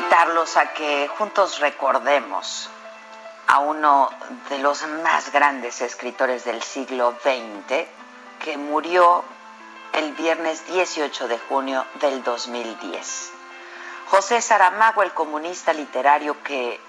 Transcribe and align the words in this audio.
Invitarlos 0.00 0.56
a 0.56 0.72
que 0.72 1.08
juntos 1.08 1.60
recordemos 1.60 2.70
a 3.48 3.58
uno 3.58 4.08
de 4.48 4.58
los 4.58 4.82
más 5.04 5.30
grandes 5.30 5.82
escritores 5.82 6.44
del 6.44 6.62
siglo 6.62 7.14
XX 7.22 7.86
que 8.42 8.56
murió 8.56 9.22
el 9.92 10.12
viernes 10.12 10.66
18 10.68 11.28
de 11.28 11.38
junio 11.38 11.84
del 12.00 12.24
2010. 12.24 13.30
José 14.06 14.40
Saramago, 14.40 15.02
el 15.02 15.12
comunista 15.12 15.74
literario 15.74 16.42
que 16.42 16.80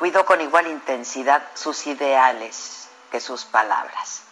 cuidó 0.00 0.26
con 0.26 0.40
igual 0.40 0.66
intensidad 0.66 1.46
sus 1.54 1.86
ideales 1.86 2.88
que 3.12 3.20
sus 3.20 3.44
palabras. 3.44 4.25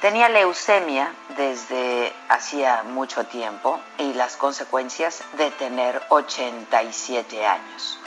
Tenía 0.00 0.28
leucemia 0.28 1.10
desde 1.36 2.12
hacía 2.28 2.82
mucho 2.82 3.24
tiempo 3.24 3.80
y 3.96 4.12
las 4.12 4.36
consecuencias 4.36 5.22
de 5.32 5.50
tener 5.52 6.02
87 6.10 7.46
años. 7.46 7.98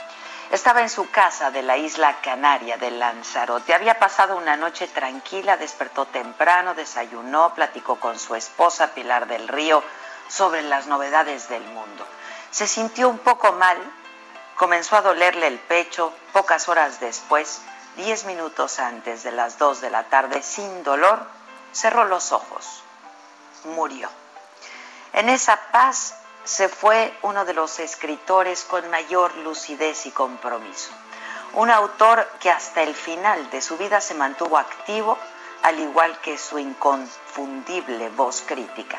Estaba 0.52 0.82
en 0.82 0.88
su 0.88 1.10
casa 1.10 1.50
de 1.50 1.62
la 1.62 1.76
isla 1.76 2.20
canaria 2.22 2.76
de 2.76 2.92
Lanzarote. 2.92 3.74
Había 3.74 3.98
pasado 3.98 4.36
una 4.36 4.56
noche 4.56 4.86
tranquila, 4.86 5.56
despertó 5.56 6.06
temprano, 6.06 6.74
desayunó, 6.74 7.54
platicó 7.54 7.96
con 7.96 8.18
su 8.20 8.36
esposa 8.36 8.94
Pilar 8.94 9.26
del 9.26 9.48
Río 9.48 9.82
sobre 10.28 10.62
las 10.62 10.86
novedades 10.86 11.48
del 11.48 11.64
mundo. 11.64 12.06
Se 12.52 12.68
sintió 12.68 13.08
un 13.08 13.18
poco 13.18 13.50
mal, 13.52 13.76
comenzó 14.54 14.96
a 14.96 15.02
dolerle 15.02 15.48
el 15.48 15.58
pecho. 15.58 16.12
Pocas 16.32 16.68
horas 16.68 17.00
después, 17.00 17.62
diez 17.96 18.24
minutos 18.26 18.78
antes 18.78 19.24
de 19.24 19.32
las 19.32 19.58
dos 19.58 19.80
de 19.80 19.90
la 19.90 20.04
tarde, 20.04 20.42
sin 20.42 20.84
dolor, 20.84 21.39
cerró 21.72 22.04
los 22.04 22.32
ojos. 22.32 22.82
Murió. 23.64 24.08
En 25.12 25.28
esa 25.28 25.56
paz 25.72 26.14
se 26.44 26.68
fue 26.68 27.12
uno 27.22 27.44
de 27.44 27.54
los 27.54 27.78
escritores 27.78 28.64
con 28.64 28.88
mayor 28.90 29.34
lucidez 29.38 30.06
y 30.06 30.10
compromiso. 30.10 30.90
Un 31.54 31.70
autor 31.70 32.26
que 32.40 32.50
hasta 32.50 32.82
el 32.82 32.94
final 32.94 33.50
de 33.50 33.60
su 33.60 33.76
vida 33.76 34.00
se 34.00 34.14
mantuvo 34.14 34.56
activo, 34.56 35.18
al 35.62 35.78
igual 35.80 36.18
que 36.20 36.38
su 36.38 36.58
inconfundible 36.58 38.08
voz 38.10 38.42
crítica. 38.46 38.98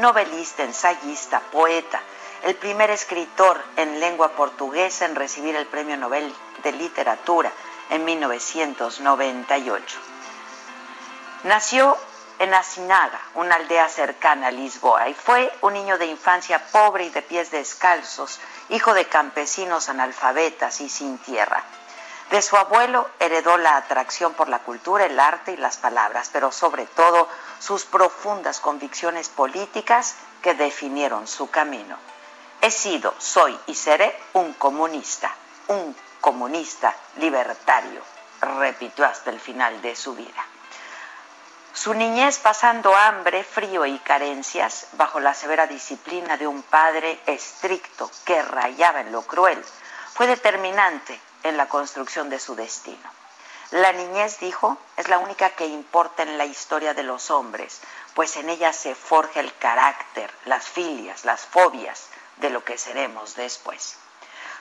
Novelista, 0.00 0.64
ensayista, 0.64 1.40
poeta, 1.40 2.00
el 2.42 2.56
primer 2.56 2.90
escritor 2.90 3.62
en 3.76 4.00
lengua 4.00 4.30
portuguesa 4.30 5.06
en 5.06 5.14
recibir 5.14 5.56
el 5.56 5.66
Premio 5.66 5.96
Nobel 5.96 6.34
de 6.62 6.72
Literatura 6.72 7.50
en 7.90 8.04
1998. 8.04 10.15
Nació 11.44 11.96
en 12.38 12.52
Asinaga, 12.54 13.20
una 13.34 13.54
aldea 13.54 13.88
cercana 13.88 14.48
a 14.48 14.50
Lisboa, 14.50 15.08
y 15.08 15.14
fue 15.14 15.52
un 15.62 15.74
niño 15.74 15.96
de 15.98 16.06
infancia 16.06 16.66
pobre 16.72 17.04
y 17.04 17.10
de 17.10 17.22
pies 17.22 17.50
descalzos, 17.50 18.40
hijo 18.68 18.94
de 18.94 19.06
campesinos 19.06 19.88
analfabetas 19.88 20.80
y 20.80 20.88
sin 20.88 21.18
tierra. 21.18 21.62
De 22.30 22.42
su 22.42 22.56
abuelo 22.56 23.08
heredó 23.20 23.56
la 23.56 23.76
atracción 23.76 24.34
por 24.34 24.48
la 24.48 24.58
cultura, 24.58 25.06
el 25.06 25.20
arte 25.20 25.52
y 25.52 25.56
las 25.56 25.76
palabras, 25.76 26.28
pero 26.32 26.50
sobre 26.50 26.86
todo 26.86 27.28
sus 27.60 27.84
profundas 27.84 28.58
convicciones 28.58 29.28
políticas 29.28 30.16
que 30.42 30.54
definieron 30.54 31.28
su 31.28 31.50
camino. 31.50 31.96
He 32.60 32.70
sido, 32.70 33.14
soy 33.18 33.56
y 33.66 33.74
seré 33.76 34.18
un 34.32 34.54
comunista, 34.54 35.32
un 35.68 35.94
comunista 36.20 36.94
libertario, 37.18 38.02
repitió 38.40 39.06
hasta 39.06 39.30
el 39.30 39.38
final 39.38 39.80
de 39.80 39.94
su 39.94 40.14
vida. 40.14 40.44
Su 41.76 41.92
niñez 41.92 42.38
pasando 42.38 42.96
hambre, 42.96 43.44
frío 43.44 43.84
y 43.84 43.98
carencias 43.98 44.86
bajo 44.92 45.20
la 45.20 45.34
severa 45.34 45.66
disciplina 45.66 46.38
de 46.38 46.46
un 46.46 46.62
padre 46.62 47.20
estricto 47.26 48.10
que 48.24 48.42
rayaba 48.42 49.02
en 49.02 49.12
lo 49.12 49.20
cruel 49.20 49.62
fue 50.14 50.26
determinante 50.26 51.20
en 51.42 51.58
la 51.58 51.68
construcción 51.68 52.30
de 52.30 52.40
su 52.40 52.54
destino. 52.56 53.10
La 53.72 53.92
niñez, 53.92 54.38
dijo, 54.38 54.78
es 54.96 55.08
la 55.08 55.18
única 55.18 55.50
que 55.50 55.66
importa 55.66 56.22
en 56.22 56.38
la 56.38 56.46
historia 56.46 56.94
de 56.94 57.02
los 57.02 57.30
hombres, 57.30 57.82
pues 58.14 58.38
en 58.38 58.48
ella 58.48 58.72
se 58.72 58.94
forja 58.94 59.40
el 59.40 59.54
carácter, 59.58 60.32
las 60.46 60.66
filias, 60.66 61.26
las 61.26 61.42
fobias 61.42 62.08
de 62.38 62.48
lo 62.48 62.64
que 62.64 62.78
seremos 62.78 63.36
después. 63.36 63.98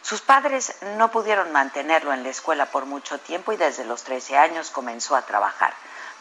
Sus 0.02 0.20
padres 0.20 0.76
no 0.97 1.09
pudieron 1.12 1.53
mantenerlo 1.53 2.12
en 2.12 2.24
la 2.24 2.30
escuela 2.30 2.66
por 2.66 2.86
mucho 2.86 3.20
tiempo 3.20 3.53
y 3.53 3.58
desde 3.58 3.86
los 3.86 4.03
13 4.03 4.38
años 4.38 4.70
comenzó 4.70 5.16
a 5.16 5.22
trabajar 5.22 5.74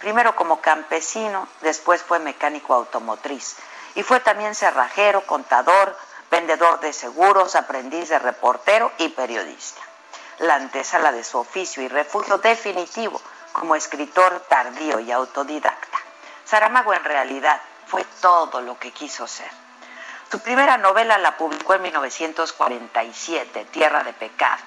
primero 0.04 0.36
como 0.36 0.60
campesino, 0.60 1.48
después 1.62 2.02
fue 2.02 2.18
mecánico 2.18 2.74
automotriz 2.74 3.56
y 3.94 4.02
fue 4.02 4.20
también 4.20 4.54
cerrajero, 4.54 5.24
contador, 5.24 5.96
vendedor 6.30 6.78
de 6.80 6.92
seguros, 6.92 7.56
aprendiz 7.56 8.10
de 8.10 8.18
reportero 8.18 8.92
y 8.98 9.08
periodista. 9.08 9.80
La 10.40 10.56
antesala 10.56 11.10
de 11.10 11.24
su 11.24 11.38
oficio 11.38 11.82
y 11.82 11.88
refugio 11.88 12.36
definitivo 12.36 13.18
como 13.54 13.76
escritor 13.76 14.40
tardío 14.46 15.00
y 15.00 15.10
autodidacta. 15.10 15.98
Saramago 16.44 16.92
en 16.92 17.04
realidad 17.04 17.58
fue 17.86 18.04
todo 18.20 18.60
lo 18.60 18.78
que 18.78 18.90
quiso 18.90 19.26
ser. 19.26 19.50
Su 20.30 20.38
primera 20.40 20.76
novela 20.76 21.16
la 21.16 21.38
publicó 21.38 21.72
en 21.72 21.80
1947, 21.80 23.68
Tierra 23.70 24.04
de 24.04 24.12
Pecado, 24.12 24.62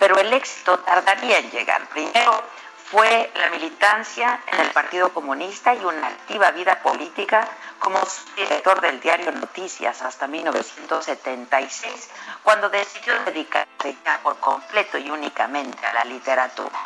pero 0.00 0.18
el 0.18 0.32
éxito 0.32 0.80
tardaría 0.80 1.38
en 1.38 1.48
llegar. 1.52 1.88
Primero 1.90 2.42
fue 2.90 3.30
la 3.36 3.50
militancia 3.50 4.40
en 4.52 4.60
el 4.60 4.70
Partido 4.72 5.12
Comunista 5.12 5.74
y 5.74 5.84
una 5.84 6.08
activa 6.08 6.50
vida 6.50 6.82
política 6.82 7.46
como 7.78 8.00
director 8.34 8.80
del 8.80 8.98
diario 9.00 9.30
Noticias 9.30 10.02
hasta 10.02 10.26
1976, 10.26 12.10
cuando 12.42 12.68
decidió 12.68 13.12
dedicarse 13.24 13.96
ya 14.04 14.18
por 14.24 14.40
completo 14.40 14.98
y 14.98 15.08
únicamente 15.08 15.86
a 15.86 15.92
la 15.92 16.04
literatura. 16.04 16.76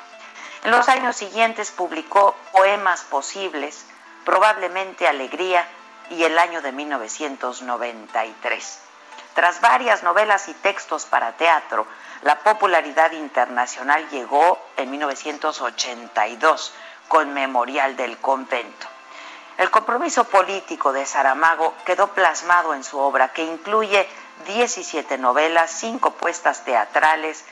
En 0.65 0.73
los 0.73 0.87
años 0.91 1.17
siguientes 1.17 1.71
publicó 1.71 2.37
Poemas 2.53 3.05
Posibles, 3.05 3.87
probablemente 4.27 5.09
Alegría 5.09 5.67
y 6.11 6.25
el 6.25 6.39
año 6.39 6.61
de 6.61 6.73
1993. 6.73 8.84
Tras 9.35 9.61
varias 9.61 10.03
novelas 10.03 10.49
y 10.49 10.55
textos 10.55 11.07
para 11.07 11.33
teatro, 11.33 11.87
la 12.23 12.39
popularidad 12.39 13.13
internacional 13.13 14.09
llegó 14.09 14.59
en 14.77 14.91
1982 14.91 16.73
con 17.09 17.35
Memorial 17.35 17.97
del 17.97 18.19
Convento. 18.19 18.87
El 19.59 19.71
compromiso 19.71 20.25
político 20.25 20.93
de 20.93 21.07
Saramago 21.07 21.75
quedó 21.85 22.09
plasmado 22.09 22.75
en 22.75 22.83
su 22.83 22.99
obra, 22.99 23.33
que 23.33 23.45
incluye 23.45 24.09
17 24.47 25.19
novelas, 25.19 25.71
5 25.71 26.13
puestas 26.15 26.65
teatrales, 26.65 27.45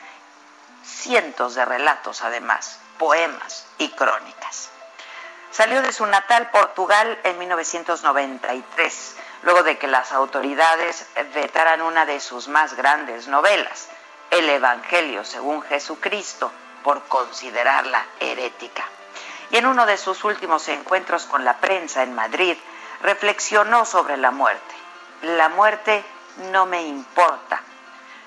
cientos 0.85 1.55
de 1.55 1.65
relatos 1.65 2.23
además, 2.23 2.81
poemas 2.99 3.67
y 3.79 3.89
crónicas. 3.91 4.72
Salió 5.53 5.83
de 5.83 5.93
su 5.93 6.07
natal 6.07 6.49
Portugal 6.51 7.19
en 7.25 7.39
1993, 7.39 9.17
luego 9.43 9.63
de 9.63 9.77
que 9.77 9.87
las 9.87 10.11
autoridades 10.13 11.07
vetaran 11.35 11.83
una 11.83 12.07
de 12.07 12.21
sus 12.21 12.49
más 12.49 12.73
grandes 12.75 13.29
novelas, 13.29 13.91
El 14.31 14.49
Evangelio 14.49 15.27
según 15.27 15.61
Jesucristo, 15.61 16.51
por 16.83 17.03
considerarla 17.03 18.03
herética. 18.19 18.83
Y 19.51 19.59
en 19.59 19.67
uno 19.67 19.85
de 19.85 19.99
sus 19.99 20.25
últimos 20.25 20.67
encuentros 20.69 21.27
con 21.27 21.45
la 21.45 21.59
prensa 21.59 22.03
en 22.03 22.15
Madrid, 22.15 22.57
reflexionó 23.03 23.85
sobre 23.85 24.17
la 24.17 24.31
muerte. 24.31 24.75
La 25.21 25.51
muerte 25.51 26.03
no 26.51 26.65
me 26.65 26.81
importa, 26.81 27.61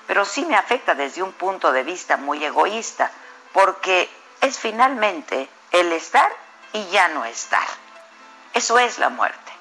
pero 0.06 0.24
sí 0.24 0.44
me 0.44 0.54
afecta 0.54 0.94
desde 0.94 1.24
un 1.24 1.32
punto 1.32 1.72
de 1.72 1.82
vista 1.82 2.18
muy 2.18 2.44
egoísta, 2.44 3.10
porque 3.52 4.08
es 4.40 4.60
finalmente 4.60 5.48
el 5.72 5.90
estar 5.90 6.45
y 6.72 6.86
ya 6.88 7.08
no 7.08 7.24
estar. 7.24 7.66
Eso 8.54 8.78
es 8.78 8.98
la 8.98 9.08
muerte, 9.08 9.52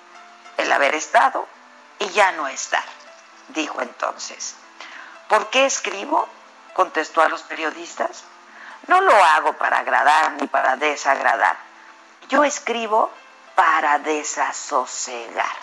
el 0.57 0.71
haber 0.71 0.95
estado 0.95 1.47
y 1.99 2.09
ya 2.09 2.31
no 2.33 2.47
estar, 2.47 2.83
dijo 3.49 3.81
entonces. 3.81 4.55
¿Por 5.27 5.49
qué 5.49 5.65
escribo? 5.65 6.27
contestó 6.73 7.21
a 7.21 7.29
los 7.29 7.41
periodistas. 7.43 8.25
No 8.87 9.01
lo 9.01 9.15
hago 9.15 9.53
para 9.53 9.79
agradar 9.79 10.33
ni 10.33 10.47
para 10.47 10.75
desagradar. 10.75 11.57
Yo 12.27 12.43
escribo 12.43 13.09
para 13.55 13.99
desasosegar. 13.99 15.55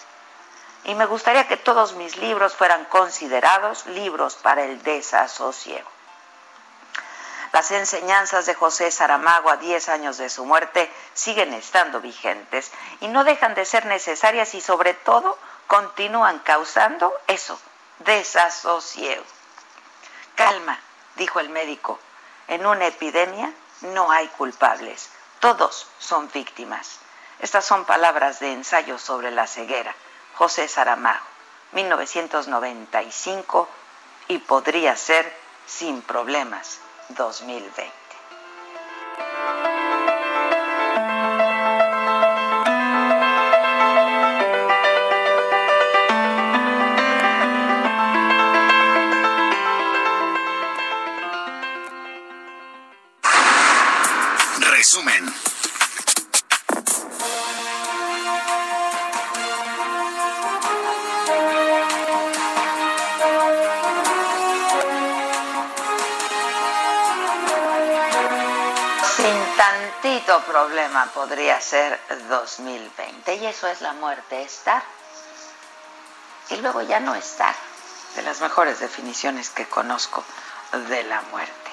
Y 0.85 0.95
me 0.95 1.07
gustaría 1.07 1.47
que 1.47 1.57
todos 1.57 1.93
mis 1.95 2.17
libros 2.17 2.57
fueran 2.57 2.87
considerados 2.87 3.87
libros 3.87 4.37
para 4.37 4.65
el 4.65 4.83
desasosiego. 4.83 5.89
Las 7.63 7.71
enseñanzas 7.71 8.45
de 8.47 8.55
José 8.55 8.91
Saramago 8.91 9.49
a 9.49 9.57
10 9.57 9.89
años 9.89 10.19
de 10.19 10.29
su 10.29 10.45
muerte 10.45 10.93
siguen 11.15 11.55
estando 11.55 12.01
vigentes 12.01 12.73
y 12.99 13.07
no 13.07 13.23
dejan 13.23 13.55
de 13.55 13.65
ser 13.65 13.87
necesarias 13.87 14.57
y 14.57 14.61
sobre 14.61 14.95
todo 14.95 15.39
continúan 15.69 16.41
causando 16.41 17.15
eso, 17.29 17.57
desasosiego. 18.01 19.23
Calma, 20.35 20.77
dijo 21.15 21.39
el 21.39 21.51
médico, 21.51 22.01
en 22.49 22.67
una 22.67 22.89
epidemia 22.89 23.53
no 23.83 24.11
hay 24.11 24.27
culpables, 24.27 25.11
todos 25.39 25.87
son 26.01 26.29
víctimas. 26.33 26.99
Estas 27.39 27.65
son 27.65 27.85
palabras 27.85 28.41
de 28.41 28.51
ensayo 28.51 28.99
sobre 28.99 29.31
la 29.31 29.47
ceguera. 29.47 29.95
José 30.35 30.67
Saramago, 30.67 31.25
1995, 31.71 33.69
y 34.27 34.39
podría 34.39 34.97
ser 34.97 35.33
sin 35.65 36.03
problemas 36.03 36.81
2020. 37.15 37.93
Problema 70.47 71.07
podría 71.15 71.61
ser 71.61 71.99
2020 72.29 73.35
y 73.35 73.47
eso 73.47 73.69
es 73.69 73.81
la 73.81 73.93
muerte, 73.95 74.43
estar 74.43 74.83
y 76.51 76.57
luego 76.57 76.83
ya 76.83 77.01
no 77.01 77.15
estar, 77.15 77.55
de 78.17 78.23
las 78.23 78.41
mejores 78.41 78.81
definiciones 78.81 79.51
que 79.51 79.67
conozco 79.67 80.25
de 80.89 81.03
la 81.05 81.23
muerte. 81.31 81.71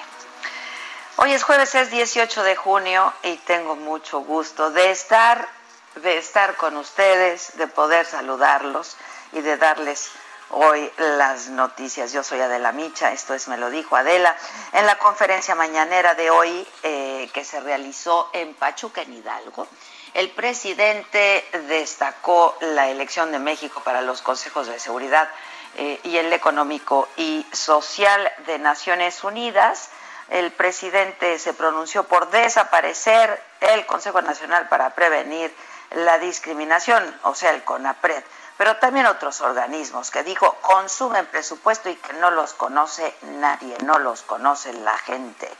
Hoy 1.16 1.32
es 1.32 1.42
jueves, 1.42 1.74
es 1.74 1.90
18 1.90 2.42
de 2.42 2.56
junio 2.56 3.12
y 3.22 3.36
tengo 3.38 3.76
mucho 3.76 4.20
gusto 4.20 4.70
de 4.70 4.90
estar, 4.90 5.48
de 5.96 6.18
estar 6.18 6.56
con 6.56 6.76
ustedes, 6.76 7.56
de 7.56 7.66
poder 7.66 8.06
saludarlos 8.06 8.96
y 9.32 9.40
de 9.40 9.56
darles 9.56 10.10
hoy 10.50 10.90
las 10.96 11.48
noticias. 11.48 12.12
Yo 12.12 12.22
soy 12.22 12.40
Adela 12.40 12.72
Micha, 12.72 13.12
esto 13.12 13.34
es 13.34 13.48
Me 13.48 13.56
lo 13.56 13.70
dijo 13.70 13.96
Adela. 13.96 14.36
En 14.72 14.86
la 14.86 14.98
conferencia 14.98 15.54
mañanera 15.54 16.14
de 16.14 16.30
hoy 16.30 16.66
eh, 16.82 17.28
que 17.32 17.44
se 17.44 17.60
realizó 17.60 18.30
en 18.32 18.54
Pachuca, 18.54 19.02
en 19.02 19.12
Hidalgo, 19.14 19.66
el 20.14 20.30
presidente 20.30 21.44
destacó 21.68 22.56
la 22.60 22.88
elección 22.88 23.30
de 23.32 23.38
México 23.38 23.80
para 23.84 24.02
los 24.02 24.22
consejos 24.22 24.66
de 24.66 24.78
seguridad 24.80 25.28
eh, 25.76 26.00
y 26.02 26.16
el 26.16 26.32
económico 26.32 27.08
y 27.16 27.46
social 27.52 28.30
de 28.46 28.58
Naciones 28.58 29.22
Unidas. 29.22 29.90
El 30.28 30.52
presidente 30.52 31.38
se 31.38 31.54
pronunció 31.54 32.04
por 32.04 32.30
desaparecer 32.30 33.40
el 33.60 33.86
Consejo 33.86 34.22
Nacional 34.22 34.68
para 34.68 34.94
Prevenir 34.94 35.52
la 35.92 36.18
Discriminación, 36.18 37.02
o 37.24 37.34
sea, 37.34 37.50
el 37.50 37.64
CONAPRED 37.64 38.22
pero 38.60 38.76
también 38.76 39.06
otros 39.06 39.40
organismos 39.40 40.10
que 40.10 40.22
dijo 40.22 40.52
consumen 40.60 41.24
presupuesto 41.24 41.88
y 41.88 41.96
que 41.96 42.12
no 42.12 42.30
los 42.30 42.52
conoce 42.52 43.14
nadie, 43.22 43.74
no 43.86 43.98
los 43.98 44.20
conoce 44.20 44.74
la 44.74 44.98
gente. 44.98 45.50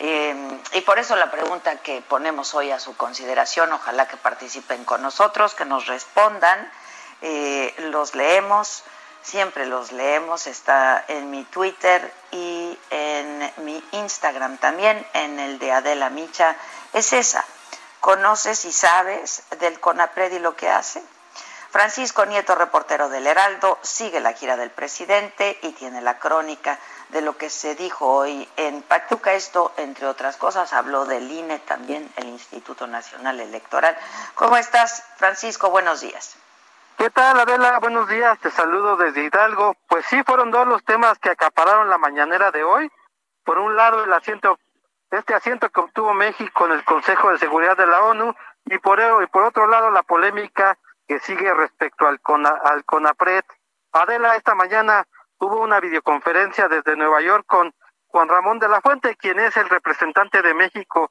Eh, 0.00 0.60
y 0.72 0.80
por 0.80 0.98
eso 0.98 1.14
la 1.14 1.30
pregunta 1.30 1.76
que 1.76 2.02
ponemos 2.02 2.52
hoy 2.54 2.72
a 2.72 2.80
su 2.80 2.96
consideración, 2.96 3.72
ojalá 3.72 4.08
que 4.08 4.16
participen 4.16 4.84
con 4.84 5.00
nosotros, 5.00 5.54
que 5.54 5.64
nos 5.64 5.86
respondan, 5.86 6.68
eh, 7.22 7.72
los 7.78 8.16
leemos, 8.16 8.82
siempre 9.22 9.66
los 9.66 9.92
leemos, 9.92 10.48
está 10.48 11.04
en 11.06 11.30
mi 11.30 11.44
Twitter 11.44 12.12
y 12.32 12.76
en 12.90 13.52
mi 13.58 13.80
Instagram 13.92 14.58
también, 14.58 15.06
en 15.12 15.38
el 15.38 15.60
de 15.60 15.70
Adela 15.70 16.10
Micha, 16.10 16.56
es 16.94 17.12
esa. 17.12 17.44
¿Conoces 18.00 18.64
y 18.64 18.72
sabes 18.72 19.44
del 19.60 19.78
CONAPRED 19.78 20.32
y 20.32 20.38
lo 20.40 20.56
que 20.56 20.68
hace? 20.68 21.00
Francisco 21.74 22.24
Nieto, 22.24 22.54
reportero 22.54 23.08
del 23.08 23.26
Heraldo, 23.26 23.80
sigue 23.82 24.20
la 24.20 24.32
gira 24.32 24.56
del 24.56 24.70
presidente 24.70 25.58
y 25.60 25.72
tiene 25.72 26.02
la 26.02 26.20
crónica 26.20 26.78
de 27.08 27.20
lo 27.20 27.36
que 27.36 27.50
se 27.50 27.74
dijo 27.74 28.06
hoy 28.06 28.48
en 28.56 28.80
Pachuca. 28.82 29.32
Esto, 29.32 29.72
entre 29.76 30.06
otras 30.06 30.36
cosas, 30.36 30.72
habló 30.72 31.04
del 31.04 31.28
INE, 31.28 31.58
también 31.58 32.08
el 32.14 32.26
Instituto 32.28 32.86
Nacional 32.86 33.40
Electoral. 33.40 33.98
¿Cómo 34.36 34.56
estás, 34.56 35.04
Francisco? 35.16 35.68
Buenos 35.70 36.00
días. 36.00 36.36
¿Qué 36.96 37.10
tal, 37.10 37.40
Adela? 37.40 37.80
Buenos 37.80 38.08
días, 38.08 38.38
te 38.38 38.52
saludo 38.52 38.96
desde 38.96 39.24
Hidalgo. 39.24 39.74
Pues 39.88 40.06
sí, 40.06 40.22
fueron 40.22 40.52
dos 40.52 40.68
los 40.68 40.84
temas 40.84 41.18
que 41.18 41.30
acapararon 41.30 41.90
la 41.90 41.98
mañanera 41.98 42.52
de 42.52 42.62
hoy. 42.62 42.88
Por 43.42 43.58
un 43.58 43.74
lado, 43.74 44.04
el 44.04 44.12
asiento, 44.12 44.60
este 45.10 45.34
asiento 45.34 45.68
que 45.70 45.80
obtuvo 45.80 46.14
México 46.14 46.66
en 46.66 46.72
el 46.74 46.84
Consejo 46.84 47.32
de 47.32 47.38
Seguridad 47.38 47.76
de 47.76 47.88
la 47.88 48.04
ONU, 48.04 48.32
y 48.66 48.78
por, 48.78 49.00
y 49.00 49.26
por 49.26 49.42
otro 49.42 49.66
lado, 49.66 49.90
la 49.90 50.04
polémica 50.04 50.78
que 51.06 51.18
sigue 51.20 51.52
respecto 51.54 52.06
al, 52.06 52.20
al 52.64 52.84
CONAPRED. 52.84 53.44
Adela, 53.92 54.36
esta 54.36 54.54
mañana 54.54 55.06
hubo 55.38 55.60
una 55.60 55.80
videoconferencia 55.80 56.68
desde 56.68 56.96
Nueva 56.96 57.20
York 57.20 57.44
con 57.46 57.74
Juan 58.08 58.28
Ramón 58.28 58.58
de 58.58 58.68
la 58.68 58.80
Fuente, 58.80 59.16
quien 59.16 59.40
es 59.40 59.56
el 59.56 59.68
representante 59.68 60.42
de 60.42 60.54
México 60.54 61.10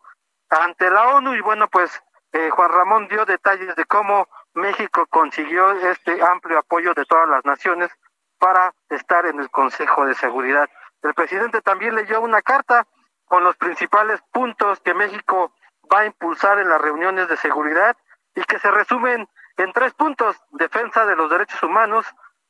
ante 0.49 0.89
la 0.89 1.15
ONU. 1.15 1.35
Y 1.35 1.41
bueno, 1.41 1.67
pues 1.67 2.01
eh, 2.31 2.49
Juan 2.49 2.71
Ramón 2.71 3.07
dio 3.07 3.25
detalles 3.25 3.75
de 3.75 3.85
cómo 3.85 4.27
México 4.53 5.05
consiguió 5.07 5.71
este 5.71 6.21
amplio 6.23 6.59
apoyo 6.59 6.93
de 6.93 7.05
todas 7.05 7.27
las 7.27 7.43
naciones 7.45 7.91
para 8.39 8.73
estar 8.89 9.25
en 9.25 9.39
el 9.39 9.49
Consejo 9.49 10.05
de 10.05 10.15
Seguridad. 10.15 10.69
El 11.01 11.13
presidente 11.13 11.61
también 11.61 11.95
leyó 11.95 12.21
una 12.21 12.41
carta 12.41 12.87
con 13.25 13.43
los 13.43 13.55
principales 13.57 14.21
puntos 14.31 14.79
que 14.81 14.93
México 14.93 15.53
va 15.91 16.01
a 16.01 16.05
impulsar 16.05 16.59
en 16.59 16.69
las 16.69 16.81
reuniones 16.81 17.27
de 17.27 17.37
seguridad 17.37 17.97
y 18.35 18.43
que 18.43 18.59
se 18.59 18.71
resumen 18.71 19.27
en 19.57 19.71
tres 19.71 19.93
puntos, 19.93 20.35
defensa 20.51 21.05
de 21.05 21.15
los 21.15 21.29
derechos 21.29 21.61
humanos, 21.63 22.05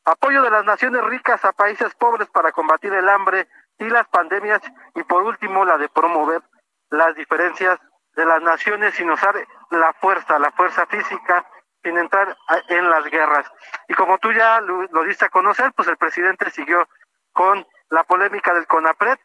apoyo 0.06 0.42
de 0.42 0.50
las 0.50 0.66
naciones 0.66 1.04
ricas 1.04 1.44
a 1.46 1.54
países 1.54 1.94
pobres 1.96 2.30
para 2.30 2.52
combatir 2.52 2.94
el 2.94 3.10
hambre 3.10 3.48
y 3.80 3.86
las 3.90 4.08
pandemias, 4.08 4.62
y 4.96 5.04
por 5.04 5.24
último 5.24 5.66
la 5.66 5.78
de 5.78 5.90
promover 5.90 6.42
las 6.90 7.16
diferencias 7.16 7.80
de 8.16 8.26
las 8.26 8.42
naciones 8.42 8.94
sin 8.94 9.10
usar 9.10 9.36
la 9.72 9.94
fuerza, 9.94 10.38
la 10.40 10.52
fuerza 10.52 10.86
física, 10.86 11.46
sin 11.84 11.98
entrar 11.98 12.38
en 12.70 12.90
las 12.90 13.06
guerras. 13.06 13.52
Y 13.88 13.94
como 13.94 14.18
tú 14.20 14.32
ya 14.32 14.62
lo, 14.62 15.04
diste 15.04 15.26
a 15.26 15.30
conocer, 15.30 15.74
pues 15.74 15.88
el 15.88 15.98
presidente 15.98 16.50
siguió 16.52 16.88
con 17.34 17.66
la 17.90 18.04
polémica 18.04 18.54
del 18.54 18.68
CONAPRED, 18.68 19.18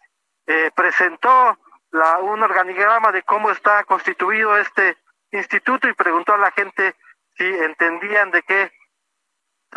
eh, 0.47 0.71
presentó 0.75 1.59
la, 1.91 2.19
un 2.19 2.43
organigrama 2.43 3.13
de 3.13 3.23
cómo 3.23 3.51
está 3.51 3.85
constituido 3.85 4.57
este 4.57 4.97
instituto 5.31 5.89
y 5.89 5.93
preguntó 5.93 6.35
a 6.35 6.39
la 6.39 6.51
gente 6.51 6.97
si 7.39 7.47
entendían 7.47 8.31
de 8.33 8.43
qué 8.43 8.73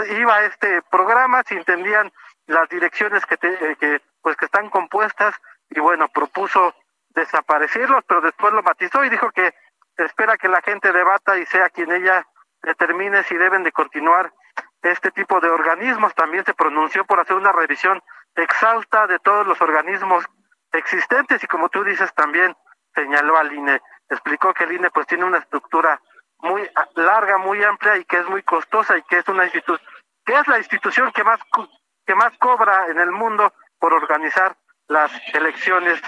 iba 0.10 0.44
este 0.46 0.82
programa, 0.90 1.44
si 1.44 1.56
entendían 1.56 2.12
las 2.48 2.68
direcciones 2.70 3.26
que, 3.26 3.36
eh, 3.42 3.76
que 3.80 4.02
pues 4.22 4.36
que 4.36 4.46
están 4.46 4.70
compuestas 4.70 5.36
y 5.70 5.80
bueno, 5.80 6.08
propuso 6.10 6.76
desaparecerlos, 7.10 8.04
pero 8.08 8.22
después 8.22 8.54
lo 8.54 8.64
matizó 8.64 9.04
y 9.06 9.10
dijo 9.10 9.32
que 9.32 9.54
espera 9.98 10.38
que 10.38 10.48
la 10.48 10.62
gente 10.62 10.92
debata 10.92 11.38
y 11.38 11.46
sea 11.46 11.70
quien 11.70 11.92
ella 11.92 12.26
determine 12.64 13.24
si 13.24 13.36
deben 13.36 13.64
de 13.64 13.72
continuar 13.72 14.34
este 14.82 15.12
tipo 15.12 15.40
de 15.40 15.50
organismos. 15.50 16.16
También 16.16 16.46
se 16.46 16.54
pronunció 16.54 17.06
por 17.06 17.20
hacer 17.20 17.36
una 17.36 17.52
revisión 17.52 18.02
exhausta 18.36 19.08
de 19.08 19.20
todos 19.20 19.46
los 19.46 19.62
organismos 19.62 20.26
existentes 20.72 21.44
y 21.44 21.48
como 21.48 21.70
tú 21.70 21.84
dices 21.84 22.14
también 22.14 22.56
señaló 22.96 23.38
al 23.38 23.52
INE. 23.54 23.82
Explicó 24.10 24.54
que 24.54 24.64
el 24.64 24.74
INE 24.74 24.90
pues 24.90 25.08
tiene 25.08 25.26
una 25.26 25.38
estructura 25.38 26.02
muy 26.42 26.70
larga, 26.96 27.38
muy 27.38 27.64
amplia 27.64 27.98
y 27.98 28.06
que 28.06 28.18
es 28.18 28.28
muy 28.28 28.44
costosa 28.44 28.98
y 28.98 29.04
que 29.04 29.20
es 29.20 29.28
una 29.28 29.46
institución 29.46 29.80
que 30.26 30.38
es 30.38 30.48
la 30.48 30.58
institución 30.58 31.12
que 31.12 31.24
más 31.24 31.40
que 32.06 32.16
más 32.16 32.38
cobra 32.38 32.88
en 32.88 33.00
el 33.00 33.12
mundo 33.12 33.54
por 33.80 33.94
organizar 33.94 34.56
las 34.88 35.12
elecciones 35.34 36.02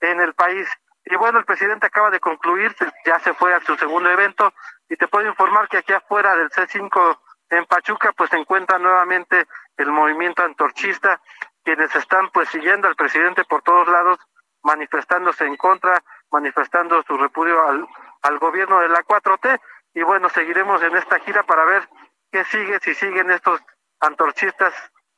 en 0.00 0.20
el 0.20 0.34
país. 0.34 0.68
Y 1.04 1.14
bueno, 1.16 1.38
el 1.38 1.44
presidente 1.44 1.86
acaba 1.86 2.10
de 2.10 2.20
concluir, 2.20 2.74
ya 3.04 3.18
se 3.20 3.32
fue 3.34 3.54
a 3.54 3.60
su 3.60 3.76
segundo 3.76 4.10
evento 4.10 4.52
y 4.88 4.96
te 4.96 5.08
puedo 5.08 5.26
informar 5.28 5.68
que 5.68 5.78
aquí 5.78 5.92
afuera 5.92 6.34
del 6.36 6.50
C5 6.50 7.18
en 7.50 7.64
Pachuca 7.66 8.12
pues 8.12 8.30
se 8.30 8.36
encuentra 8.36 8.78
nuevamente 8.78 9.46
el 9.76 9.92
movimiento 9.92 10.42
antorchista, 10.42 11.20
quienes 11.62 11.94
están 11.94 12.28
pues 12.30 12.48
siguiendo 12.48 12.88
al 12.88 12.96
presidente 12.96 13.44
por 13.44 13.62
todos 13.62 13.86
lados, 13.88 14.18
manifestándose 14.62 15.46
en 15.46 15.56
contra, 15.56 16.02
manifestando 16.30 17.02
su 17.04 17.16
repudio 17.16 17.66
al, 17.68 17.86
al 18.26 18.38
gobierno 18.38 18.80
de 18.80 18.88
la 18.88 19.02
4T 19.04 19.60
y 19.94 20.02
bueno, 20.02 20.28
seguiremos 20.28 20.82
en 20.82 20.96
esta 20.96 21.18
gira 21.20 21.42
para 21.44 21.64
ver 21.64 21.88
qué 22.30 22.44
sigue, 22.44 22.78
si 22.80 22.94
siguen 22.94 23.30
estos 23.30 23.60
antorchistas 24.00 24.74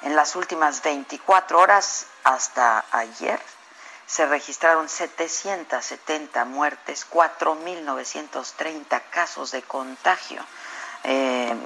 En 0.03 0.15
las 0.15 0.37
últimas 0.37 0.83
24 0.83 1.59
horas 1.59 2.09
hasta 2.25 2.85
ayer 2.91 3.41
se 4.05 4.27
registraron 4.27 4.91
770 4.91 6.45
muertes, 6.45 7.07
4.930 7.11 9.01
casos 9.09 9.53
de 9.53 9.63
contagio. 9.63 10.45
Eh, 11.05 11.57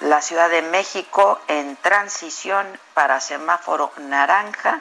la 0.00 0.20
Ciudad 0.20 0.50
de 0.50 0.62
México 0.62 1.40
en 1.48 1.76
transición 1.76 2.66
para 2.94 3.20
semáforo 3.20 3.92
naranja 3.98 4.80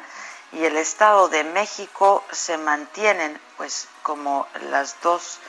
y 0.51 0.65
el 0.65 0.77
Estado 0.77 1.29
de 1.29 1.43
México 1.43 2.23
se 2.31 2.57
mantienen 2.57 3.39
pues 3.57 3.87
como 4.03 4.47
las 4.69 5.01
dos 5.01 5.39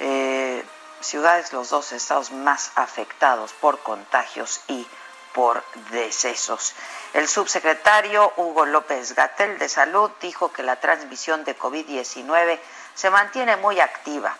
eh, 0.00 0.64
ciudades, 1.00 1.52
los 1.52 1.70
dos 1.70 1.92
estados 1.92 2.32
más 2.32 2.72
afectados 2.76 3.52
por 3.52 3.78
contagios 3.80 4.60
y 4.68 4.86
por 5.34 5.62
decesos. 5.90 6.74
El 7.12 7.28
subsecretario 7.28 8.32
Hugo 8.36 8.64
López 8.66 9.14
Gatel 9.14 9.58
de 9.58 9.68
Salud 9.68 10.10
dijo 10.20 10.52
que 10.52 10.62
la 10.62 10.76
transmisión 10.76 11.44
de 11.44 11.58
COVID-19 11.58 12.58
se 12.94 13.10
mantiene 13.10 13.56
muy 13.56 13.80
activa, 13.80 14.36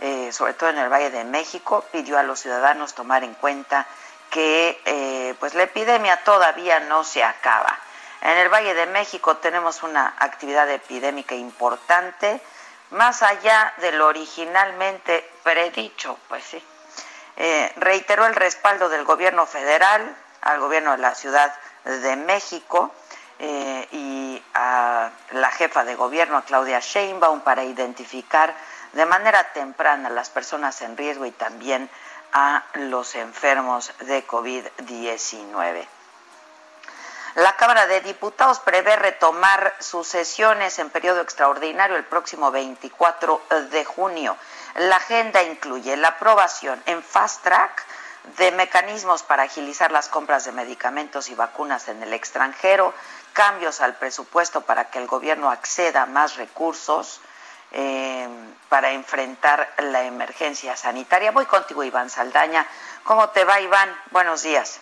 eh, 0.00 0.30
sobre 0.32 0.54
todo 0.54 0.70
en 0.70 0.78
el 0.78 0.92
Valle 0.92 1.10
de 1.10 1.24
México. 1.24 1.84
Pidió 1.90 2.18
a 2.18 2.22
los 2.22 2.40
ciudadanos 2.40 2.94
tomar 2.94 3.24
en 3.24 3.34
cuenta 3.34 3.86
que 4.34 4.82
eh, 4.84 5.36
pues 5.38 5.54
la 5.54 5.62
epidemia 5.62 6.16
todavía 6.24 6.80
no 6.80 7.04
se 7.04 7.22
acaba. 7.22 7.78
En 8.20 8.36
el 8.36 8.48
Valle 8.48 8.74
de 8.74 8.86
México 8.86 9.36
tenemos 9.36 9.84
una 9.84 10.12
actividad 10.18 10.68
epidémica 10.68 11.36
importante, 11.36 12.40
más 12.90 13.22
allá 13.22 13.72
de 13.76 13.92
lo 13.92 14.08
originalmente 14.08 15.24
predicho, 15.44 16.18
pues 16.26 16.42
sí. 16.42 16.64
Eh, 17.36 17.72
reiteró 17.76 18.26
el 18.26 18.34
respaldo 18.34 18.88
del 18.88 19.04
gobierno 19.04 19.46
federal 19.46 20.16
al 20.40 20.58
gobierno 20.58 20.90
de 20.92 20.98
la 20.98 21.14
Ciudad 21.14 21.54
de 21.84 22.16
México 22.16 22.92
eh, 23.38 23.86
y 23.92 24.42
a 24.54 25.10
la 25.30 25.50
jefa 25.52 25.84
de 25.84 25.94
gobierno, 25.94 26.42
Claudia 26.44 26.80
Sheinbaum, 26.80 27.42
para 27.42 27.62
identificar 27.62 28.52
de 28.94 29.06
manera 29.06 29.52
temprana 29.52 30.10
las 30.10 30.30
personas 30.30 30.82
en 30.82 30.96
riesgo 30.96 31.24
y 31.24 31.30
también 31.30 31.88
a 32.34 32.64
los 32.74 33.14
enfermos 33.14 33.92
de 34.00 34.26
COVID-19. 34.26 35.86
La 37.36 37.56
Cámara 37.56 37.86
de 37.86 38.00
Diputados 38.00 38.58
prevé 38.60 38.96
retomar 38.96 39.74
sus 39.78 40.06
sesiones 40.08 40.78
en 40.78 40.90
periodo 40.90 41.20
extraordinario 41.20 41.96
el 41.96 42.04
próximo 42.04 42.50
24 42.50 43.40
de 43.70 43.84
junio. 43.84 44.36
La 44.76 44.96
agenda 44.96 45.42
incluye 45.44 45.96
la 45.96 46.08
aprobación 46.08 46.82
en 46.86 47.02
fast 47.02 47.42
track 47.42 47.84
de 48.36 48.50
mecanismos 48.52 49.22
para 49.22 49.44
agilizar 49.44 49.92
las 49.92 50.08
compras 50.08 50.44
de 50.44 50.52
medicamentos 50.52 51.28
y 51.28 51.34
vacunas 51.34 51.88
en 51.88 52.02
el 52.02 52.12
extranjero, 52.12 52.94
cambios 53.32 53.80
al 53.80 53.94
presupuesto 53.94 54.62
para 54.62 54.90
que 54.90 54.98
el 54.98 55.06
gobierno 55.06 55.50
acceda 55.50 56.02
a 56.02 56.06
más 56.06 56.36
recursos 56.36 57.20
eh, 57.74 58.28
para 58.68 58.92
enfrentar 58.92 59.68
la 59.78 60.04
emergencia 60.04 60.76
sanitaria. 60.76 61.32
Voy 61.32 61.46
contigo, 61.46 61.84
Iván 61.84 62.08
Saldaña. 62.08 62.66
¿Cómo 63.02 63.28
te 63.30 63.44
va, 63.44 63.60
Iván? 63.60 63.90
Buenos 64.10 64.42
días. 64.42 64.80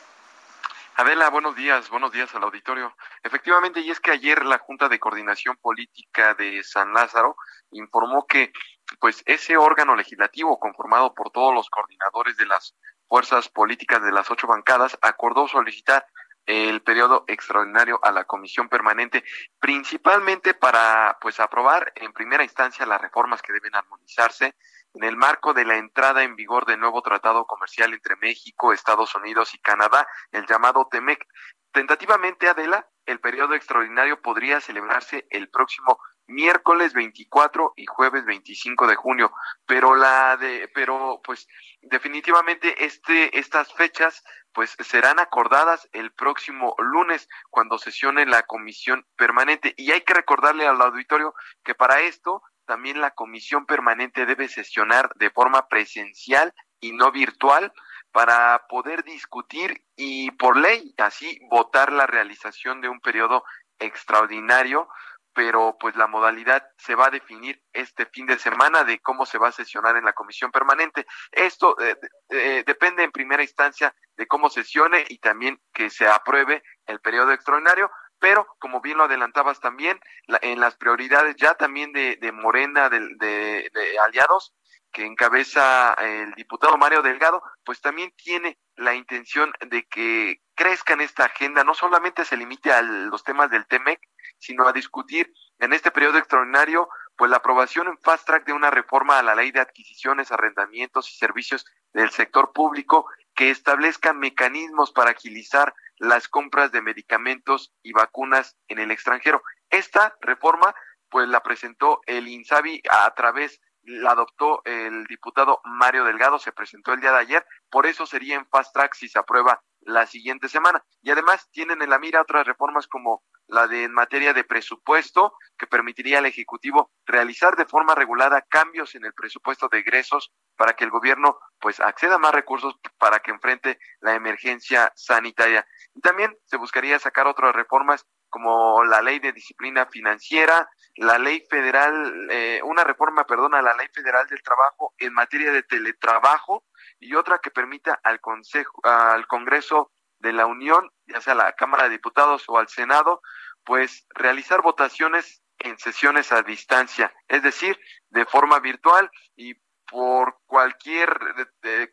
Adela, 0.97 1.31
buenos 1.31 1.57
días, 1.57 1.89
buenos 1.89 2.13
días 2.13 2.35
al 2.35 2.45
auditorio. 2.45 2.95
Efectivamente, 3.23 3.81
y 3.81 3.91
es 3.91 3.99
que 3.99 4.11
ayer 4.11 4.45
la 4.45 4.59
Junta 4.59 4.91
de 4.91 5.01
Coordinación 5.01 5.57
Política 5.57 6.35
de 6.35 6.63
San 6.63 6.93
Lázaro 6.93 7.37
informó 7.71 8.27
que 8.27 8.53
pues 9.01 9.23
ese 9.25 9.57
órgano 9.57 9.97
legislativo 9.97 10.61
conformado 10.61 11.15
por 11.15 11.31
todos 11.31 11.55
los 11.55 11.71
coordinadores 11.71 12.37
de 12.37 12.45
las 12.45 12.77
fuerzas 13.09 13.49
políticas 13.49 14.03
de 14.03 14.13
las 14.13 14.31
ocho 14.31 14.47
bancadas 14.47 14.99
acordó 15.01 15.49
solicitar 15.49 16.07
el 16.47 16.83
periodo 16.83 17.25
extraordinario 17.29 18.01
a 18.03 18.11
la 18.11 18.25
comisión 18.25 18.69
permanente, 18.69 19.25
principalmente 19.59 20.55
para 20.55 21.19
pues 21.21 21.41
aprobar 21.41 21.93
en 21.97 22.13
primera 22.13 22.43
instancia 22.43 22.87
las 22.87 23.01
reformas 23.01 23.43
que 23.43 23.53
deben 23.53 23.75
armonizarse 23.75 24.55
en 24.95 25.05
el 25.05 25.17
marco 25.17 25.55
de 25.55 25.65
la 25.65 25.77
entrada 25.77 26.23
en 26.23 26.37
vigor 26.37 26.67
del 26.67 26.81
nuevo 26.81 27.01
tratado 27.03 27.47
comercial 27.47 27.95
entre 27.95 28.17
México, 28.17 28.73
Estados 28.73 29.15
Unidos 29.15 29.55
y 29.55 29.59
Canadá, 29.59 30.07
el 30.33 30.47
llamado 30.47 30.87
TEMEC. 30.91 31.27
Tentativamente, 31.73 32.49
Adela, 32.49 32.87
el 33.07 33.19
periodo 33.19 33.55
extraordinario 33.55 34.21
podría 34.21 34.61
celebrarse 34.61 35.27
el 35.31 35.49
próximo 35.49 35.99
miércoles 36.27 36.93
24 36.93 37.73
y 37.77 37.87
jueves 37.87 38.25
25 38.25 38.87
de 38.87 38.95
junio, 38.95 39.33
pero 39.67 39.97
la 39.97 40.37
de 40.37 40.71
pero 40.75 41.21
pues 41.25 41.49
definitivamente 41.81 42.85
este 42.85 43.39
estas 43.39 43.73
fechas 43.73 44.23
pues 44.53 44.77
serán 44.81 45.19
acordadas 45.19 45.89
el 45.93 46.13
próximo 46.13 46.75
lunes 46.79 47.29
cuando 47.51 47.79
sesione 47.79 48.27
la 48.27 48.43
comisión 48.43 49.07
permanente 49.17 49.75
y 49.77 49.93
hay 49.93 50.03
que 50.03 50.15
recordarle 50.15 50.67
al 50.67 50.81
auditorio 50.81 51.35
que 51.65 51.75
para 51.75 52.01
esto 52.01 52.43
también 52.67 53.01
la 53.01 53.13
comisión 53.13 53.67
permanente 53.67 54.27
debe 54.27 54.49
sesionar 54.49 55.11
de 55.17 55.31
forma 55.31 55.69
presencial 55.69 56.55
y 56.81 56.93
no 56.93 57.11
virtual 57.13 57.73
para 58.13 58.67
poder 58.69 59.05
discutir 59.05 59.85
y 59.97 60.31
por 60.33 60.57
ley 60.57 60.95
así 60.99 61.41
votar 61.51 61.93
la 61.93 62.07
realización 62.07 62.81
de 62.81 62.89
un 62.89 63.01
periodo 63.01 63.45
extraordinario 63.79 64.89
pero 65.35 65.77
pues 65.79 65.97
la 65.97 66.07
modalidad 66.07 66.69
se 66.77 66.95
va 66.95 67.07
a 67.07 67.11
definir 67.11 67.63
este 67.73 68.07
fin 68.07 68.27
de 68.27 68.39
semana 68.39 68.85
de 68.85 69.01
cómo 69.01 69.27
se 69.27 69.39
va 69.39 69.49
a 69.49 69.53
sesionar 69.53 69.97
en 69.97 70.05
la 70.05 70.13
comisión 70.13 70.51
permanente. 70.51 71.07
Esto 71.31 71.77
eh, 71.81 71.97
eh, 72.31 72.65
depende 72.67 73.03
en 73.03 73.13
primera 73.13 73.43
instancia 73.43 73.95
de 74.23 74.29
cómo 74.29 74.51
sesione 74.51 75.05
y 75.09 75.19
también 75.19 75.61
que 75.75 75.91
se 75.91 76.07
apruebe 76.07 76.63
el 76.87 77.01
periodo 77.01 77.33
extraordinario, 77.33 77.91
pero 78.21 78.47
como 78.61 78.81
bien 78.81 78.99
lo 78.99 79.05
adelantabas 79.05 79.59
también, 79.59 79.99
en 80.43 80.61
las 80.61 80.77
prioridades 80.77 81.35
ya 81.35 81.55
también 81.55 81.93
de, 81.93 82.33
Morena, 82.33 82.89
de, 82.89 83.01
de 83.19 83.99
aliados, 83.99 84.55
que 84.93 85.05
encabeza 85.05 85.95
el 85.95 86.33
diputado 86.35 86.79
Mario 86.79 87.03
Delgado, 87.03 87.43
pues 87.65 87.81
también 87.81 88.13
tiene 88.17 88.59
la 88.77 88.95
intención 88.95 89.53
de 89.67 89.89
que 89.89 90.41
crezca 90.55 90.93
en 90.93 91.01
esta 91.01 91.25
agenda, 91.25 91.65
no 91.65 91.75
solamente 91.75 92.25
se 92.25 92.37
limite 92.37 92.71
a 92.71 92.81
los 92.83 93.25
temas 93.25 93.51
del 93.51 93.67
TEMEC, 93.67 94.01
sino 94.39 94.69
a 94.69 94.73
discutir 94.73 95.33
en 95.59 95.73
este 95.73 95.91
periodo 95.91 96.19
extraordinario 96.19 96.89
pues 97.17 97.29
la 97.29 97.39
aprobación 97.39 97.89
en 97.89 97.99
fast 97.99 98.27
track 98.27 98.47
de 98.47 98.53
una 98.53 98.71
reforma 98.71 99.19
a 99.19 99.23
la 99.23 99.35
ley 99.35 99.51
de 99.51 99.61
adquisiciones, 99.61 100.31
arrendamientos 100.31 101.11
y 101.11 101.17
servicios 101.17 101.65
del 101.93 102.11
sector 102.11 102.53
público 102.53 103.07
que 103.35 103.51
establezca 103.51 104.13
mecanismos 104.13 104.93
para 104.93 105.13
agilizar 105.13 105.75
las 105.99 106.29
compras 106.29 106.73
de 106.73 106.83
medicamentos 106.83 107.73
y 107.83 107.93
vacunas 107.93 108.57
en 108.69 108.79
el 108.79 108.91
extranjero. 108.91 109.43
Esta 109.71 110.17
reforma 110.21 110.75
pues 111.09 111.29
la 111.29 111.43
presentó 111.43 112.01
el 112.07 112.27
INSABI 112.29 112.83
a 112.91 113.13
través 113.15 113.61
la 113.85 114.13
adoptó 114.13 114.63
el 114.65 115.05
diputado 115.07 115.61
Mario 115.65 116.05
Delgado, 116.05 116.39
se 116.39 116.53
presentó 116.53 116.93
el 116.93 117.01
día 117.01 117.13
de 117.13 117.19
ayer, 117.19 117.47
por 117.71 117.87
eso 117.87 118.07
sería 118.07 118.37
en 118.37 118.47
fast 118.47 118.73
track 118.73 118.95
si 118.95 119.09
se 119.09 119.19
aprueba 119.19 119.63
la 119.81 120.07
siguiente 120.07 120.49
semana. 120.49 120.85
Y 121.03 121.11
además 121.11 121.49
tienen 121.51 121.83
en 121.83 121.91
la 121.91 121.99
mira 121.99 122.23
otras 122.23 122.47
reformas 122.47 122.87
como 122.87 123.25
la 123.53 123.67
de 123.69 123.85
en 123.85 123.93
materia 123.93 124.33
de 124.33 124.45
presupuesto, 124.45 125.35
que 125.59 125.67
permitiría 125.67 126.19
al 126.19 126.27
Ejecutivo 126.27 126.91
realizar 127.05 127.55
de 127.55 127.67
forma 127.67 127.95
regulada 127.95 128.41
cambios 128.43 128.95
en 128.95 129.05
el 129.05 129.13
presupuesto 129.13 129.69
de 129.71 129.79
egresos 129.79 130.33
para 130.57 130.73
que 130.73 130.85
el 130.85 130.91
gobierno 130.91 131.39
pues 131.61 131.79
acceda 131.79 132.15
a 132.15 132.19
más 132.19 132.33
recursos 132.33 132.75
para 132.99 133.21
que 133.21 133.31
enfrente 133.31 133.79
la 134.01 134.15
emergencia 134.15 134.91
sanitaria. 134.97 135.67
Y 135.95 136.01
también 136.01 136.37
se 136.47 136.57
buscaría 136.57 136.99
sacar 136.99 137.27
otras 137.27 137.55
reformas 137.55 138.07
como 138.31 138.83
la 138.85 139.03
ley 139.03 139.19
de 139.19 139.33
disciplina 139.33 139.85
financiera, 139.85 140.71
la 140.97 141.19
ley 141.19 141.45
federal, 141.51 142.29
eh, 142.31 142.61
una 142.65 142.85
reforma, 142.85 143.27
perdón, 143.27 143.55
a 143.55 143.61
la 143.61 143.75
ley 143.75 143.89
federal 143.93 144.27
del 144.27 144.43
trabajo 144.43 144.95
en 144.97 145.13
materia 145.13 145.53
de 145.53 145.63
teletrabajo 145.63 146.65
y 146.99 147.15
otra 147.15 147.39
que 147.39 147.51
permita 147.51 148.01
al 148.03 148.21
Consejo, 148.21 148.81
al 148.83 149.27
Congreso 149.27 149.93
de 150.23 150.33
la 150.33 150.47
Unión, 150.47 150.91
ya 151.07 151.21
sea 151.21 151.35
la 151.35 151.53
Cámara 151.53 151.85
de 151.85 151.91
Diputados 151.91 152.45
o 152.49 152.59
al 152.59 152.69
Senado, 152.69 153.21
pues 153.65 154.07
realizar 154.15 154.63
votaciones 154.63 155.43
en 155.59 155.79
sesiones 155.79 156.33
a 156.33 156.43
distancia, 156.43 157.13
es 157.29 157.43
decir, 157.43 157.79
de 158.11 158.25
forma 158.25 158.59
virtual 158.61 159.11
y 159.37 159.55
por 159.91 160.39
cualquier 160.47 161.19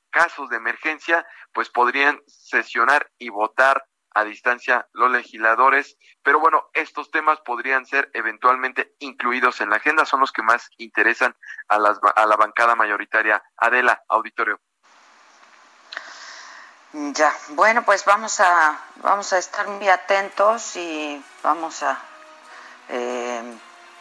casos 0.09 0.49
de 0.49 0.57
emergencia, 0.57 1.27
pues 1.53 1.69
podrían 1.69 2.21
sesionar 2.27 3.11
y 3.17 3.29
votar 3.29 3.83
a 4.15 4.23
distancia 4.23 4.87
los 4.93 5.11
legisladores, 5.11 5.97
pero 6.23 6.39
bueno, 6.39 6.69
estos 6.73 7.11
temas 7.11 7.39
podrían 7.41 7.85
ser 7.85 8.09
eventualmente 8.13 8.95
incluidos 8.99 9.61
en 9.61 9.69
la 9.69 9.77
agenda, 9.77 10.05
son 10.05 10.21
los 10.21 10.31
que 10.31 10.41
más 10.41 10.69
interesan 10.77 11.35
a, 11.67 11.77
las, 11.77 11.99
a 12.15 12.25
la 12.25 12.37
bancada 12.37 12.75
mayoritaria. 12.75 13.43
Adela, 13.57 14.03
auditorio. 14.07 14.59
Ya, 16.91 17.31
bueno, 17.49 17.83
pues 17.83 18.03
vamos 18.03 18.39
a, 18.39 18.79
vamos 18.95 19.31
a 19.33 19.37
estar 19.37 19.67
muy 19.67 19.87
atentos 19.87 20.75
y 20.75 21.23
vamos 21.43 21.83
a, 21.83 21.99
eh, 22.89 23.43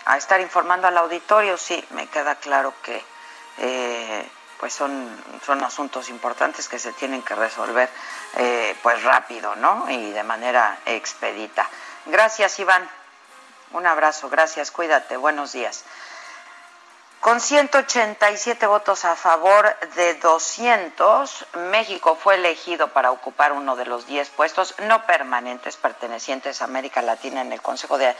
a 0.06 0.16
estar 0.16 0.40
informando 0.40 0.88
al 0.88 0.96
auditorio. 0.96 1.58
Sí, 1.58 1.84
me 1.90 2.06
queda 2.06 2.36
claro 2.36 2.72
que 2.82 3.04
eh, 3.58 4.30
pues 4.58 4.72
son, 4.72 5.06
son 5.44 5.62
asuntos 5.62 6.08
importantes 6.08 6.66
que 6.66 6.78
se 6.78 6.92
tienen 6.94 7.22
que 7.22 7.34
resolver 7.34 7.90
eh, 8.36 8.74
pues 8.82 9.02
rápido, 9.04 9.54
¿no? 9.56 9.84
Y 9.90 10.10
de 10.12 10.22
manera 10.22 10.78
expedita. 10.86 11.68
Gracias, 12.06 12.58
Iván. 12.58 12.88
Un 13.72 13.86
abrazo, 13.86 14.30
gracias, 14.30 14.70
cuídate, 14.70 15.18
buenos 15.18 15.52
días. 15.52 15.84
Con 17.20 17.40
187 17.40 18.66
votos 18.68 19.04
a 19.04 19.16
favor 19.16 19.76
de 19.96 20.14
200, 20.14 21.46
México 21.70 22.14
fue 22.14 22.36
elegido 22.36 22.86
para 22.88 23.10
ocupar 23.10 23.50
uno 23.52 23.74
de 23.74 23.86
los 23.86 24.06
10 24.06 24.28
puestos 24.30 24.76
no 24.86 25.04
permanentes 25.04 25.76
pertenecientes 25.76 26.62
a 26.62 26.66
América 26.66 27.02
Latina 27.02 27.40
en 27.40 27.52
el 27.52 27.60
Consejo 27.60 27.98
de, 27.98 28.14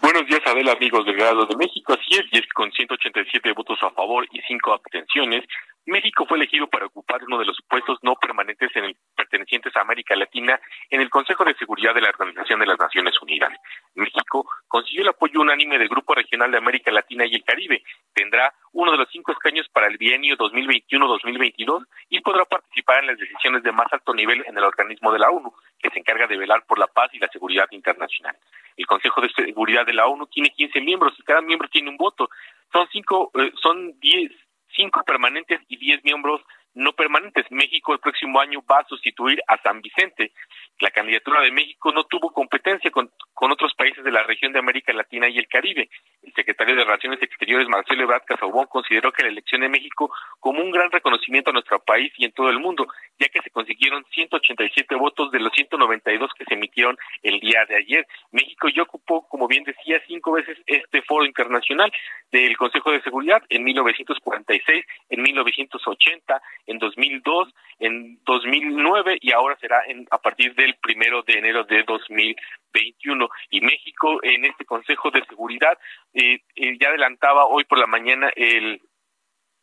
Buenos 0.01 0.25
días, 0.27 0.41
Adela, 0.45 0.71
amigos 0.71 1.05
del 1.05 1.15
Grado 1.15 1.45
de 1.45 1.55
México. 1.57 1.93
Así 1.93 2.17
es, 2.17 2.25
y 2.31 2.37
es 2.39 2.47
con 2.53 2.71
187 2.71 3.51
votos 3.51 3.77
a 3.81 3.89
favor 3.89 4.25
y 4.31 4.41
5 4.41 4.73
abstenciones, 4.73 5.43
México 5.85 6.25
fue 6.27 6.37
elegido 6.37 6.67
para 6.67 6.87
ocupar 6.87 7.23
uno 7.23 7.37
de 7.37 7.45
los 7.45 7.57
puestos 7.69 7.99
no 8.01 8.15
permanentes 8.15 8.75
en 8.75 8.85
el, 8.85 8.97
pertenecientes 9.15 9.75
a 9.75 9.81
América 9.81 10.15
Latina 10.15 10.59
en 10.89 10.99
el 10.99 11.09
Consejo 11.09 11.43
de 11.45 11.53
Seguridad 11.55 11.93
de 11.93 12.01
la 12.01 12.09
Organización 12.09 12.59
de 12.59 12.65
las 12.65 12.79
Naciones 12.79 13.13
Unidas. 13.21 13.51
México 13.93 14.49
consiguió 14.67 15.03
el 15.03 15.09
apoyo 15.09 15.41
unánime 15.41 15.77
del 15.77 15.87
Grupo 15.87 16.15
Regional 16.15 16.49
de 16.49 16.57
América 16.57 16.91
Latina 16.91 17.25
y 17.25 17.35
el 17.35 17.43
Caribe. 17.43 17.83
Tendrá 18.13 18.51
uno 18.71 18.91
de 18.91 18.97
los 18.97 19.09
cinco 19.11 19.31
escaños 19.31 19.67
para 19.69 19.87
el 19.87 19.97
bienio 19.97 20.35
2021-2022 20.37 21.85
y 22.09 22.19
podrá 22.21 22.45
participar 22.45 23.01
en 23.01 23.07
las 23.07 23.19
decisiones 23.19 23.61
de 23.61 23.71
más 23.71 23.87
alto 23.91 24.13
nivel 24.13 24.43
en 24.47 24.57
el 24.57 24.63
organismo 24.63 25.11
de 25.11 25.19
la 25.19 25.29
ONU, 25.29 25.53
que 25.79 25.91
se 25.91 25.99
encarga 25.99 26.25
de 26.25 26.37
velar 26.37 26.65
por 26.65 26.79
la 26.79 26.87
paz 26.87 27.13
y 27.13 27.19
la 27.19 27.27
seguridad 27.27 27.67
internacional. 27.69 28.35
El 28.75 28.87
Consejo 28.87 29.21
de 29.21 29.29
Seguridad 29.29 29.85
de 29.85 29.93
la 29.93 30.07
ONU 30.07 30.25
tiene 30.27 30.49
15 30.49 30.81
miembros 30.81 31.13
y 31.17 31.23
cada 31.23 31.41
miembro 31.41 31.69
tiene 31.69 31.89
un 31.89 31.97
voto. 31.97 32.27
Son 32.73 32.87
cinco, 32.91 33.31
eh, 33.35 33.51
son 33.61 33.97
10 33.99 34.31
cinco 34.75 35.03
permanentes 35.03 35.59
y 35.67 35.77
diez 35.77 36.03
miembros 36.03 36.41
no 36.75 36.93
permanentes. 36.93 37.45
México 37.49 37.93
el 37.93 37.99
próximo 37.99 38.39
año 38.39 38.63
va 38.69 38.79
a 38.79 38.87
sustituir 38.87 39.41
a 39.47 39.57
San 39.61 39.81
Vicente. 39.81 40.31
La 40.79 40.91
candidatura 40.91 41.41
de 41.41 41.51
México 41.51 41.91
no 41.91 42.03
tuvo 42.03 42.31
competencia 42.31 42.91
con, 42.91 43.09
otros 43.33 43.73
países 43.75 44.03
de 44.03 44.11
la 44.11 44.23
región 44.23 44.51
de 44.51 44.59
América 44.59 44.91
Latina 44.91 45.29
y 45.29 45.37
el 45.37 45.47
Caribe. 45.47 45.89
El 46.21 46.33
secretario 46.33 46.75
de 46.75 46.83
Relaciones 46.83 47.21
Exteriores, 47.21 47.69
Marcelo 47.69 48.03
Ebrard 48.03 48.25
Casaubon, 48.25 48.65
consideró 48.65 49.11
que 49.11 49.23
la 49.23 49.29
elección 49.29 49.61
de 49.61 49.69
México 49.69 50.11
como 50.39 50.61
un 50.61 50.71
gran 50.71 50.91
reconocimiento 50.91 51.51
a 51.51 51.53
nuestro 51.53 51.79
país 51.79 52.11
y 52.17 52.25
en 52.25 52.33
todo 52.33 52.49
el 52.49 52.59
mundo, 52.59 52.87
ya 53.19 53.29
que 53.29 53.41
se 53.41 53.51
consiguieron 53.51 54.03
187 54.11 54.95
votos 54.95 55.31
de 55.31 55.39
los 55.39 55.53
192 55.53 56.31
que 56.37 56.45
se 56.45 56.55
emitieron 56.55 56.97
el 57.23 57.39
día 57.39 57.65
de 57.69 57.77
ayer. 57.77 58.05
México 58.31 58.67
ya 58.67 58.81
ocupó, 58.81 59.27
como 59.29 59.47
bien 59.47 59.63
decía, 59.63 60.01
cinco 60.07 60.33
veces 60.33 60.57
este 60.65 61.01
foro 61.03 61.25
internacional 61.25 61.91
del 62.31 62.57
Consejo 62.57 62.91
de 62.91 63.01
Seguridad 63.01 63.41
en 63.49 63.63
1946, 63.63 64.85
en 65.09 65.21
1980, 65.21 66.41
en 66.67 66.79
2002, 66.79 67.53
en 67.79 68.19
2009 68.25 69.17
y 69.21 69.31
ahora 69.31 69.57
será 69.59 69.83
en, 69.87 70.07
a 70.11 70.17
partir 70.17 70.55
del 70.55 70.75
primero 70.81 71.23
de 71.23 71.33
enero 71.33 71.63
de 71.63 71.83
2021. 71.83 73.29
Y 73.49 73.61
México 73.61 74.19
en 74.23 74.45
este 74.45 74.65
Consejo 74.65 75.11
de 75.11 75.25
Seguridad 75.25 75.77
eh, 76.13 76.39
eh, 76.55 76.77
ya 76.79 76.89
adelantaba 76.89 77.45
hoy 77.45 77.63
por 77.65 77.77
la 77.77 77.87
mañana 77.87 78.31
el 78.35 78.81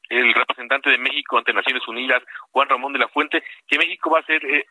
el 0.08 0.34
representante 0.34 0.90
de 0.90 0.98
México 0.98 1.38
ante 1.38 1.54
Naciones 1.54 1.86
Unidas, 1.88 2.22
Juan 2.50 2.68
Ramón 2.68 2.92
de 2.92 2.98
la 2.98 3.08
Fuente, 3.08 3.42
que 3.66 3.78
México 3.78 4.10
va 4.10 4.18
a 4.18 4.24
ser 4.24 4.44
eh, 4.44 4.66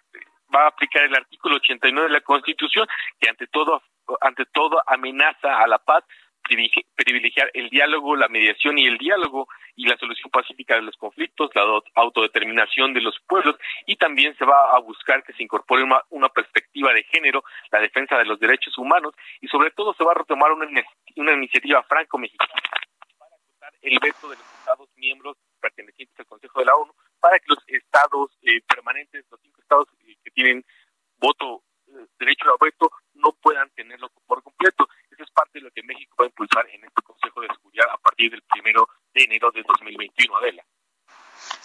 va 0.53 0.65
a 0.65 0.67
aplicar 0.67 1.03
el 1.03 1.15
artículo 1.15 1.55
89 1.55 2.07
de 2.07 2.13
la 2.13 2.21
Constitución, 2.21 2.87
que 3.19 3.29
ante 3.29 3.47
todo 3.47 3.81
ante 4.21 4.45
todo 4.45 4.81
amenaza 4.85 5.61
a 5.61 5.67
la 5.67 5.79
paz, 5.79 6.03
privilegiar 6.41 7.49
el 7.53 7.69
diálogo, 7.69 8.15
la 8.15 8.27
mediación 8.27 8.77
y 8.77 8.85
el 8.85 8.97
diálogo 8.97 9.47
y 9.75 9.87
la 9.87 9.97
solución 9.97 10.29
pacífica 10.29 10.75
de 10.75 10.81
los 10.81 10.97
conflictos, 10.97 11.49
la 11.55 11.63
autodeterminación 11.95 12.93
de 12.93 13.01
los 13.01 13.19
pueblos 13.27 13.55
y 13.85 13.95
también 13.95 14.35
se 14.37 14.45
va 14.45 14.75
a 14.75 14.79
buscar 14.79 15.23
que 15.23 15.33
se 15.33 15.43
incorpore 15.43 15.83
una, 15.83 16.29
perspectiva 16.29 16.93
de 16.93 17.03
género, 17.03 17.43
la 17.71 17.79
defensa 17.79 18.17
de 18.17 18.25
los 18.25 18.39
derechos 18.39 18.77
humanos 18.77 19.13
y 19.41 19.47
sobre 19.47 19.71
todo 19.71 19.93
se 19.93 20.03
va 20.03 20.11
a 20.11 20.15
retomar 20.15 20.51
una, 20.51 20.65
iniciativa 21.33 21.83
franco-mexicana 21.83 22.53
para 23.17 23.35
acotar 23.35 23.73
el 23.81 23.99
veto 23.99 24.29
de 24.29 24.37
los 24.37 24.45
Estados 24.59 24.89
miembros 24.95 25.37
pertenecientes 25.59 26.19
al 26.19 26.25
Consejo 26.25 26.59
de 26.59 26.65
la 26.65 26.75
ONU 26.75 26.93
para 27.19 27.39
que 27.39 27.45
los 27.47 27.63
estados 27.67 28.31
eh, 28.41 28.61
permanentes, 28.67 29.25
los 29.29 29.39
cinco 29.41 29.61
estados 29.61 29.87
eh, 30.07 30.15
que 30.23 30.31
tienen 30.31 30.65
voto, 31.17 31.63
derecho 32.19 32.49
a 32.49 32.63
veto, 32.63 32.91
no 33.13 33.33
puedan 33.33 33.69
tenerlo 33.71 34.09
por 34.27 34.41
completo 34.43 34.87
es 35.21 35.31
parte 35.31 35.59
de 35.59 35.61
lo 35.61 35.71
que 35.71 35.83
México 35.83 36.15
va 36.19 36.25
a 36.25 36.27
impulsar 36.27 36.67
en 36.69 36.83
este 36.83 37.01
Consejo 37.03 37.41
de 37.41 37.47
Seguridad 37.47 37.89
a 37.91 37.97
partir 37.97 38.31
del 38.31 38.41
primero 38.43 38.87
de 39.13 39.23
enero 39.23 39.51
de 39.51 39.63
2021, 39.63 40.37
Adela. 40.37 40.63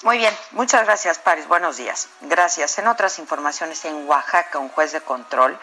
Muy 0.02 0.18
bien, 0.18 0.34
muchas 0.52 0.84
gracias, 0.84 1.18
Paris. 1.18 1.46
Buenos 1.48 1.76
días. 1.76 2.10
Gracias. 2.22 2.78
En 2.78 2.86
otras 2.86 3.18
informaciones, 3.18 3.84
en 3.84 4.08
Oaxaca, 4.08 4.58
un 4.58 4.68
juez 4.68 4.92
de 4.92 5.00
control 5.00 5.58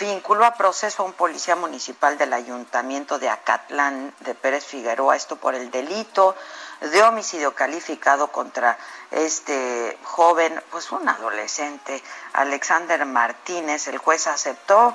vinculó 0.00 0.44
a 0.44 0.54
proceso 0.54 1.02
a 1.02 1.06
un 1.06 1.12
policía 1.12 1.56
municipal 1.56 2.18
del 2.18 2.32
ayuntamiento 2.32 3.18
de 3.18 3.28
Acatlán 3.28 4.14
de 4.20 4.34
Pérez 4.34 4.64
Figueroa, 4.64 5.16
esto 5.16 5.36
por 5.36 5.54
el 5.54 5.70
delito 5.70 6.36
de 6.80 7.02
homicidio 7.02 7.54
calificado 7.54 8.28
contra 8.28 8.78
este 9.10 9.98
joven, 10.04 10.62
pues 10.70 10.90
un 10.92 11.08
adolescente, 11.08 12.02
Alexander 12.32 13.04
Martínez. 13.06 13.88
El 13.88 13.98
juez 13.98 14.26
aceptó 14.26 14.94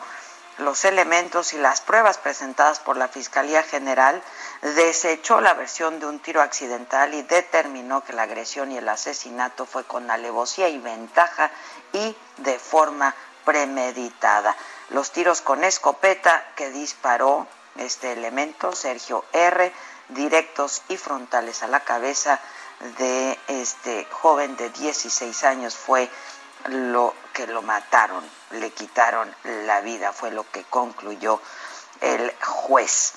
los 0.60 0.86
elementos 0.86 1.54
y 1.54 1.58
las 1.58 1.82
pruebas 1.82 2.18
presentadas 2.18 2.80
por 2.80 2.96
la 2.98 3.08
Fiscalía 3.08 3.64
General, 3.64 4.22
desechó 4.62 5.42
la 5.42 5.54
versión 5.56 6.00
de 6.00 6.06
un 6.06 6.20
tiro 6.20 6.42
accidental 6.42 7.14
y 7.14 7.24
determinó 7.24 8.04
que 8.04 8.14
la 8.14 8.24
agresión 8.24 8.72
y 8.72 8.78
el 8.78 8.88
asesinato 8.88 9.66
fue 9.66 9.84
con 9.84 10.12
alevosía 10.12 10.70
y 10.70 10.78
ventaja 10.78 11.50
y 11.92 12.16
de 12.38 12.60
forma 12.60 13.16
premeditada. 13.46 14.56
Los 14.90 15.12
tiros 15.12 15.42
con 15.42 15.64
escopeta 15.64 16.46
que 16.56 16.70
disparó 16.70 17.48
este 17.78 18.12
elemento, 18.12 18.74
Sergio 18.74 19.26
R., 19.34 19.74
directos 20.10 20.84
y 20.90 20.98
frontales 20.98 21.64
a 21.64 21.68
la 21.68 21.80
cabeza 21.80 22.40
de 22.98 23.40
este 23.48 24.06
joven 24.12 24.56
de 24.58 24.70
16 24.70 25.44
años 25.44 25.76
fue 25.76 26.10
lo 26.68 27.14
que 27.34 27.48
lo 27.48 27.62
mataron, 27.62 28.24
le 28.52 28.72
quitaron 28.72 29.34
la 29.44 29.82
vida, 29.82 30.14
fue 30.14 30.32
lo 30.32 30.50
que 30.52 30.64
concluyó 30.64 31.42
el 32.02 32.34
juez. 32.42 33.14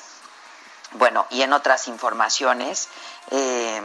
Bueno, 0.92 1.26
y 1.30 1.42
en 1.42 1.52
otras 1.52 1.88
informaciones, 1.88 2.88
eh, 3.30 3.80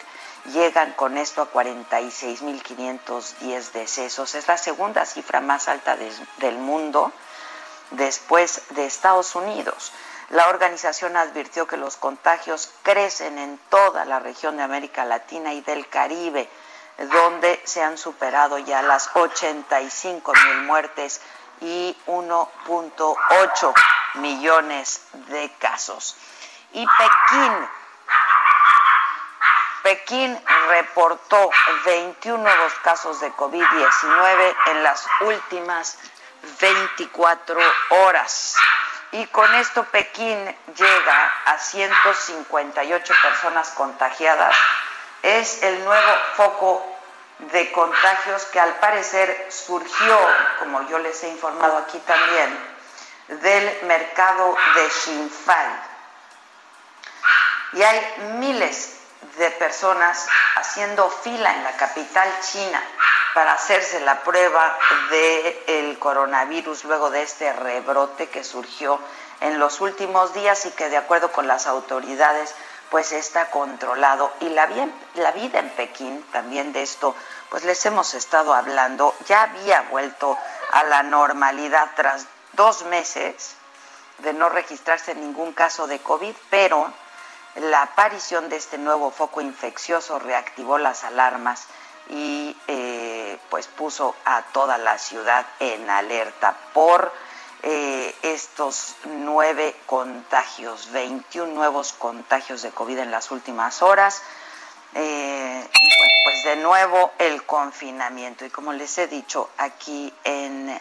llegan 0.53 0.93
con 0.93 1.17
esto 1.19 1.43
a 1.43 1.53
46.510 1.53 3.73
decesos. 3.73 4.35
Es 4.35 4.49
la 4.49 4.59
segunda 4.59 5.07
cifra 5.07 5.41
más 5.41 5.69
alta 5.69 5.97
de, 5.97 6.13
del 6.39 6.59
mundo 6.59 7.13
después 7.91 8.63
de 8.71 8.87
Estados 8.87 9.35
Unidos. 9.35 9.93
La 10.31 10.49
organización 10.49 11.17
advirtió 11.17 11.67
que 11.67 11.77
los 11.77 11.97
contagios 11.97 12.71
crecen 12.83 13.39
en 13.39 13.59
toda 13.69 14.05
la 14.05 14.21
región 14.21 14.57
de 14.57 14.63
América 14.63 15.05
Latina 15.05 15.53
y 15.53 15.61
del 15.61 15.89
Caribe, 15.89 16.49
donde 16.99 17.61
se 17.65 17.83
han 17.83 17.99
superado 17.99 18.59
ya 18.59 18.83
las 18.83 19.11
85 19.15 20.33
mil 20.33 20.63
muertes 20.63 21.21
y 21.61 21.97
1.8 22.07 23.75
millones 24.15 25.03
de 25.13 25.51
casos. 25.59 26.17
Y 26.73 26.87
Pekín, 26.87 27.69
Pekín 29.83 30.45
reportó 30.69 31.51
21 31.85 32.43
nuevos 32.43 32.75
casos 32.83 33.21
de 33.21 33.33
COVID-19 33.33 34.57
en 34.67 34.83
las 34.83 35.07
últimas 35.21 35.99
24 36.61 37.61
horas. 37.91 38.57
Y 39.13 39.27
con 39.29 39.55
esto 39.55 39.85
Pekín 39.85 40.57
llega 40.77 41.33
a 41.47 41.59
158 41.59 43.15
personas 43.23 43.71
contagiadas. 43.71 44.57
Es 45.25 45.63
el 45.63 45.83
nuevo 45.87 46.13
foco 46.37 46.87
de 47.39 47.73
contagios 47.73 48.45
que 48.45 48.61
al 48.61 48.75
parecer 48.75 49.47
surgió, 49.49 50.19
como 50.59 50.87
yo 50.89 50.99
les 50.99 51.23
he 51.25 51.29
informado 51.29 51.79
aquí 51.79 51.99
también, 52.01 52.59
del 53.29 53.79
mercado 53.85 54.55
de 54.75 54.91
Xinfai. 54.91 55.67
Y 57.73 57.83
hay 57.83 58.15
miles 58.39 58.99
de 59.39 59.51
personas 59.53 60.29
haciendo 60.57 61.09
fila 61.09 61.55
en 61.55 61.65
la 61.65 61.73
capital 61.73 62.29
china 62.43 62.83
para 63.33 63.55
hacerse 63.55 64.01
la 64.01 64.21
prueba 64.21 64.79
del 65.09 65.99
coronavirus 65.99 66.85
luego 66.85 67.09
de 67.09 67.23
este 67.23 67.51
rebrote 67.55 68.29
que 68.29 68.45
surgió 68.45 69.01
en 69.41 69.59
los 69.59 69.81
últimos 69.81 70.35
días 70.35 70.67
y 70.67 70.71
que 70.73 70.91
de 70.91 70.99
acuerdo 70.99 71.33
con 71.33 71.47
las 71.47 71.67
autoridades 71.67 72.55
pues 72.91 73.13
está 73.13 73.51
controlado. 73.51 74.33
Y 74.41 74.49
la, 74.51 74.67
vida 74.67 75.59
en 75.59 75.71
Pekín, 75.71 76.23
también 76.33 76.73
de 76.73 76.83
esto, 76.83 77.15
pues 77.51 77.65
les 77.65 77.85
hemos 77.87 78.15
estado 78.15 78.55
hablando, 78.55 79.15
ya 79.27 79.43
había 79.43 79.83
vuelto 79.91 80.37
a 80.73 80.85
la 80.85 81.03
normalidad 81.03 81.91
tras 81.97 82.27
dos 82.53 82.85
meses 82.87 83.57
de 84.19 84.33
no 84.33 84.49
registrarse 84.49 85.15
ningún 85.15 85.53
caso 85.53 85.87
de 85.87 85.99
COVID, 85.99 86.35
pero 86.51 86.93
la 87.57 87.83
aparición 87.83 88.49
de 88.49 88.57
este 88.57 88.79
nuevo 88.79 89.11
foco 89.11 89.41
infeccioso 89.41 90.19
reactivó 90.19 90.79
las 90.79 91.05
alarmas 91.05 91.67
y 92.09 92.57
eh, 92.69 93.39
pues 93.51 93.67
puso 93.67 94.15
a 94.25 94.43
toda 94.53 94.79
la 94.79 94.99
ciudad 94.99 95.47
en 95.61 95.89
alerta 95.89 96.55
por 96.73 97.13
eh, 97.67 98.15
estos 98.23 98.95
nueve 99.05 99.75
contagios, 99.87 100.93
21 100.93 101.55
nuevos 101.55 101.95
contagios 101.95 102.61
de 102.61 102.71
COVID 102.71 102.99
en 102.99 103.11
las 103.11 103.31
últimas 103.31 103.81
horas. 103.83 104.23
Eh, 104.95 105.69
y 105.73 105.89
pues 106.25 106.45
de 106.45 106.57
nuevo 106.57 107.13
el 107.19 107.43
confinamiento. 107.45 108.45
Y 108.45 108.51
como 108.51 108.73
les 108.75 108.99
he 108.99 109.07
dicho, 109.07 109.49
aquí 109.57 110.13
en, 110.25 110.81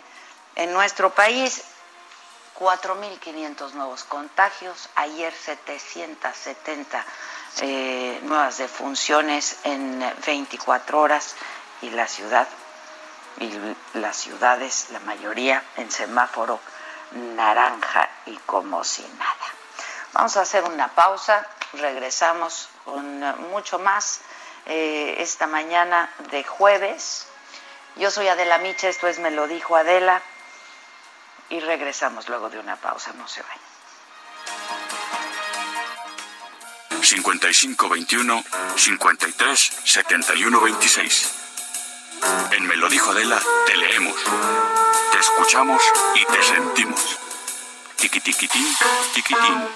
en 0.56 0.74
nuestro 0.74 1.10
país 1.12 1.64
4.500 2.60 3.74
nuevos 3.74 4.04
contagios, 4.04 4.90
ayer 4.96 5.34
770 5.34 7.06
eh, 7.62 8.20
nuevas 8.24 8.58
defunciones 8.58 9.58
en 9.64 10.04
24 10.26 11.00
horas 11.00 11.36
y 11.82 11.90
la 11.92 12.08
ciudad 12.08 12.48
y 13.40 13.52
las 13.98 14.18
ciudades, 14.18 14.88
la 14.92 15.00
mayoría 15.02 15.64
en 15.78 15.92
semáforo 15.92 16.60
naranja 17.12 18.10
y 18.26 18.36
como 18.46 18.84
si 18.84 19.04
nada. 19.20 19.34
Vamos 20.14 20.38
a 20.38 20.42
hacer 20.42 20.64
una 20.64 20.90
pausa, 20.90 21.48
regresamos 21.74 22.70
con 22.86 23.20
mucho 23.50 23.80
más 23.80 24.22
eh, 24.66 25.16
esta 25.20 25.48
mañana 25.48 26.10
de 26.32 26.44
jueves. 26.44 27.28
Yo 27.96 28.12
soy 28.12 28.28
Adela 28.28 28.58
Micha, 28.60 28.90
esto 28.90 29.08
es 29.08 29.20
Me 29.20 29.32
lo 29.32 29.48
dijo 29.48 29.76
Adela 29.76 30.22
y 31.50 31.60
regresamos 31.60 32.30
luego 32.30 32.50
de 32.50 32.60
una 32.60 32.76
pausa, 32.76 33.12
no 33.14 33.28
se 33.28 33.42
vayan. 33.42 33.60
5521 37.02 38.44
53 38.78 39.72
71 39.84 40.62
26. 40.62 41.43
En 42.52 42.68
Me 42.68 42.76
lo 42.76 42.90
dijo 42.90 43.12
Adela, 43.12 43.40
te 43.66 43.76
leemos, 43.76 44.16
te 45.12 45.20
escuchamos 45.20 45.82
y 46.16 46.26
te 46.26 46.44
sentimos. 46.44 47.20
Tiquitiquitín, 47.98 48.68
tiquitín. 49.14 49.68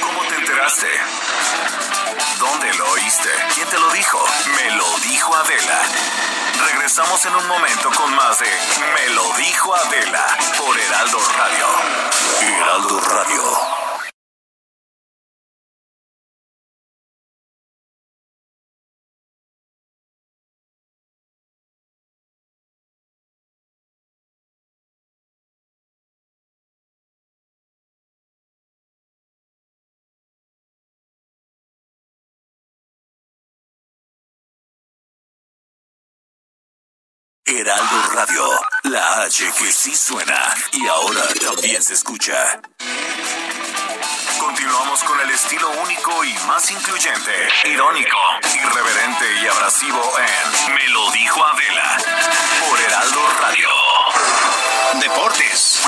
¿Cómo 0.00 0.22
te 0.28 0.34
enteraste? 0.34 0.88
¿Dónde 2.38 2.74
lo 2.74 2.90
oíste? 2.90 3.30
¿Quién 3.54 3.68
te 3.68 3.78
lo 3.78 3.90
dijo? 3.90 4.18
Me 4.56 4.76
lo 4.76 4.98
dijo 5.08 5.34
Adela. 5.34 5.80
Regresamos 6.66 7.24
en 7.26 7.34
un 7.36 7.48
momento 7.48 7.90
con 7.96 8.14
más 8.14 8.38
de 8.40 8.46
Me 8.94 9.14
lo 9.14 9.32
dijo 9.34 9.74
Adela 9.74 10.36
por 10.58 10.78
Heraldo 10.78 11.18
Radio. 11.36 11.66
Heraldo 12.40 13.00
Radio. 13.00 13.51
Heraldo 37.44 38.02
Radio, 38.14 38.48
la 38.84 39.22
H 39.22 39.52
que 39.58 39.72
sí 39.72 39.96
suena 39.96 40.54
y 40.72 40.86
ahora 40.86 41.22
también 41.44 41.82
se 41.82 41.94
escucha. 41.94 42.60
Continuamos 44.38 45.02
con 45.02 45.18
el 45.20 45.30
estilo 45.30 45.68
único 45.82 46.24
y 46.24 46.32
más 46.46 46.70
incluyente, 46.70 47.48
irónico, 47.64 48.16
irreverente 48.54 49.24
y 49.42 49.46
abrasivo 49.48 50.00
en 50.18 50.74
Me 50.74 50.88
lo 50.90 51.10
dijo 51.10 51.44
Adela 51.44 51.96
por 52.68 52.80
Heraldo 52.80 53.20
Radio. 53.40 53.68
Deportes. 55.00 55.80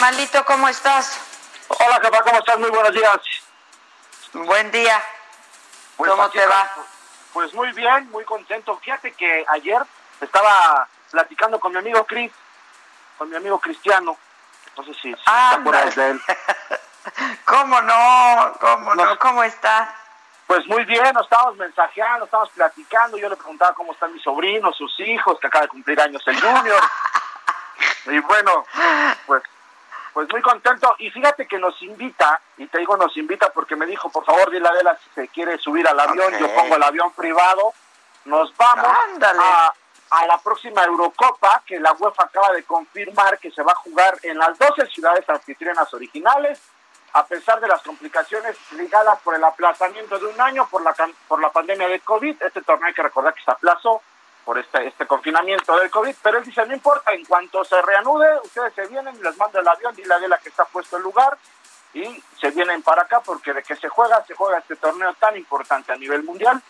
Malito, 0.00 0.44
¿cómo 0.44 0.68
estás? 0.68 1.18
Hola, 1.68 1.98
jefa, 2.02 2.22
¿cómo 2.22 2.38
estás? 2.38 2.58
Muy 2.58 2.70
buenos 2.70 2.92
días. 2.92 3.35
Buen 4.44 4.70
día. 4.70 5.02
Pues 5.96 6.10
¿Cómo 6.10 6.28
te 6.28 6.44
va? 6.46 6.70
Pues 7.32 7.54
muy 7.54 7.72
bien, 7.72 8.10
muy 8.10 8.22
contento. 8.24 8.76
Fíjate 8.78 9.12
que 9.12 9.46
ayer 9.48 9.80
estaba 10.20 10.86
platicando 11.10 11.58
con 11.58 11.72
mi 11.72 11.78
amigo 11.78 12.04
Cris, 12.04 12.30
con 13.16 13.30
mi 13.30 13.36
amigo 13.36 13.58
Cristiano. 13.58 14.16
No 14.76 14.84
sé 14.84 14.92
si, 14.94 15.14
si 15.14 15.24
te 15.24 15.30
acuerdas 15.30 15.96
de 15.96 16.10
él. 16.10 16.20
¿Cómo 17.46 17.80
no? 17.80 18.52
¿Cómo 18.60 18.94
no? 18.94 19.04
No. 19.06 19.18
¿Cómo 19.18 19.42
está? 19.42 19.94
Pues 20.46 20.66
muy 20.66 20.84
bien, 20.84 21.14
nos 21.14 21.24
estábamos 21.24 21.56
mensajeando, 21.56 22.26
estábamos 22.26 22.52
platicando. 22.52 23.16
Yo 23.16 23.30
le 23.30 23.36
preguntaba 23.36 23.74
cómo 23.74 23.92
están 23.92 24.12
mis 24.12 24.22
sobrinos, 24.22 24.76
sus 24.76 25.00
hijos, 25.00 25.40
que 25.40 25.46
acaba 25.46 25.62
de 25.62 25.68
cumplir 25.68 25.98
años 25.98 26.22
el 26.26 26.38
Junior. 26.38 26.80
y 28.06 28.18
bueno, 28.18 28.66
pues, 29.26 29.42
pues 30.16 30.32
muy 30.32 30.40
contento. 30.40 30.94
Y 30.98 31.10
fíjate 31.10 31.46
que 31.46 31.58
nos 31.58 31.82
invita, 31.82 32.40
y 32.56 32.66
te 32.68 32.78
digo 32.78 32.96
nos 32.96 33.14
invita 33.18 33.50
porque 33.52 33.76
me 33.76 33.84
dijo, 33.84 34.08
por 34.08 34.24
favor, 34.24 34.50
dile 34.50 34.66
a 34.66 34.70
Adela 34.70 34.98
si 35.04 35.10
se 35.10 35.28
quiere 35.28 35.58
subir 35.58 35.86
al 35.86 36.00
avión. 36.00 36.32
Yo 36.38 36.54
pongo 36.54 36.76
el 36.76 36.82
avión 36.82 37.12
privado. 37.12 37.74
Nos 38.24 38.56
vamos 38.56 38.86
a, 38.86 39.74
a 40.12 40.26
la 40.26 40.38
próxima 40.38 40.84
Eurocopa, 40.84 41.62
que 41.66 41.78
la 41.78 41.92
UEFA 41.92 42.22
acaba 42.22 42.50
de 42.52 42.62
confirmar 42.62 43.38
que 43.38 43.50
se 43.50 43.62
va 43.62 43.72
a 43.72 43.74
jugar 43.74 44.16
en 44.22 44.38
las 44.38 44.58
12 44.58 44.86
ciudades 44.86 45.28
anfitrionas 45.28 45.92
originales 45.92 46.62
a 47.12 47.26
pesar 47.26 47.60
de 47.60 47.68
las 47.68 47.82
complicaciones 47.82 48.56
ligadas 48.72 49.20
por 49.20 49.34
el 49.34 49.44
aplazamiento 49.44 50.18
de 50.18 50.28
un 50.28 50.40
año 50.40 50.66
por 50.70 50.82
la, 50.82 50.94
por 51.28 51.42
la 51.42 51.50
pandemia 51.50 51.88
de 51.88 52.00
COVID. 52.00 52.42
Este 52.42 52.62
torneo 52.62 52.88
hay 52.88 52.94
que 52.94 53.02
recordar 53.02 53.34
que 53.34 53.44
se 53.44 53.50
aplazó 53.50 54.00
por 54.46 54.58
este, 54.58 54.86
este 54.86 55.06
confinamiento 55.08 55.76
del 55.76 55.90
COVID, 55.90 56.14
pero 56.22 56.38
él 56.38 56.44
dice, 56.44 56.64
no 56.64 56.72
importa, 56.72 57.12
en 57.12 57.24
cuanto 57.26 57.64
se 57.64 57.82
reanude, 57.82 58.28
ustedes 58.44 58.72
se 58.74 58.86
vienen, 58.86 59.20
les 59.20 59.36
mando 59.36 59.58
el 59.58 59.66
avión, 59.68 59.94
dile 59.96 60.14
a 60.14 60.16
Adela 60.18 60.38
que 60.38 60.48
está 60.48 60.64
puesto 60.64 60.96
el 60.96 61.02
lugar 61.02 61.36
y 61.92 62.22
se 62.40 62.50
vienen 62.52 62.80
para 62.82 63.02
acá 63.02 63.20
porque 63.20 63.52
de 63.52 63.62
que 63.64 63.74
se 63.74 63.88
juega, 63.88 64.24
se 64.24 64.34
juega 64.34 64.58
este 64.58 64.76
torneo 64.76 65.12
tan 65.14 65.36
importante 65.36 65.92
a 65.92 65.96
nivel 65.96 66.22
mundial. 66.22 66.62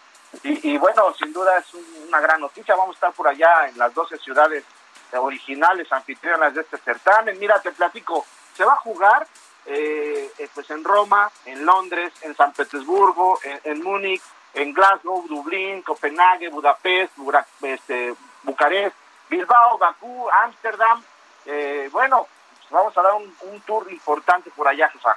Y, 0.43 0.73
y 0.73 0.79
bueno, 0.79 1.15
sin 1.15 1.33
duda 1.33 1.59
es 1.59 1.73
un- 1.75 2.05
una 2.09 2.19
gran 2.21 2.41
noticia, 2.41 2.75
vamos 2.75 2.95
a 2.95 2.99
estar 2.99 3.13
por 3.13 3.29
allá 3.29 3.69
en 3.69 3.77
las 3.79 3.93
12 3.95 4.17
ciudades 4.19 4.65
originales, 5.13 5.91
anfitrionas 5.93 6.55
de 6.55 6.63
este 6.63 6.79
certamen. 6.79 7.39
Mira, 7.39 7.61
te 7.61 7.73
platico, 7.73 8.25
se 8.57 8.65
va 8.65 8.73
a 8.73 8.77
jugar 8.77 9.27
eh, 9.67 10.31
eh, 10.39 10.49
pues 10.55 10.71
en 10.71 10.83
Roma, 10.85 11.31
en 11.45 11.67
Londres, 11.67 12.13
en 12.23 12.35
San 12.37 12.53
Petersburgo, 12.53 13.39
en 13.43 13.83
Múnich, 13.83 14.23
en 14.57 14.73
Glasgow, 14.73 15.27
Dublín, 15.29 15.83
Copenhague, 15.83 16.49
Budapest, 16.49 17.15
Bura- 17.17 17.47
este, 17.63 18.15
Bucarest, 18.43 18.97
Bilbao, 19.29 19.79
Bakú, 19.79 20.29
Ámsterdam. 20.31 21.03
Eh, 21.45 21.89
bueno, 21.93 22.27
pues 22.59 22.71
vamos 22.71 22.97
a 22.99 23.03
dar 23.03 23.15
un, 23.15 23.37
un 23.43 23.61
tour 23.63 23.91
importante 23.93 24.51
por 24.51 24.67
allá, 24.67 24.89
jefa. 24.89 25.17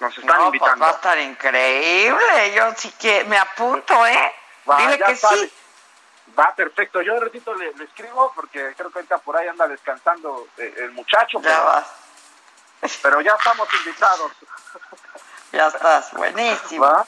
Nos 0.00 0.16
están 0.18 0.26
no, 0.38 0.44
pues 0.50 0.54
invitando. 0.54 0.84
va 0.84 0.90
a 0.90 0.94
estar 0.94 1.18
increíble. 1.18 2.52
Yo 2.54 2.72
sí 2.76 2.90
que 2.98 3.24
me 3.24 3.38
apunto, 3.38 4.06
¿eh? 4.06 4.32
Va, 4.68 4.76
Dile 4.78 4.98
que 4.98 5.16
sale. 5.16 5.46
sí. 5.48 5.52
Va, 6.38 6.54
perfecto. 6.54 7.00
Yo 7.02 7.14
de 7.14 7.20
ratito 7.20 7.54
le, 7.54 7.72
le 7.74 7.84
escribo 7.84 8.32
porque 8.34 8.74
creo 8.76 8.90
que 8.90 8.98
ahorita 8.98 9.18
por 9.18 9.36
ahí 9.36 9.48
anda 9.48 9.66
descansando 9.68 10.48
eh, 10.58 10.74
el 10.78 10.90
muchacho, 10.92 11.40
Ya 11.40 11.48
pero, 11.50 11.64
vas. 11.64 11.86
pero 13.02 13.20
ya 13.20 13.32
estamos 13.32 13.68
invitados. 13.74 14.32
Ya 15.52 15.68
estás. 15.68 16.12
Buenísimo. 16.12 16.84
¿va? 16.84 17.06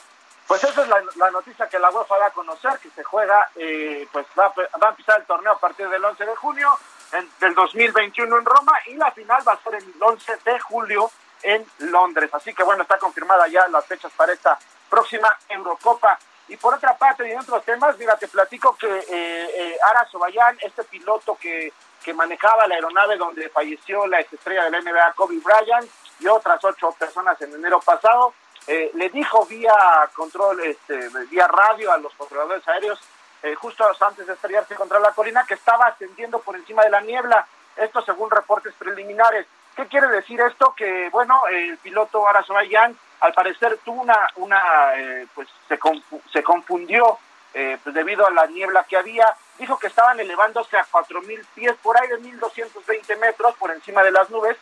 Pues 0.49 0.63
esa 0.63 0.81
es 0.81 0.87
la, 0.87 1.29
noticia 1.29 1.69
que 1.69 1.77
la 1.77 1.91
UEFA 1.91 2.17
da 2.17 2.25
a 2.25 2.31
conocer, 2.31 2.79
que 2.79 2.89
se 2.89 3.03
juega, 3.03 3.51
eh, 3.55 4.07
pues 4.11 4.25
va, 4.37 4.47
va 4.81 4.87
a 4.87 4.89
empezar 4.89 5.19
el 5.19 5.27
torneo 5.27 5.51
a 5.53 5.59
partir 5.59 5.87
del 5.87 6.03
11 6.03 6.25
de 6.25 6.35
junio 6.35 6.75
en- 7.11 7.29
del 7.39 7.53
2021 7.53 8.35
en 8.39 8.45
Roma 8.45 8.73
y 8.87 8.95
la 8.95 9.11
final 9.11 9.47
va 9.47 9.53
a 9.53 9.61
ser 9.63 9.75
el 9.75 9.93
11 10.01 10.37
de 10.43 10.59
julio 10.59 11.11
en 11.43 11.63
Londres. 11.77 12.31
Así 12.33 12.51
que 12.55 12.63
bueno, 12.63 12.81
está 12.81 12.97
confirmada 12.97 13.47
ya 13.47 13.67
las 13.67 13.85
fechas 13.85 14.11
para 14.17 14.33
esta 14.33 14.57
próxima 14.89 15.37
Eurocopa. 15.49 16.17
Y 16.47 16.57
por 16.57 16.73
otra 16.73 16.97
parte, 16.97 17.27
y 17.29 17.31
en 17.31 17.39
otros 17.41 17.63
temas, 17.63 17.95
mira, 17.99 18.17
te 18.17 18.27
platico 18.27 18.75
que 18.75 18.87
eh, 18.87 19.05
eh, 19.07 19.77
Ara 19.87 20.07
Sobayán, 20.07 20.57
este 20.61 20.83
piloto 20.85 21.37
que, 21.39 21.71
que 22.03 22.11
manejaba 22.11 22.65
la 22.65 22.73
aeronave 22.73 23.17
donde 23.17 23.49
falleció 23.49 24.07
la 24.07 24.19
estrella 24.21 24.63
del 24.67 24.83
NBA 24.83 25.13
Kobe 25.13 25.37
Bryant 25.43 25.87
y 26.19 26.27
otras 26.27 26.63
ocho 26.65 26.91
personas 26.97 27.39
en 27.43 27.53
enero 27.53 27.79
pasado, 27.81 28.33
eh, 28.71 28.91
le 28.93 29.09
dijo 29.09 29.45
vía 29.47 29.73
control, 30.13 30.59
este, 30.61 31.09
vía 31.29 31.47
radio 31.47 31.91
a 31.91 31.97
los 31.97 32.13
controladores 32.13 32.67
aéreos, 32.67 32.99
eh, 33.41 33.55
justo 33.55 33.83
antes 34.01 34.27
de 34.27 34.33
estrellarse 34.33 34.75
contra 34.75 34.99
la 34.99 35.11
colina, 35.11 35.43
que 35.47 35.55
estaba 35.55 35.87
ascendiendo 35.87 36.39
por 36.39 36.55
encima 36.55 36.83
de 36.83 36.89
la 36.91 37.01
niebla. 37.01 37.47
Esto 37.75 38.01
según 38.03 38.29
reportes 38.29 38.73
preliminares. 38.77 39.47
¿Qué 39.75 39.87
quiere 39.87 40.07
decir 40.07 40.39
esto? 40.41 40.73
Que, 40.75 41.09
bueno, 41.09 41.41
el 41.49 41.77
piloto 41.77 42.27
Arazobayan, 42.27 42.97
al 43.21 43.33
parecer, 43.33 43.79
tuvo 43.85 44.01
una, 44.01 44.27
una 44.35 44.61
eh, 44.97 45.25
pues 45.33 45.47
se, 45.67 45.79
confu- 45.79 46.21
se 46.31 46.43
confundió 46.43 47.17
eh, 47.53 47.77
pues, 47.83 47.95
debido 47.95 48.27
a 48.27 48.31
la 48.31 48.45
niebla 48.47 48.83
que 48.83 48.97
había. 48.97 49.33
Dijo 49.57 49.79
que 49.79 49.87
estaban 49.87 50.19
elevándose 50.19 50.77
a 50.77 50.85
4.000 50.85 51.45
pies, 51.55 51.75
por 51.81 51.97
ahí 51.97 52.07
de 52.09 52.19
1.220 52.19 53.17
metros 53.19 53.55
por 53.55 53.71
encima 53.71 54.03
de 54.03 54.11
las 54.11 54.29
nubes, 54.29 54.57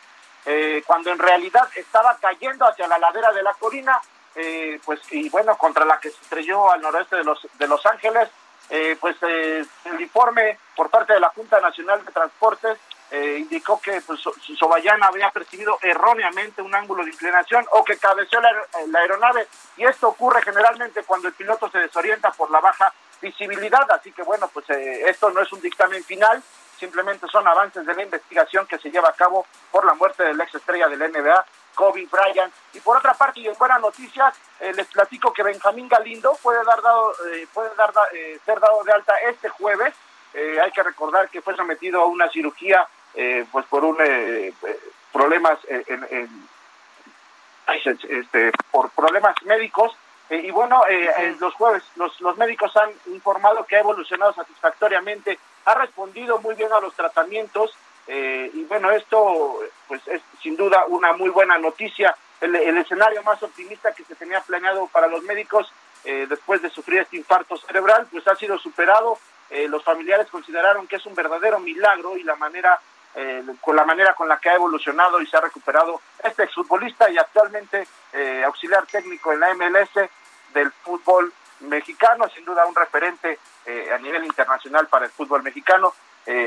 eh, 0.50 0.82
cuando 0.86 1.10
en 1.10 1.18
realidad 1.18 1.68
estaba 1.74 2.16
cayendo 2.20 2.66
hacia 2.66 2.88
la 2.88 2.98
ladera 2.98 3.30
de 3.32 3.42
la 3.42 3.52
colina, 3.54 4.00
eh, 4.34 4.80
pues 4.84 5.00
y 5.10 5.28
bueno, 5.28 5.56
contra 5.58 5.84
la 5.84 6.00
que 6.00 6.10
se 6.10 6.20
estrelló 6.22 6.70
al 6.72 6.80
noroeste 6.80 7.16
de 7.16 7.24
Los, 7.24 7.46
de 7.58 7.68
los 7.68 7.84
Ángeles, 7.84 8.28
eh, 8.70 8.96
pues 9.00 9.16
eh, 9.22 9.64
el 9.84 10.00
informe 10.00 10.58
por 10.76 10.88
parte 10.90 11.12
de 11.12 11.20
la 11.20 11.30
Junta 11.30 11.60
Nacional 11.60 12.04
de 12.04 12.12
Transportes 12.12 12.78
eh, 13.10 13.36
indicó 13.40 13.80
que 13.80 14.00
pues, 14.02 14.20
So- 14.20 14.34
Sobayán 14.58 15.02
había 15.02 15.30
percibido 15.30 15.78
erróneamente 15.82 16.60
un 16.62 16.74
ángulo 16.74 17.02
de 17.04 17.10
inclinación 17.10 17.64
o 17.72 17.82
que 17.84 17.96
cabeceó 17.96 18.40
la, 18.40 18.50
la 18.88 18.98
aeronave 19.00 19.48
y 19.78 19.84
esto 19.84 20.08
ocurre 20.08 20.42
generalmente 20.42 21.02
cuando 21.04 21.28
el 21.28 21.34
piloto 21.34 21.70
se 21.70 21.78
desorienta 21.78 22.30
por 22.32 22.50
la 22.50 22.60
baja 22.60 22.92
visibilidad, 23.20 23.90
así 23.90 24.12
que 24.12 24.22
bueno, 24.22 24.48
pues 24.52 24.68
eh, 24.70 25.08
esto 25.08 25.30
no 25.30 25.40
es 25.40 25.50
un 25.52 25.60
dictamen 25.60 26.04
final, 26.04 26.42
simplemente 26.78 27.26
son 27.28 27.46
avances 27.46 27.84
de 27.84 27.94
la 27.94 28.02
investigación 28.02 28.66
que 28.66 28.78
se 28.78 28.90
lleva 28.90 29.08
a 29.10 29.12
cabo 29.14 29.46
por 29.70 29.84
la 29.84 29.94
muerte 29.94 30.22
del 30.24 30.40
ex 30.40 30.54
estrella 30.54 30.88
del 30.88 31.00
NBA, 31.12 31.44
Kobe 31.74 32.06
Bryant. 32.10 32.52
Y 32.72 32.80
por 32.80 32.96
otra 32.96 33.14
parte, 33.14 33.40
y 33.40 33.48
en 33.48 33.54
buenas 33.58 33.80
noticias, 33.80 34.34
eh, 34.60 34.72
les 34.74 34.86
platico 34.88 35.32
que 35.32 35.42
Benjamín 35.42 35.88
Galindo 35.88 36.36
puede 36.42 36.64
dar 36.64 36.80
dado, 36.82 37.12
eh, 37.32 37.46
puede 37.52 37.74
dar 37.76 37.92
da- 37.92 38.08
eh, 38.12 38.38
ser 38.44 38.58
dado 38.60 38.82
de 38.84 38.92
alta 38.92 39.14
este 39.28 39.48
jueves. 39.48 39.94
Eh, 40.34 40.60
hay 40.60 40.70
que 40.72 40.82
recordar 40.82 41.28
que 41.28 41.40
fue 41.42 41.54
sometido 41.56 42.02
a 42.02 42.06
una 42.06 42.28
cirugía 42.30 42.86
pues 43.50 43.66
por 43.66 43.84
un 43.84 43.96
problemas 45.12 45.58
en, 45.68 46.48
este, 47.66 48.52
por 48.70 48.90
problemas 48.90 49.34
médicos 49.44 49.96
y 50.30 50.50
bueno, 50.50 50.82
los 51.40 51.54
jueves 51.54 51.82
los, 51.96 52.20
los 52.20 52.36
médicos 52.36 52.76
han 52.76 52.90
informado 53.06 53.64
que 53.64 53.76
ha 53.76 53.80
evolucionado 53.80 54.32
satisfactoriamente, 54.34 55.38
ha 55.70 55.74
respondido 55.74 56.38
muy 56.38 56.54
bien 56.54 56.72
a 56.72 56.80
los 56.80 56.94
tratamientos 56.94 57.76
y 58.10 58.64
bueno, 58.64 58.90
esto 58.90 59.60
pues 59.86 60.00
es 60.08 60.22
sin 60.42 60.56
duda 60.56 60.86
una 60.86 61.12
muy 61.12 61.28
buena 61.28 61.58
noticia. 61.58 62.16
El, 62.40 62.54
el 62.54 62.78
escenario 62.78 63.22
más 63.22 63.42
optimista 63.42 63.92
que 63.92 64.04
se 64.04 64.14
tenía 64.14 64.40
planeado 64.40 64.86
para 64.86 65.08
los 65.08 65.22
médicos 65.24 65.70
eh, 66.04 66.26
después 66.28 66.62
de 66.62 66.70
sufrir 66.70 67.00
este 67.00 67.16
infarto 67.16 67.56
cerebral, 67.56 68.06
pues 68.10 68.26
ha 68.28 68.36
sido 68.36 68.58
superado. 68.58 69.18
Eh, 69.50 69.66
los 69.68 69.82
familiares 69.82 70.28
consideraron 70.30 70.86
que 70.86 70.96
es 70.96 71.06
un 71.06 71.14
verdadero 71.14 71.58
milagro 71.58 72.16
y 72.16 72.22
la 72.22 72.36
manera 72.36 72.78
eh, 73.14 73.42
con 73.60 73.74
la 73.74 73.84
manera 73.84 74.14
con 74.14 74.28
la 74.28 74.38
que 74.38 74.50
ha 74.50 74.54
evolucionado 74.54 75.20
y 75.20 75.26
se 75.26 75.36
ha 75.36 75.40
recuperado 75.40 76.00
este 76.22 76.44
exfutbolista 76.44 77.10
y 77.10 77.18
actualmente 77.18 77.86
auxiliar 78.44 78.86
técnico 78.86 79.32
en 79.32 79.40
la 79.40 79.54
MLS 79.54 80.10
del 80.54 80.70
fútbol 80.72 81.32
mexicano, 81.60 82.28
sin 82.28 82.44
duda 82.44 82.66
un 82.66 82.74
referente 82.74 83.38
a 83.92 83.98
nivel 83.98 84.24
internacional 84.24 84.86
para 84.88 85.06
el 85.06 85.10
fútbol 85.10 85.42
mexicano, 85.42 85.94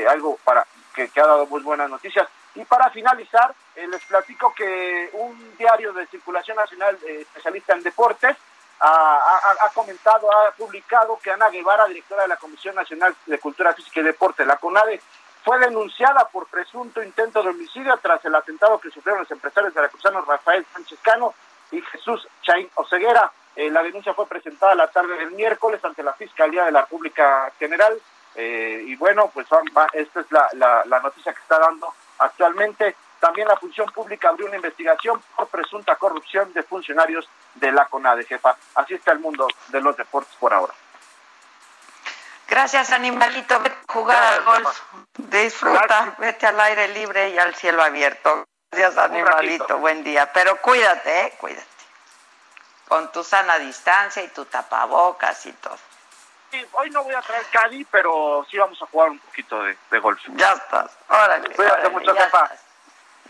algo 0.08 0.38
para 0.44 0.66
que, 0.94 1.08
ha 1.20 1.26
dado 1.26 1.46
muy 1.46 1.62
buenas 1.62 1.88
noticias. 1.88 2.28
Y 2.54 2.64
para 2.64 2.90
finalizar, 2.90 3.54
les 3.76 4.04
platico 4.04 4.52
que 4.54 5.10
un 5.14 5.56
diario 5.56 5.92
de 5.92 6.06
circulación 6.06 6.56
nacional 6.56 6.98
especialista 7.04 7.74
en 7.74 7.82
deportes 7.82 8.36
ha, 8.80 9.70
comentado, 9.74 10.28
ha 10.32 10.50
publicado 10.52 11.18
que 11.22 11.30
Ana 11.30 11.48
Guevara, 11.48 11.86
directora 11.86 12.22
de 12.22 12.28
la 12.28 12.36
Comisión 12.36 12.74
Nacional 12.74 13.14
de 13.26 13.38
Cultura 13.38 13.74
Física 13.74 14.00
y 14.00 14.04
Deporte, 14.04 14.44
la 14.44 14.56
CONADE, 14.56 15.00
fue 15.44 15.58
denunciada 15.58 16.28
por 16.28 16.46
presunto 16.46 17.02
intento 17.02 17.42
de 17.42 17.50
homicidio 17.50 17.96
tras 18.00 18.24
el 18.24 18.34
atentado 18.34 18.78
que 18.78 18.90
sufrieron 18.90 19.22
los 19.22 19.30
empresarios 19.30 19.74
veracruzanos 19.74 20.26
Rafael 20.26 20.64
Sánchez 20.72 20.98
Cano 21.02 21.34
y 21.70 21.80
Jesús 21.80 22.26
Chain 22.42 22.70
Oseguera. 22.74 23.30
Eh, 23.56 23.70
la 23.70 23.82
denuncia 23.82 24.14
fue 24.14 24.26
presentada 24.26 24.74
la 24.74 24.88
tarde 24.88 25.16
del 25.16 25.32
miércoles 25.32 25.84
ante 25.84 26.02
la 26.02 26.12
Fiscalía 26.14 26.64
de 26.64 26.72
la 26.72 26.82
República 26.82 27.52
General. 27.58 28.00
Eh, 28.34 28.84
y 28.86 28.96
bueno, 28.96 29.30
pues 29.32 29.46
esta 29.92 30.20
es 30.20 30.26
la, 30.30 30.82
la 30.86 31.00
noticia 31.00 31.32
que 31.32 31.40
está 31.40 31.58
dando 31.58 31.92
actualmente. 32.18 32.96
También 33.20 33.46
la 33.46 33.56
función 33.56 33.86
pública 33.92 34.30
abrió 34.30 34.46
una 34.46 34.56
investigación 34.56 35.22
por 35.36 35.46
presunta 35.46 35.94
corrupción 35.94 36.52
de 36.52 36.64
funcionarios 36.64 37.28
de 37.54 37.70
la 37.70 37.86
CONADE, 37.86 38.24
jefa. 38.24 38.56
Así 38.74 38.94
está 38.94 39.12
el 39.12 39.20
mundo 39.20 39.46
de 39.68 39.80
los 39.80 39.96
deportes 39.96 40.34
por 40.40 40.52
ahora. 40.52 40.72
Gracias, 42.48 42.90
animalito. 42.90 43.60
Vete 43.60 43.76
a 43.88 43.92
jugar 43.92 44.22
al 44.22 44.44
golf. 44.44 44.80
Disfruta, 45.16 46.16
vete 46.18 46.46
al 46.46 46.60
aire 46.60 46.88
libre 46.88 47.30
y 47.30 47.38
al 47.38 47.54
cielo 47.54 47.82
abierto. 47.82 48.44
Gracias, 48.72 48.98
animalito. 48.98 49.78
Buen 49.78 50.02
día. 50.02 50.30
Pero 50.32 50.56
cuídate, 50.56 51.20
¿eh? 51.20 51.34
Cuídate. 51.38 51.71
Con 52.92 53.10
tu 53.10 53.24
sana 53.24 53.58
distancia 53.58 54.22
y 54.22 54.28
tu 54.28 54.44
tapabocas 54.44 55.46
y 55.46 55.52
todo. 55.54 55.78
Sí, 56.50 56.62
hoy 56.72 56.90
no 56.90 57.02
voy 57.02 57.14
a 57.14 57.22
traer 57.22 57.46
Cadi, 57.50 57.86
pero 57.86 58.46
sí 58.50 58.58
vamos 58.58 58.82
a 58.82 58.86
jugar 58.86 59.08
un 59.08 59.18
poquito 59.18 59.62
de, 59.62 59.98
golf. 59.98 60.20
Ya 60.34 60.52
estás. 60.52 60.90
Órale. 61.08 61.48
Cuídate 61.54 61.88
mucho, 61.88 62.14
jefa. 62.14 62.50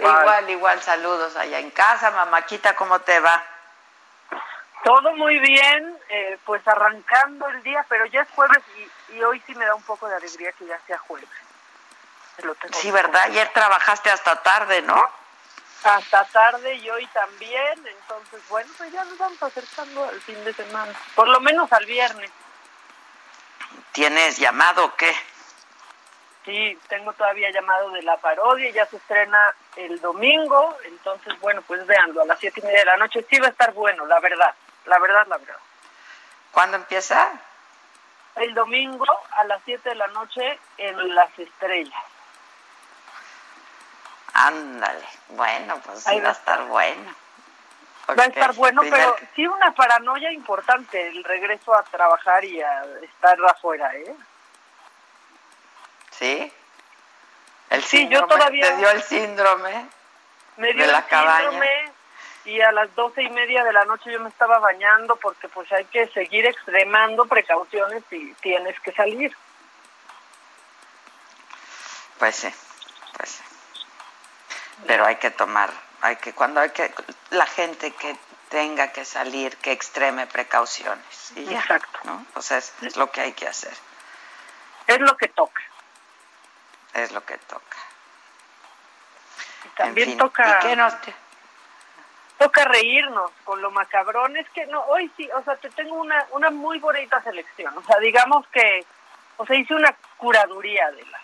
Igual, 0.00 0.50
igual, 0.50 0.82
saludos 0.82 1.36
allá 1.36 1.60
en 1.60 1.70
casa. 1.70 2.10
Mamáquita, 2.10 2.74
¿cómo 2.74 2.98
te 3.02 3.20
va? 3.20 3.40
Todo 4.82 5.14
muy 5.14 5.38
bien, 5.38 5.96
eh, 6.08 6.38
pues 6.44 6.66
arrancando 6.66 7.48
el 7.50 7.62
día, 7.62 7.86
pero 7.88 8.04
ya 8.06 8.22
es 8.22 8.30
jueves 8.30 8.64
y, 9.10 9.22
hoy 9.22 9.40
sí 9.46 9.54
me 9.54 9.64
da 9.64 9.76
un 9.76 9.84
poco 9.84 10.08
de 10.08 10.16
alegría 10.16 10.50
que 10.54 10.66
ya 10.66 10.80
sea 10.88 10.98
jueves. 10.98 11.28
sí, 12.72 12.90
¿verdad? 12.90 13.22
Ayer 13.26 13.48
trabajaste 13.54 14.10
hasta 14.10 14.42
tarde, 14.42 14.82
¿no? 14.82 15.21
Hasta 15.84 16.24
tarde 16.26 16.74
y 16.76 16.90
hoy 16.90 17.06
también, 17.08 17.86
entonces 17.86 18.40
bueno, 18.48 18.70
pues 18.78 18.92
ya 18.92 19.02
nos 19.04 19.18
vamos 19.18 19.42
acercando 19.42 20.04
al 20.04 20.20
fin 20.20 20.42
de 20.44 20.52
semana, 20.52 20.92
por 21.16 21.26
lo 21.26 21.40
menos 21.40 21.72
al 21.72 21.84
viernes. 21.86 22.30
¿Tienes 23.90 24.36
llamado 24.38 24.84
o 24.84 24.94
qué? 24.94 25.12
Sí, 26.44 26.78
tengo 26.88 27.12
todavía 27.12 27.50
llamado 27.50 27.90
de 27.90 28.02
la 28.02 28.16
parodia, 28.16 28.70
ya 28.70 28.86
se 28.86 28.96
estrena 28.96 29.54
el 29.76 30.00
domingo, 30.00 30.76
entonces 30.84 31.38
bueno, 31.40 31.62
pues 31.62 31.84
veanlo 31.86 32.22
a 32.22 32.26
las 32.26 32.38
siete 32.38 32.60
y 32.60 32.64
media 32.64 32.80
de 32.80 32.86
la 32.86 32.96
noche, 32.96 33.24
sí 33.28 33.38
va 33.38 33.46
a 33.46 33.50
estar 33.50 33.72
bueno, 33.72 34.06
la 34.06 34.20
verdad, 34.20 34.54
la 34.86 34.98
verdad, 34.98 35.26
la 35.28 35.38
verdad. 35.38 35.58
¿Cuándo 36.52 36.76
empieza? 36.76 37.30
El 38.36 38.54
domingo 38.54 39.06
a 39.32 39.44
las 39.44 39.62
siete 39.64 39.90
de 39.90 39.94
la 39.96 40.06
noche 40.08 40.58
en 40.78 41.14
Las 41.14 41.36
Estrellas. 41.38 42.02
Ándale, 44.44 45.06
bueno, 45.28 45.80
pues 45.84 46.02
sí 46.02 46.18
va 46.18 46.30
a 46.30 46.32
estar 46.32 46.64
bueno. 46.66 47.14
Va 48.18 48.24
a 48.24 48.26
estar 48.26 48.52
bueno, 48.54 48.82
pero 48.90 49.14
sí 49.36 49.46
una 49.46 49.72
paranoia 49.72 50.32
importante 50.32 51.08
el 51.08 51.22
regreso 51.22 51.72
a 51.72 51.84
trabajar 51.84 52.44
y 52.44 52.60
a 52.60 52.84
estar 53.02 53.38
afuera, 53.44 53.94
¿eh? 53.94 54.16
¿Sí? 56.10 56.52
El 57.70 57.84
sí, 57.84 58.08
yo 58.08 58.26
todavía... 58.26 58.70
¿Te 58.70 58.76
dio 58.78 58.90
el 58.90 59.02
síndrome? 59.02 59.86
Me 60.56 60.72
dio 60.72 60.84
el 60.84 61.04
síndrome 61.04 61.92
y 62.44 62.60
a 62.60 62.72
las 62.72 62.92
doce 62.96 63.22
y 63.22 63.30
media 63.30 63.62
de 63.62 63.72
la 63.72 63.84
noche 63.84 64.10
yo 64.10 64.18
me 64.18 64.28
estaba 64.28 64.58
bañando 64.58 65.14
porque 65.16 65.48
pues 65.48 65.70
hay 65.70 65.84
que 65.84 66.08
seguir 66.08 66.46
extremando 66.46 67.26
precauciones 67.26 68.02
y 68.10 68.34
tienes 68.34 68.78
que 68.80 68.90
salir. 68.90 69.36
Pues 72.18 72.34
sí, 72.34 72.48
pues 72.48 72.54
sí. 72.54 72.71
Pero 74.86 75.06
hay 75.06 75.16
que 75.16 75.30
tomar, 75.30 75.70
hay 76.00 76.16
que, 76.16 76.32
cuando 76.32 76.60
hay 76.60 76.70
que, 76.70 76.92
la 77.30 77.46
gente 77.46 77.92
que 77.92 78.16
tenga 78.48 78.92
que 78.92 79.04
salir, 79.04 79.56
que 79.58 79.72
extreme 79.72 80.26
precauciones. 80.26 81.32
Y 81.36 81.44
ya, 81.44 81.60
Exacto. 81.60 82.00
¿no? 82.04 82.26
O 82.34 82.42
sea, 82.42 82.58
es 82.58 82.96
lo 82.96 83.10
que 83.10 83.20
hay 83.20 83.32
que 83.32 83.46
hacer. 83.48 83.72
Es 84.86 85.00
lo 85.00 85.16
que 85.16 85.28
toca 85.28 85.62
es 86.94 87.12
lo 87.12 87.24
que 87.24 87.38
toca. 87.38 87.78
también 89.76 90.16
toca... 90.16 90.60
Toca 92.38 92.64
reírnos 92.64 93.30
con 93.44 93.62
lo 93.62 93.70
macabrón. 93.70 94.36
Es 94.36 94.48
que 94.50 94.66
no, 94.66 94.80
hoy 94.86 95.08
sí, 95.16 95.30
o 95.30 95.44
sea, 95.44 95.54
te 95.58 95.70
tengo 95.70 95.94
una, 95.94 96.26
una 96.32 96.50
muy 96.50 96.80
bonita 96.80 97.22
selección. 97.22 97.76
O 97.78 97.82
sea, 97.84 97.98
digamos 98.00 98.44
que, 98.48 98.84
o 99.36 99.46
sea, 99.46 99.54
hice 99.54 99.74
una 99.74 99.94
curaduría 100.16 100.90
de 100.90 101.06
la... 101.06 101.20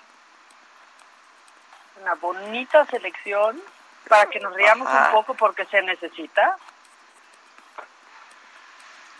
Una 2.00 2.14
bonita 2.14 2.87
selección 2.87 3.61
para 4.08 4.26
que 4.26 4.40
nos 4.40 4.54
riamos 4.54 4.88
un 4.88 5.12
poco 5.12 5.34
porque 5.34 5.64
se 5.66 5.82
necesita. 5.82 6.56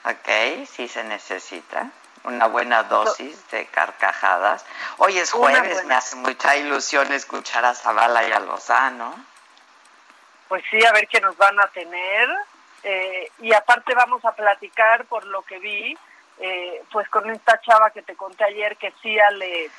Ok, 0.05 0.67
sí 0.67 0.89
se 0.89 1.05
necesita 1.05 1.91
una 2.25 2.47
buena 2.47 2.85
dosis 2.85 3.49
de 3.51 3.67
carcajadas. 3.67 4.65
Hoy 4.99 5.19
es 5.19 5.33
jueves, 5.33 5.85
me 5.85 5.95
hace 5.95 6.17
mucha 6.17 6.57
ilusión 6.57 7.13
escuchar 7.13 7.65
a 7.65 7.75
Zavala 7.75 8.27
y 8.27 8.33
a 8.33 8.41
Lozano. 8.41 9.15
Pues 10.49 10.63
sí, 10.71 10.85
a 10.85 10.93
ver 10.93 11.09
qué 11.09 11.21
nos 11.21 11.37
van 11.37 11.59
a 11.61 11.69
tener. 11.69 12.29
Eh, 12.83 13.31
y 13.41 13.53
aparte 13.53 13.95
vamos 13.95 14.25
a 14.25 14.33
platicar, 14.33 15.05
por 15.07 15.25
lo 15.25 15.43
que 15.43 15.59
vi, 15.59 15.97
eh, 16.39 16.83
pues 16.93 17.09
con 17.09 17.29
esta 17.31 17.61
chava 17.61 17.91
que 17.91 18.03
te 18.03 18.15
conté 18.15 18.45
ayer 18.45 18.77
que 18.77 18.93
sí 19.03 19.17
le 19.33 19.71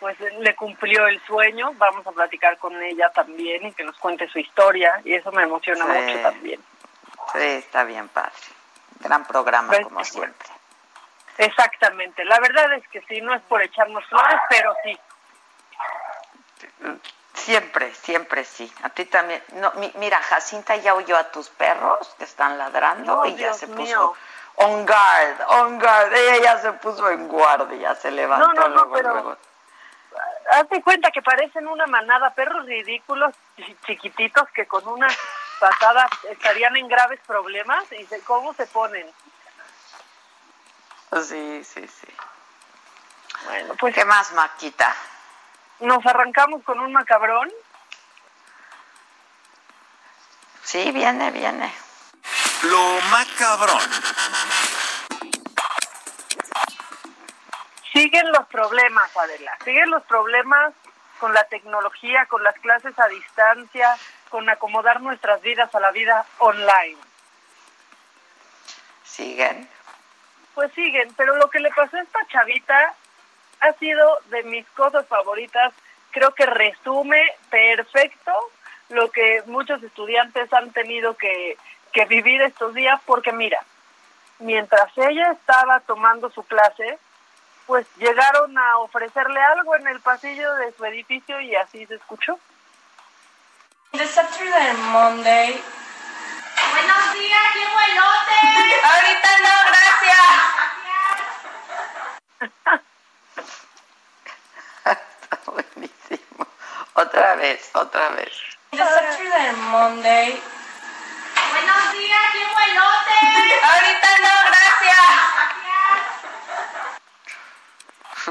pues 0.00 0.18
le 0.20 0.54
cumplió 0.54 1.06
el 1.06 1.20
sueño, 1.24 1.72
vamos 1.74 2.06
a 2.06 2.12
platicar 2.12 2.58
con 2.58 2.80
ella 2.82 3.10
también 3.10 3.66
y 3.66 3.72
que 3.72 3.84
nos 3.84 3.96
cuente 3.98 4.28
su 4.28 4.38
historia 4.38 5.00
y 5.04 5.14
eso 5.14 5.32
me 5.32 5.42
emociona 5.42 5.84
mucho 5.84 6.20
también. 6.20 6.60
Sí, 7.32 7.38
está 7.38 7.84
bien 7.84 8.08
padre. 8.08 8.32
Gran 9.00 9.24
programa 9.26 9.68
pues, 9.68 9.84
como 9.84 10.04
siempre. 10.04 10.48
Exactamente, 11.38 12.24
la 12.24 12.40
verdad 12.40 12.72
es 12.74 12.88
que 12.88 13.00
sí, 13.02 13.20
no 13.20 13.34
es 13.34 13.42
por 13.42 13.62
echarnos 13.62 14.04
flores, 14.06 14.40
pero 14.48 14.74
sí. 14.82 14.98
Siempre, 17.34 17.94
siempre 17.94 18.44
sí. 18.44 18.70
A 18.82 18.90
ti 18.90 19.04
también. 19.04 19.42
No, 19.54 19.72
mira, 19.94 20.20
Jacinta 20.20 20.76
ya 20.76 20.94
oyó 20.94 21.16
a 21.16 21.30
tus 21.30 21.48
perros 21.48 22.14
que 22.18 22.24
están 22.24 22.58
ladrando 22.58 23.24
y 23.24 23.36
ya 23.36 23.52
se 23.54 23.68
puso 23.68 24.14
on 24.56 24.84
guard, 24.84 25.40
on 25.48 25.78
guard. 25.78 26.12
Ella 26.12 26.42
ya 26.42 26.58
se 26.58 26.72
puso 26.72 27.08
en 27.10 27.28
guardia, 27.28 27.94
se 27.94 28.10
levantó 28.10 28.48
no, 28.48 28.68
no, 28.68 28.84
no, 28.84 28.92
pero 28.92 29.38
Hazte 30.50 30.82
cuenta 30.82 31.10
que 31.10 31.22
parecen 31.22 31.68
una 31.68 31.86
manada, 31.86 32.30
perros 32.30 32.64
ridículos, 32.64 33.34
chiquititos, 33.86 34.48
que 34.50 34.66
con 34.66 34.86
una 34.88 35.08
patada 35.60 36.08
estarían 36.30 36.76
en 36.76 36.88
graves 36.88 37.20
problemas 37.26 37.84
y 37.92 38.06
cómo 38.20 38.54
se 38.54 38.66
ponen. 38.66 39.06
Sí, 41.22 41.64
sí, 41.64 41.86
sí. 41.86 42.08
Bueno, 43.44 43.74
pues. 43.78 43.94
¿Qué 43.94 44.04
más, 44.04 44.32
Maquita? 44.32 44.94
¿Nos 45.80 46.04
arrancamos 46.06 46.62
con 46.64 46.80
un 46.80 46.92
macabrón? 46.92 47.50
Sí, 50.64 50.90
viene, 50.92 51.30
viene. 51.30 51.74
Lo 52.64 53.00
macabrón. 53.10 53.80
Siguen 57.98 58.30
los 58.30 58.46
problemas, 58.46 59.16
Adela. 59.16 59.58
Siguen 59.64 59.90
los 59.90 60.04
problemas 60.04 60.72
con 61.18 61.34
la 61.34 61.42
tecnología, 61.48 62.26
con 62.26 62.44
las 62.44 62.54
clases 62.60 62.96
a 62.96 63.08
distancia, 63.08 63.96
con 64.28 64.48
acomodar 64.48 65.00
nuestras 65.00 65.42
vidas 65.42 65.74
a 65.74 65.80
la 65.80 65.90
vida 65.90 66.24
online. 66.38 66.96
¿Siguen? 69.02 69.68
Pues 70.54 70.72
siguen, 70.74 71.12
pero 71.16 71.34
lo 71.38 71.50
que 71.50 71.58
le 71.58 71.70
pasó 71.70 71.96
a 71.96 72.02
esta 72.02 72.24
chavita 72.28 72.94
ha 73.62 73.72
sido 73.72 74.20
de 74.26 74.44
mis 74.44 74.64
cosas 74.68 75.04
favoritas. 75.08 75.74
Creo 76.12 76.32
que 76.34 76.46
resume 76.46 77.20
perfecto 77.50 78.32
lo 78.90 79.10
que 79.10 79.42
muchos 79.46 79.82
estudiantes 79.82 80.52
han 80.52 80.70
tenido 80.70 81.16
que, 81.16 81.58
que 81.92 82.04
vivir 82.04 82.42
estos 82.42 82.74
días, 82.74 83.00
porque 83.06 83.32
mira, 83.32 83.60
mientras 84.38 84.96
ella 84.96 85.32
estaba 85.32 85.80
tomando 85.80 86.30
su 86.30 86.44
clase, 86.44 86.96
pues 87.68 87.86
llegaron 87.98 88.56
a 88.56 88.78
ofrecerle 88.78 89.40
algo 89.42 89.76
en 89.76 89.86
el 89.88 90.00
pasillo 90.00 90.54
de 90.54 90.72
su 90.72 90.84
edificio 90.86 91.38
y 91.38 91.54
así 91.54 91.84
se 91.84 91.96
escuchó. 91.96 92.40
The 93.92 94.06
Saturday 94.08 94.72
Monday. 94.90 95.62
Buenos 96.72 97.12
días, 97.12 97.42
llevo 97.54 97.78
elote. 97.90 98.40
Ahorita 98.84 99.28
no, 99.44 99.54
gracias. 99.68 100.28
Está 105.20 105.38
buenísimo. 105.50 106.46
Otra 106.94 107.34
vez, 107.34 107.70
otra 107.74 108.08
vez. 108.10 108.32
The 108.70 108.78
Saturday 108.78 109.52
Monday. 109.52 110.42
Buenos 111.50 111.92
días, 111.92 112.32
llevo 112.32 112.58
elote. 112.66 113.60
Ahorita 113.62 114.08
no, 114.22 114.34
gracias. 114.46 114.88
Está 114.88 115.44
buenísimo. 115.44 115.68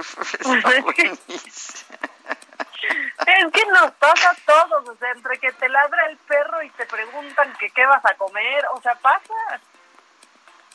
Es 3.26 3.52
que 3.52 3.66
nos 3.66 3.92
pasa 3.94 4.30
a 4.30 4.36
todos, 4.46 4.90
o 4.90 4.96
sea, 4.98 5.12
entre 5.12 5.40
que 5.40 5.52
te 5.52 5.68
ladra 5.68 6.06
el 6.06 6.18
perro 6.18 6.62
y 6.62 6.70
te 6.72 6.86
preguntan 6.86 7.54
que 7.60 7.70
qué 7.72 7.86
vas 7.86 8.06
a 8.06 8.16
comer, 8.16 8.66
o 8.72 8.82
sea, 8.82 8.96
pasa. 8.96 9.34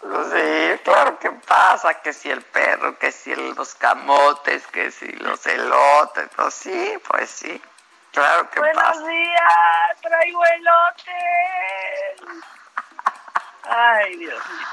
Sí, 0.01 0.81
claro 0.83 1.19
que 1.19 1.31
pasa, 1.31 1.95
que 2.03 2.13
si 2.13 2.31
el 2.31 2.43
perro, 2.43 2.99
que 2.99 3.13
si 3.13 3.35
los 3.35 3.75
camotes, 3.77 4.67
que 4.67 4.91
si 4.91 5.07
los 5.13 5.47
elotes, 5.47 6.29
pues 6.35 6.55
sí, 6.55 6.99
pues 7.09 7.31
sí, 7.31 7.63
claro 8.11 8.51
que 8.51 8.59
Buenos 8.59 8.83
pasa. 8.83 9.01
Buenos 9.01 9.09
días, 9.09 10.01
traigo 10.03 10.45
elotes. 10.45 12.23
Ay, 13.65 14.17
Dios 14.17 14.51
mío. 14.51 14.67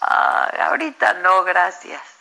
Ay, 0.00 0.60
ahorita 0.60 1.14
no, 1.14 1.44
gracias. 1.44 2.13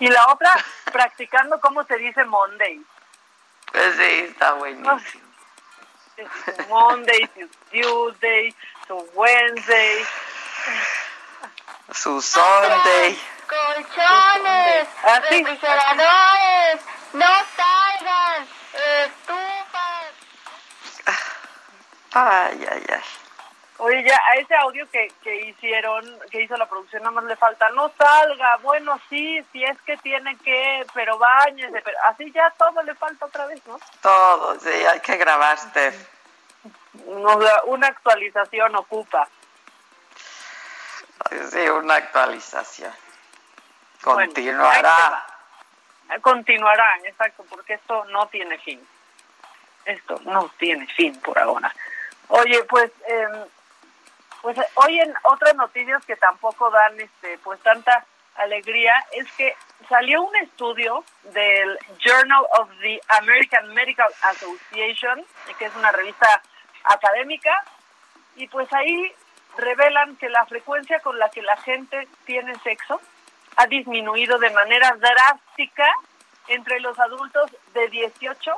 Y 0.00 0.08
la 0.08 0.26
otra, 0.32 0.52
practicando 0.92 1.60
cómo 1.60 1.84
se 1.84 1.96
dice 1.98 2.24
Monday. 2.24 2.80
Pues 3.72 3.96
sí, 3.96 4.02
está 4.30 4.52
buenísimo. 4.52 5.00
Su 6.16 6.68
Monday, 6.68 7.28
su 7.34 7.48
Tuesday, 7.70 8.54
su 8.86 9.10
Wednesday. 9.14 10.06
Su 11.92 12.22
Sunday. 12.22 13.18
Colchones, 13.48 14.88
¿Ah, 15.04 15.20
sí? 15.28 15.44
refrigeradores, 15.44 16.80
no 17.12 17.26
salgan, 17.56 18.48
estufas. 19.02 20.12
Ay, 22.12 22.66
ay, 22.70 22.86
ay. 22.88 23.02
Oye, 23.78 24.04
ya 24.04 24.16
a 24.30 24.36
ese 24.36 24.54
audio 24.54 24.88
que, 24.90 25.12
que 25.22 25.46
hicieron, 25.46 26.18
que 26.30 26.42
hizo 26.42 26.56
la 26.56 26.66
producción, 26.66 27.02
nada 27.02 27.14
más 27.14 27.24
le 27.24 27.34
falta, 27.34 27.68
no 27.70 27.90
salga, 27.98 28.56
bueno, 28.58 29.00
sí, 29.08 29.44
si 29.52 29.64
es 29.64 29.80
que 29.82 29.96
tiene 29.96 30.36
que, 30.38 30.86
pero 30.94 31.18
bañese, 31.18 31.82
pero 31.82 31.98
así 32.08 32.30
ya 32.30 32.50
todo 32.56 32.82
le 32.84 32.94
falta 32.94 33.26
otra 33.26 33.46
vez, 33.46 33.60
¿no? 33.66 33.78
Todo, 34.00 34.60
sí, 34.60 34.68
hay 34.68 35.00
que 35.00 35.16
grabar, 35.16 35.58
Steph. 35.58 36.08
O 37.06 37.42
sea, 37.42 37.62
una 37.64 37.88
actualización 37.88 38.76
ocupa. 38.76 39.28
Sí, 41.50 41.68
una 41.68 41.96
actualización. 41.96 42.92
Bueno, 44.04 44.20
Continuará. 44.20 45.26
ahí 46.08 46.20
Continuará, 46.20 46.98
exacto, 47.04 47.44
porque 47.48 47.74
esto 47.74 48.04
no 48.06 48.28
tiene 48.28 48.58
fin. 48.58 48.86
Esto 49.84 50.20
no 50.24 50.48
tiene 50.58 50.86
fin 50.86 51.18
por 51.20 51.38
ahora. 51.38 51.74
Oye, 52.28 52.62
pues, 52.64 52.90
eh, 53.08 53.46
pues 54.44 54.58
hoy 54.74 55.00
en 55.00 55.14
otras 55.22 55.54
noticias 55.54 56.04
que 56.04 56.16
tampoco 56.16 56.70
dan, 56.70 57.00
este, 57.00 57.38
pues 57.38 57.58
tanta 57.60 58.04
alegría, 58.34 58.92
es 59.12 59.26
que 59.38 59.56
salió 59.88 60.20
un 60.20 60.36
estudio 60.36 61.02
del 61.32 61.78
Journal 61.98 62.44
of 62.58 62.68
the 62.82 63.00
American 63.08 63.72
Medical 63.72 64.12
Association, 64.20 65.24
que 65.58 65.64
es 65.64 65.74
una 65.76 65.90
revista 65.92 66.42
académica, 66.82 67.64
y 68.36 68.46
pues 68.48 68.70
ahí 68.74 69.14
revelan 69.56 70.14
que 70.16 70.28
la 70.28 70.44
frecuencia 70.44 71.00
con 71.00 71.18
la 71.18 71.30
que 71.30 71.40
la 71.40 71.56
gente 71.56 72.06
tiene 72.26 72.54
sexo 72.58 73.00
ha 73.56 73.66
disminuido 73.66 74.38
de 74.38 74.50
manera 74.50 74.94
drástica 74.98 75.90
entre 76.48 76.80
los 76.80 76.98
adultos 76.98 77.50
de 77.72 77.88
18 77.88 78.52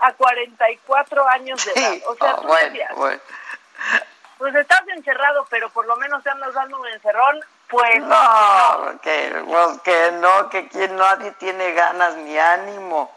a 0.00 0.12
44 0.12 1.28
años 1.30 1.64
de 1.64 1.72
edad. 1.72 1.96
O 2.08 2.14
sea, 2.16 2.36
tú 2.36 2.46
bueno, 2.46 2.66
decías, 2.66 2.94
bueno. 2.94 3.22
Pues 4.40 4.54
estás 4.54 4.80
encerrado, 4.88 5.46
pero 5.50 5.68
por 5.68 5.84
lo 5.84 5.96
menos 5.96 6.22
te 6.22 6.30
andas 6.30 6.54
dando 6.54 6.80
un 6.80 6.88
encerrón, 6.88 7.40
pues 7.68 8.02
No, 8.02 8.98
que, 9.02 9.44
pues 9.46 9.80
que 9.82 10.12
no, 10.12 10.48
que 10.48 10.66
quien 10.68 10.96
nadie 10.96 11.30
tiene 11.32 11.72
ganas 11.74 12.16
ni 12.16 12.38
ánimo. 12.38 13.14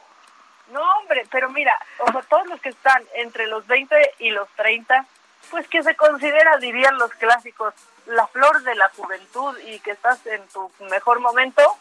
No, 0.68 0.82
hombre, 0.98 1.26
pero 1.32 1.50
mira, 1.50 1.74
o 2.00 2.12
sea, 2.12 2.22
todos 2.24 2.46
los 2.48 2.60
que 2.60 2.70
están 2.70 3.02
entre 3.16 3.48
los 3.48 3.66
20 3.68 4.16
y 4.20 4.32
los 4.32 4.50
30, 4.58 5.06
pues 5.50 5.66
que 5.70 5.82
se 5.82 5.96
considera, 5.96 6.58
dirían 6.58 6.98
los 6.98 7.12
clásicos, 7.14 7.74
la 8.06 8.28
flor 8.28 8.62
de 8.64 8.76
la 8.76 8.90
juventud 8.90 9.58
y 9.60 9.80
que 9.80 9.92
estás 9.92 10.26
en 10.26 10.46
tu 10.50 10.70
mejor 10.90 11.22
momento, 11.22 11.78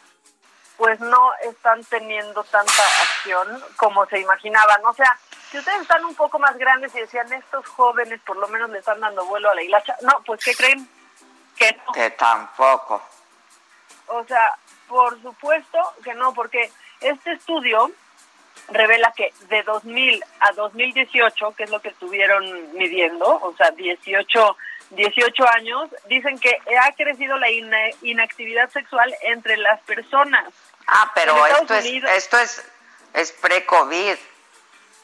pues 0.77 1.01
no 1.01 1.33
están 1.43 1.83
teniendo 1.83 2.45
tanta 2.45 2.83
acción 3.01 3.61
como 3.75 4.05
se 4.05 4.19
imaginaban. 4.19 4.85
O 4.85 4.93
sea, 4.93 5.19
si 5.53 5.59
ustedes 5.59 5.81
están 5.81 6.03
un 6.03 6.15
poco 6.15 6.39
más 6.39 6.57
grandes 6.57 6.95
y 6.95 6.99
decían, 7.01 7.31
estos 7.31 7.67
jóvenes 7.67 8.19
por 8.25 8.35
lo 8.37 8.47
menos 8.47 8.71
le 8.71 8.79
están 8.79 8.99
dando 8.99 9.23
vuelo 9.27 9.51
a 9.51 9.53
la 9.53 9.61
hilacha, 9.61 9.95
no, 10.01 10.23
pues 10.25 10.43
¿qué 10.43 10.55
creen? 10.55 10.89
Que 11.55 11.71
no. 11.73 11.91
Que 11.93 12.09
tampoco. 12.09 12.99
O 14.07 14.23
sea, 14.23 14.57
por 14.87 15.21
supuesto 15.21 15.77
que 16.03 16.15
no, 16.15 16.33
porque 16.33 16.71
este 17.01 17.33
estudio 17.33 17.91
revela 18.69 19.13
que 19.15 19.31
de 19.47 19.61
2000 19.61 20.23
a 20.39 20.53
2018, 20.53 21.53
que 21.55 21.65
es 21.65 21.69
lo 21.69 21.79
que 21.83 21.89
estuvieron 21.89 22.73
midiendo, 22.75 23.23
o 23.27 23.55
sea, 23.55 23.69
18, 23.69 24.57
18 24.89 25.49
años, 25.49 25.87
dicen 26.07 26.39
que 26.39 26.57
ha 26.81 26.91
crecido 26.93 27.37
la 27.37 27.51
ina 27.51 27.77
inactividad 28.01 28.71
sexual 28.71 29.13
entre 29.21 29.57
las 29.57 29.79
personas. 29.81 30.51
Ah, 30.87 31.11
pero 31.13 31.45
esto 31.45 31.75
es, 31.75 31.85
esto 31.85 32.39
es, 32.39 32.65
es 33.13 33.31
pre-COVID. 33.33 34.17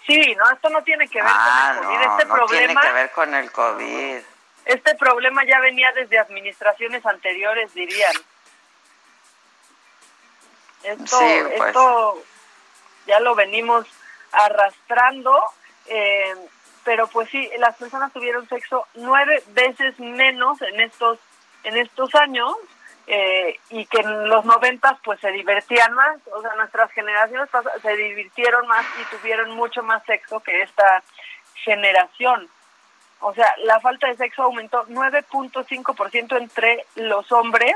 Sí, 0.09 0.35
no, 0.35 0.49
esto 0.51 0.69
no 0.69 0.81
tiene 0.83 1.07
que 1.07 1.21
ver 1.21 1.31
Ah, 1.31 1.75
con 1.77 1.91
el 1.91 1.97
COVID. 1.97 2.05
no, 2.07 2.11
este 2.11 2.25
no 2.25 2.45
tiene 2.47 2.65
problema, 2.65 2.81
que 2.81 2.91
ver 2.93 3.11
con 3.11 3.33
el 3.35 3.51
COVID. 3.51 4.17
este 4.65 4.95
problema 4.95 5.45
ya 5.45 5.59
venía 5.59 5.91
desde 5.91 6.17
administraciones 6.17 7.05
anteriores, 7.05 7.73
dirían. 7.75 8.13
Esto, 10.83 11.19
Sí, 11.19 11.25
pues. 11.57 11.67
esto 11.67 12.23
ya 13.05 13.19
lo 13.19 13.35
venimos 13.35 13.85
arrastrando, 14.31 15.39
eh, 15.87 16.33
pero 16.83 17.07
pues 17.07 17.29
sí, 17.29 17.49
las 17.57 17.75
personas 17.75 18.11
tuvieron 18.13 18.47
sexo 18.47 18.87
nueve 18.95 19.43
veces 19.47 19.99
menos 19.99 20.61
en 20.61 20.79
estos 20.79 21.19
en 21.63 21.77
estos 21.77 22.15
años 22.15 22.55
eh, 23.11 23.59
y 23.71 23.87
que 23.87 24.01
en 24.01 24.29
los 24.29 24.45
noventas 24.45 24.93
pues 25.03 25.19
se 25.19 25.31
divertían 25.31 25.91
más, 25.93 26.19
o 26.31 26.43
sea, 26.43 26.53
nuestras 26.55 26.91
generaciones 26.91 27.49
se 27.81 27.95
divirtieron 27.95 28.67
más 28.67 28.85
y 29.01 29.05
tuvieron 29.15 29.49
mucho 29.55 29.81
más 29.81 30.05
sexo 30.05 30.39
que 30.41 30.61
esta 30.61 31.01
generación. 31.63 32.47
O 33.21 33.33
sea, 33.33 33.51
la 33.63 33.79
falta 33.79 34.05
de 34.07 34.15
sexo 34.15 34.43
aumentó 34.43 34.85
9.5% 34.85 36.37
entre 36.37 36.85
los 36.95 37.31
hombres 37.31 37.73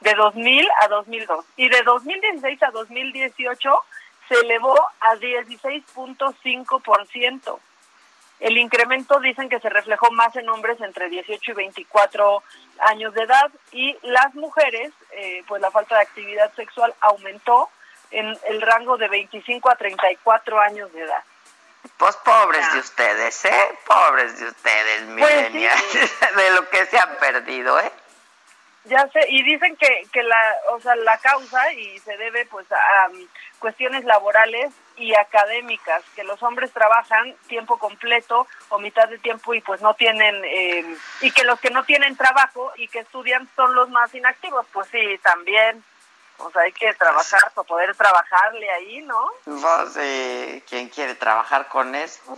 de 0.00 0.14
2000 0.14 0.68
a 0.82 0.88
2002 0.88 1.44
y 1.56 1.68
de 1.68 1.82
2016 1.82 2.60
a 2.64 2.72
2018 2.72 3.70
se 4.28 4.34
elevó 4.34 4.76
a 4.98 5.14
16.5%. 5.14 7.60
El 8.38 8.58
incremento 8.58 9.18
dicen 9.20 9.48
que 9.48 9.60
se 9.60 9.70
reflejó 9.70 10.10
más 10.10 10.36
en 10.36 10.48
hombres 10.48 10.80
entre 10.80 11.08
18 11.08 11.52
y 11.52 11.54
24 11.54 12.42
años 12.80 13.14
de 13.14 13.22
edad 13.22 13.50
y 13.72 13.96
las 14.02 14.34
mujeres, 14.34 14.92
eh, 15.12 15.42
pues 15.48 15.62
la 15.62 15.70
falta 15.70 15.96
de 15.96 16.02
actividad 16.02 16.52
sexual 16.54 16.94
aumentó 17.00 17.70
en 18.10 18.36
el 18.48 18.60
rango 18.60 18.96
de 18.98 19.08
25 19.08 19.70
a 19.70 19.76
34 19.76 20.60
años 20.60 20.92
de 20.92 21.02
edad. 21.02 21.22
Pues 21.96 22.16
pobres 22.16 22.72
de 22.72 22.80
ustedes, 22.80 23.44
¿eh? 23.44 23.78
Pobres 23.86 24.38
de 24.38 24.48
ustedes, 24.48 25.02
Pues 25.18 25.30
sí. 25.30 25.52
millennials, 25.52 26.20
de 26.36 26.50
lo 26.50 26.68
que 26.68 26.84
se 26.86 26.98
han 26.98 27.16
perdido, 27.16 27.78
¿eh? 27.80 27.92
Ya 28.84 29.08
sé, 29.08 29.20
y 29.28 29.42
dicen 29.42 29.76
que, 29.76 30.06
que 30.12 30.22
la, 30.22 30.54
o 30.70 30.80
sea, 30.80 30.94
la 30.96 31.18
causa 31.18 31.72
y 31.72 31.98
se 32.00 32.16
debe 32.16 32.46
pues 32.46 32.70
a, 32.70 33.08
cuestiones 33.58 34.04
laborales 34.04 34.72
y 34.96 35.14
académicas, 35.14 36.02
que 36.14 36.24
los 36.24 36.42
hombres 36.42 36.72
trabajan 36.72 37.34
tiempo 37.48 37.78
completo 37.78 38.46
o 38.70 38.78
mitad 38.78 39.08
de 39.08 39.18
tiempo 39.18 39.54
y 39.54 39.60
pues 39.60 39.80
no 39.82 39.94
tienen, 39.94 40.42
eh, 40.44 40.96
y 41.20 41.30
que 41.30 41.44
los 41.44 41.60
que 41.60 41.70
no 41.70 41.84
tienen 41.84 42.16
trabajo 42.16 42.72
y 42.76 42.88
que 42.88 43.00
estudian 43.00 43.48
son 43.54 43.74
los 43.74 43.88
más 43.90 44.14
inactivos. 44.14 44.66
Pues 44.72 44.88
sí, 44.90 45.18
también. 45.22 45.84
O 46.38 46.50
sea, 46.50 46.62
hay 46.62 46.72
que 46.72 46.92
trabajar 46.94 47.50
para 47.54 47.66
poder 47.66 47.94
trabajarle 47.94 48.70
ahí, 48.70 49.02
¿no? 49.02 49.30
Pues, 49.44 49.96
eh, 49.96 50.62
¿quién 50.68 50.88
quiere 50.90 51.14
trabajar 51.14 51.66
con 51.68 51.94
eso? 51.94 52.36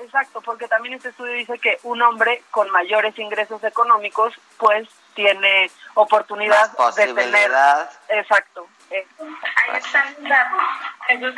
Exacto, 0.00 0.40
porque 0.40 0.68
también 0.68 0.94
este 0.94 1.08
estudio 1.08 1.32
dice 1.32 1.58
que 1.58 1.78
un 1.82 2.00
hombre 2.02 2.44
con 2.52 2.70
mayores 2.70 3.18
ingresos 3.18 3.62
económicos, 3.64 4.34
pues 4.56 4.88
tiene 5.14 5.70
oportunidad 5.94 6.70
de 6.94 7.12
tener. 7.12 7.50
Exacto. 8.08 8.68
Eh, 8.90 9.06
Ahí 9.18 9.76
están 9.76 10.14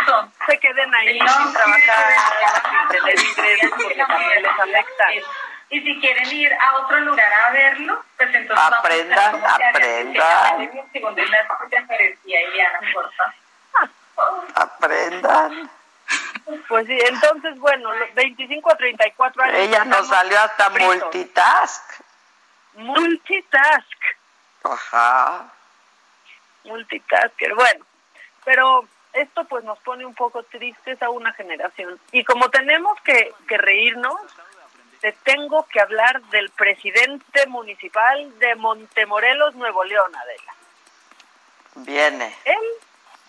son. 0.06 0.32
se 0.46 0.58
queden 0.58 0.94
ahí 0.94 1.18
No, 1.18 1.28
sin 1.28 1.52
trabajar, 1.52 2.62
sin 2.62 2.88
tener 2.88 3.18
ingresos, 3.18 3.70
porque 3.82 3.94
también 3.96 4.42
les 4.42 4.58
afecta. 4.58 5.04
Y 5.70 5.80
si 5.80 6.00
quieren 6.00 6.30
ir 6.32 6.52
a 6.52 6.76
otro 6.78 6.98
lugar 7.00 7.32
a 7.32 7.50
verlo, 7.52 8.04
pues 8.16 8.34
entonces 8.34 8.64
Aprendan, 8.66 9.44
aprendan. 9.44 10.70
Aprendan. 14.54 15.70
Pues 16.68 16.86
sí, 16.86 16.98
entonces, 17.06 17.56
bueno, 17.58 17.92
los 17.94 18.14
25 18.14 18.72
a 18.72 18.76
34 18.76 19.42
años. 19.44 19.56
Ella 19.56 19.84
nos 19.84 20.08
salió 20.08 20.40
hasta 20.40 20.70
fritos. 20.70 20.96
multitask. 20.96 22.00
Multitask. 22.74 23.98
Ajá. 24.64 25.52
Multitasker. 26.64 27.54
Bueno, 27.54 27.84
pero 28.44 28.84
esto 29.12 29.44
pues 29.44 29.64
nos 29.64 29.78
pone 29.80 30.04
un 30.04 30.14
poco 30.14 30.42
tristes 30.44 31.02
a 31.02 31.10
una 31.10 31.32
generación. 31.32 31.98
Y 32.12 32.24
como 32.24 32.50
tenemos 32.50 33.00
que, 33.02 33.32
que 33.48 33.58
reírnos, 33.58 34.20
te 35.00 35.12
tengo 35.12 35.66
que 35.66 35.80
hablar 35.80 36.20
del 36.24 36.50
presidente 36.50 37.46
municipal 37.46 38.38
de 38.38 38.54
Montemorelos, 38.56 39.54
Nuevo 39.54 39.84
León, 39.84 40.14
Adela. 40.14 40.54
Viene. 41.76 42.36
Él 42.44 42.64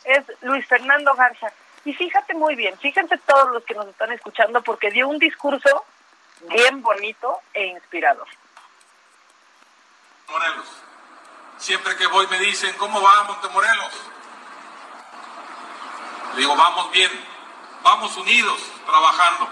es 0.03 0.23
Luis 0.41 0.65
Fernando 0.67 1.13
Garza. 1.15 1.51
Y 1.85 1.93
fíjate 1.93 2.33
muy 2.35 2.55
bien, 2.55 2.77
fíjense 2.77 3.17
todos 3.19 3.51
los 3.51 3.63
que 3.63 3.73
nos 3.73 3.87
están 3.87 4.11
escuchando, 4.11 4.61
porque 4.61 4.91
dio 4.91 5.07
un 5.07 5.17
discurso 5.17 5.85
bien 6.41 6.81
bonito 6.81 7.39
e 7.53 7.67
inspirador. 7.67 8.27
Morelos. 10.29 10.90
Siempre 11.61 11.95
que 11.95 12.07
voy 12.07 12.25
me 12.25 12.39
dicen, 12.39 12.75
¿cómo 12.77 12.99
va 13.03 13.23
Montemorelos? 13.25 13.93
Digo, 16.35 16.55
vamos 16.55 16.89
bien, 16.89 17.11
vamos 17.83 18.17
unidos, 18.17 18.59
trabajando. 18.83 19.47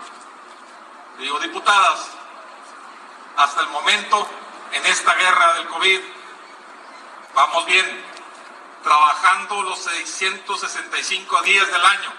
Digo, 1.20 1.40
diputadas, 1.40 2.08
hasta 3.38 3.62
el 3.62 3.68
momento, 3.68 4.28
en 4.72 4.88
esta 4.88 5.14
guerra 5.14 5.54
del 5.54 5.68
COVID, 5.68 6.02
vamos 7.36 7.68
bien, 7.68 8.04
trabajando 8.84 9.62
los 9.62 9.78
665 9.78 11.42
días 11.44 11.72
del 11.72 11.86
año. 11.86 12.12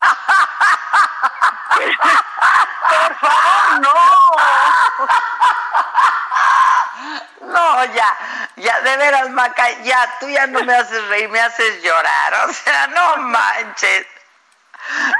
Por 2.90 3.14
favor, 3.20 3.80
no. 3.82 3.94
No, 7.40 7.84
ya, 7.86 8.18
ya, 8.56 8.80
de 8.80 8.96
veras, 8.96 9.30
Maca, 9.30 9.70
ya, 9.82 10.14
tú 10.20 10.28
ya 10.28 10.46
no 10.46 10.62
me 10.64 10.74
haces 10.74 11.08
reír, 11.08 11.28
me 11.28 11.40
haces 11.40 11.82
llorar, 11.82 12.48
o 12.48 12.52
sea, 12.52 12.86
no 12.88 13.16
manches. 13.18 14.06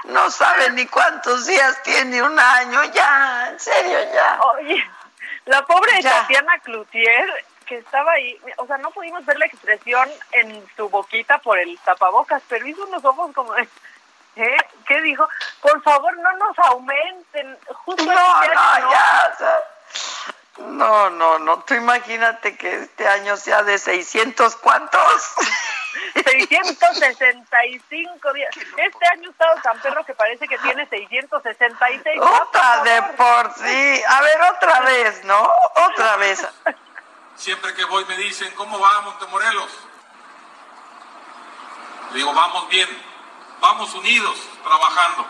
No 0.04 0.30
sabe 0.30 0.70
ni 0.70 0.86
cuántos 0.86 1.46
días 1.46 1.82
tiene 1.82 2.22
un 2.22 2.38
año, 2.38 2.84
ya, 2.84 3.48
en 3.50 3.60
serio, 3.60 3.98
ya. 4.12 4.40
Oye, 4.54 4.90
la 5.46 5.64
pobre 5.66 6.00
Ya. 6.02 6.22
Tatiana 6.22 6.58
Cloutier, 6.58 7.44
que 7.66 7.78
estaba 7.78 8.12
ahí, 8.12 8.38
o 8.56 8.66
sea, 8.66 8.78
no 8.78 8.90
pudimos 8.90 9.24
ver 9.24 9.38
la 9.38 9.46
expresión 9.46 10.08
en 10.32 10.66
su 10.76 10.88
boquita 10.88 11.38
por 11.38 11.58
el 11.58 11.78
tapabocas, 11.80 12.42
pero 12.48 12.66
hizo 12.66 12.84
unos 12.84 13.04
ojos 13.04 13.30
como 13.34 13.54
de, 13.54 13.68
¿eh? 14.36 14.56
¿Qué 14.86 15.00
dijo? 15.02 15.28
Por 15.60 15.82
favor, 15.82 16.16
no 16.18 16.32
nos 16.36 16.58
aumenten. 16.58 17.58
Justo 17.84 18.04
No, 18.04 18.42
este 18.42 18.54
no, 18.54 18.90
ya, 18.90 19.30
o 19.32 19.38
sea, 19.38 19.58
no, 20.68 21.10
no, 21.10 21.38
no, 21.38 21.62
tú 21.64 21.74
imagínate 21.74 22.56
que 22.56 22.74
este 22.74 23.06
año 23.08 23.36
sea 23.36 23.62
de 23.62 23.78
600, 23.78 24.56
¿cuántos? 24.56 25.34
665 26.14 28.32
días. 28.32 28.56
Este 28.56 29.06
año 29.12 29.28
ha 29.28 29.32
estado 29.32 29.60
tan 29.62 29.78
perro 29.80 30.04
que 30.04 30.14
parece 30.14 30.48
que 30.48 30.58
tiene 30.58 30.88
666. 30.88 32.20
Otra 32.20 32.82
de 32.82 33.02
por 33.14 33.54
sí, 33.54 34.02
a 34.08 34.20
ver, 34.22 34.40
otra 34.54 34.80
vez, 34.80 35.24
¿no? 35.24 35.52
Otra 35.90 36.16
vez. 36.16 36.46
Siempre 37.36 37.74
que 37.74 37.84
voy 37.84 38.04
me 38.04 38.16
dicen, 38.16 38.52
¿cómo 38.54 38.78
va 38.78 39.00
Montemorelos? 39.02 39.70
Le 42.10 42.16
digo, 42.16 42.34
vamos 42.34 42.68
bien, 42.68 42.88
vamos 43.60 43.94
unidos, 43.94 44.36
trabajando. 44.62 45.26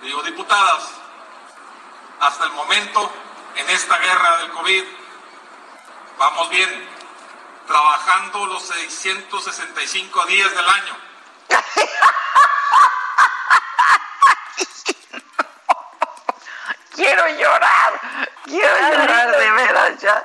Le 0.00 0.06
digo, 0.08 0.22
diputadas, 0.22 0.90
hasta 2.20 2.44
el 2.44 2.52
momento, 2.52 3.10
en 3.56 3.70
esta 3.70 3.98
guerra 3.98 4.36
del 4.38 4.50
COVID, 4.50 4.84
vamos 6.18 6.50
bien, 6.50 6.88
trabajando 7.66 8.46
los 8.46 8.62
665 8.66 10.26
días 10.26 10.50
del 10.54 10.68
año. 10.68 10.96
Quiero 16.94 17.26
llorar, 17.28 18.00
quiero 18.44 18.90
llorar 18.90 19.36
de 19.36 19.50
veras 19.50 19.98
ya. 20.00 20.24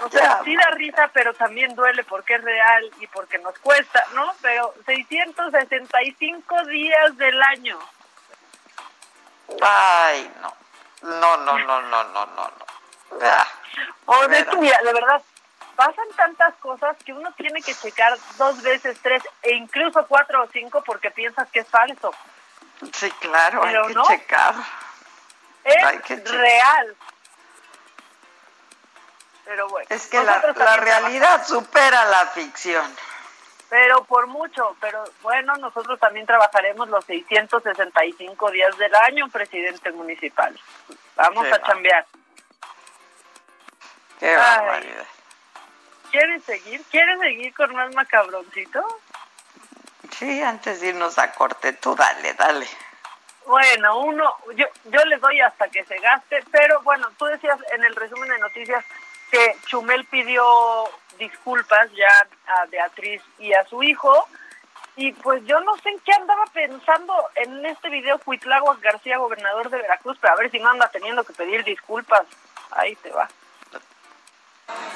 O 0.00 0.08
sea, 0.10 0.20
Ya. 0.38 0.44
sí 0.44 0.54
da 0.56 0.70
risa, 0.72 1.08
pero 1.14 1.32
también 1.34 1.74
duele 1.74 2.04
porque 2.04 2.34
es 2.34 2.42
real 2.42 2.90
y 3.00 3.06
porque 3.06 3.38
nos 3.38 3.58
cuesta, 3.60 4.04
¿no? 4.12 4.34
Pero 4.42 4.74
665 4.84 6.64
días 6.66 7.16
del 7.16 7.42
año. 7.42 7.78
Ay, 9.62 10.30
no. 10.42 10.52
No, 11.04 11.36
no, 11.36 11.58
no, 11.58 11.82
no, 11.82 12.04
no, 12.04 12.26
no, 12.26 12.26
no. 12.26 12.66
Ah, 13.22 13.46
O 14.06 14.26
de 14.26 14.46
mira, 14.58 14.80
de 14.82 14.92
verdad, 14.92 15.22
pasan 15.76 16.08
tantas 16.16 16.54
cosas 16.56 16.96
que 17.04 17.12
uno 17.12 17.30
tiene 17.32 17.60
que 17.60 17.74
checar 17.74 18.16
dos 18.38 18.62
veces, 18.62 18.98
tres 19.02 19.22
e 19.42 19.54
incluso 19.54 20.06
cuatro 20.06 20.42
o 20.44 20.48
cinco 20.50 20.82
porque 20.82 21.10
piensas 21.10 21.48
que 21.50 21.60
es 21.60 21.68
falso. 21.68 22.12
Sí, 22.92 23.10
claro, 23.20 23.60
Pero 23.62 23.82
hay 23.82 23.88
que 23.88 23.94
no. 23.94 24.04
checar. 24.06 24.54
Es 25.64 25.84
Hay 25.84 25.98
que 25.98 26.16
checar. 26.22 26.36
real. 26.36 26.96
Pero 29.44 29.68
bueno. 29.68 29.86
Es 29.90 30.06
que 30.06 30.22
la, 30.22 30.42
la 30.56 30.76
realidad 30.78 31.46
supera 31.46 32.04
la 32.06 32.26
ficción. 32.28 32.96
Pero 33.70 34.04
por 34.04 34.26
mucho, 34.26 34.76
pero 34.80 35.04
bueno, 35.22 35.56
nosotros 35.56 35.98
también 35.98 36.26
trabajaremos 36.26 36.88
los 36.88 37.04
665 37.06 38.50
días 38.50 38.76
del 38.78 38.94
año, 38.94 39.28
presidente 39.28 39.90
municipal. 39.92 40.58
Vamos 41.16 41.46
a 41.50 41.62
chambear. 41.62 42.06
Qué 44.20 44.28
Ay. 44.28 44.36
barbaridad. 44.36 45.06
¿Quieres 46.10 46.44
seguir? 46.44 46.80
¿Quieres 46.90 47.18
seguir 47.18 47.52
con 47.54 47.74
más 47.74 47.92
macabroncito? 47.94 49.00
Sí, 50.10 50.42
antes 50.42 50.80
de 50.80 50.88
irnos 50.88 51.18
a 51.18 51.32
corte, 51.32 51.72
tú 51.72 51.96
dale, 51.96 52.34
dale. 52.34 52.68
Bueno, 53.46 53.98
uno, 53.98 54.36
yo, 54.54 54.66
yo 54.84 55.04
le 55.04 55.16
doy 55.18 55.40
hasta 55.40 55.68
que 55.68 55.84
se 55.84 55.98
gaste, 55.98 56.42
pero 56.50 56.80
bueno, 56.82 57.10
tú 57.18 57.24
decías 57.26 57.58
en 57.72 57.84
el 57.84 57.94
resumen 57.96 58.30
de 58.30 58.38
noticias 58.38 58.84
que 59.30 59.56
Chumel 59.66 60.04
pidió 60.06 60.44
disculpas 61.18 61.90
ya 61.92 62.28
a 62.46 62.66
Beatriz 62.66 63.22
y 63.38 63.52
a 63.52 63.64
su 63.66 63.82
hijo, 63.82 64.28
y 64.96 65.12
pues 65.12 65.44
yo 65.44 65.58
no 65.60 65.76
sé 65.78 65.88
en 65.88 65.98
qué 66.00 66.12
andaba 66.12 66.44
pensando 66.52 67.12
en 67.34 67.66
este 67.66 67.88
video 67.90 68.18
Cuitláhuac 68.20 68.80
García, 68.80 69.18
gobernador 69.18 69.68
de 69.68 69.78
Veracruz, 69.78 70.16
pero 70.20 70.34
a 70.34 70.36
ver 70.36 70.50
si 70.50 70.60
no 70.60 70.70
anda 70.70 70.88
teniendo 70.88 71.24
que 71.24 71.32
pedir 71.32 71.64
disculpas. 71.64 72.24
Ahí 72.70 72.94
te 72.96 73.10
va. 73.10 73.28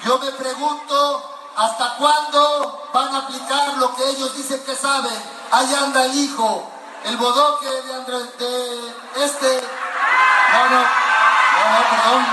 Yo 0.05 0.19
me 0.19 0.31
pregunto 0.33 1.51
hasta 1.57 1.97
cuándo 1.97 2.89
van 2.93 3.15
a 3.15 3.19
aplicar 3.19 3.77
lo 3.79 3.95
que 3.97 4.05
ellos 4.09 4.37
dicen 4.37 4.65
que 4.65 4.77
saben. 4.77 5.13
Ahí 5.51 5.75
anda 5.75 6.05
el 6.05 6.15
hijo, 6.15 6.71
el 7.05 7.17
bodoque 7.17 7.67
de 7.67 7.95
Andrés, 7.95 8.39
de 8.39 9.25
este. 9.25 9.61
No, 10.53 10.71
no, 10.71 10.81
no, 10.81 11.71
no, 11.73 11.91
perdón. 11.91 12.27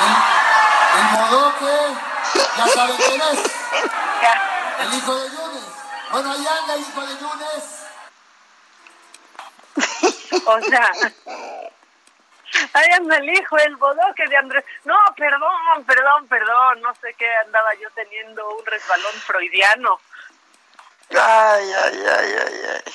El, 0.00 1.00
el 1.00 1.06
bodoque, 1.18 2.09
ya 2.56 2.66
saben 2.68 2.96
quién 2.96 3.20
es. 3.20 3.40
El 4.80 4.94
hijo 4.94 5.14
de 5.14 5.30
Yunes. 5.30 5.64
Bueno, 6.10 6.32
ahí 6.32 6.46
anda 6.46 6.74
el 6.74 6.80
hijo 6.80 7.00
de 7.00 7.18
Yunes. 7.18 7.80
O 10.46 10.60
sea, 10.62 10.90
ahí 12.72 12.88
anda 12.92 13.16
el 13.16 13.28
hijo, 13.28 13.56
el 13.58 13.76
bodoque 13.76 14.26
de 14.28 14.36
Andrés. 14.36 14.64
No, 14.84 14.96
perdón, 15.16 15.84
perdón, 15.86 16.28
perdón, 16.28 16.80
no 16.82 16.94
sé 16.94 17.14
qué 17.18 17.30
andaba 17.44 17.74
yo 17.74 17.90
teniendo 17.90 18.56
un 18.56 18.66
resbalón 18.66 19.14
freudiano. 19.14 20.00
Ay, 21.10 21.72
ay, 21.72 22.04
ay, 22.06 22.36
ay, 22.46 22.60
ay. 22.74 22.92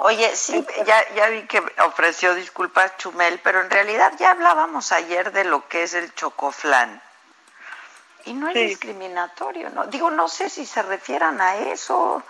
Oye, 0.00 0.34
sí, 0.34 0.66
ya, 0.84 1.08
ya 1.14 1.28
vi 1.28 1.46
que 1.46 1.62
ofreció 1.84 2.34
disculpas 2.34 2.96
Chumel, 2.96 3.38
pero 3.44 3.60
en 3.60 3.70
realidad 3.70 4.12
ya 4.18 4.32
hablábamos 4.32 4.90
ayer 4.90 5.30
de 5.30 5.44
lo 5.44 5.68
que 5.68 5.84
es 5.84 5.94
el 5.94 6.12
chocoflán. 6.14 7.00
Y 8.24 8.34
no 8.34 8.48
es 8.48 8.54
discriminatorio, 8.54 9.70
¿no? 9.70 9.86
Digo, 9.86 10.10
no 10.10 10.28
sé 10.28 10.48
si 10.48 10.66
se 10.66 10.82
refieran 10.82 11.40
a 11.40 11.56
eso, 11.56 12.22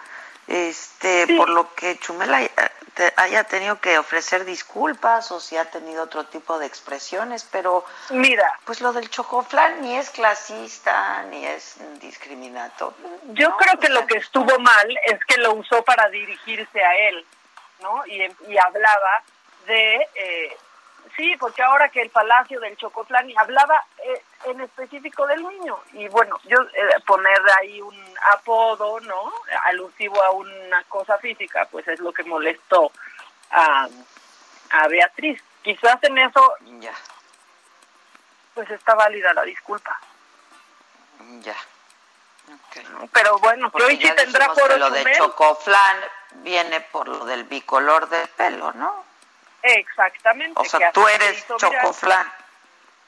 este, 0.47 1.27
por 1.37 1.49
lo 1.49 1.75
que 1.75 1.99
Chumel 1.99 2.33
haya, 2.33 2.51
haya 3.17 3.45
tenido 3.45 3.81
que 3.81 3.99
ofrecer 3.99 4.45
disculpas 4.45 5.31
o 5.33 5.41
si 5.41 5.57
ha 5.57 5.65
tenido 5.65 6.05
otro 6.05 6.25
tipo 6.25 6.59
de 6.59 6.67
expresiones, 6.67 7.45
pero 7.51 7.85
mira, 8.11 8.51
pues 8.65 8.81
lo 8.81 8.93
del 8.93 9.09
chocoflán 9.09 9.83
ni 9.83 9.97
es 9.97 10.11
clasista 10.11 11.23
ni 11.25 11.47
es 11.47 11.77
discriminatorio. 12.01 13.09
Yo 13.29 13.57
creo 13.57 13.79
que 13.79 13.89
lo 13.89 14.07
que 14.07 14.19
estuvo 14.19 14.59
mal 14.59 14.99
es 15.07 15.19
que 15.27 15.39
lo 15.39 15.55
usó 15.55 15.83
para 15.85 16.09
dirigirse 16.09 16.85
a 16.85 16.97
él, 17.09 17.27
¿no? 17.81 18.07
Y, 18.07 18.23
y 18.49 18.59
hablaba 18.59 19.23
de 19.67 20.09
eh, 20.15 20.57
Sí, 21.17 21.37
porque 21.39 21.63
ahora 21.63 21.91
que 21.91 22.01
el 22.01 22.11
Palacio 22.11 22.59
del 22.61 22.77
Chocoflán 22.77 23.29
y 23.29 23.37
hablaba 23.37 23.85
eh, 23.99 24.23
en 24.47 24.61
específico 24.63 25.27
del 25.27 25.47
niño 25.47 25.79
y 25.93 26.09
bueno, 26.09 26.39
yo 26.45 26.59
eh, 26.63 27.01
poner 27.07 27.39
ahí 27.61 27.81
un 27.83 28.15
apodo, 28.33 28.99
¿no? 29.01 29.33
Alusivo 29.65 30.23
a 30.23 30.31
una 30.31 30.83
cosa 30.85 31.19
física, 31.19 31.69
pues 31.71 31.87
es 31.89 32.01
lo 32.01 32.13
que 32.13 32.25
molestó 32.25 32.91
a, 33.51 33.89
a 34.71 34.89
Beatriz. 34.89 35.43
Quizás 35.63 36.03
en 36.03 36.19
eso 36.19 36.55
ya. 36.81 36.95
pues 38.55 38.71
está 38.71 38.95
válida 38.95 39.35
la 39.35 39.43
disculpa. 39.43 40.01
Ya. 41.43 41.57
Pero 43.13 43.39
bueno, 43.39 43.71
que 43.71 43.83
hoy 43.83 43.97
sí 43.97 44.11
tendrá 44.17 44.53
por 44.55 44.79
lo 44.79 44.91
de 44.91 45.13
Chocoflán 45.17 45.99
viene 46.37 46.81
por 46.81 47.07
lo 47.07 47.25
del 47.27 47.45
bicolor 47.45 48.09
del 48.09 48.27
pelo, 48.29 48.73
¿no? 48.73 49.05
Exactamente. 49.63 50.61
O 50.61 50.65
sea, 50.65 50.93
tú 50.93 51.07
eres 51.07 51.47
chocoflán. 51.47 52.31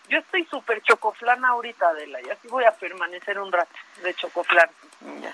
Yo 0.09 0.19
estoy 0.19 0.45
súper 0.47 0.83
chocoflán 0.83 1.45
ahorita, 1.45 1.89
Adela, 1.89 2.21
y 2.21 2.31
así 2.31 2.47
voy 2.49 2.65
a 2.65 2.73
permanecer 2.73 3.39
un 3.39 3.51
rato 3.51 3.75
de 4.03 4.15
chocoflán. 4.15 4.71
Ya. 5.21 5.33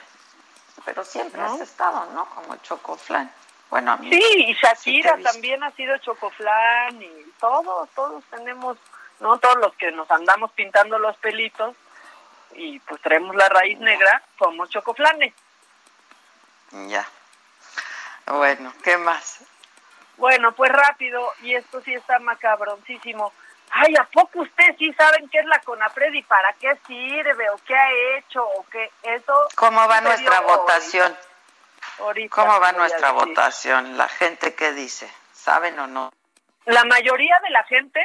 Pero 0.85 1.05
siempre 1.05 1.43
has 1.43 1.61
estado, 1.61 2.07
¿no? 2.13 2.25
Como 2.27 2.57
chocoflán. 2.57 3.33
Bueno, 3.69 3.99
sí, 4.01 4.23
y 4.49 4.55
Shakira 4.55 5.19
también 5.19 5.63
ha 5.63 5.71
sido 5.73 5.97
chocoflán, 5.99 7.03
y 7.03 7.33
todos, 7.39 7.89
todos 7.91 8.25
tenemos, 8.31 8.77
¿no? 9.21 9.39
Todos 9.39 9.57
los 9.57 9.75
que 9.75 9.93
nos 9.93 10.11
andamos 10.11 10.51
pintando 10.53 10.99
los 10.99 11.17
pelitos 11.19 11.77
y 12.53 12.81
pues 12.81 13.01
traemos 13.01 13.37
la 13.37 13.49
raíz 13.49 13.79
negra, 13.79 14.23
somos 14.39 14.69
chocoflanes. 14.71 15.35
Ya. 16.89 17.07
Bueno, 18.27 18.73
¿qué 18.83 18.97
más? 18.97 19.43
Bueno, 20.21 20.53
pues 20.53 20.71
rápido, 20.71 21.33
y 21.43 21.55
esto 21.55 21.81
sí 21.81 21.95
está 21.95 22.19
macabroncísimo. 22.19 23.33
Ay, 23.71 23.95
¿a 23.99 24.05
poco 24.05 24.41
ustedes 24.41 24.77
sí 24.79 24.93
saben 24.93 25.31
qué 25.31 25.39
es 25.39 25.47
la 25.47 25.59
CONAPRED 25.61 26.13
y 26.13 26.23
para 26.25 26.53
qué 26.61 26.77
sirve 26.87 27.49
o 27.49 27.57
qué 27.67 27.75
ha 27.75 28.19
hecho 28.19 28.45
o 28.45 28.67
qué 28.71 28.91
eso? 29.03 29.49
¿Cómo 29.57 29.89
va 29.89 30.03
nuestra 30.03 30.41
votación? 30.41 31.17
Ahorita 32.01 32.35
¿Cómo 32.35 32.61
va 32.61 32.73
nuestra 32.73 33.13
votación? 33.13 33.97
La 33.97 34.09
gente 34.09 34.55
qué 34.55 34.73
dice, 34.73 35.11
¿saben 35.33 35.79
o 35.79 35.87
no? 35.87 36.13
La 36.67 36.85
mayoría 36.85 37.39
de 37.43 37.51
la 37.51 37.65
gente 37.65 38.01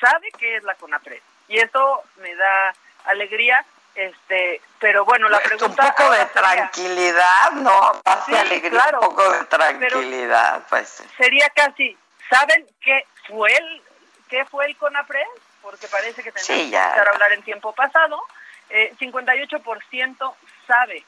sabe 0.00 0.28
qué 0.38 0.56
es 0.56 0.64
la 0.64 0.74
CONAPRED 0.74 1.22
y 1.46 1.58
eso 1.58 2.02
me 2.16 2.34
da 2.34 2.74
alegría 3.04 3.64
este, 4.00 4.62
pero 4.78 5.04
bueno, 5.04 5.28
la 5.28 5.40
pregunta 5.40 5.66
un 5.66 5.94
poco 5.94 6.10
de 6.10 6.24
tranquilidad, 6.26 7.52
¿no? 7.52 8.00
Sí, 8.24 8.34
alegría, 8.34 8.90
un 8.94 9.00
poco 9.00 9.30
de 9.30 9.44
tranquilidad, 9.44 10.62
pues. 10.70 11.02
Sería 11.18 11.50
casi, 11.50 11.94
¿saben 12.30 12.66
qué 12.80 13.06
fue 13.28 13.54
el 13.54 13.82
qué 14.30 14.46
fue 14.46 14.64
el 14.64 14.76
CONAPRED? 14.78 15.26
Porque 15.60 15.86
parece 15.88 16.22
que 16.22 16.32
tenemos 16.32 16.46
que 16.46 16.76
empezar 16.76 17.08
a 17.08 17.10
hablar 17.10 17.32
en 17.32 17.42
tiempo 17.42 17.74
pasado. 17.74 18.22
Eh, 18.70 18.94
58% 18.98 20.34
sabe 20.66 21.04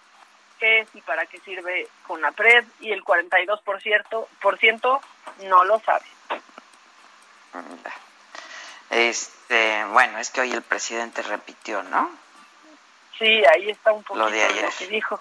qué 0.59 0.81
es 0.81 0.89
y 0.95 1.01
para 1.01 1.25
qué 1.25 1.41
sirve 1.41 1.89
CONAPRED 2.07 2.65
y 2.81 2.93
el 2.93 3.03
42% 3.03 4.27
por 4.43 4.59
ciento 4.59 5.01
no 5.45 5.65
lo 5.65 5.81
sabe. 5.81 6.05
Este, 8.91 9.85
bueno, 9.87 10.19
es 10.19 10.29
que 10.29 10.43
hoy 10.43 10.53
el 10.53 10.63
presidente 10.63 11.23
repitió, 11.23 11.83
¿no? 11.85 12.11
Sí, 13.23 13.29
ahí 13.55 13.71
está 13.71 13.93
un 13.93 14.03
poquito 14.03 14.25
lo, 14.25 14.31
de 14.33 14.63
lo 14.63 14.69
que 14.77 14.87
dijo. 14.89 15.21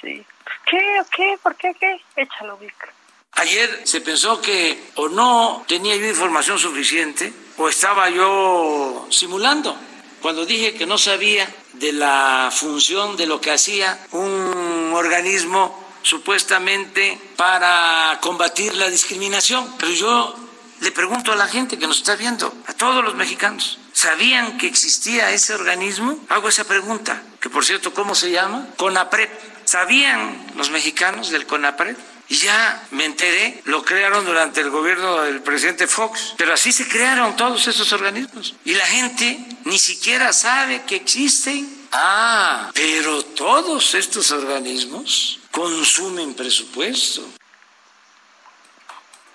Sí. 0.00 0.24
¿Qué? 0.64 1.02
¿Qué? 1.14 1.38
¿Por 1.42 1.54
qué? 1.54 1.74
¿Qué? 1.78 2.00
Échalo, 2.16 2.56
Vic. 2.56 2.94
Ayer 3.32 3.82
se 3.84 4.00
pensó 4.00 4.40
que 4.40 4.90
o 4.94 5.10
no 5.10 5.62
tenía 5.68 5.96
yo 5.96 6.08
información 6.08 6.58
suficiente 6.58 7.30
o 7.58 7.68
estaba 7.68 8.08
yo 8.08 9.06
simulando 9.10 9.76
cuando 10.22 10.46
dije 10.46 10.72
que 10.72 10.86
no 10.86 10.96
sabía 10.96 11.46
de 11.74 11.92
la 11.92 12.48
función 12.50 13.18
de 13.18 13.26
lo 13.26 13.38
que 13.38 13.50
hacía 13.50 13.98
un 14.12 14.92
organismo 14.94 15.78
supuestamente 16.00 17.18
para 17.36 18.18
combatir 18.22 18.74
la 18.76 18.88
discriminación. 18.88 19.76
Pero 19.78 19.92
yo 19.92 20.34
le 20.80 20.90
pregunto 20.90 21.32
a 21.32 21.36
la 21.36 21.48
gente 21.48 21.78
que 21.78 21.86
nos 21.86 21.98
está 21.98 22.16
viendo, 22.16 22.50
a 22.66 22.72
todos 22.72 23.04
los 23.04 23.14
mexicanos, 23.14 23.78
¿sabían 23.92 24.58
que 24.58 24.66
existía 24.66 25.30
ese 25.30 25.54
organismo? 25.54 26.18
Hago 26.28 26.48
esa 26.48 26.64
pregunta, 26.64 27.22
que 27.40 27.50
por 27.50 27.64
cierto, 27.64 27.92
¿cómo 27.94 28.14
se 28.14 28.30
llama? 28.30 28.66
CONAPRED. 28.76 29.28
¿Sabían 29.64 30.46
los 30.56 30.70
mexicanos 30.70 31.30
del 31.30 31.46
CONAPRED? 31.46 31.96
Y 32.28 32.36
ya 32.36 32.86
me 32.92 33.06
enteré, 33.06 33.60
lo 33.64 33.84
crearon 33.84 34.24
durante 34.24 34.60
el 34.60 34.70
gobierno 34.70 35.22
del 35.22 35.42
presidente 35.42 35.88
Fox, 35.88 36.34
pero 36.36 36.54
así 36.54 36.70
se 36.70 36.88
crearon 36.88 37.34
todos 37.34 37.66
esos 37.66 37.92
organismos. 37.92 38.54
Y 38.64 38.74
la 38.74 38.86
gente 38.86 39.36
ni 39.64 39.80
siquiera 39.80 40.32
sabe 40.32 40.82
que 40.82 40.94
existen. 40.94 41.88
Ah, 41.90 42.70
pero 42.72 43.24
todos 43.24 43.94
estos 43.94 44.30
organismos 44.30 45.40
consumen 45.50 46.34
presupuesto. 46.34 47.22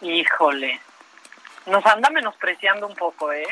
Híjole, 0.01 0.79
nos 1.65 1.85
anda 1.85 2.09
menospreciando 2.09 2.87
un 2.87 2.95
poco, 2.95 3.33
¿eh? 3.33 3.47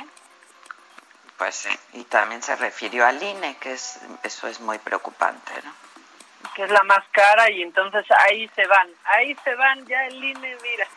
Pues 1.44 1.56
sí, 1.56 1.78
y 1.92 2.06
también 2.06 2.42
se 2.42 2.56
refirió 2.56 3.06
al 3.06 3.22
INE, 3.22 3.58
que 3.58 3.74
es 3.74 4.00
eso 4.24 4.48
es 4.48 4.62
muy 4.62 4.80
preocupante, 4.80 5.52
¿no? 5.66 5.74
Que 6.56 6.64
es 6.64 6.72
la 6.72 6.84
más 6.84 7.04
cara 7.12 7.52
y 7.52 7.62
entonces 7.62 8.06
ahí 8.12 8.50
se 8.56 8.66
van, 8.66 8.88
ahí 9.04 9.36
se 9.44 9.54
van 9.56 9.86
ya 9.86 10.06
el 10.06 10.24
INE, 10.24 10.56
mira. 10.64 10.88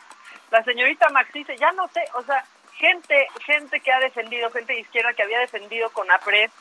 La 0.52 0.62
señorita 0.62 1.08
Max 1.08 1.32
dice, 1.32 1.56
ya 1.56 1.72
no 1.72 1.88
sé, 1.88 2.04
o 2.14 2.22
sea, 2.22 2.44
gente 2.74 3.26
gente 3.44 3.80
que 3.80 3.92
ha 3.92 3.98
defendido, 3.98 4.48
gente 4.52 4.74
de 4.74 4.82
izquierda 4.82 5.14
que 5.14 5.24
había 5.24 5.40
defendido 5.40 5.90
con 5.90 6.08
APRED 6.08 6.52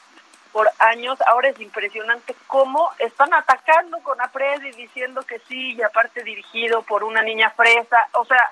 por 0.52 0.68
años, 0.80 1.22
ahora 1.28 1.50
es 1.50 1.60
impresionante 1.60 2.36
cómo 2.48 2.90
están 2.98 3.36
atacando 3.36 4.00
con 4.00 4.20
APRED 4.20 4.64
y 4.64 4.72
diciendo 4.72 5.22
que 5.22 5.38
sí, 5.48 5.76
y 5.76 5.84
aparte 5.84 6.24
dirigido 6.24 6.82
por 6.82 7.04
una 7.04 7.22
niña 7.22 7.52
fresa, 7.52 8.08
o 8.14 8.26
sea, 8.26 8.52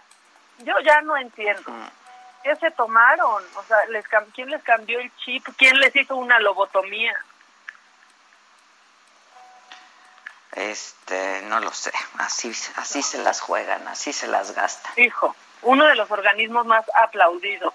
yo 0.60 0.80
ya 0.82 1.02
no 1.02 1.18
entiendo. 1.18 1.72
¿Qué 2.44 2.56
se 2.58 2.72
tomaron? 2.72 3.44
O 3.56 3.64
sea, 3.64 3.78
les 3.89 4.06
¿quién 4.34 4.50
les 4.50 4.62
cambió 4.64 5.00
el 5.00 5.16
chip? 5.18 5.48
¿Quién 5.58 5.80
les 5.80 5.96
hizo 5.96 6.16
una 6.16 6.39
lobotomía? 6.39 7.18
Este, 10.52 11.41
no 11.44 11.60
lo 11.60 11.72
sé. 11.72 11.91
Así, 12.20 12.54
así 12.76 13.02
se 13.02 13.18
las 13.20 13.39
juegan, 13.41 13.88
así 13.88 14.14
se 14.14 14.28
las 14.28 14.52
gastan. 14.54 14.94
Hijo, 14.98 15.36
uno 15.62 15.86
de 15.86 15.96
los 15.96 16.12
organismos 16.12 16.66
más 16.66 16.86
aplaudidos 16.96 17.74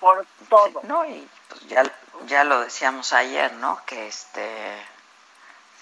por 0.00 0.24
todo. 0.48 0.80
no, 0.84 1.04
y 1.04 1.28
pues 1.48 1.66
ya, 1.66 1.82
ya 2.26 2.44
lo 2.44 2.60
decíamos 2.60 3.12
ayer, 3.12 3.52
¿no? 3.54 3.84
Que 3.84 4.06
este, 4.06 4.86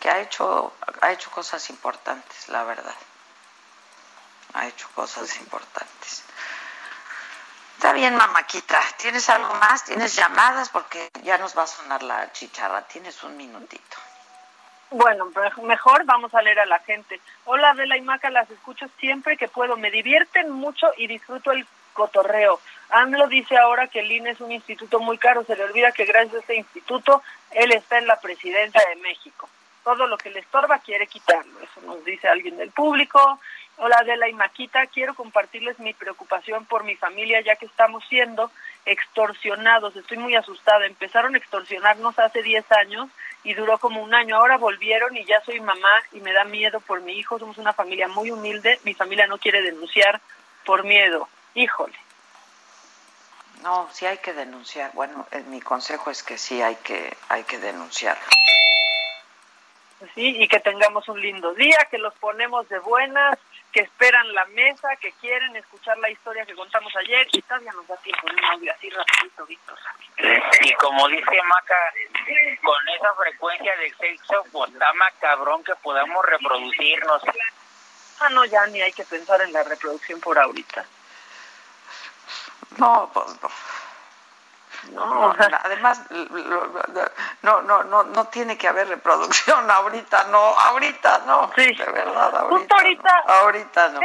que 0.01 0.09
ha 0.09 0.21
hecho, 0.21 0.73
ha 1.03 1.13
hecho 1.13 1.31
cosas 1.31 1.69
importantes, 1.69 2.49
la 2.49 2.65
verdad 2.65 2.95
ha 4.57 4.67
hecho 4.67 4.89
cosas 4.95 5.37
importantes. 5.37 6.23
Está 7.77 7.93
bien, 7.93 8.17
mamáquita. 8.17 8.81
¿Tienes 8.97 9.29
algo 9.29 9.53
más? 9.57 9.85
¿Tienes 9.85 10.17
llamadas? 10.17 10.71
Porque 10.71 11.11
ya 11.23 11.37
nos 11.37 11.57
va 11.57 11.65
a 11.65 11.67
sonar 11.67 12.03
la 12.03 12.33
chicharra. 12.33 12.81
Tienes 12.89 13.23
un 13.23 13.37
minutito. 13.37 13.97
Bueno, 14.91 15.31
mejor 15.63 16.05
vamos 16.07 16.35
a 16.35 16.41
leer 16.41 16.59
a 16.61 16.67
la 16.67 16.79
gente. 16.79 17.21
Hola, 17.45 17.73
Adela 17.73 17.99
y 17.99 18.01
Maca, 18.01 18.31
las 18.31 18.51
escucho 18.51 18.87
siempre 18.99 19.37
que 19.37 19.49
puedo. 19.49 19.77
Me 19.77 19.91
divierten 19.91 20.51
mucho 20.51 20.87
y 20.97 21.07
disfruto 21.07 21.53
el 21.53 21.67
cotorreo. 21.93 22.61
AMLO 22.89 23.29
dice 23.29 23.59
ahora 23.59 23.89
que 23.89 24.01
el 24.01 24.11
INE 24.11 24.31
es 24.31 24.41
un 24.41 24.53
instituto 24.53 24.99
muy 24.99 25.19
caro. 25.19 25.45
Se 25.45 25.55
le 25.55 25.65
olvida 25.65 25.93
que 25.93 26.07
gracias 26.07 26.35
a 26.35 26.39
este 26.39 26.57
instituto 26.57 27.23
él 27.51 27.73
está 27.73 27.99
en 27.99 28.07
la 28.07 28.19
presidencia 28.19 28.81
de 28.89 28.97
México. 29.03 29.51
Todo 29.87 30.09
lo 30.09 30.19
que 30.19 30.31
le 30.31 30.41
estorba 30.41 30.81
quiere 30.81 31.07
quitarlo. 31.07 31.61
Eso 31.61 31.81
nos 31.83 32.05
dice 32.05 32.27
alguien 32.27 32.57
del 32.57 32.73
público. 32.73 33.39
Hola 33.77 33.99
Adela 33.99 34.29
y 34.29 34.33
Maquita, 34.33 34.85
quiero 34.89 35.15
compartirles 35.15 35.79
mi 35.79 35.95
preocupación 35.95 36.65
por 36.65 36.83
mi 36.83 36.97
familia 36.97 37.41
ya 37.41 37.55
que 37.55 37.67
estamos 37.67 38.03
siendo 38.09 38.51
extorsionados. 38.85 39.95
Estoy 39.95 40.19
muy 40.19 40.35
asustada. 40.35 40.87
Empezaron 40.87 41.37
a 41.37 41.39
extorsionarnos 41.39 42.19
hace 42.19 42.43
10 42.43 42.65
años 42.73 43.09
y 43.45 43.55
duró 43.55 43.79
como 43.79 44.03
un 44.03 44.13
año. 44.13 44.35
Ahora 44.35 44.57
volvieron 44.57 45.17
y 45.17 45.25
ya 45.25 45.41
soy 45.43 45.61
mamá 45.61 46.03
y 46.11 46.19
me 46.19 46.33
da 46.33 46.43
miedo 46.43 46.81
por 46.81 47.01
mi 47.03 47.13
hijo. 47.13 47.39
Somos 47.39 47.57
una 47.59 47.73
familia 47.73 48.09
muy 48.09 48.33
humilde. 48.33 48.81
Mi 48.83 48.95
familia 48.95 49.29
no 49.29 49.39
quiere 49.39 49.63
denunciar 49.63 50.21
por 50.65 50.83
miedo. 50.83 51.29
Híjole. 51.55 51.95
No, 53.63 53.89
sí 53.93 54.05
hay 54.05 54.19
que 54.19 54.33
denunciar. 54.33 54.91
Bueno, 54.95 55.29
mi 55.47 55.61
consejo 55.61 56.11
es 56.11 56.25
que 56.25 56.39
sí 56.39 56.61
hay 56.61 56.75
que 56.75 57.17
hay 57.29 57.45
que 57.45 57.59
denunciar. 57.59 58.19
Sí, 60.15 60.37
y 60.43 60.49
que 60.49 60.61
tengamos 60.61 61.09
un 61.09 61.21
lindo 61.21 61.55
día, 61.55 61.89
que 61.91 61.97
los 61.97 62.13
ponemos 62.15 62.69
de 62.69 62.79
buenas, 62.81 63.39
que 63.73 63.81
esperan 63.81 64.35
la 64.35 64.45
mesa, 64.47 64.95
que 64.97 65.13
quieren 65.13 65.57
escuchar 65.57 65.97
la 65.99 66.11
historia 66.11 66.45
que 66.45 66.55
contamos 66.55 66.95
ayer 66.97 67.27
y 67.33 67.41
todavía 67.43 67.73
nos 67.73 67.87
da 67.87 67.97
tiempo 67.99 68.27
de 68.29 68.35
un 68.35 68.45
audio 68.45 68.73
así 68.73 68.91
rapidito, 68.91 69.47
Víctor. 69.47 69.79
Y 70.63 70.73
como 70.75 71.09
dice 71.09 71.43
Maca, 71.45 71.77
con 72.63 72.89
esa 72.89 73.15
frecuencia 73.15 73.77
de 73.77 73.95
sexo, 73.95 74.45
pues 74.53 74.73
está 74.73 74.93
cabrón 75.19 75.65
que 75.65 75.75
podamos 75.77 76.25
reproducirnos. 76.27 77.23
Ah, 78.21 78.29
no, 78.31 78.45
ya 78.45 78.67
ni 78.67 78.81
hay 78.81 78.93
que 78.93 79.05
pensar 79.05 79.41
en 79.43 79.53
la 79.53 79.63
reproducción 79.63 80.21
por 80.21 80.39
ahorita. 80.39 80.85
No, 82.79 83.11
pues 83.13 83.27
no. 83.43 83.51
No, 84.93 85.35
además 85.65 86.01
no, 87.43 87.63
no, 87.63 87.85
no, 87.85 88.05
no 88.05 88.25
tiene 88.27 88.57
que 88.57 88.69
haber 88.69 88.89
reproducción 88.89 89.71
ahorita, 89.71 90.25
no, 90.25 90.39
ahorita 90.39 91.23
no, 91.27 91.51
sí. 91.55 91.75
de 91.75 91.85
verdad, 91.85 92.37
ahorita, 92.37 92.57
Justo 92.57 92.75
ahorita, 92.75 93.25
no, 93.27 93.33
ahorita 93.33 93.89
no, 93.89 94.01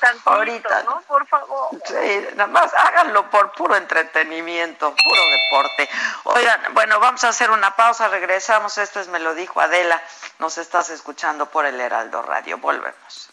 tantito, 0.00 0.30
ahorita 0.30 0.82
¿no? 0.84 1.00
Por 1.02 1.26
favor. 1.26 1.70
Sí, 1.84 2.26
nada 2.34 2.48
más 2.48 2.72
háganlo 2.74 3.30
por 3.30 3.52
puro 3.52 3.76
entretenimiento, 3.76 4.94
puro 4.94 5.22
deporte. 5.30 5.88
Oigan, 6.24 6.60
bueno, 6.74 7.00
vamos 7.00 7.22
a 7.24 7.28
hacer 7.28 7.50
una 7.50 7.76
pausa, 7.76 8.08
regresamos, 8.08 8.78
esto 8.78 9.00
es 9.00 9.08
Me 9.08 9.18
lo 9.18 9.34
dijo 9.34 9.60
Adela, 9.60 10.02
nos 10.38 10.58
estás 10.58 10.90
escuchando 10.90 11.46
por 11.46 11.66
el 11.66 11.80
Heraldo 11.80 12.22
Radio, 12.22 12.58
volvemos. 12.58 13.32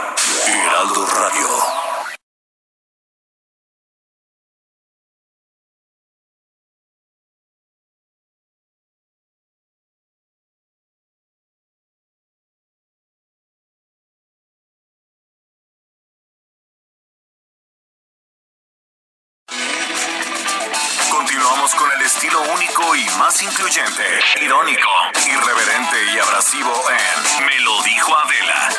Estilo 22.05 22.41
único 22.53 22.95
y 22.95 23.05
más 23.19 23.41
incluyente, 23.43 24.03
irónico, 24.41 24.89
irreverente 25.25 25.97
y 26.13 26.19
abrasivo 26.19 26.73
en 26.89 27.45
Me 27.45 27.59
lo 27.59 27.81
dijo 27.83 28.15
Adela 28.15 28.69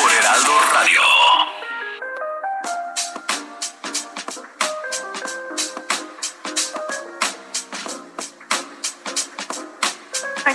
por 0.00 0.12
Heraldo 0.12 0.52
Radio. 0.72 1.00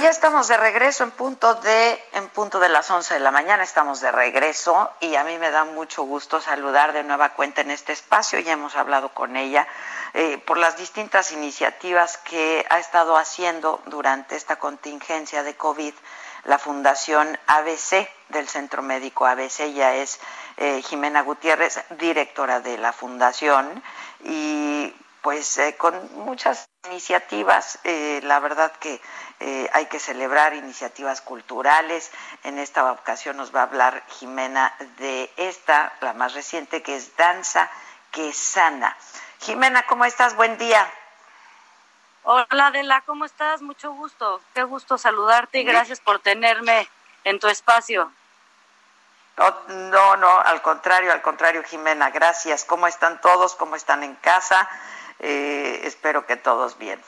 Ya 0.02 0.12
estamos 0.12 0.48
de 0.48 0.56
regreso 0.56 1.04
en 1.04 1.12
punto 1.12 1.56
de 1.56 2.02
en 2.14 2.30
punto 2.30 2.60
de 2.60 2.70
las 2.70 2.90
11 2.90 3.16
de 3.16 3.20
la 3.20 3.32
mañana 3.32 3.64
estamos 3.64 4.00
de 4.00 4.12
regreso 4.12 4.90
y 5.02 5.16
a 5.16 5.24
mí 5.24 5.38
me 5.38 5.50
da 5.50 5.66
mucho 5.66 6.04
gusto 6.04 6.40
saludar 6.40 6.94
de 6.94 7.04
nueva 7.04 7.34
cuenta 7.34 7.62
en 7.62 7.72
este 7.72 7.94
espacio 7.94 8.40
ya 8.40 8.54
hemos 8.54 8.76
hablado 8.76 9.10
con 9.10 9.36
ella 9.36 9.68
eh, 10.20 10.40
por 10.40 10.58
las 10.58 10.78
distintas 10.78 11.32
iniciativas 11.32 12.18
que 12.18 12.66
ha 12.72 12.80
estado 12.80 13.18
haciendo 13.18 13.84
durante 13.86 14.36
esta 14.36 14.56
contingencia 14.56 15.44
de 15.44 15.56
COVID 15.56 15.94
la 16.46 16.58
Fundación 16.58 17.38
ABC 17.46 18.10
del 18.30 18.48
Centro 18.50 18.82
Médico 18.82 19.28
ABC 19.28 19.72
ya 19.76 19.94
es 19.94 20.20
eh, 20.58 20.82
Jimena 20.82 21.22
Gutiérrez 21.22 21.84
directora 22.00 22.62
de 22.62 22.80
la 22.80 22.94
fundación 22.94 23.84
y 24.24 24.92
pues 25.22 25.60
eh, 25.60 25.76
con 25.78 25.94
muchas 26.16 26.68
iniciativas, 26.90 27.78
la 27.84 28.40
verdad 28.40 28.72
que 28.80 29.00
hay 29.72 29.86
que 29.86 30.00
celebrar 30.00 30.56
iniciativas 30.56 31.22
culturales. 31.22 32.12
En 32.44 32.58
esta 32.58 32.92
ocasión 32.92 33.38
nos 33.38 33.54
va 33.54 33.60
a 33.60 33.64
hablar 33.64 34.04
Jimena 34.08 34.74
de 34.98 35.30
esta, 35.38 35.94
la 36.02 36.14
más 36.14 36.34
reciente, 36.34 36.82
que 36.82 36.96
es 36.96 37.16
Danza 37.18 37.70
que 38.10 38.34
Sana. 38.34 38.96
Jimena, 39.42 39.84
¿cómo 39.84 40.06
estás? 40.06 40.36
Buen 40.36 40.58
día. 40.58 40.92
Hola 42.24 42.68
Adela, 42.68 43.02
¿cómo 43.06 43.26
estás? 43.26 43.62
Mucho 43.62 43.94
gusto. 43.94 44.42
Qué 44.54 44.64
gusto 44.64 44.98
saludarte 44.98 45.60
y 45.60 45.64
gracias 45.64 46.00
por 46.00 46.20
tenerme 46.20 46.90
en 47.24 47.40
tu 47.40 47.48
espacio. 47.48 48.12
No, 49.38 49.56
no, 49.68 50.18
no, 50.18 50.40
al 50.40 50.62
contrario, 50.62 51.12
al 51.12 51.22
contrario, 51.22 51.64
Jimena, 51.64 52.10
gracias. 52.10 52.66
¿Cómo 52.66 52.88
están 52.88 53.22
todos? 53.22 53.56
¿Cómo 53.56 53.76
están 53.76 54.04
en 54.04 54.16
casa? 54.16 54.68
Eh, 55.20 55.82
espero 55.84 56.26
que 56.26 56.36
todos 56.36 56.78
bien. 56.78 57.02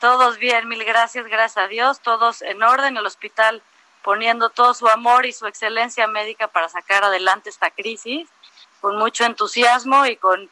Todos 0.00 0.38
bien, 0.38 0.66
mil 0.68 0.84
gracias, 0.84 1.24
gracias 1.26 1.64
a 1.64 1.68
Dios, 1.68 2.00
todos 2.00 2.42
en 2.42 2.62
orden, 2.62 2.96
el 2.96 3.06
hospital 3.06 3.62
poniendo 4.02 4.50
todo 4.50 4.74
su 4.74 4.88
amor 4.88 5.26
y 5.26 5.32
su 5.32 5.46
excelencia 5.46 6.06
médica 6.08 6.48
para 6.48 6.68
sacar 6.68 7.04
adelante 7.04 7.50
esta 7.50 7.70
crisis, 7.70 8.28
con 8.80 8.98
mucho 8.98 9.24
entusiasmo 9.24 10.04
y 10.06 10.16
con 10.16 10.50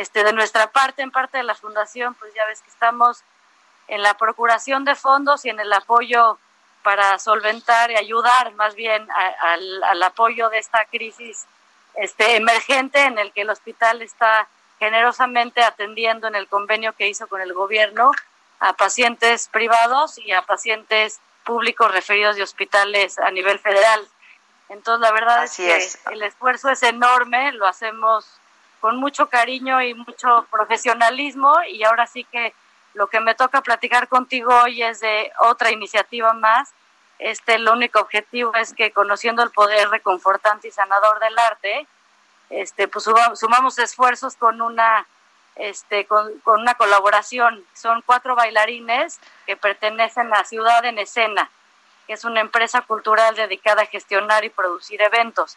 este 0.00 0.22
de 0.22 0.32
nuestra 0.32 0.70
parte, 0.70 1.02
en 1.02 1.10
parte 1.10 1.38
de 1.38 1.44
la 1.44 1.54
fundación, 1.54 2.14
pues 2.14 2.32
ya 2.34 2.46
ves 2.46 2.62
que 2.62 2.70
estamos 2.70 3.22
en 3.88 4.02
la 4.02 4.14
procuración 4.14 4.84
de 4.84 4.94
fondos 4.94 5.44
y 5.44 5.50
en 5.50 5.58
el 5.58 5.72
apoyo 5.72 6.38
para 6.82 7.18
solventar 7.18 7.90
y 7.90 7.96
ayudar 7.96 8.54
más 8.54 8.74
bien 8.74 9.08
a, 9.10 9.52
al, 9.52 9.82
al 9.84 10.02
apoyo 10.02 10.48
de 10.50 10.58
esta 10.58 10.84
crisis 10.84 11.46
este 11.94 12.36
emergente 12.36 13.00
en 13.00 13.18
el 13.18 13.32
que 13.32 13.40
el 13.40 13.50
hospital 13.50 14.02
está 14.02 14.46
generosamente 14.78 15.64
atendiendo 15.64 16.28
en 16.28 16.36
el 16.36 16.46
convenio 16.46 16.92
que 16.92 17.08
hizo 17.08 17.26
con 17.26 17.40
el 17.40 17.52
gobierno 17.52 18.12
a 18.60 18.74
pacientes 18.74 19.48
privados 19.48 20.18
y 20.18 20.30
a 20.32 20.42
pacientes 20.42 21.20
públicos 21.44 21.90
referidos 21.90 22.36
de 22.36 22.44
hospitales 22.44 23.18
a 23.18 23.30
nivel 23.32 23.58
federal. 23.58 24.06
Entonces, 24.68 25.00
la 25.00 25.12
verdad 25.12 25.42
Así 25.42 25.68
es 25.68 25.96
que 25.96 26.10
es. 26.10 26.12
el 26.12 26.22
esfuerzo 26.22 26.70
es 26.70 26.82
enorme, 26.84 27.50
lo 27.52 27.66
hacemos 27.66 28.26
con 28.80 28.96
mucho 28.96 29.28
cariño 29.28 29.82
y 29.82 29.94
mucho 29.94 30.46
profesionalismo 30.50 31.54
y 31.68 31.82
ahora 31.84 32.06
sí 32.06 32.24
que 32.24 32.54
lo 32.94 33.06
que 33.08 33.20
me 33.20 33.34
toca 33.34 33.60
platicar 33.60 34.08
contigo 34.08 34.50
hoy 34.62 34.82
es 34.82 35.00
de 35.00 35.30
otra 35.40 35.70
iniciativa 35.70 36.32
más. 36.32 36.70
Este, 37.18 37.54
el 37.54 37.68
único 37.68 38.00
objetivo 38.00 38.54
es 38.54 38.72
que 38.74 38.92
conociendo 38.92 39.42
el 39.42 39.50
poder 39.50 39.88
reconfortante 39.90 40.68
y 40.68 40.70
sanador 40.70 41.18
del 41.20 41.38
arte, 41.38 41.86
este, 42.50 42.88
pues 42.88 43.04
suma- 43.04 43.34
sumamos 43.36 43.78
esfuerzos 43.78 44.36
con 44.36 44.62
una, 44.62 45.06
este, 45.56 46.06
con, 46.06 46.38
con 46.40 46.60
una 46.60 46.74
colaboración. 46.74 47.64
Son 47.74 48.02
cuatro 48.06 48.34
bailarines 48.36 49.20
que 49.46 49.56
pertenecen 49.56 50.32
a 50.32 50.44
Ciudad 50.44 50.84
en 50.84 50.98
Escena, 50.98 51.50
que 52.06 52.14
es 52.14 52.24
una 52.24 52.40
empresa 52.40 52.82
cultural 52.82 53.34
dedicada 53.34 53.82
a 53.82 53.86
gestionar 53.86 54.44
y 54.44 54.50
producir 54.50 55.02
eventos. 55.02 55.56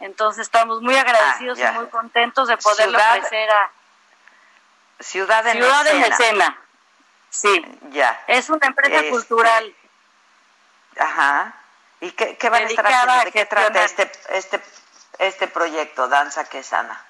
Entonces 0.00 0.42
estamos 0.42 0.80
muy 0.82 0.96
agradecidos 0.96 1.58
Ah, 1.60 1.72
y 1.74 1.78
muy 1.78 1.86
contentos 1.88 2.48
de 2.48 2.56
Ciudad 2.56 3.16
ofrecer 3.18 3.50
a 3.50 3.70
Ciudad 4.98 5.46
en 5.46 5.58
Ciudad 5.58 5.86
en 5.86 6.02
Escena. 6.02 6.14
Escena. 6.16 6.58
Sí, 7.30 7.78
Ya. 7.90 8.22
es 8.26 8.50
una 8.50 8.66
empresa 8.66 8.96
Este, 8.96 9.10
cultural. 9.10 9.74
Ajá. 10.98 11.54
¿Y 12.00 12.10
qué, 12.12 12.36
qué 12.36 12.48
van 12.48 12.64
a 12.64 12.66
estar 12.66 12.86
haciendo? 12.86 13.24
¿De 13.24 13.32
qué 13.32 13.46
trata 13.46 13.84
este, 13.84 14.10
este, 14.30 14.62
este 15.18 15.48
proyecto, 15.48 16.08
Danza 16.08 16.44
que 16.48 16.62
Sana? 16.62 17.04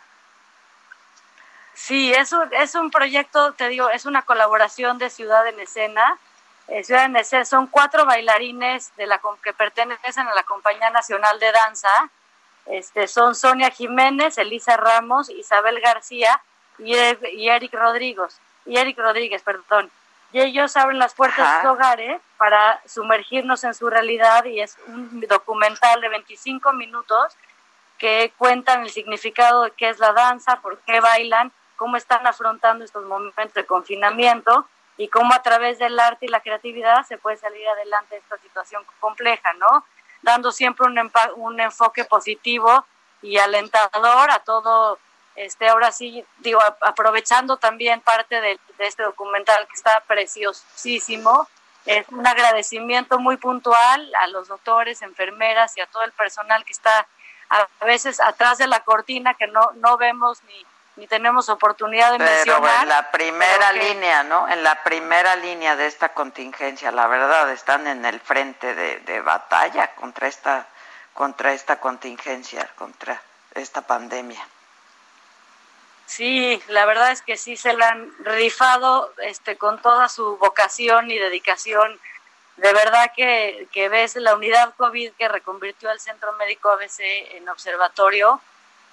Sí, 1.75 2.13
es 2.13 2.33
un, 2.33 2.53
es 2.55 2.75
un 2.75 2.91
proyecto, 2.91 3.55
te 3.55 3.69
digo, 3.69 3.89
es 3.89 4.05
una 4.05 4.23
colaboración 4.23 4.99
de 4.99 5.09
Ciudad 5.11 5.47
en 5.47 5.59
Escena. 5.61 6.19
Eh, 6.69 6.85
Ciudad 6.85 7.05
en 7.07 7.17
Escena 7.17 7.45
son 7.45 7.69
cuatro 7.69 8.05
bailarines 8.05 8.95
de 8.97 9.07
la 9.07 9.21
que 9.43 9.53
pertenecen 9.53 10.29
a 10.29 10.35
la 10.35 10.43
Compañía 10.43 10.91
Nacional 10.91 11.39
de 11.41 11.51
Danza. 11.53 11.89
Este, 12.67 13.09
son 13.09 13.35
Sonia 13.35 13.71
Jiménez, 13.71 14.39
Elisa 14.39 14.77
Ramos, 14.77 15.31
Isabel 15.31 15.81
García 15.81 16.41
y, 16.79 16.95
y 17.33 17.49
Eric 17.49 17.75
Rodríguez. 17.75 18.41
Y 18.67 18.77
Eric 18.77 18.99
Rodríguez, 18.99 19.43
perdón. 19.43 19.91
Y 20.33 20.41
ellos 20.41 20.77
abren 20.77 20.99
las 20.99 21.15
puertas 21.15 21.41
Ajá. 21.41 21.57
de 21.57 21.63
sus 21.63 21.71
hogares 21.71 22.21
para 22.37 22.81
sumergirnos 22.87 23.65
en 23.65 23.75
su 23.75 23.91
realidad 23.91 24.45
y 24.45 24.61
es 24.61 24.77
un 24.87 25.21
documental 25.29 26.01
de 26.01 26.09
25 26.09 26.73
minutos 26.73 27.37
que 27.99 28.33
cuentan 28.39 28.83
el 28.83 28.91
significado 28.91 29.65
de 29.65 29.73
qué 29.73 29.89
es 29.89 29.99
la 29.99 30.13
danza, 30.13 30.61
por 30.61 30.79
qué 30.81 31.01
bailan, 31.01 31.53
cómo 31.77 31.97
están 31.97 32.27
afrontando 32.27 32.85
estos 32.85 33.05
momentos 33.05 33.53
de 33.55 33.67
confinamiento 33.67 34.67
y 34.97 35.09
cómo 35.09 35.35
a 35.35 35.43
través 35.43 35.79
del 35.79 35.99
arte 35.99 36.27
y 36.27 36.29
la 36.29 36.41
creatividad 36.41 37.05
se 37.07 37.19
puede 37.19 37.37
salir 37.37 37.67
adelante 37.69 38.15
de 38.15 38.21
esta 38.21 38.39
situación 38.39 38.85
compleja, 39.01 39.53
¿no? 39.55 39.85
Dando 40.23 40.53
siempre 40.53 40.87
un, 40.87 41.11
un 41.37 41.61
enfoque 41.61 42.05
positivo 42.05 42.85
y 43.23 43.39
alentador 43.39 44.31
a 44.31 44.41
todo, 44.41 44.99
este, 45.37 45.69
ahora 45.69 45.93
sí, 45.93 46.25
digo, 46.39 46.61
aprovechando 46.83 47.57
también 47.57 48.01
parte 48.01 48.41
de, 48.41 48.59
este 48.79 49.03
documental 49.03 49.67
que 49.67 49.75
está 49.75 50.03
preciosísimo, 50.07 51.49
es 51.87 52.07
un 52.11 52.27
agradecimiento 52.27 53.19
muy 53.19 53.37
puntual 53.37 54.13
a 54.21 54.27
los 54.27 54.49
doctores, 54.49 55.03
enfermeras 55.03 55.77
y 55.77 55.81
a 55.81 55.87
todo 55.87 56.03
el 56.03 56.13
personal 56.13 56.65
que 56.65 56.73
está 56.73 57.07
a 57.49 57.85
veces 57.85 58.21
atrás 58.21 58.59
de 58.59 58.69
la 58.69 58.81
cortina 58.81 59.35
que 59.35 59.47
no, 59.49 59.73
no 59.77 59.97
vemos 59.97 60.43
ni, 60.45 60.67
ni 61.01 61.07
tenemos 61.07 61.49
oportunidad 61.49 62.13
de 62.13 62.19
pero 62.19 62.61
mencionar. 62.61 62.83
en 62.83 62.89
la 62.91 63.11
primera 63.11 63.73
línea, 63.73 64.23
¿no? 64.23 64.47
En 64.49 64.63
la 64.63 64.83
primera 64.85 65.35
línea 65.37 65.75
de 65.75 65.87
esta 65.87 66.11
contingencia, 66.11 66.93
la 66.93 67.07
verdad, 67.07 67.51
están 67.51 67.87
en 67.87 68.05
el 68.05 68.21
frente 68.21 68.75
de, 68.75 69.01
de 69.01 69.21
batalla 69.23 69.95
contra 69.95 70.29
esta, 70.29 70.67
contra 71.15 71.55
esta 71.55 71.81
contingencia, 71.81 72.69
contra 72.77 73.21
esta 73.55 73.81
pandemia. 73.81 74.47
Sí, 76.05 76.63
la 76.69 76.85
verdad 76.85 77.13
es 77.13 77.23
que 77.23 77.39
sí 77.39 77.57
se 77.57 77.73
la 77.73 77.89
han 77.89 78.13
rifado 78.25 79.11
este, 79.23 79.57
con 79.57 79.81
toda 79.81 80.11
su 80.11 80.37
vocación 80.37 81.11
y 81.11 81.19
dedicación. 81.19 81.99
De 82.57 82.75
verdad 82.75 83.11
que, 83.17 83.69
que 83.73 83.89
ves 83.89 84.17
la 84.17 84.35
unidad 84.35 84.75
COVID 84.77 85.13
que 85.13 85.29
reconvirtió 85.29 85.89
al 85.89 85.99
Centro 85.99 86.35
Médico 86.35 86.69
ABC 86.71 87.01
en 87.01 87.49
observatorio 87.49 88.43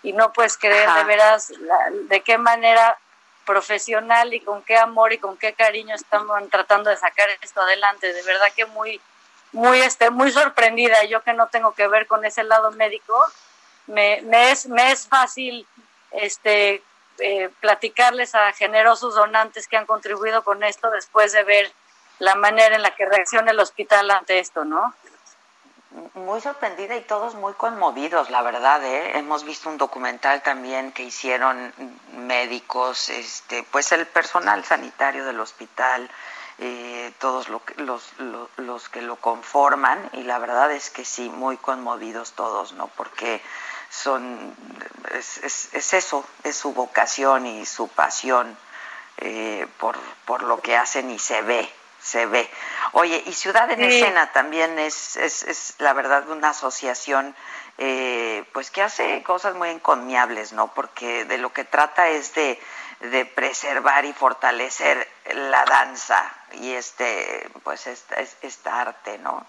y 0.07 0.13
no 0.13 0.31
puedes 0.31 0.57
creer 0.57 0.89
de 0.89 1.03
veras 1.03 1.49
la, 1.49 1.77
de 1.91 2.21
qué 2.21 2.37
manera 2.37 2.97
profesional 3.45 4.33
y 4.33 4.39
con 4.39 4.63
qué 4.63 4.77
amor 4.77 5.11
y 5.11 5.17
con 5.17 5.37
qué 5.37 5.53
cariño 5.53 5.95
estamos 5.95 6.41
tratando 6.49 6.89
de 6.89 6.95
sacar 6.95 7.29
esto 7.41 7.61
adelante. 7.61 8.13
De 8.13 8.23
verdad 8.23 8.47
que 8.55 8.65
muy, 8.67 9.01
muy, 9.51 9.81
este, 9.81 10.09
muy 10.09 10.31
sorprendida. 10.31 11.03
Yo 11.03 11.23
que 11.23 11.33
no 11.33 11.47
tengo 11.47 11.73
que 11.73 11.89
ver 11.89 12.07
con 12.07 12.23
ese 12.23 12.43
lado 12.43 12.71
médico, 12.71 13.21
me, 13.87 14.21
me 14.21 14.51
es, 14.51 14.67
me 14.67 14.91
es 14.91 15.07
fácil 15.07 15.67
este, 16.11 16.81
eh, 17.19 17.49
platicarles 17.59 18.33
a 18.33 18.53
generosos 18.53 19.13
donantes 19.13 19.67
que 19.67 19.75
han 19.75 19.85
contribuido 19.85 20.41
con 20.45 20.63
esto 20.63 20.89
después 20.89 21.33
de 21.33 21.43
ver 21.43 21.69
la 22.19 22.35
manera 22.35 22.77
en 22.77 22.81
la 22.81 22.95
que 22.95 23.05
reacciona 23.05 23.51
el 23.51 23.59
hospital 23.59 24.09
ante 24.09 24.39
esto, 24.39 24.63
¿no? 24.63 24.93
Muy 26.13 26.41
sorprendida 26.41 26.95
y 26.97 27.01
todos 27.01 27.35
muy 27.35 27.53
conmovidos, 27.53 28.29
la 28.29 28.41
verdad. 28.41 28.83
¿eh? 28.83 29.17
Hemos 29.17 29.45
visto 29.45 29.69
un 29.69 29.77
documental 29.77 30.43
también 30.43 30.91
que 30.91 31.03
hicieron 31.03 31.73
médicos, 32.13 33.09
este, 33.09 33.63
pues 33.63 33.91
el 33.93 34.05
personal 34.05 34.65
sanitario 34.65 35.25
del 35.25 35.39
hospital, 35.39 36.09
eh, 36.59 37.13
todos 37.19 37.47
lo, 37.49 37.61
los, 37.77 38.19
los, 38.19 38.49
los 38.57 38.89
que 38.89 39.01
lo 39.01 39.15
conforman 39.15 40.09
y 40.13 40.23
la 40.23 40.39
verdad 40.39 40.71
es 40.71 40.89
que 40.89 41.05
sí, 41.05 41.29
muy 41.29 41.55
conmovidos 41.55 42.33
todos, 42.33 42.73
¿no? 42.73 42.87
Porque 42.87 43.41
son 43.89 44.55
es, 45.13 45.37
es, 45.37 45.73
es 45.73 45.93
eso, 45.93 46.25
es 46.43 46.57
su 46.57 46.73
vocación 46.73 47.45
y 47.45 47.65
su 47.65 47.87
pasión 47.87 48.57
eh, 49.17 49.67
por, 49.79 49.97
por 50.25 50.43
lo 50.43 50.61
que 50.61 50.75
hacen 50.75 51.09
y 51.11 51.19
se 51.19 51.41
ve, 51.41 51.69
se 52.07 52.25
ve. 52.25 52.49
Oye, 52.93 53.21
y 53.25 53.33
Ciudad 53.33 53.69
en 53.69 53.79
sí. 53.79 53.99
Escena 53.99 54.31
también 54.31 54.79
es, 54.79 55.17
es, 55.17 55.43
es, 55.43 55.75
la 55.79 55.93
verdad, 55.93 56.29
una 56.29 56.49
asociación 56.49 57.35
eh, 57.77 58.43
pues 58.53 58.71
que 58.71 58.81
hace 58.81 59.21
cosas 59.23 59.55
muy 59.55 59.69
encomiables, 59.69 60.53
¿no? 60.53 60.73
Porque 60.73 61.25
de 61.25 61.37
lo 61.37 61.51
que 61.53 61.65
trata 61.65 62.09
es 62.09 62.33
de, 62.33 62.59
de 63.01 63.25
preservar 63.25 64.05
y 64.05 64.13
fortalecer 64.13 65.07
la 65.33 65.63
danza 65.65 66.33
y 66.53 66.71
este, 66.71 67.47
pues 67.63 67.85
esta, 67.87 68.15
esta 68.41 68.81
arte, 68.81 69.17
¿no? 69.19 69.45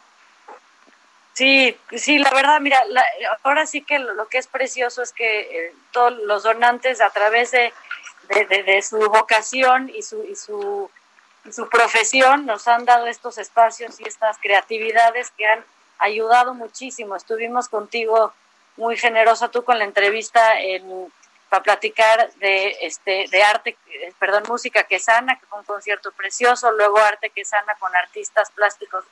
Sí, 1.32 1.78
sí, 1.96 2.18
la 2.18 2.30
verdad, 2.30 2.60
mira, 2.60 2.84
la, 2.86 3.04
ahora 3.44 3.64
sí 3.64 3.82
que 3.82 4.00
lo, 4.00 4.12
lo, 4.14 4.26
que 4.26 4.38
es 4.38 4.48
precioso 4.48 5.02
es 5.02 5.12
que 5.12 5.40
eh, 5.40 5.72
todos 5.92 6.12
los 6.24 6.42
donantes 6.42 7.00
a 7.00 7.10
través 7.10 7.52
de, 7.52 7.72
de, 8.28 8.44
de, 8.46 8.64
de 8.64 8.82
su 8.82 8.98
vocación 8.98 9.88
y 9.88 10.02
su, 10.02 10.24
y 10.24 10.34
su, 10.34 10.90
su 11.52 11.68
profesión 11.68 12.46
nos 12.46 12.68
han 12.68 12.84
dado 12.84 13.06
estos 13.06 13.38
espacios 13.38 14.00
y 14.00 14.08
estas 14.08 14.38
creatividades 14.38 15.30
que 15.32 15.46
han 15.46 15.64
ayudado 15.98 16.54
muchísimo. 16.54 17.16
Estuvimos 17.16 17.68
contigo 17.68 18.32
muy 18.76 18.96
generosa 18.96 19.48
tú 19.48 19.64
con 19.64 19.78
la 19.78 19.84
entrevista 19.84 20.60
en, 20.60 21.12
para 21.48 21.62
platicar 21.62 22.32
de 22.34 22.76
este 22.82 23.26
de 23.30 23.42
arte, 23.42 23.76
perdón, 24.18 24.44
música 24.48 24.84
que 24.84 24.98
sana, 24.98 25.38
que 25.38 25.46
un 25.56 25.64
concierto 25.64 26.12
precioso, 26.12 26.70
luego 26.72 26.98
arte 26.98 27.30
que 27.30 27.44
sana 27.44 27.74
con 27.78 27.94
artistas 27.96 28.50
plásticos 28.52 29.04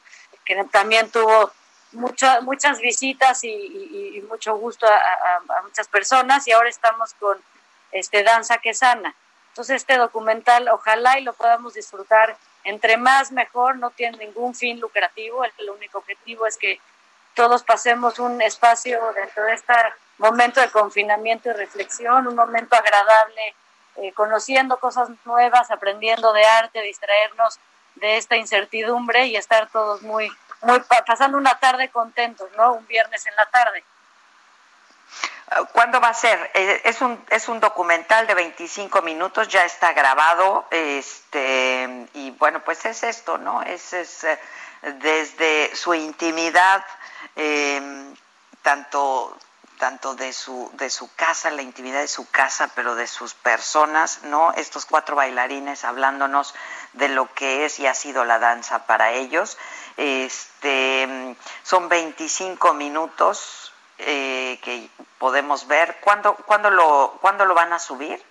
que 0.44 0.62
también 0.70 1.10
tuvo 1.10 1.50
mucho, 1.92 2.26
muchas 2.42 2.80
visitas 2.80 3.42
y, 3.42 4.22
mucho 4.28 4.56
gusto 4.56 4.86
a, 4.86 4.96
a, 4.96 5.58
a, 5.58 5.62
muchas 5.62 5.88
personas 5.88 6.46
y 6.46 6.52
ahora 6.52 6.68
estamos 6.68 7.14
con 7.14 7.38
este 7.92 8.22
Danza 8.22 8.58
que 8.58 8.74
Sana. 8.74 9.14
Entonces 9.56 9.76
este 9.76 9.96
documental 9.96 10.68
ojalá 10.68 11.18
y 11.18 11.22
lo 11.22 11.32
podamos 11.32 11.72
disfrutar 11.72 12.36
entre 12.64 12.98
más 12.98 13.32
mejor, 13.32 13.76
no 13.76 13.88
tiene 13.88 14.18
ningún 14.18 14.54
fin 14.54 14.78
lucrativo, 14.78 15.42
el, 15.44 15.70
único 15.70 15.96
objetivo 15.96 16.46
es 16.46 16.58
que 16.58 16.78
todos 17.32 17.62
pasemos 17.62 18.18
un 18.18 18.42
espacio 18.42 19.00
dentro 19.14 19.44
de 19.44 19.54
este 19.54 19.72
momento 20.18 20.60
de 20.60 20.68
confinamiento 20.68 21.48
y 21.48 21.52
reflexión, 21.54 22.26
un 22.26 22.34
momento 22.34 22.76
agradable, 22.76 23.54
eh, 23.96 24.12
conociendo 24.12 24.76
cosas 24.78 25.08
nuevas, 25.24 25.70
aprendiendo 25.70 26.34
de 26.34 26.44
arte, 26.44 26.82
distraernos 26.82 27.58
de 27.94 28.18
esta 28.18 28.36
incertidumbre 28.36 29.24
y 29.24 29.36
estar 29.36 29.70
todos 29.70 30.02
muy 30.02 30.30
muy 30.60 30.82
pasando 31.06 31.38
una 31.38 31.58
tarde 31.58 31.88
contentos, 31.88 32.50
¿no? 32.58 32.74
Un 32.74 32.86
viernes 32.86 33.26
en 33.26 33.34
la 33.36 33.46
tarde. 33.46 33.82
¿Cuándo 35.72 36.00
va 36.00 36.08
a 36.08 36.14
ser? 36.14 36.50
Eh, 36.54 36.82
es 36.84 37.00
un, 37.00 37.24
es 37.30 37.48
un 37.48 37.60
documental 37.60 38.26
de 38.26 38.34
25 38.34 39.00
minutos, 39.02 39.46
ya 39.46 39.64
está 39.64 39.92
grabado, 39.92 40.66
este, 40.70 42.08
y 42.14 42.32
bueno, 42.32 42.64
pues 42.64 42.84
es 42.84 43.04
esto, 43.04 43.38
¿no? 43.38 43.62
Es, 43.62 43.92
es 43.92 44.24
eh, 44.24 44.38
desde 44.82 45.74
su 45.76 45.94
intimidad, 45.94 46.84
eh, 47.36 47.80
tanto, 48.62 49.38
tanto 49.78 50.16
de 50.16 50.32
su, 50.32 50.68
de 50.74 50.90
su 50.90 51.14
casa, 51.14 51.50
la 51.50 51.62
intimidad 51.62 52.00
de 52.00 52.08
su 52.08 52.28
casa, 52.28 52.68
pero 52.74 52.96
de 52.96 53.06
sus 53.06 53.34
personas, 53.34 54.24
¿no? 54.24 54.52
Estos 54.54 54.84
cuatro 54.84 55.14
bailarines 55.14 55.84
hablándonos 55.84 56.56
de 56.94 57.08
lo 57.08 57.32
que 57.34 57.64
es 57.64 57.78
y 57.78 57.86
ha 57.86 57.94
sido 57.94 58.24
la 58.24 58.40
danza 58.40 58.86
para 58.86 59.12
ellos. 59.12 59.58
Este, 59.96 61.36
son 61.62 61.88
25 61.88 62.74
minutos 62.74 63.65
eh, 63.98 64.58
que 64.62 64.88
podemos 65.18 65.66
ver. 65.66 65.96
¿Cuándo, 66.00 66.34
cuándo, 66.34 66.70
lo, 66.70 67.18
¿Cuándo 67.20 67.44
lo 67.44 67.54
van 67.54 67.72
a 67.72 67.78
subir? 67.78 68.22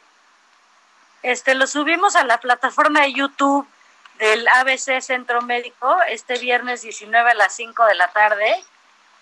Este, 1.23 1.55
lo 1.55 1.67
subimos 1.67 2.15
a 2.15 2.23
la 2.23 2.39
plataforma 2.39 3.01
de 3.01 3.13
YouTube 3.13 3.67
del 4.19 4.47
ABC 4.47 5.01
Centro 5.01 5.41
Médico 5.41 5.97
este 6.07 6.37
viernes 6.37 6.81
19 6.81 7.31
a 7.31 7.33
las 7.33 7.53
5 7.53 7.85
de 7.85 7.95
la 7.95 8.07
tarde 8.13 8.63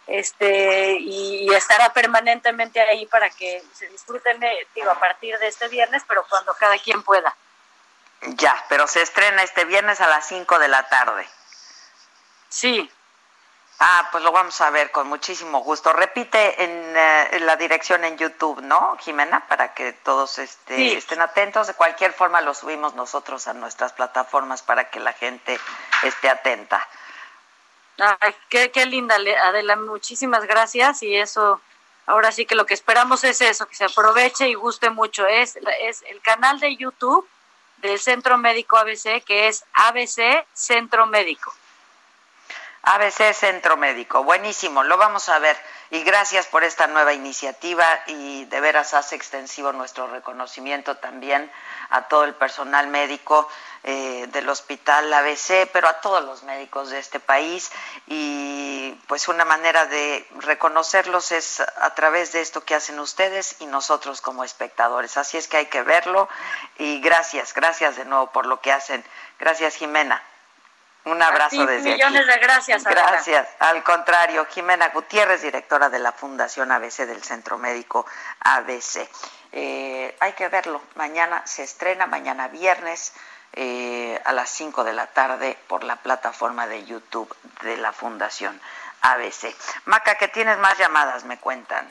este 0.06 0.98
y, 1.00 1.50
y 1.50 1.54
estará 1.56 1.94
permanentemente 1.94 2.80
ahí 2.80 3.08
para 3.08 3.30
que 3.32 3.64
se 3.74 3.88
disfruten 3.88 4.40
digo 4.76 4.92
a 4.92 5.00
partir 5.00 5.40
de 5.40 5.48
este 5.48 5.68
viernes 5.70 6.04
pero 6.08 6.24
cuando 6.30 6.54
cada 6.56 6.78
quien 6.78 7.02
pueda 7.02 7.36
ya 8.22 8.64
pero 8.70 8.86
se 8.86 9.02
estrena 9.02 9.42
este 9.42 9.66
viernes 9.66 10.00
a 10.00 10.08
las 10.08 10.28
5 10.28 10.60
de 10.60 10.68
la 10.68 10.88
tarde 10.90 11.26
Sí. 12.54 12.88
Ah, 13.80 14.08
pues 14.12 14.24
lo 14.24 14.32
vamos 14.32 14.60
a 14.62 14.70
ver 14.70 14.92
con 14.92 15.08
muchísimo 15.08 15.60
gusto. 15.60 15.92
Repite 15.92 16.64
en, 16.64 16.96
en 16.96 17.46
la 17.46 17.56
dirección 17.58 18.06
en 18.06 18.18
YouTube, 18.18 18.62
¿no, 18.62 18.98
Jimena? 19.00 19.46
Para 19.48 19.74
que 19.74 19.92
todos 19.92 20.40
este, 20.40 20.76
sí. 20.76 20.92
estén 20.94 21.22
atentos. 21.22 21.68
De 21.68 21.74
cualquier 21.74 22.14
forma 22.14 22.40
lo 22.42 22.54
subimos 22.54 22.96
nosotros 22.96 23.48
a 23.48 23.54
nuestras 23.54 23.92
plataformas 23.92 24.62
para 24.62 24.90
que 24.90 25.00
la 25.00 25.14
gente 25.14 25.60
esté 26.04 26.30
atenta. 26.30 26.88
Ay, 27.98 28.36
qué, 28.50 28.72
qué 28.72 28.86
linda, 28.86 29.16
Adela. 29.44 29.76
Muchísimas 29.76 30.46
gracias. 30.46 31.04
Y 31.04 31.16
eso, 31.16 31.60
ahora 32.06 32.32
sí 32.32 32.46
que 32.46 32.56
lo 32.56 32.66
que 32.66 32.74
esperamos 32.74 33.24
es 33.24 33.42
eso, 33.42 33.68
que 33.68 33.76
se 33.76 33.86
aproveche 33.86 34.48
y 34.48 34.54
guste 34.54 34.92
mucho. 34.92 35.28
Es, 35.28 35.58
es 35.82 36.04
el 36.04 36.22
canal 36.22 36.60
de 36.60 36.76
YouTube 36.78 37.28
del 37.78 38.00
Centro 38.00 38.38
Médico 38.38 38.78
ABC, 38.78 39.24
que 39.26 39.48
es 39.50 39.66
ABC 39.74 40.46
Centro 40.54 41.06
Médico. 41.06 41.54
ABC 42.84 43.34
Centro 43.34 43.78
Médico. 43.78 44.24
Buenísimo, 44.24 44.84
lo 44.84 44.98
vamos 44.98 45.30
a 45.30 45.40
ver. 45.40 45.58
Y 45.90 46.04
gracias 46.04 46.48
por 46.48 46.64
esta 46.64 46.88
nueva 46.88 47.14
iniciativa 47.14 47.86
y 48.08 48.46
de 48.46 48.60
veras 48.62 48.94
hace 48.94 49.16
extensivo 49.16 49.72
nuestro 49.72 50.08
reconocimiento 50.08 50.98
también 50.98 51.52
a 51.90 52.08
todo 52.08 52.24
el 52.24 52.34
personal 52.34 52.88
médico 52.88 53.48
eh, 53.84 54.28
del 54.32 54.50
Hospital 54.50 55.14
ABC, 55.14 55.70
pero 55.72 55.88
a 55.88 56.02
todos 56.02 56.24
los 56.24 56.44
médicos 56.44 56.90
de 56.90 57.00
este 57.00 57.20
país 57.20 57.72
y 58.08 58.64
y 58.84 58.92
pues 59.08 59.30
una 59.30 59.46
manera 59.46 59.86
de 59.86 60.28
reconocerlos 60.42 61.32
es 61.32 61.62
a 61.62 61.96
través 61.96 62.34
de 62.34 62.42
esto 62.42 62.66
que 62.66 62.76
hacen 62.76 63.00
ustedes 63.00 63.56
y 63.60 63.66
nosotros 63.66 64.20
como 64.20 64.44
espectadores. 64.44 65.16
Así 65.16 65.38
es 65.38 65.48
que 65.48 65.58
hay 65.58 65.66
que 65.68 65.84
verlo 65.84 66.28
y 66.78 67.00
gracias, 67.00 67.54
gracias 67.54 67.96
de 67.96 68.04
nuevo 68.04 68.28
por 68.28 68.46
lo 68.46 68.60
que 68.60 68.74
hacen. 68.74 69.04
Gracias, 69.40 69.76
Jimena. 69.76 70.22
Un 71.06 71.22
abrazo 71.22 71.66
desde 71.66 71.94
aquí. 71.94 72.02
Millones 72.02 72.28
de 72.28 72.38
gracias. 72.38 72.84
Gracias. 72.84 73.48
Al 73.60 73.84
contrario, 73.84 74.46
Jimena 74.46 74.90
Gutiérrez, 74.90 75.42
directora 75.42 75.90
de 75.90 76.00
la 76.00 76.12
Fundación 76.12 76.72
ABC 76.72 77.06
del 77.06 77.24
Centro 77.24 77.58
Médico 77.58 78.06
ABC. 78.40 79.10
Eh, 79.52 80.16
hay 80.20 80.34
que 80.34 80.48
verlo. 80.48 80.82
Mañana 80.96 81.46
se 81.46 81.64
estrena, 81.64 82.06
mañana 82.08 82.48
viernes. 82.48 83.14
Eh, 83.56 84.20
a 84.26 84.34
las 84.34 84.50
5 84.50 84.84
de 84.84 84.94
la 84.94 85.06
tarde 85.06 85.56
por 85.68 85.84
la 85.84 85.98
plataforma 85.98 86.66
de 86.66 86.86
YouTube 86.86 87.32
de 87.62 87.78
la 87.78 87.94
Fundación 87.94 88.60
ABC. 89.02 89.56
Maca, 89.86 90.16
que 90.16 90.28
tienes 90.28 90.58
más 90.58 90.76
llamadas, 90.80 91.24
me 91.26 91.38
cuentan. 91.38 91.88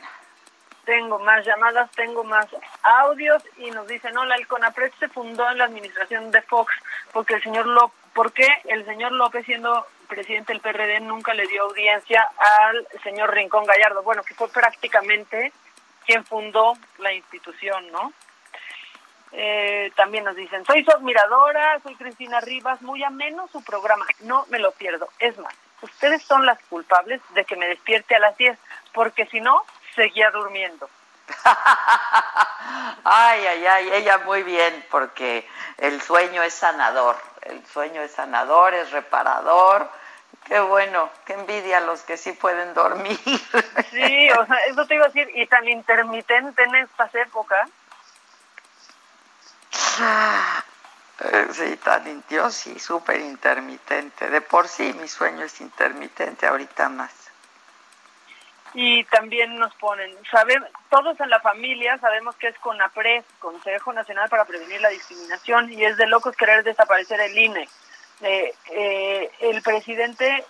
Tengo 0.84 1.20
más 1.20 1.44
llamadas, 1.46 1.88
tengo 1.92 2.24
más 2.24 2.46
audios 2.82 3.44
y 3.58 3.70
nos 3.70 3.86
dicen, 3.86 4.16
hola, 4.18 4.34
el 4.34 4.48
CONAPRED 4.48 4.92
se 4.98 5.08
fundó 5.08 5.48
en 5.50 5.58
la 5.58 5.64
administración 5.64 6.32
de 6.32 6.42
Fox 6.42 6.74
porque 7.12 7.34
el 7.34 7.42
señor 7.44 7.66
López, 7.66 8.01
porque 8.14 8.46
el 8.64 8.84
señor 8.84 9.12
López 9.12 9.44
siendo 9.46 9.86
presidente 10.08 10.52
del 10.52 10.60
PRD 10.60 11.00
nunca 11.00 11.32
le 11.32 11.46
dio 11.46 11.62
audiencia 11.62 12.30
al 12.68 12.86
señor 13.02 13.32
Rincón 13.34 13.64
Gallardo, 13.64 14.02
bueno, 14.02 14.22
que 14.22 14.34
fue 14.34 14.48
prácticamente 14.48 15.52
quien 16.04 16.24
fundó 16.24 16.74
la 16.98 17.12
institución, 17.12 17.90
¿no? 17.90 18.12
Eh, 19.34 19.90
también 19.96 20.24
nos 20.24 20.36
dicen, 20.36 20.64
soy 20.66 20.84
su 20.84 20.90
admiradora, 20.90 21.80
soy 21.82 21.94
Cristina 21.94 22.40
Rivas, 22.40 22.82
muy 22.82 23.02
ameno 23.02 23.48
su 23.48 23.64
programa, 23.64 24.04
no 24.20 24.44
me 24.50 24.58
lo 24.58 24.72
pierdo. 24.72 25.08
Es 25.18 25.38
más, 25.38 25.54
ustedes 25.80 26.22
son 26.22 26.44
las 26.44 26.58
culpables 26.64 27.22
de 27.34 27.44
que 27.46 27.56
me 27.56 27.66
despierte 27.66 28.14
a 28.14 28.18
las 28.18 28.36
10, 28.36 28.58
porque 28.92 29.24
si 29.26 29.40
no, 29.40 29.64
seguía 29.94 30.30
durmiendo. 30.30 30.90
ay, 33.04 33.46
ay, 33.46 33.66
ay, 33.66 33.90
ella 33.94 34.18
muy 34.18 34.42
bien, 34.42 34.84
porque 34.90 35.48
el 35.78 36.02
sueño 36.02 36.42
es 36.42 36.52
sanador, 36.52 37.16
el 37.42 37.64
sueño 37.66 38.02
es 38.02 38.12
sanador, 38.12 38.74
es 38.74 38.90
reparador. 38.90 39.88
Qué 40.44 40.58
bueno, 40.60 41.10
qué 41.24 41.34
envidia 41.34 41.78
a 41.78 41.80
los 41.82 42.02
que 42.02 42.16
sí 42.16 42.32
pueden 42.32 42.74
dormir. 42.74 43.18
sí, 43.90 44.30
o 44.30 44.46
sea, 44.46 44.56
eso 44.68 44.86
te 44.86 44.94
iba 44.94 45.04
a 45.04 45.08
decir, 45.08 45.30
y 45.34 45.46
tan 45.46 45.68
intermitente 45.68 46.62
en 46.62 46.74
estas 46.76 47.14
épocas. 47.14 47.68
Eh, 51.20 51.48
sí, 51.52 51.76
tan 51.76 52.24
yo 52.28 52.50
sí, 52.50 52.78
súper 52.80 53.20
intermitente. 53.20 54.28
De 54.28 54.40
por 54.40 54.66
sí 54.68 54.92
mi 54.94 55.06
sueño 55.06 55.44
es 55.44 55.60
intermitente, 55.60 56.46
ahorita 56.46 56.88
más. 56.88 57.21
Y 58.74 59.04
también 59.04 59.56
nos 59.58 59.74
ponen, 59.74 60.10
sabemos, 60.30 60.68
todos 60.88 61.20
en 61.20 61.28
la 61.28 61.40
familia 61.40 61.98
sabemos 61.98 62.34
que 62.36 62.48
es 62.48 62.58
CONAPRES, 62.58 63.24
Consejo 63.38 63.92
Nacional 63.92 64.30
para 64.30 64.46
Prevenir 64.46 64.80
la 64.80 64.88
Discriminación, 64.88 65.70
y 65.72 65.84
es 65.84 65.96
de 65.98 66.06
locos 66.06 66.36
querer 66.36 66.64
desaparecer 66.64 67.20
el 67.20 67.36
INE. 67.36 67.68
Eh, 68.22 68.54
eh, 68.70 69.30
el 69.40 69.60
presidente 69.62 70.44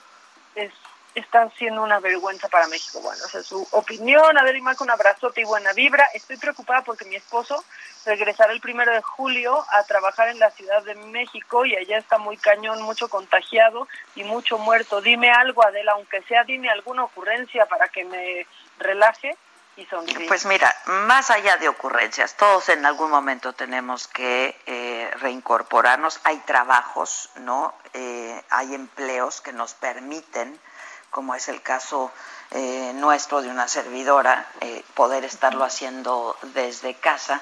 es 0.54 0.72
está 1.14 1.50
siendo 1.58 1.82
una 1.82 2.00
vergüenza 2.00 2.48
para 2.48 2.66
México. 2.68 3.00
Bueno, 3.00 3.22
o 3.24 3.28
sea, 3.28 3.42
su 3.42 3.66
opinión, 3.72 4.38
a 4.38 4.42
ver, 4.42 4.58
con 4.76 4.86
un 4.86 4.90
abrazote 4.90 5.42
y 5.42 5.44
buena 5.44 5.72
vibra. 5.72 6.06
Estoy 6.14 6.36
preocupada 6.36 6.82
porque 6.82 7.04
mi 7.04 7.16
esposo 7.16 7.62
regresará 8.06 8.52
el 8.52 8.60
primero 8.60 8.92
de 8.92 9.02
julio 9.02 9.64
a 9.70 9.82
trabajar 9.84 10.28
en 10.28 10.38
la 10.38 10.50
Ciudad 10.50 10.82
de 10.82 10.94
México 10.94 11.64
y 11.64 11.76
allá 11.76 11.98
está 11.98 12.18
muy 12.18 12.36
cañón, 12.36 12.82
mucho 12.82 13.08
contagiado 13.08 13.88
y 14.14 14.24
mucho 14.24 14.58
muerto. 14.58 15.00
Dime 15.00 15.30
algo, 15.30 15.64
Adela, 15.64 15.92
aunque 15.92 16.22
sea, 16.22 16.44
dime 16.44 16.70
alguna 16.70 17.04
ocurrencia 17.04 17.66
para 17.66 17.88
que 17.88 18.04
me 18.04 18.46
relaje. 18.78 19.36
Y 19.74 19.86
sonríe. 19.86 20.28
Pues 20.28 20.44
mira, 20.44 20.70
más 20.84 21.30
allá 21.30 21.56
de 21.56 21.66
ocurrencias, 21.66 22.36
todos 22.36 22.68
en 22.68 22.84
algún 22.84 23.10
momento 23.10 23.54
tenemos 23.54 24.06
que 24.06 24.54
eh, 24.66 25.10
reincorporarnos. 25.18 26.20
Hay 26.24 26.36
trabajos, 26.40 27.30
¿no? 27.36 27.72
Eh, 27.94 28.42
hay 28.50 28.74
empleos 28.74 29.40
que 29.40 29.54
nos 29.54 29.72
permiten 29.72 30.60
como 31.12 31.34
es 31.34 31.48
el 31.48 31.62
caso 31.62 32.10
eh, 32.50 32.92
nuestro 32.94 33.42
de 33.42 33.50
una 33.50 33.68
servidora, 33.68 34.48
eh, 34.60 34.82
poder 34.94 35.24
estarlo 35.24 35.62
haciendo 35.62 36.36
desde 36.54 36.94
casa, 36.94 37.40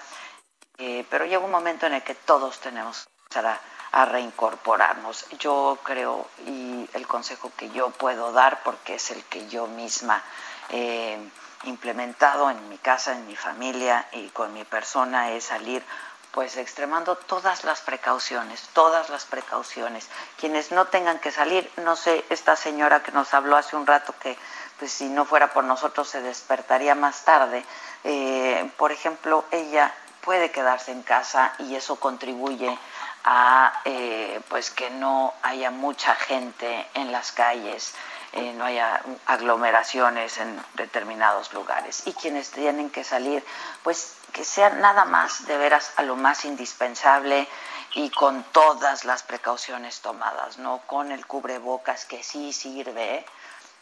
eh, 0.76 1.06
pero 1.08 1.24
llega 1.24 1.38
un 1.38 1.52
momento 1.52 1.86
en 1.86 1.94
el 1.94 2.02
que 2.02 2.16
todos 2.16 2.58
tenemos 2.58 3.04
que 3.06 3.38
empezar 3.38 3.46
a, 3.92 4.04
reincorporarnos. 4.04 5.26
Yo 5.38 5.78
creo, 5.82 6.28
y 6.46 6.88
el 6.94 7.06
consejo 7.08 7.50
que 7.56 7.70
yo 7.70 7.90
puedo 7.90 8.32
dar, 8.32 8.62
porque 8.62 8.94
es 8.94 9.10
el 9.10 9.24
que 9.24 9.48
yo 9.48 9.66
misma 9.66 10.22
he 10.70 11.18
implementado 11.64 12.50
en 12.50 12.68
mi 12.68 12.78
casa, 12.78 13.12
en 13.12 13.26
mi 13.26 13.34
familia 13.34 14.06
y 14.12 14.28
con 14.28 14.52
mi 14.52 14.64
persona, 14.64 15.32
es 15.32 15.44
salir 15.44 15.84
pues 16.32 16.56
extremando 16.56 17.16
todas 17.16 17.64
las 17.64 17.80
precauciones, 17.80 18.68
todas 18.72 19.10
las 19.10 19.24
precauciones. 19.24 20.08
Quienes 20.38 20.70
no 20.70 20.86
tengan 20.86 21.18
que 21.18 21.32
salir, 21.32 21.70
no 21.78 21.96
sé, 21.96 22.24
esta 22.30 22.56
señora 22.56 23.02
que 23.02 23.12
nos 23.12 23.34
habló 23.34 23.56
hace 23.56 23.76
un 23.76 23.86
rato 23.86 24.14
que 24.20 24.36
pues 24.78 24.92
si 24.92 25.08
no 25.08 25.24
fuera 25.24 25.52
por 25.52 25.64
nosotros 25.64 26.08
se 26.08 26.22
despertaría 26.22 26.94
más 26.94 27.24
tarde, 27.24 27.64
eh, 28.04 28.70
por 28.78 28.92
ejemplo, 28.92 29.44
ella 29.50 29.92
puede 30.22 30.50
quedarse 30.50 30.92
en 30.92 31.02
casa 31.02 31.52
y 31.58 31.74
eso 31.74 31.96
contribuye 31.96 32.78
a 33.24 33.80
eh, 33.84 34.40
pues 34.48 34.70
que 34.70 34.90
no 34.90 35.34
haya 35.42 35.70
mucha 35.70 36.14
gente 36.14 36.86
en 36.94 37.12
las 37.12 37.32
calles, 37.32 37.94
eh, 38.32 38.52
no 38.54 38.64
haya 38.64 39.02
aglomeraciones 39.26 40.38
en 40.38 40.58
determinados 40.74 41.52
lugares. 41.52 42.06
Y 42.06 42.12
quienes 42.14 42.50
tienen 42.50 42.90
que 42.90 43.04
salir, 43.04 43.44
pues 43.82 44.14
que 44.30 44.44
sea 44.44 44.70
nada 44.70 45.04
más 45.04 45.46
de 45.46 45.56
veras 45.56 45.92
a 45.96 46.02
lo 46.02 46.16
más 46.16 46.44
indispensable 46.44 47.48
y 47.94 48.10
con 48.10 48.42
todas 48.52 49.04
las 49.04 49.22
precauciones 49.22 50.00
tomadas, 50.00 50.58
¿no? 50.58 50.78
Con 50.86 51.10
el 51.12 51.26
cubrebocas 51.26 52.04
que 52.04 52.22
sí 52.22 52.52
sirve, 52.52 53.24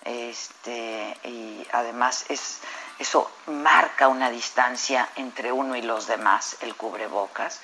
este, 0.04 1.16
y 1.24 1.66
además 1.72 2.24
es, 2.28 2.60
eso 2.98 3.30
marca 3.46 4.08
una 4.08 4.30
distancia 4.30 5.08
entre 5.16 5.52
uno 5.52 5.76
y 5.76 5.82
los 5.82 6.06
demás, 6.06 6.56
el 6.60 6.74
cubrebocas, 6.74 7.60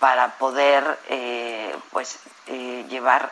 para 0.00 0.36
poder 0.38 0.98
eh, 1.08 1.76
pues, 1.92 2.18
eh, 2.46 2.84
llevar 2.88 3.30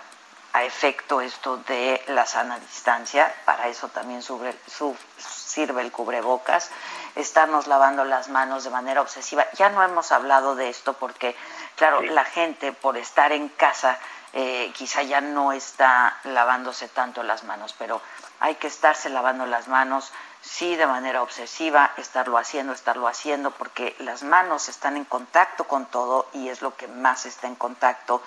a 0.52 0.64
efecto 0.64 1.20
esto 1.20 1.56
de 1.56 2.02
la 2.08 2.26
sana 2.26 2.58
distancia, 2.58 3.34
para 3.44 3.68
eso 3.68 3.88
también 3.88 4.22
sirve 4.22 5.82
el 5.82 5.90
cubrebocas, 5.90 6.70
estarnos 7.16 7.66
lavando 7.66 8.04
las 8.04 8.28
manos 8.28 8.64
de 8.64 8.70
manera 8.70 9.00
obsesiva. 9.00 9.46
Ya 9.54 9.68
no 9.68 9.82
hemos 9.82 10.12
hablado 10.12 10.54
de 10.54 10.68
esto 10.68 10.94
porque, 10.94 11.36
claro, 11.76 12.02
la 12.02 12.24
gente 12.24 12.72
por 12.72 12.96
estar 12.96 13.32
en 13.32 13.48
casa 13.48 13.98
eh, 14.32 14.72
quizá 14.74 15.02
ya 15.02 15.20
no 15.20 15.52
está 15.52 16.18
lavándose 16.24 16.88
tanto 16.88 17.22
las 17.22 17.44
manos, 17.44 17.74
pero 17.78 18.00
hay 18.40 18.54
que 18.54 18.66
estarse 18.66 19.10
lavando 19.10 19.44
las 19.44 19.68
manos, 19.68 20.10
sí, 20.40 20.74
de 20.74 20.86
manera 20.86 21.22
obsesiva, 21.22 21.92
estarlo 21.98 22.38
haciendo, 22.38 22.72
estarlo 22.72 23.08
haciendo, 23.08 23.50
porque 23.50 23.94
las 23.98 24.22
manos 24.22 24.68
están 24.68 24.96
en 24.96 25.04
contacto 25.04 25.64
con 25.64 25.84
todo 25.86 26.28
y 26.32 26.48
es 26.48 26.62
lo 26.62 26.74
que 26.76 26.88
más 26.88 27.26
está 27.26 27.46
en 27.46 27.56
contacto 27.56 28.22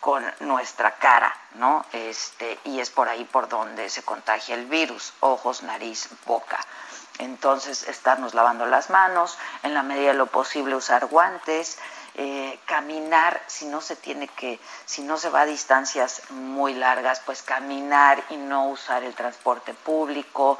con 0.00 0.24
nuestra 0.40 0.96
cara, 0.96 1.36
¿no? 1.54 1.84
Este, 1.92 2.58
y 2.64 2.80
es 2.80 2.88
por 2.88 3.10
ahí 3.10 3.24
por 3.24 3.48
donde 3.48 3.90
se 3.90 4.02
contagia 4.02 4.54
el 4.54 4.64
virus, 4.64 5.12
ojos, 5.20 5.62
nariz, 5.62 6.08
boca. 6.24 6.58
Entonces, 7.20 7.86
estarnos 7.86 8.32
lavando 8.32 8.64
las 8.64 8.88
manos, 8.88 9.38
en 9.62 9.74
la 9.74 9.82
medida 9.82 10.08
de 10.08 10.14
lo 10.14 10.26
posible 10.26 10.74
usar 10.74 11.06
guantes, 11.06 11.78
eh, 12.14 12.58
caminar, 12.64 13.42
si 13.46 13.66
no 13.66 13.82
se 13.82 13.94
tiene 13.94 14.26
que, 14.26 14.58
si 14.86 15.02
no 15.02 15.18
se 15.18 15.28
va 15.28 15.42
a 15.42 15.46
distancias 15.46 16.22
muy 16.30 16.72
largas, 16.72 17.20
pues 17.20 17.42
caminar 17.42 18.22
y 18.30 18.38
no 18.38 18.68
usar 18.68 19.04
el 19.04 19.14
transporte 19.14 19.74
público, 19.74 20.58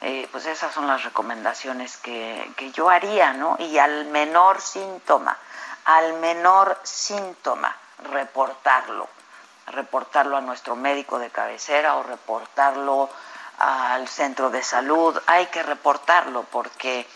eh, 0.00 0.26
pues 0.32 0.46
esas 0.46 0.72
son 0.72 0.86
las 0.86 1.04
recomendaciones 1.04 1.98
que, 1.98 2.50
que 2.56 2.72
yo 2.72 2.88
haría, 2.88 3.34
¿no? 3.34 3.56
Y 3.58 3.76
al 3.76 4.06
menor 4.06 4.62
síntoma, 4.62 5.36
al 5.84 6.14
menor 6.14 6.78
síntoma, 6.84 7.76
reportarlo, 7.98 9.08
reportarlo 9.66 10.38
a 10.38 10.40
nuestro 10.40 10.74
médico 10.74 11.18
de 11.18 11.28
cabecera 11.28 11.96
o 11.96 12.02
reportarlo 12.02 13.10
al 13.58 14.08
centro 14.08 14.50
de 14.50 14.62
salud, 14.62 15.18
hay 15.26 15.46
que 15.46 15.62
reportarlo 15.62 16.44
porque 16.44 17.06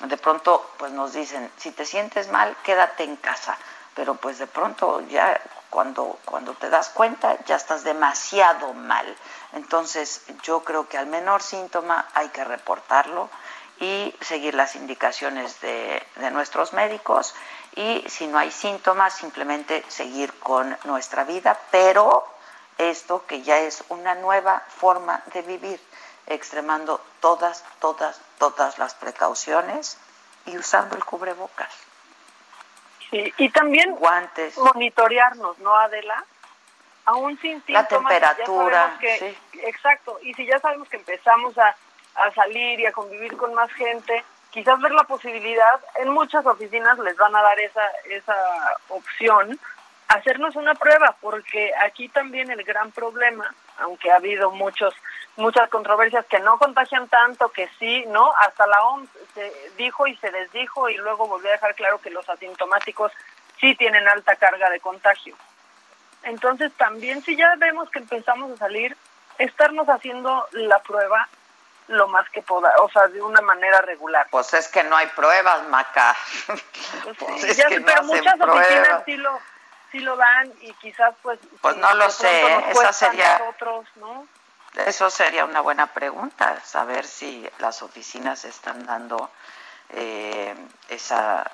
de 0.00 0.16
pronto 0.16 0.70
pues 0.76 0.92
nos 0.92 1.12
dicen, 1.12 1.50
si 1.56 1.72
te 1.72 1.84
sientes 1.84 2.28
mal, 2.28 2.56
quédate 2.62 3.04
en 3.04 3.16
casa, 3.16 3.56
pero 3.94 4.14
pues 4.14 4.38
de 4.38 4.46
pronto 4.46 5.00
ya 5.08 5.40
cuando, 5.70 6.18
cuando 6.24 6.54
te 6.54 6.70
das 6.70 6.88
cuenta 6.90 7.36
ya 7.44 7.56
estás 7.56 7.82
demasiado 7.84 8.72
mal. 8.74 9.16
Entonces 9.54 10.22
yo 10.42 10.62
creo 10.62 10.88
que 10.88 10.98
al 10.98 11.06
menor 11.06 11.42
síntoma 11.42 12.06
hay 12.14 12.28
que 12.28 12.44
reportarlo 12.44 13.28
y 13.80 14.14
seguir 14.20 14.54
las 14.54 14.76
indicaciones 14.76 15.60
de, 15.60 16.02
de 16.16 16.30
nuestros 16.30 16.72
médicos 16.72 17.34
y 17.74 18.04
si 18.08 18.26
no 18.26 18.38
hay 18.38 18.50
síntomas, 18.50 19.14
simplemente 19.14 19.84
seguir 19.88 20.32
con 20.40 20.76
nuestra 20.84 21.24
vida, 21.24 21.58
pero 21.70 22.24
esto 22.78 23.24
que 23.26 23.42
ya 23.42 23.58
es 23.58 23.84
una 23.88 24.14
nueva 24.14 24.62
forma 24.68 25.22
de 25.32 25.42
vivir. 25.42 25.80
Extremando 26.28 27.00
todas, 27.20 27.64
todas, 27.80 28.20
todas 28.38 28.78
las 28.78 28.94
precauciones 28.94 29.98
y 30.46 30.56
usando 30.56 30.96
el 30.96 31.04
cubrebocas. 31.04 31.72
Sí, 33.10 33.32
y 33.38 33.48
también 33.50 33.94
guantes, 33.94 34.56
monitorearnos, 34.58 35.58
¿no, 35.58 35.74
Adela? 35.74 36.24
Aún 37.06 37.38
sin 37.40 37.62
síntomas. 37.64 37.82
La 37.82 37.88
temperatura, 37.88 38.96
que, 39.00 39.36
Exacto, 39.62 40.18
y 40.22 40.34
si 40.34 40.44
ya 40.44 40.58
sabemos 40.60 40.88
que 40.88 40.98
empezamos 40.98 41.56
a, 41.56 41.74
a 42.14 42.30
salir 42.34 42.80
y 42.80 42.86
a 42.86 42.92
convivir 42.92 43.36
con 43.36 43.54
más 43.54 43.72
gente, 43.72 44.24
quizás 44.50 44.78
ver 44.80 44.92
la 44.92 45.04
posibilidad, 45.04 45.80
en 45.96 46.10
muchas 46.10 46.44
oficinas 46.44 46.98
les 46.98 47.16
van 47.16 47.34
a 47.34 47.42
dar 47.42 47.58
esa, 47.60 47.82
esa 48.10 48.36
opción, 48.88 49.58
hacernos 50.08 50.56
una 50.56 50.74
prueba, 50.74 51.16
porque 51.20 51.72
aquí 51.82 52.08
también 52.08 52.50
el 52.50 52.62
gran 52.64 52.90
problema, 52.92 53.54
aunque 53.78 54.10
ha 54.10 54.16
habido 54.16 54.50
muchos 54.50 54.94
muchas 55.36 55.70
controversias 55.70 56.26
que 56.26 56.40
no 56.40 56.58
contagian 56.58 57.08
tanto, 57.08 57.50
que 57.50 57.68
sí, 57.78 58.04
¿no? 58.08 58.32
Hasta 58.44 58.66
la 58.66 58.82
OMS 58.82 59.08
se 59.34 59.52
dijo 59.76 60.06
y 60.08 60.16
se 60.16 60.30
desdijo 60.30 60.88
y 60.88 60.96
luego 60.96 61.28
volvió 61.28 61.48
a 61.48 61.52
dejar 61.52 61.74
claro 61.76 62.00
que 62.00 62.10
los 62.10 62.28
asintomáticos 62.28 63.12
sí 63.60 63.74
tienen 63.76 64.06
alta 64.08 64.34
carga 64.34 64.68
de 64.68 64.80
contagio. 64.80 65.36
Entonces 66.24 66.72
también 66.72 67.22
si 67.22 67.36
ya 67.36 67.54
vemos 67.56 67.88
que 67.90 68.00
empezamos 68.00 68.50
a 68.50 68.56
salir, 68.56 68.96
estarnos 69.38 69.88
haciendo 69.88 70.46
la 70.52 70.80
prueba 70.80 71.28
lo 71.86 72.08
más 72.08 72.28
que 72.30 72.42
pueda, 72.42 72.70
o 72.82 72.90
sea, 72.90 73.06
de 73.08 73.22
una 73.22 73.40
manera 73.40 73.80
regular. 73.80 74.26
Pues 74.30 74.52
es 74.52 74.68
que 74.68 74.82
no 74.84 74.96
hay 74.96 75.06
pruebas, 75.06 75.66
Maca. 75.68 76.14
Pues 77.18 77.56
ya, 77.56 77.66
pero 77.68 78.02
muchas 78.02 78.40
oficinas 78.40 79.02
sí 79.06 79.16
lo, 79.16 79.40
sí 79.90 80.00
lo 80.00 80.16
dan 80.16 80.52
y 80.60 80.72
quizás 80.74 81.14
pues... 81.22 81.38
Pues 81.60 81.76
no 81.76 81.94
lo 81.94 82.10
sé, 82.10 82.70
esa 82.70 82.92
sería... 82.92 83.38
Nosotros, 83.38 83.86
¿no? 83.96 84.26
Eso 84.86 85.10
sería 85.10 85.44
una 85.44 85.60
buena 85.60 85.86
pregunta, 85.88 86.60
saber 86.64 87.06
si 87.06 87.48
las 87.58 87.82
oficinas 87.82 88.44
están 88.44 88.86
dando 88.86 89.30
eh, 89.90 90.54
esa, 90.88 91.50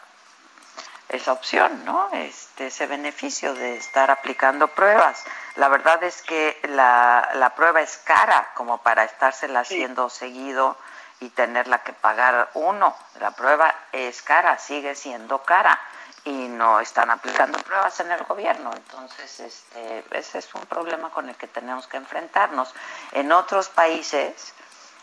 esa 1.09 1.33
opción, 1.33 1.85
¿no? 1.85 2.11
Este, 2.13 2.67
ese 2.67 2.87
beneficio 2.87 3.55
de 3.55 3.77
estar 3.77 4.11
aplicando 4.11 4.69
pruebas. 4.69 5.25
La 5.57 5.69
verdad 5.69 6.03
es 6.03 6.23
que 6.23 6.61
la, 6.65 7.31
la 7.35 7.55
prueba 7.55 7.81
es 7.81 7.97
cara 7.99 8.51
como 8.55 8.79
para 8.79 9.05
estársela 9.05 9.61
haciendo 9.61 10.11
seguido 10.11 10.77
y 11.21 11.31
tenerla 11.31 11.83
que 11.83 11.93
pagar 11.93 12.51
uno. 12.55 12.95
La 13.21 13.31
prueba 13.31 13.75
es 13.93 14.23
cara, 14.23 14.59
sigue 14.59 14.95
siendo 14.97 15.43
cara 15.45 15.81
y 16.25 16.49
no 16.49 16.81
están 16.81 17.11
aplicando 17.11 17.59
pruebas 17.59 18.01
en 18.01 18.11
el 18.11 18.23
gobierno. 18.25 18.71
Entonces, 18.75 19.41
este, 19.41 20.05
ese 20.11 20.39
es 20.39 20.55
un 20.55 20.63
problema 20.63 21.11
con 21.11 21.29
el 21.29 21.37
que 21.37 21.47
tenemos 21.47 21.87
que 21.87 21.99
enfrentarnos. 21.99 22.75
En 23.13 23.31
otros 23.31 23.69
países, 23.69 24.55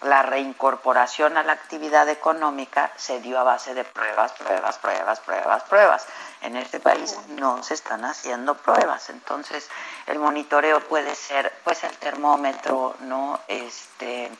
la 0.01 0.23
reincorporación 0.23 1.37
a 1.37 1.43
la 1.43 1.53
actividad 1.53 2.09
económica 2.09 2.91
se 2.95 3.19
dio 3.19 3.39
a 3.39 3.43
base 3.43 3.75
de 3.75 3.83
pruebas, 3.83 4.31
pruebas, 4.33 4.79
pruebas, 4.79 5.19
pruebas, 5.19 5.63
pruebas. 5.63 6.07
En 6.41 6.55
este 6.55 6.79
país 6.79 7.15
no 7.29 7.61
se 7.61 7.75
están 7.75 8.03
haciendo 8.03 8.55
pruebas, 8.55 9.11
entonces 9.11 9.69
el 10.07 10.17
monitoreo 10.17 10.79
puede 10.79 11.13
ser, 11.13 11.53
pues 11.63 11.83
el 11.83 11.95
termómetro, 11.97 12.95
no, 13.01 13.39
este, 13.47 14.31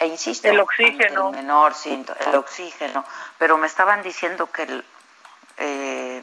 e 0.00 0.06
insisto, 0.06 0.48
el 0.48 0.58
oxígeno, 0.58 1.28
el 1.28 1.36
menor 1.36 1.74
síntoma, 1.74 2.18
el 2.26 2.34
oxígeno, 2.34 3.04
pero 3.38 3.56
me 3.56 3.68
estaban 3.68 4.02
diciendo 4.02 4.50
que 4.50 4.64
el, 4.64 4.84
eh, 5.58 6.22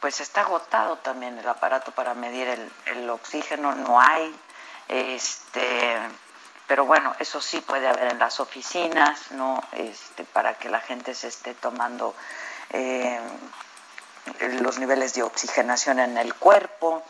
pues 0.00 0.20
está 0.20 0.42
agotado 0.42 0.96
también 0.98 1.38
el 1.38 1.48
aparato 1.48 1.92
para 1.92 2.14
medir 2.14 2.48
el, 2.48 2.72
el 2.86 3.10
oxígeno, 3.10 3.74
no 3.74 4.00
hay, 4.00 4.34
este, 4.88 5.98
pero 6.66 6.84
bueno, 6.84 7.14
eso 7.18 7.40
sí 7.40 7.60
puede 7.60 7.88
haber 7.88 8.12
en 8.12 8.18
las 8.18 8.40
oficinas, 8.40 9.32
no, 9.32 9.62
este, 9.72 10.24
para 10.24 10.54
que 10.54 10.68
la 10.68 10.80
gente 10.80 11.14
se 11.14 11.28
esté 11.28 11.54
tomando 11.54 12.14
eh, 12.70 13.20
los 14.60 14.78
niveles 14.78 15.14
de 15.14 15.22
oxigenación 15.22 15.98
en 15.98 16.16
el 16.16 16.34
cuerpo, 16.34 17.02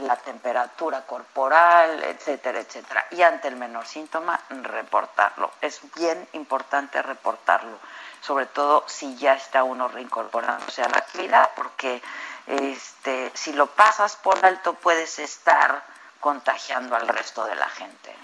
la 0.00 0.16
temperatura 0.16 1.04
corporal, 1.06 2.02
etcétera, 2.04 2.60
etcétera. 2.60 3.06
Y 3.10 3.22
ante 3.22 3.48
el 3.48 3.56
menor 3.56 3.86
síntoma, 3.86 4.40
reportarlo. 4.50 5.50
Es 5.60 5.80
bien 5.96 6.28
importante 6.34 7.02
reportarlo 7.02 7.78
sobre 8.20 8.46
todo 8.46 8.84
si 8.86 9.16
ya 9.16 9.34
está 9.34 9.64
uno 9.64 9.88
reincorporándose 9.88 10.82
a 10.82 10.88
la 10.88 10.98
actividad, 10.98 11.50
porque 11.56 12.02
este, 12.46 13.30
si 13.34 13.52
lo 13.52 13.66
pasas 13.66 14.16
por 14.16 14.44
alto 14.44 14.74
puedes 14.74 15.18
estar 15.18 15.82
contagiando 16.20 16.96
al 16.96 17.06
resto 17.08 17.44
de 17.44 17.54
la 17.54 17.68
gente. 17.68 18.14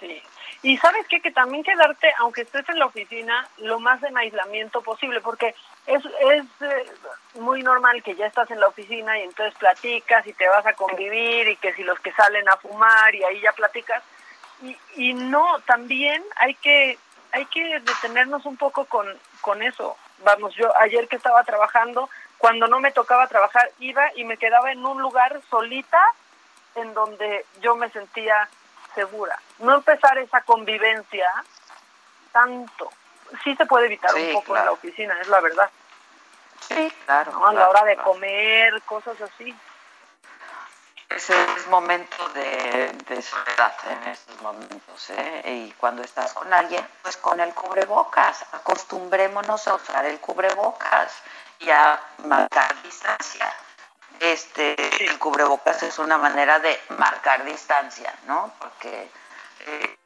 Sí. 0.00 0.22
Y 0.64 0.78
sabes 0.78 1.06
qué? 1.08 1.20
que 1.20 1.30
también 1.30 1.62
quedarte, 1.62 2.10
aunque 2.18 2.40
estés 2.40 2.66
en 2.70 2.78
la 2.78 2.86
oficina, 2.86 3.46
lo 3.58 3.80
más 3.80 4.02
en 4.02 4.16
aislamiento 4.16 4.80
posible, 4.80 5.20
porque 5.20 5.54
es, 5.86 6.02
es 6.04 6.44
eh, 6.62 6.92
muy 7.34 7.62
normal 7.62 8.02
que 8.02 8.14
ya 8.14 8.26
estás 8.26 8.50
en 8.50 8.58
la 8.58 8.68
oficina 8.68 9.18
y 9.18 9.24
entonces 9.24 9.54
platicas 9.58 10.26
y 10.26 10.32
te 10.32 10.48
vas 10.48 10.64
a 10.64 10.72
convivir 10.72 11.48
y 11.48 11.56
que 11.56 11.74
si 11.74 11.82
los 11.82 12.00
que 12.00 12.12
salen 12.12 12.48
a 12.48 12.56
fumar 12.56 13.14
y 13.14 13.22
ahí 13.24 13.40
ya 13.42 13.52
platicas. 13.52 14.02
Y, 14.62 14.74
y 14.96 15.12
no, 15.12 15.60
también 15.66 16.24
hay 16.36 16.54
que 16.54 16.98
hay 17.34 17.46
que 17.46 17.80
detenernos 17.80 18.46
un 18.46 18.56
poco 18.56 18.84
con, 18.84 19.06
con 19.40 19.60
eso. 19.62 19.96
Vamos, 20.18 20.54
yo 20.54 20.72
ayer 20.78 21.08
que 21.08 21.16
estaba 21.16 21.42
trabajando, 21.42 22.08
cuando 22.38 22.68
no 22.68 22.78
me 22.78 22.92
tocaba 22.92 23.26
trabajar, 23.26 23.72
iba 23.80 24.04
y 24.14 24.24
me 24.24 24.36
quedaba 24.36 24.70
en 24.70 24.86
un 24.86 25.02
lugar 25.02 25.40
solita 25.50 26.00
en 26.76 26.94
donde 26.94 27.44
yo 27.60 27.74
me 27.74 27.90
sentía 27.90 28.48
segura. 28.94 29.36
No 29.58 29.74
empezar 29.74 30.16
esa 30.18 30.42
convivencia 30.42 31.28
tanto. 32.30 32.90
Sí 33.42 33.56
se 33.56 33.66
puede 33.66 33.86
evitar 33.86 34.14
un 34.14 34.32
poco 34.32 34.56
en 34.56 34.64
la 34.64 34.70
oficina, 34.70 35.20
es 35.20 35.26
la 35.26 35.40
verdad. 35.40 35.68
Sí, 36.68 36.92
claro. 37.04 37.46
A 37.46 37.52
la 37.52 37.68
hora 37.68 37.84
de 37.84 37.96
comer, 37.96 38.80
cosas 38.82 39.20
así 39.20 39.54
ese 41.16 41.34
es 41.56 41.66
momento 41.68 42.28
de, 42.30 43.22
soledad 43.22 43.74
en 43.88 44.08
estos 44.10 44.40
momentos. 44.42 45.10
¿eh? 45.10 45.42
Y 45.66 45.72
cuando 45.72 46.02
estás 46.02 46.32
con 46.32 46.52
alguien, 46.52 46.86
pues 47.02 47.16
con 47.16 47.40
el 47.40 47.54
cubrebocas. 47.54 48.44
Acostumbrémonos 48.52 49.68
a 49.68 49.74
usar 49.74 50.04
el 50.06 50.18
cubrebocas 50.20 51.12
y 51.60 51.70
a 51.70 52.00
marcar 52.24 52.82
distancia. 52.82 53.52
Este, 54.20 54.74
el 55.04 55.18
cubrebocas 55.18 55.82
es 55.82 55.98
una 55.98 56.18
manera 56.18 56.58
de 56.58 56.80
marcar 56.90 57.44
distancia, 57.44 58.12
¿no? 58.26 58.52
Porque 58.58 59.10
eh, 59.60 59.96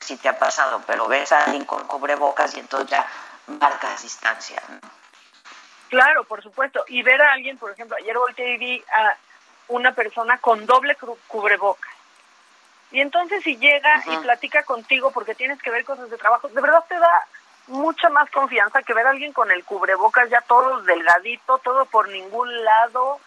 si 0.00 0.16
te 0.16 0.28
ha 0.28 0.38
pasado, 0.38 0.82
pero 0.86 1.06
ves 1.08 1.32
a 1.32 1.44
alguien 1.44 1.64
con 1.64 1.86
cubrebocas 1.86 2.54
y 2.54 2.60
entonces 2.60 2.90
ya 2.90 3.06
marcas 3.46 4.02
distancia. 4.02 4.62
¿no? 4.68 5.01
Claro, 5.92 6.24
por 6.24 6.42
supuesto. 6.42 6.82
Y 6.88 7.02
ver 7.02 7.20
a 7.20 7.34
alguien, 7.34 7.58
por 7.58 7.70
ejemplo, 7.70 7.94
ayer 7.98 8.16
volteé 8.16 8.54
y 8.54 8.56
vi 8.56 8.84
a 8.96 9.14
una 9.68 9.92
persona 9.92 10.38
con 10.38 10.64
doble 10.64 10.96
cubrebocas. 11.26 11.92
Y 12.92 13.02
entonces 13.02 13.42
si 13.44 13.58
llega 13.58 14.02
y 14.06 14.16
platica 14.16 14.62
contigo 14.62 15.10
porque 15.10 15.34
tienes 15.34 15.60
que 15.60 15.70
ver 15.70 15.84
cosas 15.84 16.08
de 16.08 16.16
trabajo, 16.16 16.48
de 16.48 16.62
verdad 16.62 16.82
te 16.88 16.98
da 16.98 17.26
mucha 17.66 18.08
más 18.08 18.30
confianza 18.30 18.82
que 18.82 18.94
ver 18.94 19.06
a 19.06 19.10
alguien 19.10 19.34
con 19.34 19.50
el 19.50 19.64
cubrebocas 19.66 20.30
ya 20.30 20.40
todo 20.40 20.80
delgadito, 20.80 21.58
todo 21.58 21.84
por 21.84 22.08
ningún 22.08 22.64
lado. 22.64 23.20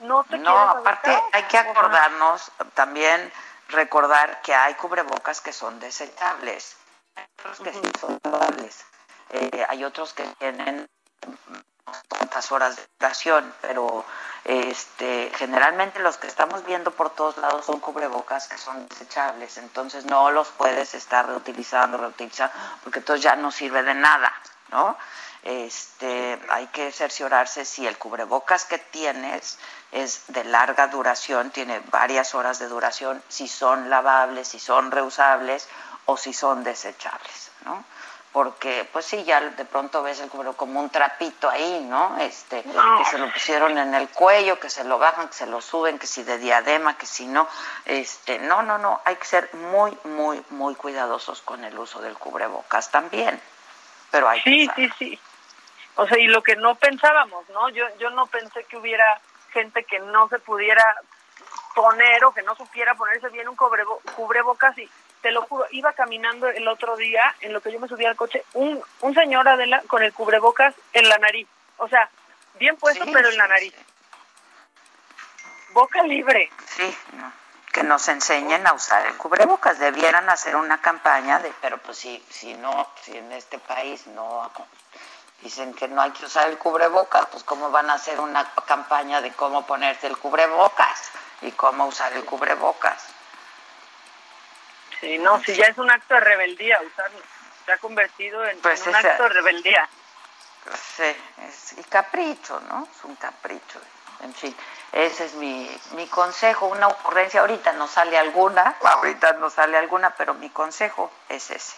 No 0.00 0.22
te 0.24 0.36
No, 0.36 0.58
aparte 0.58 1.18
hay 1.32 1.44
que 1.44 1.56
acordarnos 1.56 2.52
también 2.74 3.32
recordar 3.68 4.42
que 4.42 4.52
hay 4.52 4.74
cubrebocas 4.74 5.40
que 5.40 5.54
son 5.54 5.80
desechables, 5.80 6.76
hay 7.16 7.24
otros 7.38 7.60
que 7.60 7.72
sí 7.72 7.92
son 7.98 8.20
eh, 9.30 9.66
hay 9.70 9.84
otros 9.84 10.12
que 10.12 10.24
tienen 10.38 10.86
cuántas 12.08 12.50
horas 12.52 12.76
de 12.76 12.82
duración, 12.98 13.54
pero 13.60 14.04
este, 14.44 15.30
generalmente 15.36 16.00
los 16.00 16.16
que 16.16 16.26
estamos 16.26 16.64
viendo 16.64 16.90
por 16.90 17.10
todos 17.10 17.36
lados 17.38 17.66
son 17.66 17.80
cubrebocas 17.80 18.48
que 18.48 18.58
son 18.58 18.88
desechables, 18.88 19.58
entonces 19.58 20.06
no 20.06 20.30
los 20.30 20.48
puedes 20.48 20.94
estar 20.94 21.26
reutilizando, 21.26 21.98
reutilizando, 21.98 22.54
porque 22.82 23.00
entonces 23.00 23.22
ya 23.22 23.36
no 23.36 23.50
sirve 23.50 23.82
de 23.82 23.94
nada, 23.94 24.32
¿no? 24.70 24.96
Este, 25.42 26.38
hay 26.50 26.66
que 26.66 26.92
cerciorarse 26.92 27.64
si 27.64 27.86
el 27.86 27.96
cubrebocas 27.96 28.64
que 28.66 28.78
tienes 28.78 29.58
es 29.90 30.24
de 30.28 30.44
larga 30.44 30.88
duración, 30.88 31.50
tiene 31.50 31.80
varias 31.90 32.34
horas 32.34 32.58
de 32.58 32.68
duración, 32.68 33.22
si 33.28 33.48
son 33.48 33.88
lavables, 33.88 34.48
si 34.48 34.58
son 34.58 34.90
reusables 34.90 35.66
o 36.04 36.16
si 36.16 36.32
son 36.34 36.62
desechables, 36.62 37.50
¿no? 37.64 37.84
Porque 38.32 38.88
pues 38.92 39.06
sí, 39.06 39.24
ya 39.24 39.40
de 39.40 39.64
pronto 39.64 40.02
ves 40.02 40.20
el 40.20 40.30
cubre 40.30 40.52
como 40.52 40.78
un 40.78 40.88
trapito 40.90 41.50
ahí, 41.50 41.84
¿no? 41.88 42.16
Este, 42.18 42.62
que 42.62 43.04
se 43.10 43.18
lo 43.18 43.32
pusieron 43.32 43.76
en 43.76 43.92
el 43.94 44.08
cuello, 44.08 44.60
que 44.60 44.70
se 44.70 44.84
lo 44.84 44.98
bajan, 44.98 45.28
que 45.28 45.34
se 45.34 45.46
lo 45.46 45.60
suben, 45.60 45.98
que 45.98 46.06
si 46.06 46.22
de 46.22 46.38
diadema, 46.38 46.96
que 46.96 47.06
si 47.06 47.26
no, 47.26 47.48
este, 47.86 48.38
no, 48.38 48.62
no, 48.62 48.78
no, 48.78 49.00
hay 49.04 49.16
que 49.16 49.24
ser 49.24 49.52
muy, 49.54 49.96
muy, 50.04 50.42
muy 50.50 50.76
cuidadosos 50.76 51.40
con 51.42 51.64
el 51.64 51.76
uso 51.76 52.00
del 52.00 52.14
cubrebocas 52.16 52.90
también, 52.92 53.40
pero 54.12 54.28
hay 54.28 54.40
sí, 54.42 54.68
Sí, 54.76 54.88
sí, 54.88 54.92
sí. 54.98 55.20
O 55.96 56.06
sea, 56.06 56.18
y 56.18 56.28
lo 56.28 56.42
que 56.42 56.54
no 56.54 56.76
pensábamos, 56.76 57.48
¿no? 57.48 57.68
Yo, 57.70 57.84
yo 57.98 58.10
no 58.10 58.26
pensé 58.28 58.62
que 58.64 58.76
hubiera 58.76 59.20
gente 59.52 59.82
que 59.84 59.98
no 59.98 60.28
se 60.28 60.38
pudiera 60.38 60.84
poner 61.74 62.24
o 62.24 62.32
que 62.32 62.42
no 62.42 62.54
supiera 62.54 62.94
ponerse 62.94 63.28
bien 63.28 63.48
un 63.48 63.56
cubrebo- 63.56 64.00
cubrebocas 64.14 64.78
y 64.78 64.88
te 65.22 65.30
lo 65.30 65.42
juro, 65.42 65.66
iba 65.70 65.92
caminando 65.92 66.48
el 66.48 66.66
otro 66.68 66.96
día 66.96 67.34
en 67.40 67.52
lo 67.52 67.60
que 67.60 67.72
yo 67.72 67.80
me 67.80 67.88
subía 67.88 68.10
al 68.10 68.16
coche, 68.16 68.44
un, 68.54 68.82
un 69.00 69.14
señor 69.14 69.48
Adela 69.48 69.82
con 69.86 70.02
el 70.02 70.12
cubrebocas 70.12 70.74
en 70.92 71.08
la 71.08 71.18
nariz. 71.18 71.48
O 71.78 71.88
sea, 71.88 72.08
bien 72.54 72.76
puesto, 72.76 73.04
Sí, 73.04 73.10
pero 73.12 73.28
en 73.28 73.36
la 73.36 73.48
nariz. 73.48 73.74
Boca 75.72 76.02
libre. 76.02 76.50
Sí, 76.66 76.96
no, 77.12 77.32
que 77.72 77.82
nos 77.82 78.08
enseñen 78.08 78.66
a 78.66 78.72
usar 78.72 79.06
el 79.06 79.16
cubrebocas. 79.16 79.78
Debieran 79.78 80.28
hacer 80.28 80.56
una 80.56 80.80
campaña 80.80 81.38
de, 81.38 81.52
pero 81.60 81.78
pues 81.78 81.98
si, 81.98 82.24
si 82.28 82.54
no, 82.54 82.88
si 83.02 83.16
en 83.16 83.30
este 83.32 83.58
país 83.58 84.06
no 84.08 84.50
dicen 85.42 85.72
que 85.74 85.88
no 85.88 86.02
hay 86.02 86.10
que 86.10 86.26
usar 86.26 86.48
el 86.50 86.58
cubrebocas, 86.58 87.26
pues 87.26 87.44
cómo 87.44 87.70
van 87.70 87.88
a 87.90 87.94
hacer 87.94 88.20
una 88.20 88.44
campaña 88.66 89.20
de 89.20 89.32
cómo 89.32 89.66
ponerse 89.66 90.06
el 90.06 90.18
cubrebocas 90.18 91.10
y 91.42 91.52
cómo 91.52 91.86
usar 91.86 92.12
el 92.12 92.24
cubrebocas. 92.24 93.19
Sí, 95.00 95.18
no, 95.18 95.42
si 95.42 95.54
ya 95.54 95.66
es 95.66 95.78
un 95.78 95.90
acto 95.90 96.14
de 96.14 96.20
rebeldía 96.20 96.80
usarlo. 96.82 97.18
Se 97.64 97.72
ha 97.72 97.78
convertido 97.78 98.44
en, 98.44 98.58
Pues 98.60 98.82
en 98.82 98.90
un 98.90 98.96
esa- 98.96 99.10
acto 99.12 99.22
de 99.24 99.28
rebeldía. 99.30 99.88
Sí, 100.96 101.16
es, 101.42 101.74
capricho, 101.88 102.60
¿no? 102.68 102.86
Es 102.94 103.04
un 103.04 103.16
capricho. 103.16 103.80
En 104.22 104.34
fin, 104.34 104.54
ese 104.92 105.24
es 105.24 105.34
mi, 105.34 105.70
mi 105.92 106.06
consejo, 106.08 106.66
una 106.66 106.88
ocurrencia. 106.88 107.40
Ahorita 107.40 107.72
no 107.72 107.88
sale 107.88 108.18
alguna, 108.18 108.76
ahorita 108.84 109.32
no 109.34 109.48
sale 109.48 109.78
alguna, 109.78 110.10
pero 110.10 110.34
mi 110.34 110.50
consejo 110.50 111.10
es 111.30 111.50
ese. 111.50 111.74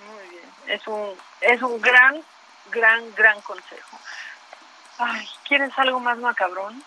Muy 0.00 0.28
bien. 0.30 0.52
Es 0.66 0.84
un, 0.88 1.16
es 1.40 1.62
un 1.62 1.80
gran, 1.80 2.24
gran, 2.70 3.14
gran 3.14 3.40
consejo. 3.42 3.98
Ay, 4.98 5.28
¿quieres 5.46 5.72
algo 5.78 6.00
más 6.00 6.18
macabrón? 6.18 6.82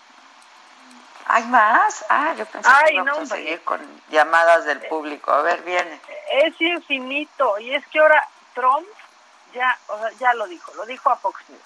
¿Hay 1.28 1.44
más? 1.46 2.06
Ah, 2.10 2.34
yo 2.38 2.46
pensé 2.46 2.70
Ay, 2.72 2.86
que 2.86 2.94
íbamos 2.96 3.18
no, 3.18 3.24
a 3.24 3.26
seguir 3.26 3.64
con 3.64 3.80
llamadas 4.10 4.66
del 4.66 4.82
público. 4.88 5.32
A 5.32 5.42
ver, 5.42 5.62
viene. 5.62 6.00
Es 6.32 6.60
infinito. 6.60 7.58
Y 7.60 7.74
es 7.74 7.86
que 7.88 8.00
ahora 8.00 8.28
Trump 8.54 8.88
ya, 9.54 9.78
o 9.88 10.00
sea, 10.00 10.10
ya 10.20 10.34
lo 10.34 10.48
dijo, 10.48 10.74
lo 10.76 10.86
dijo 10.86 11.10
a 11.10 11.16
Fox 11.16 11.42
News. 11.50 11.62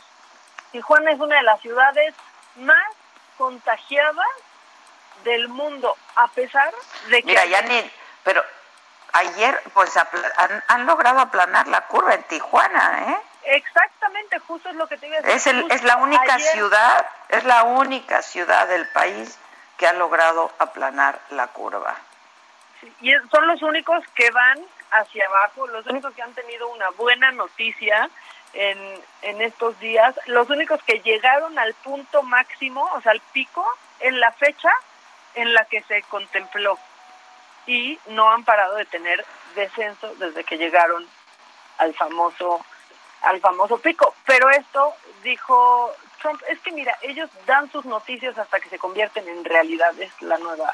Tijuana 0.71 1.11
es 1.11 1.19
una 1.19 1.37
de 1.37 1.43
las 1.43 1.59
ciudades 1.61 2.13
más 2.57 2.85
contagiadas 3.37 4.27
del 5.23 5.47
mundo, 5.47 5.95
a 6.15 6.27
pesar 6.27 6.73
de 7.09 7.21
que... 7.21 7.27
Mira, 7.27 7.45
ya 7.45 7.61
ni, 7.63 7.91
pero 8.23 8.43
ayer 9.13 9.61
pues 9.73 9.95
han, 9.97 10.63
han 10.67 10.85
logrado 10.85 11.19
aplanar 11.19 11.67
la 11.67 11.81
curva 11.87 12.13
en 12.13 12.23
Tijuana, 12.23 13.11
¿eh? 13.11 13.17
Exactamente, 13.43 14.39
justo 14.39 14.69
es 14.69 14.75
lo 14.75 14.87
que 14.87 14.97
te 14.97 15.07
iba 15.07 15.17
a 15.17 15.21
decir. 15.21 15.35
Es, 15.35 15.47
el, 15.47 15.71
es 15.71 15.83
la 15.83 15.97
única 15.97 16.35
ayer- 16.35 16.51
ciudad, 16.51 17.05
es 17.29 17.43
la 17.45 17.63
única 17.63 18.21
ciudad 18.21 18.67
del 18.67 18.87
país 18.89 19.37
que 19.77 19.87
ha 19.87 19.93
logrado 19.93 20.51
aplanar 20.59 21.19
la 21.31 21.47
curva. 21.47 21.95
y 23.01 23.11
son 23.31 23.47
los 23.47 23.61
únicos 23.61 24.03
que 24.15 24.29
van 24.31 24.59
hacia 24.91 25.25
abajo, 25.25 25.67
los 25.67 25.85
únicos 25.87 26.13
que 26.13 26.21
han 26.21 26.33
tenido 26.33 26.67
una 26.69 26.89
buena 26.91 27.31
noticia 27.31 28.09
en, 28.53 28.77
en 29.21 29.41
estos 29.41 29.79
días, 29.79 30.15
los 30.27 30.49
únicos 30.49 30.81
que 30.83 30.99
llegaron 30.99 31.57
al 31.59 31.73
punto 31.75 32.23
máximo, 32.23 32.89
o 32.93 33.01
sea, 33.01 33.11
al 33.11 33.21
pico, 33.33 33.65
en 33.99 34.19
la 34.19 34.31
fecha 34.31 34.71
en 35.35 35.53
la 35.53 35.65
que 35.65 35.81
se 35.83 36.01
contempló. 36.03 36.77
Y 37.65 37.99
no 38.07 38.31
han 38.31 38.43
parado 38.43 38.75
de 38.75 38.85
tener 38.85 39.25
descenso 39.55 40.15
desde 40.15 40.43
que 40.43 40.57
llegaron 40.57 41.05
al 41.77 41.93
famoso 41.93 42.65
al 43.21 43.39
famoso 43.39 43.77
pico. 43.79 44.13
Pero 44.25 44.49
esto 44.49 44.93
dijo 45.23 45.91
Trump, 46.21 46.41
es 46.49 46.59
que 46.59 46.71
mira, 46.71 46.95
ellos 47.01 47.29
dan 47.45 47.71
sus 47.71 47.85
noticias 47.85 48.37
hasta 48.37 48.59
que 48.59 48.69
se 48.69 48.79
convierten 48.79 49.27
en 49.27 49.43
realidad, 49.45 49.97
es 49.99 50.11
la 50.21 50.37
nueva, 50.37 50.71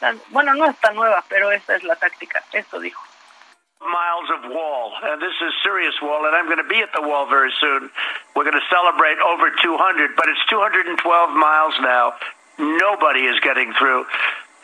la- 0.00 0.14
bueno, 0.28 0.54
no 0.54 0.66
es 0.66 0.76
tan 0.78 0.94
nueva, 0.94 1.22
pero 1.28 1.50
esta 1.50 1.74
es 1.76 1.82
la 1.84 1.96
táctica, 1.96 2.42
esto 2.52 2.78
dijo. 2.80 3.02
miles 3.80 4.30
of 4.32 4.50
wall. 4.50 4.92
And 5.02 5.20
this 5.20 5.36
is 5.44 5.52
serious 5.62 5.92
wall, 6.00 6.24
and 6.24 6.34
I'm 6.34 6.46
going 6.46 6.56
to 6.62 6.64
be 6.68 6.80
at 6.80 6.88
the 6.94 7.02
wall 7.02 7.26
very 7.28 7.52
soon. 7.60 7.90
We're 8.34 8.48
going 8.48 8.56
to 8.56 8.68
celebrate 8.72 9.18
over 9.20 9.50
200, 9.60 10.16
but 10.16 10.24
it's 10.28 10.40
212 10.48 10.96
miles 11.36 11.74
now. 11.82 12.14
Nobody 12.56 13.26
is 13.28 13.38
getting 13.40 13.74
through. 13.74 14.06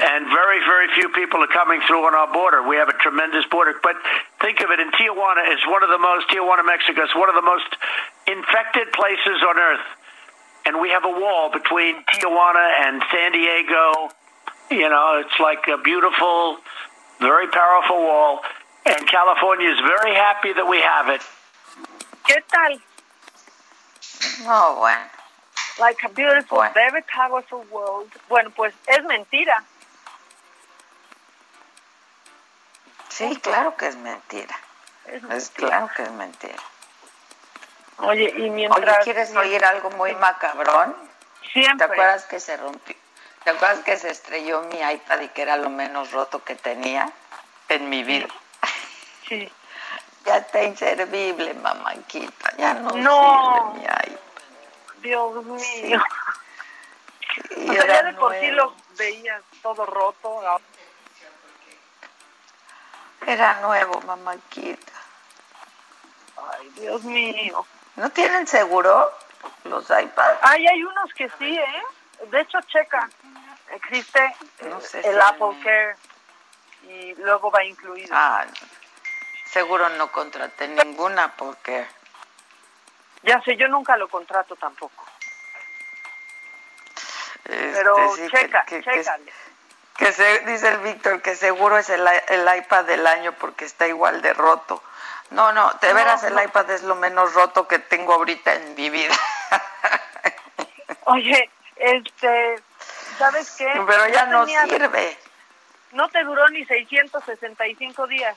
And 0.00 0.24
very, 0.32 0.64
very 0.64 0.88
few 0.96 1.10
people 1.12 1.44
are 1.44 1.52
coming 1.52 1.82
through 1.86 2.06
on 2.08 2.14
our 2.16 2.32
border. 2.32 2.62
We 2.64 2.76
have 2.76 2.88
a 2.88 2.96
tremendous 2.96 3.44
border. 3.52 3.74
But 3.82 3.96
think 4.40 4.62
of 4.64 4.70
it, 4.70 4.80
in 4.80 4.88
Tijuana 4.96 5.52
is 5.52 5.60
one 5.68 5.82
of 5.84 5.90
the 5.90 5.98
most, 6.00 6.24
Tijuana, 6.32 6.64
Mexico 6.64 7.04
is 7.04 7.12
one 7.14 7.28
of 7.28 7.34
the 7.36 7.44
most 7.44 7.68
infected 8.26 8.88
places 8.96 9.44
on 9.44 9.58
earth. 9.58 9.84
And 10.66 10.80
we 10.80 10.90
have 10.90 11.04
a 11.04 11.08
wall 11.08 11.50
between 11.50 11.96
Tijuana 12.04 12.66
and 12.84 13.02
San 13.10 13.32
Diego. 13.32 14.10
You 14.70 14.88
know, 14.88 15.20
it's 15.24 15.38
like 15.40 15.66
a 15.68 15.78
beautiful, 15.78 16.58
very 17.20 17.48
powerful 17.48 17.96
wall. 17.98 18.40
And 18.86 19.06
California 19.08 19.68
is 19.70 19.78
very 19.80 20.14
happy 20.14 20.52
that 20.52 20.66
we 20.66 20.80
have 20.80 21.08
it. 21.08 21.22
¿Qué 22.26 22.36
tal? 22.48 22.78
No, 24.46 24.76
bueno. 24.78 25.00
Like 25.78 25.98
a 26.04 26.08
beautiful, 26.10 26.58
Bueno. 26.58 26.72
very 26.74 27.02
powerful 27.02 27.64
world. 27.72 28.10
Bueno, 28.28 28.50
pues 28.54 28.74
es 28.86 29.02
mentira. 29.04 29.64
Sí, 33.08 33.36
claro 33.42 33.76
que 33.76 33.86
es 33.88 33.96
mentira. 33.96 34.54
Es 35.06 35.22
Es 35.24 35.50
claro 35.50 35.88
que 35.96 36.02
es 36.02 36.10
mentira. 36.12 36.58
Oye, 38.02 38.32
y 38.36 38.50
mientras... 38.50 38.96
Oye, 38.96 39.04
¿quieres 39.04 39.34
oír 39.36 39.64
algo 39.64 39.90
muy 39.90 40.14
macabrón? 40.14 40.94
Siempre. 41.52 41.86
¿Te 41.86 41.92
acuerdas 41.92 42.24
que 42.24 42.40
se 42.40 42.56
rompió? 42.56 42.96
¿Te 43.44 43.50
acuerdas 43.50 43.80
que 43.80 43.96
se 43.96 44.10
estrelló 44.10 44.62
mi 44.62 44.80
iPad 44.80 45.20
y 45.20 45.28
que 45.28 45.42
era 45.42 45.56
lo 45.56 45.70
menos 45.70 46.12
roto 46.12 46.44
que 46.44 46.54
tenía 46.56 47.10
en 47.68 47.88
mi 47.88 48.02
vida? 48.04 48.28
Sí. 49.28 49.50
Ya 50.26 50.36
está 50.36 50.62
inservible, 50.62 51.54
mamanquita. 51.54 52.54
Ya 52.58 52.74
no, 52.74 52.90
No. 52.90 53.72
sirve 53.72 53.78
mi 53.78 53.84
iPad. 53.84 54.20
Dios 55.00 55.44
mío. 55.46 56.02
Y 57.56 57.70
O 57.70 57.72
sea, 57.72 57.86
ya 57.86 58.02
de 58.02 58.12
por 58.12 58.34
sí 58.38 58.48
lo 58.50 58.74
veías 58.98 59.42
todo 59.62 59.86
roto. 59.86 60.28
ahora- 60.46 60.62
Era 63.26 63.60
nuevo, 63.62 63.98
mamanquita. 64.02 64.92
Ay, 66.52 66.68
Dios 66.76 67.02
mío. 67.04 67.64
¿No 68.00 68.08
tienen 68.08 68.46
seguro 68.46 69.12
los 69.64 69.84
iPads? 69.90 70.38
Ay, 70.40 70.66
hay 70.66 70.82
unos 70.82 71.12
que 71.12 71.28
sí, 71.38 71.54
¿eh? 71.54 71.82
De 72.30 72.40
hecho, 72.40 72.58
checa. 72.62 73.10
Existe 73.72 74.34
No 74.62 74.80
sé 74.80 75.00
el 75.00 75.14
si- 75.16 75.20
Apple 75.20 75.60
Care 75.62 75.96
y 76.84 77.14
luego 77.16 77.50
va 77.50 77.62
incluido. 77.62 78.08
Ah, 78.10 78.46
seguro 79.44 79.86
no 79.90 80.10
contraté 80.10 80.66
ninguna 80.68 81.30
porque 81.36 81.86
Ya 83.22 83.38
sé, 83.42 83.54
yo 83.58 83.68
nunca 83.68 83.98
lo 83.98 84.08
contrato 84.08 84.56
tampoco. 84.56 85.04
este, 87.44 87.72
Pero 87.74 88.16
sí, 88.16 88.22
que- 88.22 88.30
checa, 88.30 88.64
que, 88.64 88.80
que- 88.82 88.90
chécale. 88.92 89.32
que 89.98 90.12
se, 90.14 90.38
dice 90.46 90.68
el 90.68 90.78
Víctor 90.78 91.20
que 91.20 91.36
seguro 91.36 91.76
es 91.76 91.90
el, 91.90 92.06
el 92.06 92.56
iPad 92.60 92.84
del 92.86 93.06
año 93.06 93.32
porque 93.32 93.66
está 93.66 93.86
igual 93.86 94.22
de 94.22 94.32
roto. 94.32 94.82
No, 95.30 95.52
no, 95.52 95.72
de 95.80 95.92
veras 95.92 96.22
el 96.24 96.40
iPad 96.42 96.70
es 96.70 96.82
lo 96.82 96.96
menos 96.96 97.34
roto 97.34 97.68
que 97.68 97.78
tengo 97.78 98.14
ahorita 98.14 98.54
en 98.54 98.74
mi 98.74 98.90
vida. 98.90 99.14
Oye, 101.04 101.50
este, 101.76 102.62
¿sabes 103.18 103.50
qué? 103.56 103.66
Pero 103.86 104.08
ya 104.08 104.26
no 104.26 104.44
tenía- 104.44 104.64
sirve. 104.66 105.16
No 105.92 106.08
te 106.08 106.22
duró 106.24 106.48
ni 106.50 106.64
665 106.66 108.06
días. 108.06 108.36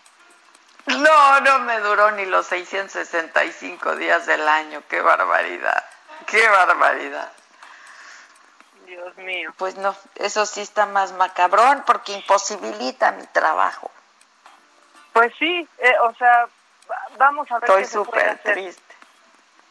No, 0.87 1.39
no 1.41 1.59
me 1.59 1.79
duró 1.79 2.11
ni 2.11 2.25
los 2.25 2.47
665 2.47 3.95
días 3.95 4.25
del 4.25 4.47
año. 4.47 4.81
Qué 4.89 5.01
barbaridad. 5.01 5.83
Qué 6.25 6.47
barbaridad. 6.49 7.31
Dios 8.85 9.15
mío. 9.17 9.53
Pues 9.57 9.75
no, 9.77 9.95
eso 10.15 10.45
sí 10.45 10.61
está 10.61 10.85
más 10.87 11.11
macabrón 11.13 11.83
porque 11.85 12.13
imposibilita 12.13 13.11
mi 13.11 13.25
trabajo. 13.27 13.89
Pues 15.13 15.31
sí, 15.39 15.67
eh, 15.77 15.95
o 16.01 16.13
sea, 16.15 16.47
vamos 17.17 17.49
a 17.51 17.59
ver 17.59 17.69
Estoy 17.69 17.85
súper 17.85 18.37
triste. 18.43 18.95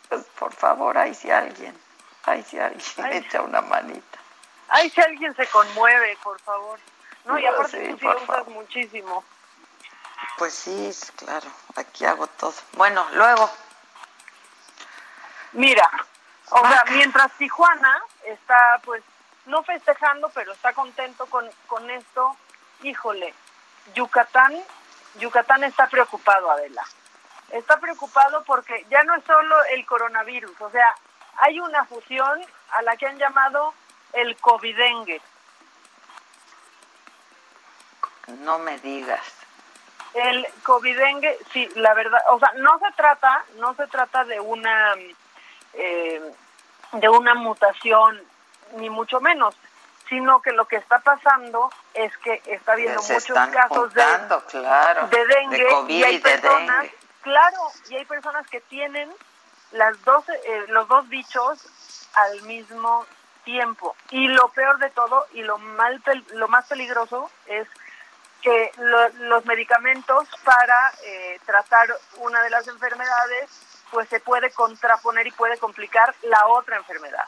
Pues 0.09 0.25
por 0.39 0.53
favor, 0.53 0.97
ahí 0.99 1.15
si 1.15 1.31
alguien, 1.31 1.79
ahí 2.25 2.43
si 2.43 2.59
alguien 2.59 2.83
echa 3.13 3.43
una 3.43 3.61
manita. 3.61 4.19
Ay, 4.69 4.91
si 4.91 5.01
alguien 5.01 5.35
se 5.37 5.47
conmueve, 5.49 6.17
por 6.23 6.41
favor. 6.41 6.79
No, 7.25 7.39
y 7.39 7.43
No, 7.45 7.51
aparte 7.51 7.89
tú 7.91 7.99
sí 7.99 8.05
lo 8.05 8.23
usas 8.23 8.47
muchísimo. 8.49 9.25
Pues 10.39 10.55
sí, 10.55 10.91
claro, 11.17 11.49
aquí 11.77 12.05
hago 12.05 12.27
todo. 12.27 12.55
Bueno, 12.73 13.07
luego, 13.13 13.51
Mira, 15.53 15.89
o 16.51 16.61
sea, 16.61 16.71
Vaca. 16.71 16.91
mientras 16.93 17.33
Tijuana 17.33 18.03
está, 18.25 18.81
pues, 18.85 19.03
no 19.47 19.63
festejando, 19.63 20.31
pero 20.31 20.53
está 20.53 20.73
contento 20.73 21.27
con, 21.27 21.49
con 21.67 21.91
esto, 21.91 22.37
híjole, 22.83 23.35
Yucatán, 23.95 24.55
Yucatán 25.17 25.65
está 25.65 25.87
preocupado, 25.89 26.51
Adela. 26.51 26.83
Está 27.53 27.79
preocupado 27.79 28.43
porque 28.45 28.85
ya 28.91 29.03
no 29.05 29.15
es 29.15 29.25
solo 29.25 29.57
el 29.67 29.85
coronavirus, 29.87 30.59
o 30.61 30.71
sea, 30.71 30.95
hay 31.37 31.61
una 31.61 31.85
fusión 31.85 32.43
a 32.71 32.83
la 32.83 32.97
que 32.97 33.07
han 33.07 33.19
llamado 33.19 33.75
el 34.13 34.37
covidengue. 34.37 35.21
No 38.41 38.59
me 38.59 38.79
digas. 38.79 39.21
El 40.15 40.47
covidengue, 40.63 41.39
sí, 41.53 41.69
la 41.75 41.95
verdad, 41.95 42.21
o 42.31 42.39
sea, 42.39 42.53
no 42.57 42.79
se 42.79 42.93
trata, 42.93 43.45
no 43.57 43.75
se 43.75 43.87
trata 43.87 44.25
de 44.25 44.41
una, 44.41 44.95
eh, 45.75 46.33
de 46.93 47.09
una 47.09 47.35
mutación, 47.35 48.23
ni 48.77 48.91
mucho 48.91 49.21
menos, 49.21 49.55
sino 50.09 50.43
que 50.43 50.53
lo 50.53 50.67
que 50.67 50.77
está 50.77 50.99
pasando 51.01 51.71
es 51.95 52.15
que 52.19 52.43
está 52.47 52.73
habiendo 52.73 53.01
muchos 53.01 53.39
casos 53.51 53.95
de, 53.95 54.03
claro, 54.51 55.09
de 55.09 55.27
dengue 55.27 55.65
de 55.65 55.71
COVID 55.71 55.95
y 55.95 56.05
hay 56.05 56.15
y 56.15 56.19
de 56.19 56.23
personas, 56.23 56.83
dengue. 56.83 57.02
Claro, 57.23 57.59
y 57.89 57.97
hay 57.97 58.05
personas 58.05 58.47
que 58.49 58.61
tienen 58.61 59.13
las 59.73 60.03
dos, 60.05 60.29
eh, 60.29 60.65
los 60.69 60.87
dos 60.89 61.09
bichos 61.09 61.59
al 62.15 62.43
mismo 62.43 63.07
tiempo. 63.45 63.97
Y 64.11 64.29
lo 64.29 64.49
peor 64.51 64.79
de 64.79 64.91
todo 64.91 65.27
y 65.33 65.43
lo 65.43 65.59
mal 65.59 66.03
lo 66.35 66.47
más 66.49 66.67
peligroso 66.67 67.31
es 67.47 67.67
que 68.43 68.73
lo- 68.77 69.09
los 69.29 69.45
medicamentos 69.47 70.29
para 70.45 70.93
eh, 71.05 71.41
tratar 71.47 71.89
una 72.17 72.43
de 72.43 72.51
las 72.51 72.67
enfermedades 72.69 73.51
pues 73.91 74.09
se 74.09 74.21
puede 74.21 74.51
contraponer 74.51 75.27
y 75.27 75.31
puede 75.33 75.59
complicar 75.59 76.15
la 76.23 76.47
otra 76.47 76.77
enfermedad. 76.77 77.25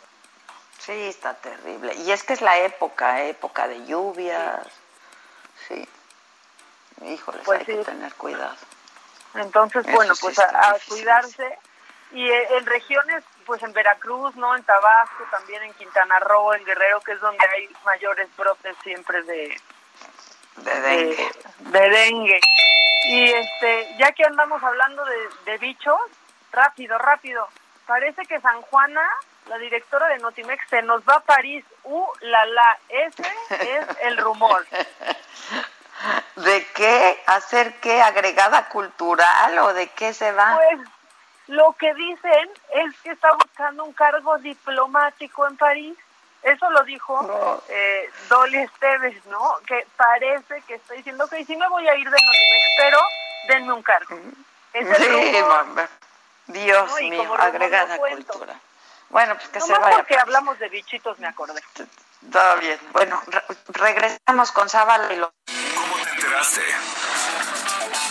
Sí, 0.79 0.93
está 1.09 1.35
terrible. 1.35 1.95
Y 1.95 2.11
es 2.11 2.23
que 2.25 2.33
es 2.33 2.41
la 2.41 2.57
época, 2.59 3.23
¿eh? 3.23 3.31
época 3.31 3.69
de 3.69 3.85
lluvias. 3.87 4.67
Sí. 5.69 5.87
Híjoles, 7.03 7.43
Pues 7.45 7.61
hay 7.61 7.67
sí. 7.67 7.73
que 7.73 7.85
tener 7.85 8.15
cuidado. 8.15 8.57
Entonces, 9.35 9.87
Eso 9.87 9.97
bueno, 9.97 10.15
pues 10.21 10.39
a, 10.39 10.77
cuidarse. 10.89 11.59
Y 12.13 12.31
eh, 12.31 12.49
en 12.57 12.67
regiones, 12.67 13.25
pues 13.45 13.63
en 13.63 13.73
Veracruz, 13.73 14.37
¿no? 14.37 14.55
En 14.55 14.63
Tabasco, 14.63 15.25
también 15.31 15.63
en 15.65 15.75
Quintana 15.75 16.21
Roo, 16.21 16.55
en 16.55 16.65
Guerrero, 16.65 17.01
que 17.01 17.13
es 17.13 17.21
donde 17.21 17.45
hay 17.47 17.69
mayores 17.85 18.29
brotes 18.37 18.77
siempre 18.85 19.23
de, 19.25 19.61
De 20.57 20.81
dengue. 20.81 21.33
de, 21.59 21.81
de 21.81 21.91
dengue. 21.91 22.41
Y 23.07 23.31
este, 23.33 23.97
ya 23.99 24.13
que 24.13 24.25
andamos 24.25 24.63
hablando 24.63 25.05
de, 25.05 25.29
de 25.45 25.59
bichos, 25.59 26.01
rápido, 26.53 26.97
rápido. 26.99 27.49
Parece 27.87 28.23
que 28.27 28.41
San 28.41 28.63
Juana, 28.63 29.07
la 29.49 29.59
directora 29.59 30.07
de 30.09 30.19
Notimex, 30.19 30.69
se 30.71 30.83
nos 30.83 31.03
va 31.03 31.17
a 31.17 31.21
París. 31.21 31.65
¡Uh, 31.83 32.07
la, 32.21 32.47
la! 32.47 32.79
Ese 32.89 33.23
es 33.61 33.87
el 34.03 34.17
rumor. 34.19 34.65
¿De 36.37 36.67
qué? 36.75 37.23
¿Hacer 37.27 37.75
qué? 37.81 38.03
¿Agregada 38.03 38.69
cultural 38.69 39.59
o 39.59 39.73
de 39.73 39.89
qué 39.89 40.13
se 40.13 40.33
va? 40.33 40.57
Pues 40.57 40.81
lo 41.49 41.73
que 41.75 41.93
dicen 41.95 42.51
es 42.75 42.95
que 43.03 43.11
está 43.11 43.33
buscando 43.33 43.85
un 43.85 43.93
cargo 43.93 44.39
diplomático 44.39 45.47
en 45.47 45.57
París. 45.57 45.97
Eso 46.43 46.69
lo 46.71 46.83
dijo 46.85 47.63
eh, 47.69 48.11
Dolly 48.29 48.59
Esteves, 48.59 49.25
¿no? 49.27 49.57
Que 49.67 49.87
parece 49.97 50.61
que 50.67 50.75
está 50.75 50.93
diciendo 50.95 51.27
que 51.29 51.45
sí 51.45 51.57
me 51.57 51.69
voy 51.69 51.89
a 51.89 51.95
ir 51.97 52.05
de 52.05 52.11
Notimex, 52.11 52.65
pero 52.77 52.99
denme 53.49 53.73
un 53.73 53.83
cargo. 53.83 54.19
Es 54.75 54.87
el 54.87 54.97
Sí, 55.33 55.43
mamá. 55.43 55.89
Dios 56.47 56.91
No, 56.91 57.09
mío, 57.09 57.35
agregada 57.39 57.97
cultura. 57.97 58.55
Bueno, 59.09 59.35
pues 59.37 59.49
que 59.49 59.61
se 59.61 59.73
vaya. 59.79 59.97
porque 59.97 60.19
hablamos 60.19 60.59
de 60.59 60.69
bichitos 60.69 61.19
me 61.19 61.29
acordé. 61.29 61.63
Está 62.23 62.55
bien. 62.57 62.79
Bueno, 62.93 63.23
re- 63.27 63.43
regresamos 63.69 64.51
con 64.53 64.69
Zavala 64.69 65.13
y 65.13 65.17
lo... 65.17 65.33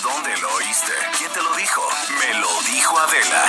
¿Dónde 0.02 0.38
lo 0.38 0.54
oíste? 0.56 0.94
¿Quién 1.18 1.30
te 1.32 1.42
lo 1.42 1.54
dijo? 1.56 1.82
Me 2.20 2.34
lo 2.40 2.62
dijo 2.62 2.98
Adela. 2.98 3.44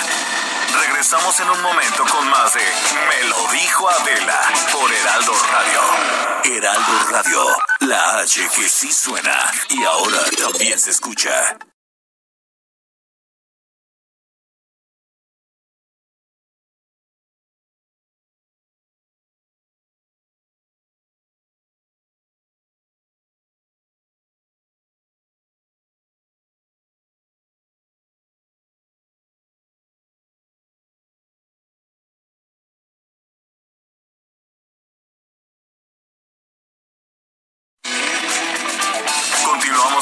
Regresamos 0.81 1.39
en 1.39 1.51
un 1.51 1.63
momento 1.63 2.05
con 2.11 2.29
más 2.29 2.53
de 2.55 2.61
Me 2.61 3.29
lo 3.29 3.53
dijo 3.53 3.89
Adela 3.89 4.41
por 4.73 4.93
Heraldo 4.93 5.33
Radio. 5.53 6.57
Heraldo 6.57 7.11
Radio, 7.11 7.57
la 7.81 8.19
H 8.19 8.49
que 8.57 8.69
sí 8.69 8.93
suena 8.93 9.53
y 9.69 9.85
ahora 9.85 10.19
también 10.37 10.79
se 10.79 10.91
escucha. 10.91 11.57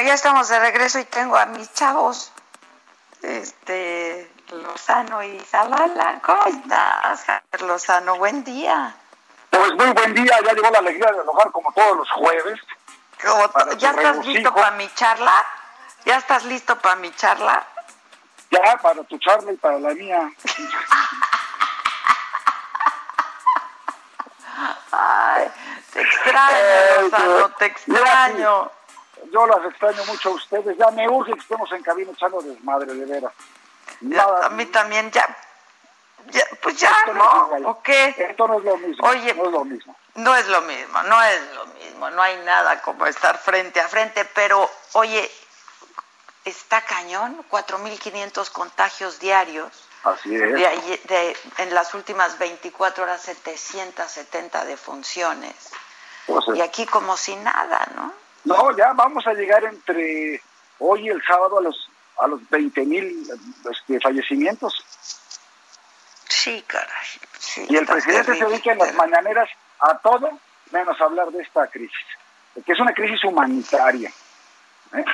Bueno, 0.00 0.08
ya 0.12 0.14
estamos 0.14 0.48
de 0.48 0.58
regreso 0.58 0.98
y 0.98 1.04
tengo 1.04 1.36
a 1.36 1.44
mis 1.44 1.70
chavos, 1.74 2.32
este, 3.20 4.32
Lozano 4.48 5.22
y 5.22 5.38
Zavala. 5.40 6.20
¿Cómo 6.24 6.46
estás, 6.46 7.22
Javier 7.26 7.60
Lozano? 7.68 8.16
Buen 8.16 8.42
día. 8.42 8.94
Pues 9.50 9.74
muy 9.74 9.90
buen 9.90 10.14
día, 10.14 10.38
ya 10.42 10.54
llegó 10.54 10.70
la 10.70 10.78
alegría 10.78 11.12
del 11.12 11.28
hogar 11.28 11.50
como 11.52 11.70
todos 11.74 11.98
los 11.98 12.10
jueves. 12.12 12.58
¿Cómo 13.22 13.42
to- 13.48 13.52
Para 13.52 13.74
¿Ya 13.74 13.90
estás 13.90 14.02
regocijo. 14.04 14.32
listo 14.32 14.54
para 14.54 14.70
mi 14.70 14.88
charla? 14.94 15.44
¿Ya 16.06 16.16
estás 16.16 16.44
listo 16.44 16.78
para 16.78 16.96
mi 16.96 17.14
charla? 17.14 17.62
Ya 18.50 18.78
para 18.78 19.04
tu 19.04 19.18
charla 19.18 19.52
y 19.52 19.56
para 19.58 19.78
la 19.80 19.90
mía. 19.90 20.30
Ay, 24.92 25.50
te 25.92 26.00
extraño, 26.00 26.56
Ay, 26.56 27.02
Lozano, 27.10 27.50
te 27.50 27.66
extraño. 27.66 28.70
Yo 29.32 29.46
las 29.46 29.64
extraño 29.64 30.04
mucho 30.06 30.30
a 30.30 30.32
ustedes. 30.32 30.76
Ya 30.78 30.90
me 30.90 31.08
urge 31.08 31.32
que 31.34 31.40
estemos 31.40 31.70
en 31.72 31.82
cabina 31.82 32.12
echando 32.12 32.40
desmadre, 32.40 32.92
de 32.94 33.04
veras. 33.06 33.32
Nada, 34.00 34.46
a 34.46 34.50
mí 34.50 34.66
también, 34.66 35.10
ya, 35.10 35.26
ya 36.30 36.42
pues 36.62 36.76
ya, 36.78 36.90
Esto 36.90 37.14
no 37.14 37.24
es 37.24 37.34
¿no? 37.34 37.46
igual. 37.46 37.66
¿O 37.66 37.82
qué? 37.82 38.14
Esto 38.18 38.48
no 38.48 38.58
es 38.58 38.64
lo 38.64 38.76
mismo. 38.78 39.08
Oye, 39.08 39.34
no 39.34 39.44
es 39.46 39.52
lo 39.52 39.64
mismo. 39.64 39.96
No 40.14 40.36
es 40.36 40.46
lo 40.48 40.60
mismo, 40.62 41.02
no 41.04 41.22
es 41.22 41.54
lo 41.54 41.66
mismo, 41.66 42.10
no 42.10 42.22
hay 42.22 42.36
nada 42.44 42.80
como 42.82 43.06
estar 43.06 43.38
frente 43.38 43.80
a 43.80 43.88
frente, 43.88 44.24
pero 44.24 44.68
oye, 44.94 45.30
está 46.44 46.80
cañón, 46.82 47.44
4.500 47.50 48.50
contagios 48.50 49.18
diarios. 49.20 49.70
Así 50.02 50.34
es. 50.34 50.54
De 50.54 50.66
ahí- 50.66 51.00
de- 51.04 51.36
en 51.58 51.74
las 51.74 51.92
últimas 51.94 52.38
24 52.38 53.04
horas 53.04 53.20
770 53.22 54.64
defunciones. 54.64 55.54
Pues, 56.26 56.44
Y 56.56 56.60
aquí 56.62 56.86
como 56.86 57.16
si 57.16 57.36
nada, 57.36 57.86
¿no? 57.94 58.12
No, 58.44 58.76
ya 58.76 58.92
vamos 58.94 59.26
a 59.26 59.34
llegar 59.34 59.64
entre 59.64 60.40
hoy 60.78 61.06
y 61.06 61.08
el 61.08 61.22
sábado 61.22 61.58
a 61.58 61.62
los 61.62 61.90
a 62.20 62.26
los 62.26 62.48
20 62.50 62.84
mil 62.84 63.26
este, 63.70 64.00
fallecimientos. 64.00 64.84
Sí, 66.28 66.62
caray. 66.66 67.06
sí, 67.38 67.66
Y 67.68 67.76
el 67.76 67.86
presidente 67.86 68.36
se 68.36 68.44
dedica 68.44 68.72
en 68.72 68.78
las 68.78 68.94
mañaneras 68.94 69.48
a 69.80 69.98
todo 69.98 70.38
menos 70.70 71.00
hablar 71.00 71.30
de 71.30 71.42
esta 71.42 71.66
crisis, 71.68 72.06
que 72.64 72.72
es 72.72 72.78
una 72.78 72.92
crisis 72.92 73.24
humanitaria. 73.24 74.12
¿eh? 74.94 75.04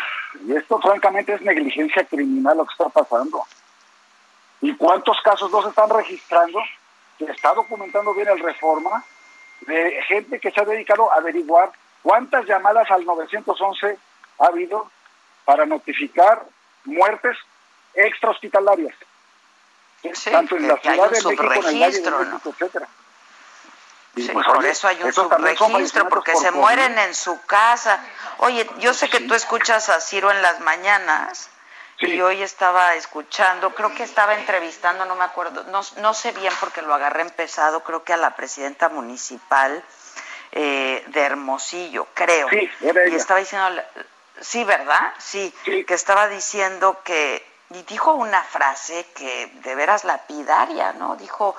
Y 0.47 0.57
esto 0.57 0.79
francamente 0.81 1.35
es 1.35 1.41
negligencia 1.43 2.05
criminal 2.05 2.57
lo 2.57 2.67
que 2.67 2.73
está 2.73 2.89
pasando. 2.89 3.45
¿Y 4.61 4.75
cuántos 4.77 5.21
casos 5.23 5.51
no 5.51 5.63
se 5.63 5.69
están 5.69 5.91
registrando? 5.91 6.59
Que 7.19 7.25
está 7.25 7.55
documentando 7.55 8.13
bien 8.15 8.29
el 8.29 8.41
reforma 8.41 9.05
de 9.63 10.03
gente 10.09 10.39
que 10.39 10.51
se 10.51 10.61
ha 10.61 10.65
dedicado 10.65 11.11
a 11.13 11.17
averiguar 11.17 11.71
cuántas 12.07 12.47
llamadas 12.47 12.89
al 12.93 13.05
911 13.05 13.99
ha 14.39 14.47
habido 14.47 14.89
para 15.45 15.67
notificar 15.67 16.45
muertes 16.85 17.37
extrahospitalarias. 17.95 18.95
¿sí? 20.03 20.11
Sí, 20.15 20.31
Tanto 20.31 20.57
en 20.57 20.69
la 20.69 20.77
Ciudad 20.77 21.09
un 21.09 21.13
de 21.13 21.23
México, 21.23 21.43
en 21.43 21.53
el 21.53 21.83
Valle 21.83 22.01
de 22.01 22.51
etcétera. 22.51 22.89
Sí, 24.15 24.31
pues, 24.33 24.47
por 24.47 24.59
oye, 24.59 24.71
eso 24.71 24.87
hay 24.87 25.03
un 25.03 25.13
subregistro, 25.13 26.09
porque 26.09 26.33
por 26.33 26.43
se 26.43 26.53
mueren 26.53 26.97
en 26.97 27.13
su 27.13 27.41
casa. 27.45 27.99
Oye, 28.39 28.71
yo 28.79 28.95
sé 28.95 29.11
que 29.11 29.21
tú 29.21 29.35
escuchas 29.35 29.89
a 29.89 30.01
Ciro 30.01 30.31
en 30.31 30.41
las 30.43 30.61
mañanas 30.61 31.51
y 31.99 32.21
hoy 32.21 32.41
estaba 32.41 32.95
escuchando, 32.95 33.75
creo 33.75 33.93
que 33.95 34.05
estaba 34.05 34.37
entrevistando, 34.37 35.07
no 35.07 35.17
me 35.17 35.25
acuerdo, 35.25 35.65
no, 35.65 35.81
no 35.97 36.15
sé 36.15 36.31
bien 36.33 36.53
porque 36.61 36.83
lo 36.83 36.95
agarré 36.95 37.23
empezado, 37.23 37.83
creo 37.83 38.05
que 38.05 38.13
a 38.13 38.17
la 38.17 38.37
presidenta 38.37 38.89
municipal 38.91 39.83
eh, 40.59 41.05
de 41.09 41.21
Hermosillo, 41.21 42.07
creo. 42.15 42.49
Sí, 42.49 42.71
era 42.81 43.07
y 43.09 43.15
estaba 43.15 43.41
diciendo, 43.41 43.83
sí, 44.41 44.65
¿verdad? 44.65 45.13
Sí, 45.19 45.53
que 45.65 45.93
estaba 45.93 46.29
diciendo 46.29 47.03
que, 47.05 47.45
y 47.71 47.83
dijo 47.83 48.15
una 48.15 48.43
frase 48.43 49.07
que 49.15 49.53
de 49.63 49.75
veras 49.75 50.05
lapidaria, 50.05 50.95
¿no? 50.95 51.17
Dijo, 51.17 51.55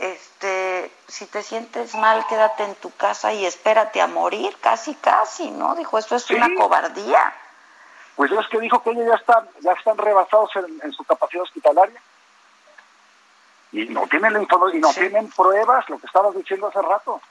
este, 0.00 0.92
si 1.08 1.24
te 1.24 1.42
sientes 1.42 1.94
mal, 1.94 2.26
quédate 2.26 2.64
en 2.64 2.74
tu 2.74 2.94
casa 2.96 3.32
y 3.32 3.46
espérate 3.46 4.02
a 4.02 4.06
morir, 4.08 4.54
casi, 4.60 4.94
casi, 4.96 5.50
¿no? 5.50 5.74
Dijo, 5.74 5.96
eso 5.96 6.14
es 6.16 6.30
una 6.30 6.54
cobardía. 6.54 7.32
Pues 8.14 8.30
es 8.30 8.46
que 8.48 8.60
dijo 8.60 8.82
que 8.82 8.90
ellos 8.90 9.06
ya 9.08 9.14
están, 9.14 9.48
ya 9.60 9.72
están 9.72 9.96
rebasados 9.96 10.50
en, 10.56 10.80
en 10.82 10.92
su 10.92 11.02
capacidad 11.04 11.44
hospitalaria. 11.44 11.98
Y 13.72 13.86
no 13.86 14.06
tienen 14.06 14.34
la 14.34 14.42
y 14.42 14.78
no 14.80 14.92
tienen 14.92 15.30
pruebas, 15.30 15.88
lo 15.88 15.98
que 15.98 16.04
estabas 16.04 16.34
diciendo 16.34 16.66
hace 16.66 16.82
rato. 16.82 17.22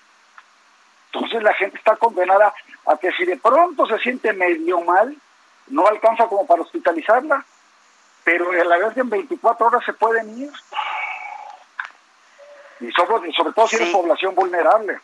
Entonces 1.13 1.43
la 1.43 1.53
gente 1.53 1.77
está 1.77 1.97
condenada 1.97 2.53
a 2.85 2.97
que 2.97 3.11
si 3.11 3.25
de 3.25 3.37
pronto 3.37 3.85
se 3.85 3.99
siente 3.99 4.31
medio 4.31 4.79
mal, 4.81 5.15
no 5.67 5.85
alcanza 5.87 6.27
como 6.27 6.47
para 6.47 6.61
hospitalizarla. 6.61 7.43
Pero 8.23 8.51
a 8.51 8.63
la 8.63 8.77
vez 8.77 8.95
de 8.95 9.01
en 9.01 9.09
24 9.09 9.65
horas 9.65 9.83
se 9.85 9.93
pueden 9.93 10.37
ir. 10.37 10.51
Y 12.79 12.91
sobre, 12.93 13.31
sobre 13.33 13.53
todo 13.53 13.67
si 13.67 13.75
es 13.75 13.89
población 13.89 14.35
vulnerable. 14.35 14.99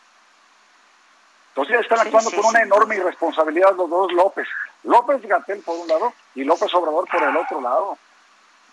Entonces 1.49 1.81
están 1.81 1.99
actuando 1.99 2.29
sí, 2.29 2.35
con 2.35 2.45
una 2.45 2.59
sí. 2.59 2.65
enorme 2.65 2.95
irresponsabilidad 2.95 3.75
los 3.75 3.89
dos 3.89 4.13
López. 4.13 4.47
López 4.83 5.21
Gatel 5.23 5.61
por 5.63 5.77
un 5.77 5.87
lado 5.87 6.13
y 6.35 6.43
López 6.43 6.73
Obrador 6.73 7.07
por 7.09 7.23
el 7.23 7.35
otro 7.35 7.61
lado. 7.61 7.97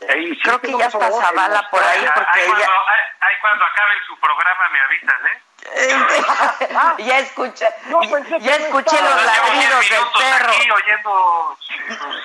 E 0.01 0.19
insiste 0.19 0.43
Creo 0.43 0.61
que 0.61 0.69
ya 0.69 0.91
López 0.91 0.95
en 0.95 1.21
Zavala 1.21 1.69
por 1.71 1.83
ahí 1.83 2.07
porque 2.15 2.41
ahí, 2.41 2.45
ella... 2.45 2.55
cuando, 2.55 2.73
ahí, 2.73 3.01
ahí 3.21 3.35
cuando 3.41 3.65
acaben 3.65 3.99
su 4.07 4.21
programa 4.21 4.69
me 4.71 4.81
avisan, 4.81 5.27
¿eh? 5.27 5.43
ya 6.99 7.19
escuché, 7.19 7.65
ya, 7.65 7.75
no 7.87 8.03
escuché 8.03 8.39
los 8.39 8.43
Llevo 8.43 8.81
10 8.81 9.27
ladridos 9.27 9.89
del 9.89 10.05
perro. 10.19 10.53
aquí 10.53 10.71
oyendo 10.71 11.57
sus 11.61 12.25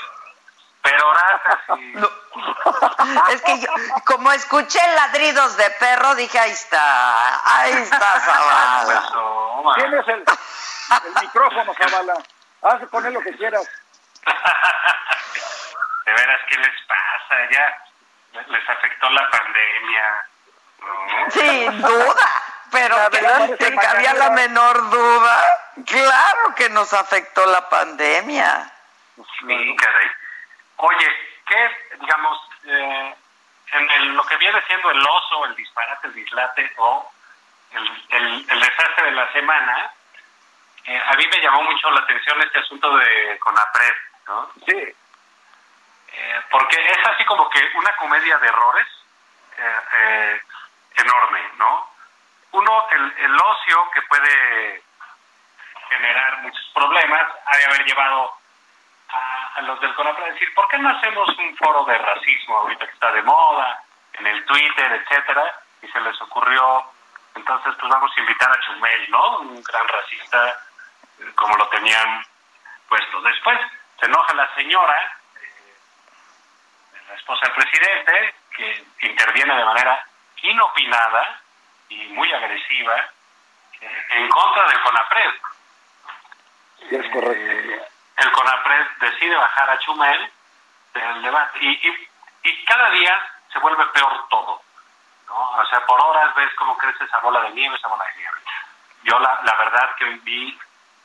peroratas 0.82 1.60
y... 1.80 1.94
Es 3.34 3.42
que 3.42 3.60
yo, 3.60 3.68
como 4.06 4.32
escuché 4.32 4.80
ladridos 4.96 5.58
de 5.58 5.70
perro, 5.72 6.16
dije, 6.16 6.38
ahí 6.40 6.52
está, 6.52 7.62
ahí 7.62 7.72
está 7.74 8.20
Zavala. 8.20 9.10
Tienes 9.76 10.08
el, 10.08 10.24
el 11.06 11.22
micrófono, 11.22 11.74
Zavala. 11.74 12.14
Haz 12.62 12.90
con 12.90 13.06
él 13.06 13.14
lo 13.14 13.22
que 13.22 13.36
quieras. 13.38 13.68
De 16.06 16.12
veras, 16.14 16.42
¿qué 16.50 16.58
les 16.58 16.76
pasa? 16.88 17.36
Ya 17.52 18.44
les 18.48 18.70
afectó 18.70 19.10
la 19.10 19.30
pandemia. 19.30 20.26
¿no? 20.82 21.32
Sin 21.32 21.82
duda, 21.82 22.44
pero 22.72 22.96
La 22.98 23.10
verdad 23.10 23.58
que 23.58 24.14
la 24.14 24.30
menor 24.32 24.90
duda. 24.90 25.46
Claro 25.86 26.56
que 26.56 26.70
nos 26.70 26.94
afectó 26.94 27.46
la 27.46 27.68
pandemia. 27.70 28.72
Sí, 29.16 29.76
caray. 29.78 30.12
Oye, 30.78 31.16
¿qué, 31.46 31.78
digamos, 32.00 32.40
eh, 32.66 33.16
en 33.72 33.90
el- 33.92 34.14
lo 34.16 34.26
que 34.26 34.38
viene 34.38 34.62
siendo 34.68 34.92
el 34.92 35.02
oso, 35.08 35.46
el 35.46 35.56
disparate, 35.56 36.08
el 36.08 36.14
dislate 36.14 36.74
o 36.78 37.12
el, 37.72 38.06
el- 38.10 38.46
el 38.50 38.60
desastre 38.60 39.06
de 39.06 39.12
la 39.12 39.32
semana, 39.32 39.92
eh, 40.86 41.02
a 41.06 41.14
mí 41.16 41.28
me 41.28 41.42
llamó 41.42 41.64
mucho 41.64 41.90
la 41.92 42.02
atención 42.02 42.42
este 42.42 42.60
asunto 42.60 42.96
de 42.98 43.38
Conapred, 43.40 43.96
¿no? 44.28 44.52
Sí. 44.66 44.96
Eh, 46.12 46.42
porque 46.50 46.78
es 46.92 47.08
así 47.08 47.24
como 47.26 47.50
que 47.50 47.62
una 47.76 47.96
comedia 47.98 48.38
de 48.40 48.48
errores 48.48 48.88
eh, 49.58 49.82
eh, 49.94 50.42
enorme, 50.96 51.42
¿no? 51.58 51.89
Uno, 52.52 52.88
el, 52.92 53.14
el 53.18 53.36
ocio 53.36 53.92
que 53.94 54.02
puede 54.04 54.84
generar 55.90 56.42
muchos 56.42 56.66
problemas, 56.74 57.28
ha 57.46 57.58
de 57.58 57.66
haber 57.66 57.86
llevado 57.86 58.34
a, 59.10 59.62
los 59.62 59.80
del 59.82 59.94
CONAPRED 59.96 60.24
a 60.24 60.34
decir, 60.34 60.54
¿por 60.54 60.68
qué 60.70 60.78
no 60.78 60.90
hacemos 60.90 61.28
un 61.38 61.58
foro 61.58 61.84
de 61.86 61.98
racismo 61.98 62.58
ahorita 62.58 62.86
que 62.86 62.94
está 62.94 63.12
de 63.12 63.24
moda, 63.24 63.84
en 64.14 64.28
el 64.28 64.46
Twitter, 64.46 64.92
etcétera? 64.92 65.44
Y 65.82 65.88
se 65.88 66.00
les 66.00 66.22
ocurrió, 66.22 66.84
entonces 67.36 67.74
pues 67.80 67.92
vamos 67.92 68.12
a 68.16 68.20
invitar 68.20 68.52
a 68.52 68.60
Chumel, 68.62 69.12
¿no? 69.12 69.40
Un 69.40 69.64
gran 69.64 69.88
racista, 69.88 70.60
eh, 71.20 71.32
como 71.36 71.58
lo 71.58 71.68
tenían 71.70 72.24
puesto. 72.88 73.22
Después 73.22 73.60
se 74.00 74.06
enoja 74.06 74.34
la 74.36 74.54
señora, 74.56 75.18
la 77.08 77.16
esposa 77.16 77.48
del 77.48 77.56
presidente, 77.56 78.36
que 78.56 78.86
interviene 79.02 79.56
de 79.56 79.66
manera 79.66 80.06
inopinada 80.42 81.42
y 81.90 82.08
muy 82.10 82.32
agresiva 82.32 82.96
eh, 83.82 84.06
en 84.12 84.30
contra 84.30 84.68
del 84.68 84.82
CONAPRED. 84.82 85.32
Sí, 86.80 86.96
es 86.96 87.12
correcto. 87.12 87.52
Eh, 87.52 87.88
el 88.18 88.32
CONAPRED 88.32 88.88
decide 89.00 89.36
bajar 89.36 89.70
a 89.70 89.80
Chumel 89.80 90.32
del 90.94 91.22
debate 91.22 91.60
y, 91.62 91.70
y, 91.88 92.10
y 92.44 92.66
cada 92.66 92.90
día 92.92 93.16
se 93.52 93.60
vuelve 93.60 93.86
peor 93.88 94.28
todo. 94.30 94.62
¿no? 95.28 95.52
O 95.52 95.66
sea, 95.68 95.86
por 95.86 96.00
horas 96.02 96.34
ves 96.36 96.54
cómo 96.56 96.78
crece 96.78 97.04
esa 97.04 97.20
bola 97.20 97.42
de 97.42 97.52
nieve, 97.52 97.76
esa 97.76 97.88
bola 97.88 98.04
de 98.06 98.20
nieve. 98.20 98.38
Yo 99.04 99.20
la, 99.20 99.40
la 99.44 99.56
verdad 99.56 99.96
que 99.96 100.06
vi 100.06 100.60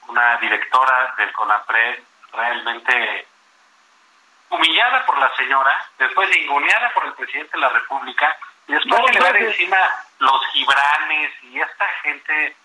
una 0.09 0.37
directora 0.39 1.15
del 1.17 1.33
CONAPRED 1.33 2.03
realmente 2.33 3.29
humillada 4.51 5.05
por 5.07 5.19
la 5.19 5.35
señora, 5.37 5.87
después 5.99 6.37
inguneada 6.37 6.91
por 6.93 7.05
el 7.07 7.13
presidente 7.15 7.53
de 7.53 7.61
la 7.61 7.69
República, 7.71 8.37
y 8.67 8.73
después 8.73 9.01
No, 9.01 9.33
le 9.33 9.47
encima 9.47 9.79
los 10.19 10.47
gibranes 10.53 11.33
y 11.43 11.61
esta 11.61 11.87
gente 12.03 12.57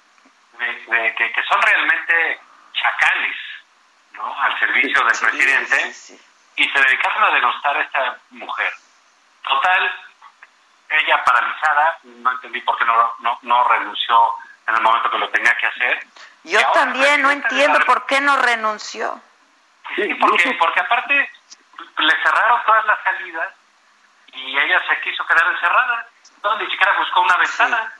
de, 0.53 0.65
de- 0.85 1.15
que, 1.15 1.31
que 1.31 1.43
son 1.43 1.61
realmente 1.61 2.39
chacales 2.73 3.35
¿no? 4.13 4.41
al 4.41 4.57
servicio 4.59 5.03
del 5.03 5.17
presidente 5.19 5.93
y 6.55 6.69
se 6.69 6.79
dedicaron 6.81 7.23
a 7.23 7.31
denostar 7.31 7.77
a 7.77 7.81
esta 7.81 8.17
mujer. 8.31 8.73
Total, 9.43 9.95
ella 10.89 11.23
paralizada, 11.23 11.97
no 12.03 12.31
entendí 12.31 12.61
por 12.61 12.77
qué 12.77 12.85
no, 12.85 13.13
no, 13.19 13.39
no 13.43 13.63
renunció 13.67 14.31
en 14.67 14.75
el 14.75 14.81
momento 14.81 15.09
que 15.09 15.17
lo 15.17 15.29
tenía 15.29 15.55
que 15.57 15.65
hacer. 15.67 16.05
Yo 16.43 16.59
ahora 16.59 16.71
también 16.73 17.21
no 17.21 17.31
entiendo 17.31 17.79
la 17.79 17.85
por 17.85 18.05
qué 18.05 18.21
no 18.21 18.37
renunció. 18.37 19.21
Sí, 19.95 20.13
porque, 20.15 20.51
porque 20.59 20.79
aparte 20.81 21.31
le 21.97 22.11
cerraron 22.23 22.63
todas 22.65 22.85
las 22.85 22.99
salidas 23.03 23.53
y 24.33 24.57
ella 24.57 24.79
se 24.87 25.01
quiso 25.01 25.25
quedar 25.25 25.47
encerrada. 25.47 26.07
Entonces 26.39 26.65
ni 26.67 26.71
siquiera 26.71 26.97
buscó 26.97 27.19
una 27.21 27.35
ventana. 27.35 27.91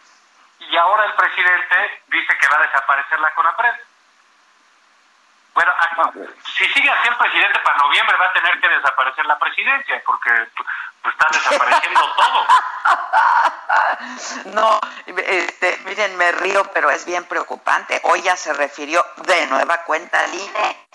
Y 0.60 0.78
ahora 0.78 1.06
el 1.06 1.14
presidente 1.14 2.04
dice 2.08 2.38
que 2.38 2.48
va 2.48 2.56
a 2.58 2.62
desaparecer 2.62 3.20
la 3.20 3.34
CONAPRED. 3.34 3.74
Bueno, 5.54 5.72
a- 5.78 6.12
si 6.56 6.66
sigue 6.70 6.90
así 6.90 7.08
el 7.10 7.18
presidente 7.18 7.60
para 7.60 7.78
noviembre 7.80 8.16
va 8.18 8.28
a 8.28 8.34
tener 8.34 8.62
que 8.62 8.70
desaparecer 8.70 9.26
la 9.26 9.38
presidencia 9.38 10.02
porque 10.06 10.30
pues, 11.04 11.14
está 11.16 11.28
desapareciendo 11.34 12.00
todo. 12.18 12.48
No, 14.54 14.80
este, 15.18 15.78
miren, 15.86 16.16
me 16.16 16.32
río, 16.32 16.64
pero 16.74 16.90
es 16.92 17.06
bien 17.06 17.26
preocupante. 17.26 18.00
Hoy 18.06 18.22
ya 18.22 18.38
se 18.38 18.54
refirió 18.54 19.06
de 19.18 19.48
nueva 19.48 19.84
cuenta 19.84 20.20
al 20.22 20.34
INE. 20.34 20.88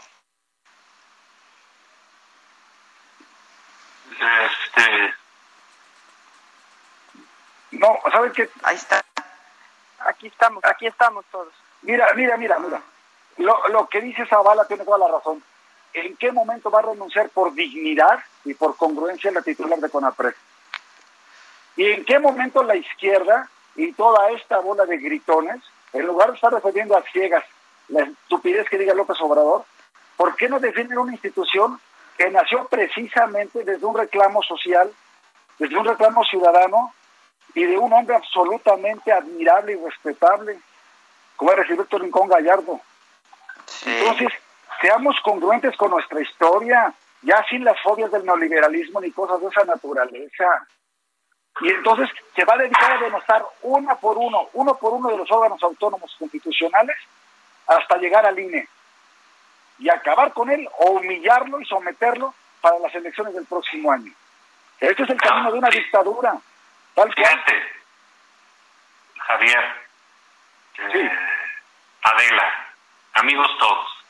Este, 4.19 5.15
No, 7.79 7.99
¿sabes 8.13 8.33
qué? 8.33 8.49
Ahí 8.63 8.77
está. 8.77 9.05
Aquí 10.01 10.27
estamos, 10.27 10.65
aquí 10.65 10.87
estamos 10.87 11.25
todos. 11.31 11.53
Mira, 11.83 12.07
mira, 12.15 12.37
mira, 12.37 12.59
mira. 12.59 12.81
Lo, 13.39 13.69
lo 13.69 13.89
que 13.89 14.01
dice 14.01 14.27
Zavala 14.27 14.67
tiene 14.67 14.85
toda 14.85 14.99
la 14.99 15.09
razón. 15.09 15.43
¿En 15.93 16.17
qué 16.17 16.33
momento 16.33 16.71
va 16.71 16.81
a 16.81 16.83
renunciar 16.83 17.29
por 17.31 17.53
dignidad 17.55 18.19
y 18.45 18.55
por 18.55 18.77
congruencia 18.77 19.31
la 19.31 19.43
titular 19.43 19.79
de 19.79 19.91
CONAPRED? 19.91 20.35
¿Y 21.77 21.91
en 21.93 22.05
qué 22.05 22.19
momento 22.19 22.63
la 22.63 22.77
izquierda 22.77 23.49
y 23.77 23.93
toda 23.93 24.31
esta 24.31 24.59
bola 24.59 24.87
de 24.87 24.99
gritones, 24.99 25.61
en 25.93 26.07
lugar 26.07 26.31
de 26.31 26.37
estar 26.37 26.55
defendiendo 26.55 26.97
a 26.97 27.03
ciegas 27.03 27.45
la 27.89 28.03
estupidez 28.03 28.69
que 28.69 28.79
diga 28.79 28.95
López 28.95 29.21
Obrador, 29.21 29.65
¿por 30.17 30.37
qué 30.37 30.49
no 30.49 30.61
defienden 30.61 30.99
una 30.99 31.13
institución 31.13 31.81
que 32.17 32.31
nació 32.31 32.67
precisamente 32.67 33.65
desde 33.65 33.85
un 33.85 33.97
reclamo 33.97 34.43
social, 34.43 34.93
desde 35.59 35.77
un 35.77 35.85
reclamo 35.85 36.25
ciudadano 36.25 36.95
y 37.55 37.65
de 37.65 37.79
un 37.79 37.93
hombre 37.93 38.17
absolutamente 38.17 39.13
admirable 39.13 39.73
y 39.73 39.85
respetable, 39.85 40.59
como 41.37 41.53
era 41.53 41.65
Gilberto 41.65 41.99
Rincón 41.99 42.29
Gallardo? 42.29 42.81
Entonces, 43.87 44.33
seamos 44.81 45.17
congruentes 45.23 45.77
con 45.77 45.91
nuestra 45.91 46.21
historia, 46.21 46.93
ya 47.23 47.45
sin 47.49 47.65
las 47.65 47.81
fobias 47.81 48.11
del 48.11 48.25
neoliberalismo 48.25 49.01
ni 49.01 49.11
cosas 49.11 49.41
de 49.41 49.49
esa 49.49 49.65
naturaleza. 49.65 50.67
Y 51.61 51.71
entonces 51.71 52.11
se 52.35 52.45
va 52.45 52.55
a 52.55 52.59
dedicar 52.59 52.93
a 52.93 53.05
denostar 53.05 53.45
una 53.63 53.95
por 53.95 54.19
uno, 54.19 54.49
uno 54.55 54.77
por 54.77 54.93
uno 54.93 55.09
de 55.09 55.17
los 55.17 55.31
órganos 55.31 55.63
autónomos 55.63 56.15
constitucionales 56.19 56.97
hasta 57.67 57.97
llegar 57.97 58.27
al 58.27 58.39
INE 58.39 58.69
y 59.79 59.89
acabar 59.89 60.33
con 60.33 60.51
él 60.51 60.69
o 60.79 60.93
humillarlo 60.93 61.61
y 61.61 61.65
someterlo 61.65 62.35
para 62.61 62.79
las 62.79 62.95
elecciones 62.95 63.35
del 63.35 63.47
próximo 63.47 63.93
año. 63.93 64.13
Este 64.81 65.05
es 65.05 65.11
el 65.11 65.21
camino 65.21 65.53
de 65.53 65.59
una 65.59 65.69
dictadura, 65.69 66.37
tal 66.95 67.15
cual. 67.15 67.45
Javier, 69.27 69.87
eh, 70.79 71.19
Adela, 72.03 72.67
amigos 73.15 73.51
todos. 73.59 74.05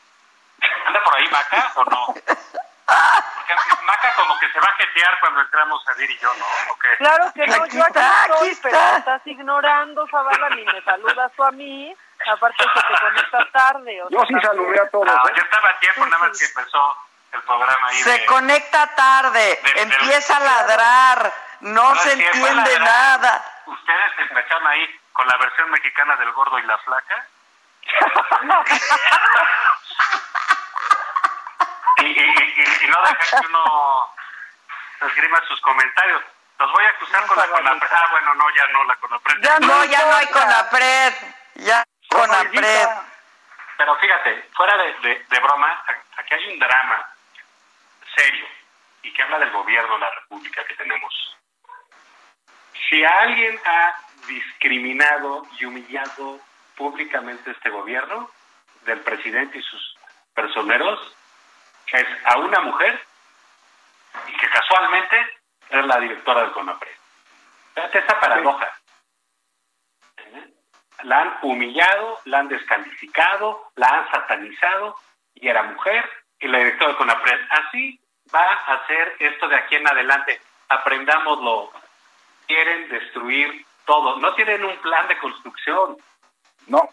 ¿Anda 0.87 1.05
por 1.05 1.15
ahí 1.17 1.29
Maca 1.31 1.73
o 1.77 1.85
no? 1.85 2.07
Porque 2.07 3.55
Maca 3.85 4.13
como 4.17 4.39
que 4.39 4.49
se 4.51 4.59
va 4.61 4.67
a 4.69 4.75
jetear 4.75 5.21
cuando 5.21 5.41
entramos 5.43 5.89
a 5.89 5.95
Dir 5.95 6.11
y 6.11 6.19
yo, 6.19 6.35
¿no? 6.35 6.45
¿O 6.73 6.79
qué? 6.79 6.97
Claro 6.99 7.33
que 7.35 7.47
no, 7.47 7.63
Aquí 7.65 7.77
yo 7.77 7.85
aquí 7.85 7.99
está, 7.99 8.23
estoy, 8.27 8.49
aquí 8.51 8.59
pero 8.63 8.77
está. 8.77 8.97
estás 8.99 9.27
ignorando, 9.27 10.07
Zavala, 10.09 10.51
ni 10.51 10.65
me 10.65 10.83
saludas 10.83 11.33
tú 11.37 11.45
a 11.45 11.53
mí. 11.53 11.95
Aparte 12.27 12.65
que 12.65 12.81
te 12.81 13.01
conectas 13.01 13.53
tarde. 13.53 14.03
O 14.03 14.09
Yo 14.11 14.19
sea, 14.21 14.27
sí 14.41 14.47
saludé 14.47 14.81
a 14.81 14.89
todos. 14.91 15.07
No, 15.07 15.13
¿eh? 15.29 15.33
yo 15.37 15.43
estaba 15.43 15.69
a 15.71 15.79
tiempo, 15.79 16.07
nada 16.07 16.19
más 16.27 16.39
que 16.39 16.45
empezó 16.47 16.97
el 17.33 17.43
programa 17.43 17.89
ahí 17.89 17.97
Se 17.97 18.11
de... 18.11 18.27
conecta 18.27 18.95
tarde, 18.95 19.61
de- 19.63 19.83
empieza 19.83 20.37
a 20.37 20.41
ladrar, 20.41 21.33
no, 21.61 21.95
No, 21.95 22.01
se 22.01 22.13
entiende 22.13 22.55
ladrar. 22.55 22.81
nada. 22.81 23.45
Ustedes 23.67 24.13
empezaron 24.19 24.67
ahí 24.67 25.01
con 25.13 25.27
la 25.29 25.37
versión 25.39 25.71
mexicana 25.71 26.17
del 26.17 26.33
gordo 26.33 26.59
y 26.59 26.63
la 26.63 26.77
flaca. 26.79 27.27
y, 31.99 32.05
y, 32.05 32.07
y, 32.07 32.85
y 32.85 32.89
no 32.89 33.03
dejan 33.03 33.17
que 33.41 33.47
uno 33.47 34.11
esgrima 35.03 35.41
sus 35.49 35.61
comentarios. 35.61 36.23
Los 36.59 36.73
voy 36.73 36.85
a 36.85 36.89
acusar 36.91 37.27
con 37.27 37.37
la 37.37 37.47
Conapred. 37.49 37.89
Ah, 37.93 38.07
bueno, 38.11 38.35
no, 38.35 38.45
ya 38.55 38.67
no 38.69 38.85
la 38.85 38.97
Conapred. 38.97 39.37
Ya 39.43 39.59
no, 39.61 39.85
ya 39.85 40.05
no 40.07 40.15
hay 40.17 40.27
Conapred, 40.29 41.15
ya 41.55 41.85
Conapred. 42.11 42.89
Pero 43.77 43.97
fíjate, 43.97 44.49
fuera 44.55 44.77
de, 44.77 44.95
de, 45.01 45.25
de 45.29 45.41
broma, 45.41 45.83
aquí 46.17 46.35
hay 46.35 46.53
un 46.53 46.59
drama 46.61 47.07
serio 48.17 48.47
y 49.03 49.13
que 49.13 49.23
habla 49.23 49.39
del 49.41 49.51
gobierno 49.51 49.95
de 49.95 50.01
la 50.01 50.11
República 50.13 50.65
que 50.65 50.75
tenemos. 50.75 51.37
Si 52.89 53.05
alguien 53.05 53.59
ha 53.65 53.95
discriminado 54.27 55.47
y 55.59 55.65
humillado 55.65 56.41
públicamente 56.77 57.51
este 57.51 57.71
gobierno, 57.71 58.31
del 58.85 59.01
presidente 59.01 59.59
y 59.59 59.63
sus 59.63 59.97
personeros, 60.35 61.01
es 61.93 62.07
a 62.25 62.39
una 62.39 62.61
mujer 62.61 63.01
y 64.29 64.37
que 64.37 64.49
casualmente 64.49 65.17
es 65.71 65.87
la 65.87 65.99
directora 65.99 66.43
del 66.43 66.53
CONAPRED. 66.53 66.93
Fíjate 67.75 67.99
esta 67.99 68.21
paradoja. 68.21 68.73
¿Eh? 70.17 70.53
La 71.03 71.21
han 71.21 71.39
humillado, 71.43 72.21
la 72.25 72.41
han 72.41 72.49
descalificado, 72.49 73.71
la 73.77 73.89
han 73.89 74.11
satanizado 74.11 74.97
y 75.35 75.49
era 75.49 75.63
mujer 75.63 76.09
y 76.39 76.49
la 76.49 76.59
directora 76.59 76.89
del 76.89 76.97
CONAPRED. 76.97 77.41
Así 77.51 78.01
va 78.35 78.45
a 78.45 78.87
ser 78.87 79.17
esto 79.19 79.49
de 79.49 79.57
aquí 79.57 79.77
en 79.77 79.89
adelante. 79.89 80.41
Aprendámoslo. 80.69 81.73
Quieren 82.47 82.89
destruir 82.89 83.67
todo. 83.87 84.17
No 84.19 84.35
tienen 84.35 84.65
un 84.65 84.77
plan 84.79 85.09
de 85.09 85.19
construcción. 85.19 85.97
No. 86.67 86.89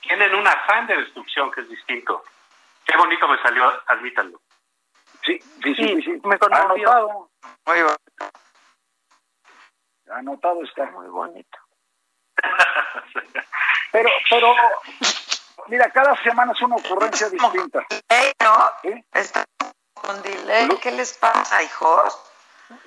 Tienen 0.00 0.34
un 0.34 0.46
afán 0.46 0.86
de 0.86 0.96
destrucción 0.96 1.50
que 1.50 1.62
es 1.62 1.68
distinto. 1.68 2.24
Qué 2.84 2.96
bonito 2.96 3.28
me 3.28 3.40
salió, 3.42 3.70
admítanlo. 3.86 4.40
Sí, 5.24 5.38
sí, 5.62 5.74
sí, 5.74 5.74
sí. 5.74 6.02
sí. 6.02 6.20
me 6.24 6.38
conmovió. 6.38 6.90
Anotado, 6.90 7.30
Muy 7.66 7.82
bueno. 7.82 7.96
anotado 10.10 10.64
está. 10.64 10.86
Muy 10.86 11.08
bonito. 11.08 11.58
Pero, 13.90 14.10
pero, 14.28 14.54
mira, 15.68 15.90
cada 15.90 16.14
semana 16.22 16.52
es 16.52 16.60
una 16.60 16.76
ocurrencia 16.76 17.30
distinta. 17.30 17.86
Ey, 18.08 18.32
¿no? 18.42 18.70
Está 19.12 19.44
con 19.94 20.20
delay. 20.22 20.68
¿Qué 20.82 20.90
les 20.92 21.14
pasa, 21.14 21.62
hijos? 21.62 22.18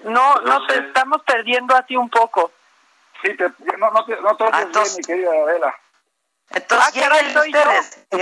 No, 0.03 0.35
No 0.35 0.41
no 0.59 0.67
te 0.67 0.77
estamos 0.77 1.23
perdiendo 1.23 1.75
así 1.75 1.95
un 1.95 2.09
poco. 2.09 2.51
Sí, 3.23 3.35
te, 3.35 3.51
no, 3.77 3.89
no 3.91 4.05
te, 4.05 4.15
no 4.21 4.35
te 4.37 4.43
oyes 4.43 4.55
Ah, 4.55 4.61
entonces- 4.61 5.07
bien, 5.07 5.19
mi 5.19 5.25
querida 5.27 5.43
Adela. 5.43 5.75
Entonces, 6.49 6.87
Ah, 6.87 6.91
caray, 7.07 7.25
ustedes, 7.27 8.07
te 8.09 8.15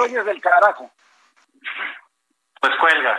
oyes 0.00 0.24
del 0.26 0.40
carajo. 0.40 0.90
Pues 2.60 2.72
cuelga. 2.80 3.18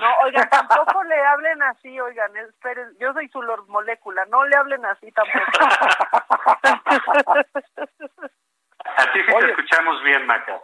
No, 0.00 0.06
oigan, 0.24 0.48
tampoco 0.48 1.02
le 1.04 1.20
hablen 1.24 1.60
así, 1.64 1.98
oigan, 2.00 2.36
esperen, 2.36 2.96
yo 3.00 3.12
soy 3.14 3.28
su 3.30 3.42
lord 3.42 3.66
molécula, 3.66 4.24
no 4.26 4.44
le 4.44 4.56
hablen 4.56 4.84
así 4.86 5.10
tampoco. 5.10 5.44
A 8.98 9.12
ti 9.12 9.20
sí 9.22 9.32
Oye. 9.34 9.46
te 9.46 9.50
escuchamos 9.52 10.02
bien, 10.04 10.26
Maca. 10.26 10.60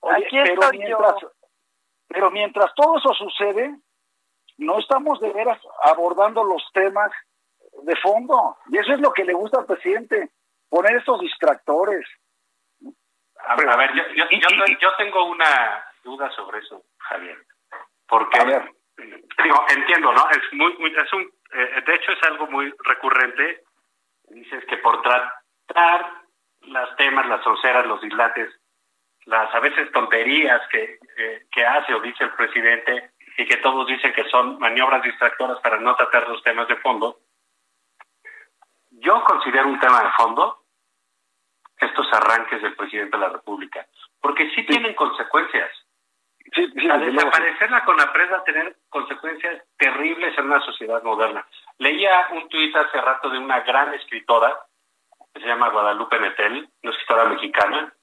Oye, 0.00 0.26
Aquí 0.26 0.36
pero 0.42 0.62
estoy 0.62 0.78
mientras, 0.78 1.14
yo. 1.20 1.32
pero 2.08 2.30
mientras 2.30 2.74
todo 2.74 2.98
eso 2.98 3.12
sucede, 3.14 3.76
no 4.58 4.78
estamos 4.78 5.20
de 5.20 5.32
veras 5.32 5.60
abordando 5.84 6.42
los 6.44 6.62
temas 6.72 7.10
de 7.82 7.96
fondo. 7.96 8.56
Y 8.68 8.78
eso 8.78 8.92
es 8.92 9.00
lo 9.00 9.12
que 9.12 9.24
le 9.24 9.32
gusta 9.32 9.60
al 9.60 9.66
presidente, 9.66 10.30
poner 10.68 10.96
estos 10.96 11.20
distractores. 11.20 12.06
A 13.46 13.56
ver, 13.56 13.68
a 13.70 13.76
ver, 13.76 13.90
yo, 13.94 14.02
yo, 14.14 14.24
yo, 14.30 14.64
yo 14.80 14.96
tengo 14.96 15.24
una 15.24 15.84
duda 16.04 16.30
sobre 16.32 16.58
eso, 16.58 16.82
Javier. 16.98 17.38
Porque, 18.06 18.38
A 18.40 18.44
ver. 18.44 18.70
digo, 18.96 19.64
entiendo, 19.70 20.12
¿no? 20.12 20.28
Es 20.30 20.40
muy, 20.52 20.76
muy- 20.78 20.94
es 20.94 21.12
un, 21.12 21.22
eh, 21.52 21.82
de 21.86 21.94
hecho 21.94 22.12
es 22.12 22.22
algo 22.24 22.46
muy 22.48 22.72
recurrente. 22.84 23.62
Dices 24.24 24.64
que 24.66 24.76
por 24.78 25.00
tratar 25.02 26.12
las 26.62 26.94
temas, 26.96 27.26
las 27.28 27.42
sonceras, 27.42 27.86
los 27.86 28.00
dislates, 28.02 28.59
las 29.26 29.54
a 29.54 29.60
veces 29.60 29.90
tonterías 29.92 30.60
que, 30.68 30.98
eh, 31.16 31.46
que 31.50 31.66
hace 31.66 31.94
o 31.94 32.00
dice 32.00 32.24
el 32.24 32.32
presidente 32.32 33.12
y 33.36 33.46
que 33.46 33.56
todos 33.58 33.86
dicen 33.86 34.12
que 34.12 34.28
son 34.28 34.58
maniobras 34.58 35.02
distractoras 35.02 35.58
para 35.60 35.78
no 35.78 35.94
tratar 35.94 36.28
los 36.28 36.42
temas 36.42 36.68
de 36.68 36.76
fondo, 36.76 37.20
yo 38.90 39.22
considero 39.24 39.68
un 39.68 39.80
tema 39.80 40.02
de 40.02 40.10
fondo 40.12 40.60
estos 41.78 42.06
arranques 42.12 42.60
del 42.60 42.76
presidente 42.76 43.16
de 43.16 43.22
la 43.22 43.30
República, 43.30 43.86
porque 44.20 44.50
sí 44.50 44.64
tienen 44.66 44.94
consecuencias. 44.94 45.70
Sí, 46.52 46.70
sí, 46.74 46.90
Al 46.90 47.00
desaparecer 47.00 47.70
la 47.70 47.84
CONAPRED 47.84 48.32
va 48.32 48.38
a 48.38 48.44
tener 48.44 48.76
consecuencias 48.88 49.62
terribles 49.78 50.36
en 50.36 50.46
una 50.46 50.60
sociedad 50.60 51.02
moderna. 51.02 51.46
Leía 51.78 52.28
un 52.32 52.48
tuit 52.48 52.74
hace 52.74 53.00
rato 53.00 53.30
de 53.30 53.38
una 53.38 53.60
gran 53.60 53.94
escritora, 53.94 54.58
que 55.32 55.40
se 55.40 55.46
llama 55.46 55.68
Guadalupe 55.68 56.18
Metel, 56.18 56.68
una 56.82 56.92
escritora 56.92 57.24
mexicana, 57.26 57.94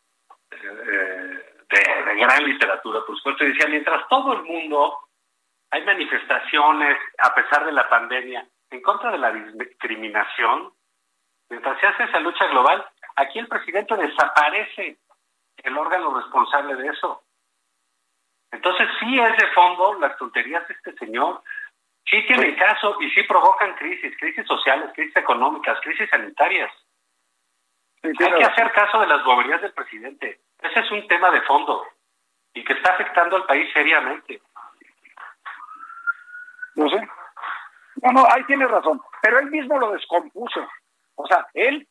eh, 0.52 1.56
de, 1.70 2.04
de 2.06 2.16
gran 2.16 2.44
literatura, 2.44 3.02
por 3.06 3.18
supuesto, 3.18 3.44
y 3.44 3.50
decía, 3.50 3.68
mientras 3.68 4.08
todo 4.08 4.34
el 4.34 4.44
mundo 4.44 4.98
hay 5.72 5.84
manifestaciones, 5.84 6.98
a 7.20 7.36
pesar 7.36 7.66
de 7.66 7.72
la 7.72 7.90
pandemia, 7.90 8.48
en 8.70 8.82
contra 8.82 9.12
de 9.12 9.18
la 9.18 9.32
discriminación, 9.32 10.74
mientras 11.50 11.80
se 11.80 11.88
hace 11.88 12.04
esa 12.04 12.20
lucha 12.20 12.48
global, 12.48 12.86
aquí 13.16 13.40
el 13.40 13.48
presidente 13.48 13.96
desaparece 13.96 14.98
el 15.64 15.78
órgano 15.78 16.20
responsable 16.20 16.76
de 16.76 16.88
eso. 16.90 17.24
Entonces 18.52 18.88
sí 19.00 19.20
es 19.20 19.38
de 19.38 19.48
fondo 19.48 20.00
las 20.00 20.18
tonterías 20.18 20.68
de 20.68 20.74
este 20.74 20.94
señor, 20.94 21.42
sí 22.10 22.26
tienen 22.28 22.56
caso 22.56 22.98
y 23.02 23.10
sí 23.12 23.24
provocan 23.24 23.76
crisis, 23.76 24.16
crisis 24.18 24.46
sociales, 24.48 24.92
crisis 24.94 25.16
económicas, 25.18 25.80
crisis 25.82 26.10
sanitarias. 26.10 26.72
Sí, 28.04 28.10
Hay 28.24 28.34
que 28.38 28.44
hacer 28.46 28.72
caso 28.74 29.00
de 29.02 29.08
las 29.08 29.24
boberías 29.24 29.62
del 29.62 29.74
presidente. 29.74 30.40
Ese 30.62 30.80
es 30.80 30.92
un 30.92 31.08
tema 31.08 31.32
de 31.32 31.42
fondo 31.42 31.84
y 32.54 32.64
que 32.64 32.74
está 32.74 32.94
afectando 32.94 33.36
al 33.36 33.46
país 33.46 33.72
seriamente. 33.74 34.42
No 36.76 36.90
sé. 36.90 37.08
No, 38.04 38.12
no, 38.12 38.26
ahí 38.32 38.44
tiene 38.46 38.68
razón. 38.68 39.02
Pero 39.22 39.40
él 39.40 39.50
mismo 39.50 39.80
lo 39.80 39.92
descompuso. 39.92 40.68
O 41.16 41.26
sea, 41.28 41.48
él, 41.54 41.88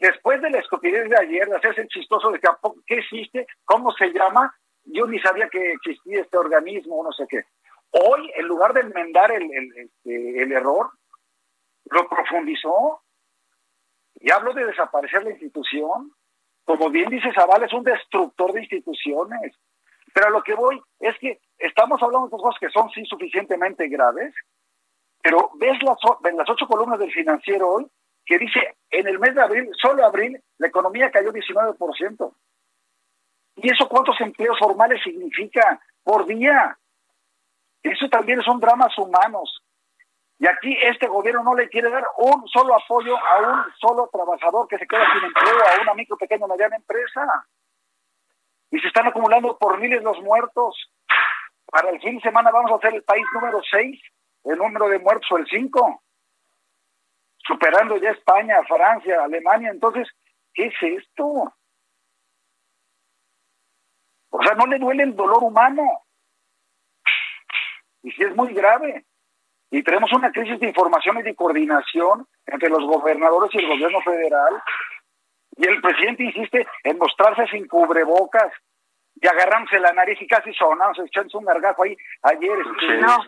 después 0.00 0.40
de 0.42 0.50
la 0.50 0.58
estupidez 0.58 1.08
de 1.08 1.16
ayer, 1.18 1.48
de 1.48 1.56
hacerse 1.56 1.82
el 1.82 1.88
chistoso 1.88 2.30
de 2.30 2.38
que, 2.38 2.48
¿a 2.48 2.52
poco- 2.54 2.80
¿qué 2.86 2.96
existe? 2.98 3.46
¿Cómo 3.64 3.92
se 3.92 4.12
llama? 4.12 4.54
Yo 4.84 5.06
ni 5.06 5.18
sabía 5.20 5.48
que 5.48 5.72
existía 5.72 6.20
este 6.20 6.36
organismo, 6.36 7.02
no 7.02 7.12
sé 7.12 7.26
qué. 7.28 7.44
Hoy, 7.90 8.30
en 8.36 8.46
lugar 8.46 8.74
de 8.74 8.82
enmendar 8.82 9.30
el, 9.32 9.42
el, 9.42 9.72
este, 9.78 10.42
el 10.42 10.52
error, 10.52 10.90
lo 11.86 12.06
profundizó 12.08 13.02
y 14.20 14.30
habló 14.30 14.52
de 14.52 14.66
desaparecer 14.66 15.22
la 15.24 15.30
institución. 15.30 16.12
Como 16.64 16.90
bien 16.90 17.08
dice 17.08 17.32
Zavala, 17.32 17.66
es 17.66 17.72
un 17.72 17.84
destructor 17.84 18.52
de 18.52 18.60
instituciones. 18.60 19.54
Pero 20.12 20.30
lo 20.30 20.42
que 20.42 20.54
voy 20.54 20.80
es 21.00 21.16
que 21.18 21.40
estamos 21.58 22.02
hablando 22.02 22.28
de 22.28 22.30
cosas 22.30 22.58
que 22.60 22.70
son 22.70 22.90
sí 22.90 23.04
suficientemente 23.04 23.88
graves, 23.88 24.34
pero 25.22 25.50
ves 25.54 25.82
las, 25.82 25.98
en 26.24 26.36
las 26.36 26.48
ocho 26.48 26.66
columnas 26.66 26.98
del 26.98 27.12
financiero 27.12 27.68
hoy 27.68 27.86
que 28.24 28.38
dice 28.38 28.76
en 28.90 29.08
el 29.08 29.18
mes 29.18 29.34
de 29.34 29.42
abril, 29.42 29.70
solo 29.80 30.04
abril, 30.04 30.42
la 30.58 30.68
economía 30.68 31.10
cayó 31.10 31.32
19%. 31.32 32.34
¿Y 33.56 33.70
eso 33.70 33.88
cuántos 33.88 34.20
empleos 34.20 34.58
formales 34.58 35.02
significa 35.02 35.80
por 36.02 36.26
día? 36.26 36.78
Eso 37.82 38.08
también 38.08 38.42
son 38.42 38.60
dramas 38.60 38.96
humanos. 38.98 39.62
Y 40.40 40.46
aquí 40.46 40.76
este 40.82 41.08
gobierno 41.08 41.42
no 41.42 41.54
le 41.54 41.68
quiere 41.68 41.90
dar 41.90 42.04
un 42.16 42.46
solo 42.48 42.76
apoyo 42.76 43.16
a 43.16 43.38
un 43.38 43.72
solo 43.80 44.08
trabajador 44.12 44.68
que 44.68 44.78
se 44.78 44.86
queda 44.86 45.04
sin 45.12 45.24
empleo, 45.24 45.56
a 45.56 45.82
una 45.82 45.94
micro, 45.94 46.16
pequeña, 46.16 46.46
mediana 46.46 46.76
empresa. 46.76 47.26
Y 48.70 48.78
se 48.78 48.86
están 48.86 49.08
acumulando 49.08 49.58
por 49.58 49.78
miles 49.80 50.02
los 50.02 50.20
muertos. 50.20 50.92
Para 51.66 51.90
el 51.90 52.00
fin 52.00 52.16
de 52.16 52.22
semana 52.22 52.52
vamos 52.52 52.70
a 52.70 52.78
ser 52.78 52.94
el 52.94 53.02
país 53.02 53.26
número 53.34 53.60
6, 53.68 54.00
el 54.44 54.58
número 54.58 54.88
de 54.88 55.00
muertos 55.00 55.28
o 55.32 55.38
el 55.38 55.46
5. 55.48 56.02
superando 57.46 57.96
ya 57.96 58.10
España, 58.10 58.62
Francia, 58.68 59.24
Alemania. 59.24 59.70
Entonces, 59.70 60.06
¿qué 60.54 60.66
es 60.66 60.74
esto? 60.82 61.52
O 64.30 64.42
sea, 64.42 64.54
no 64.54 64.66
le 64.66 64.78
duele 64.78 65.02
el 65.02 65.16
dolor 65.16 65.42
humano. 65.42 65.82
Y 68.02 68.12
sí 68.12 68.22
es 68.22 68.36
muy 68.36 68.52
grave. 68.52 69.07
Y 69.70 69.82
tenemos 69.82 70.10
una 70.12 70.30
crisis 70.32 70.58
de 70.60 70.68
información 70.68 71.18
y 71.18 71.22
de 71.22 71.34
coordinación 71.34 72.26
entre 72.46 72.70
los 72.70 72.84
gobernadores 72.84 73.54
y 73.54 73.58
el 73.58 73.68
gobierno 73.68 74.00
federal. 74.02 74.62
Y 75.56 75.66
el 75.66 75.80
presidente 75.80 76.24
insiste 76.24 76.66
en 76.84 76.98
mostrarse 76.98 77.46
sin 77.48 77.66
cubrebocas 77.68 78.52
y 79.20 79.26
agarrándose 79.26 79.78
la 79.80 79.92
nariz 79.92 80.20
y 80.22 80.26
casi 80.26 80.52
sonamos, 80.54 80.98
echándose 81.00 81.36
un 81.36 81.44
gargajo 81.44 81.82
ahí 81.82 81.96
ayer. 82.22 82.58
este, 82.80 82.98
No. 82.98 83.24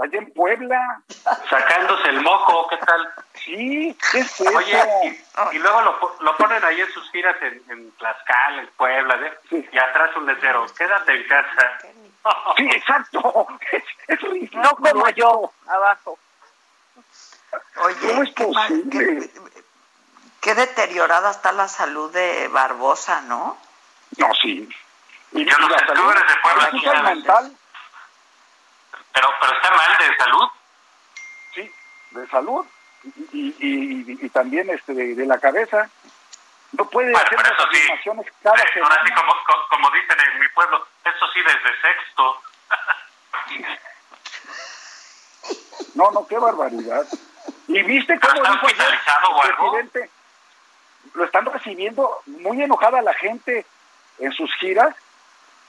Allá 0.00 0.18
en 0.18 0.32
Puebla. 0.32 1.02
Sacándose 1.50 2.08
el 2.10 2.20
moco, 2.22 2.68
¿qué 2.68 2.76
tal? 2.76 3.08
Sí, 3.34 3.96
¿qué 4.12 4.18
es 4.18 4.40
eso? 4.40 4.56
Oye, 4.56 4.78
y, 5.04 5.56
y 5.56 5.58
luego 5.58 5.80
lo, 5.82 6.14
lo 6.20 6.36
ponen 6.36 6.62
ahí 6.64 6.80
en 6.80 6.86
sus 6.88 7.10
giras 7.10 7.34
en, 7.42 7.60
en 7.68 7.90
Tlaxcala, 7.96 8.62
en 8.62 8.68
Puebla, 8.76 9.18
¿eh? 9.50 9.68
y 9.72 9.76
atrás 9.78 10.14
un 10.16 10.26
letrero, 10.26 10.66
quédate 10.76 11.16
en 11.16 11.26
casa. 11.26 11.78
Sí, 12.56 12.68
exacto. 12.70 13.46
Es, 13.72 13.82
es 14.08 14.20
ridículo. 14.20 14.62
No 14.62 14.70
como 14.76 15.08
yo, 15.10 15.52
abajo. 15.66 16.18
Oye, 17.76 18.08
¿Cómo 18.08 18.22
es 18.22 18.34
qué, 18.34 18.44
posible? 18.44 18.90
qué- 18.90 19.30
qué 20.40 20.54
deteriorada 20.54 21.30
está 21.30 21.52
la 21.52 21.68
salud 21.68 22.12
de 22.12 22.48
Barbosa, 22.48 23.20
¿no? 23.22 23.56
No, 24.16 24.34
sí. 24.40 24.68
Y, 25.32 25.44
Yo 25.44 25.58
no 25.58 25.68
sé, 25.68 25.74
tú 25.84 25.86
salud, 25.94 26.10
eres 26.10 26.26
de 26.26 26.36
Puebla, 26.42 26.62
la 26.64 26.70
¿quién 26.70 26.82
salud 26.82 26.96
sabe? 26.96 27.14
mental, 27.14 27.56
Pero, 29.12 29.28
pero 29.40 29.52
está 29.54 29.70
mal 29.70 29.98
de 29.98 30.16
salud. 30.16 30.48
sí, 31.54 31.72
de 32.10 32.26
salud 32.28 32.66
y, 33.04 33.46
y, 33.58 34.04
y, 34.12 34.26
y 34.26 34.28
también 34.30 34.70
este 34.70 34.94
de, 34.94 35.14
de 35.14 35.26
la 35.26 35.38
cabeza. 35.38 35.88
No 36.72 36.84
puede 36.88 37.10
Bueno, 37.12 37.24
hacer 37.26 37.38
pero 37.38 37.50
las 37.50 37.58
eso 37.58 37.68
sí. 37.72 37.78
afirmaciones 37.78 38.26
cada 38.42 38.56
Eh, 38.56 38.60
Ahora 38.82 38.96
sí, 39.02 39.08
semana. 39.08 39.14
como, 39.14 39.32
co- 39.46 39.66
como 39.70 39.90
dicen 39.90 40.16
en 40.20 40.37
pueblo, 40.58 40.84
eso 41.04 41.26
sí 41.32 41.40
desde 41.40 41.80
sexto. 41.80 42.40
No, 45.94 46.10
no, 46.10 46.26
qué 46.26 46.36
barbaridad. 46.36 47.06
¿Y 47.68 47.82
viste 47.82 48.18
cómo 48.18 48.34
¿Está 48.34 48.52
dijo 48.52 48.66
el 48.66 49.54
presidente? 49.54 50.10
Lo 51.14 51.24
están 51.24 51.46
recibiendo 51.46 52.20
muy 52.26 52.60
enojada 52.60 53.02
la 53.02 53.14
gente 53.14 53.64
en 54.18 54.32
sus 54.32 54.52
giras 54.56 54.96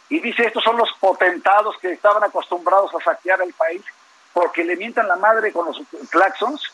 y 0.09 0.19
dice 0.21 0.47
estos 0.47 0.63
son 0.63 0.77
los 0.77 0.91
potentados 0.99 1.77
que 1.77 1.91
estaban 1.91 2.23
acostumbrados 2.23 2.91
a 2.95 3.03
saquear 3.03 3.41
el 3.41 3.53
país 3.53 3.83
porque 4.33 4.63
le 4.63 4.75
mientan 4.75 5.07
la 5.07 5.17
madre 5.17 5.51
con 5.51 5.67
los 5.67 5.79
claxons. 6.09 6.73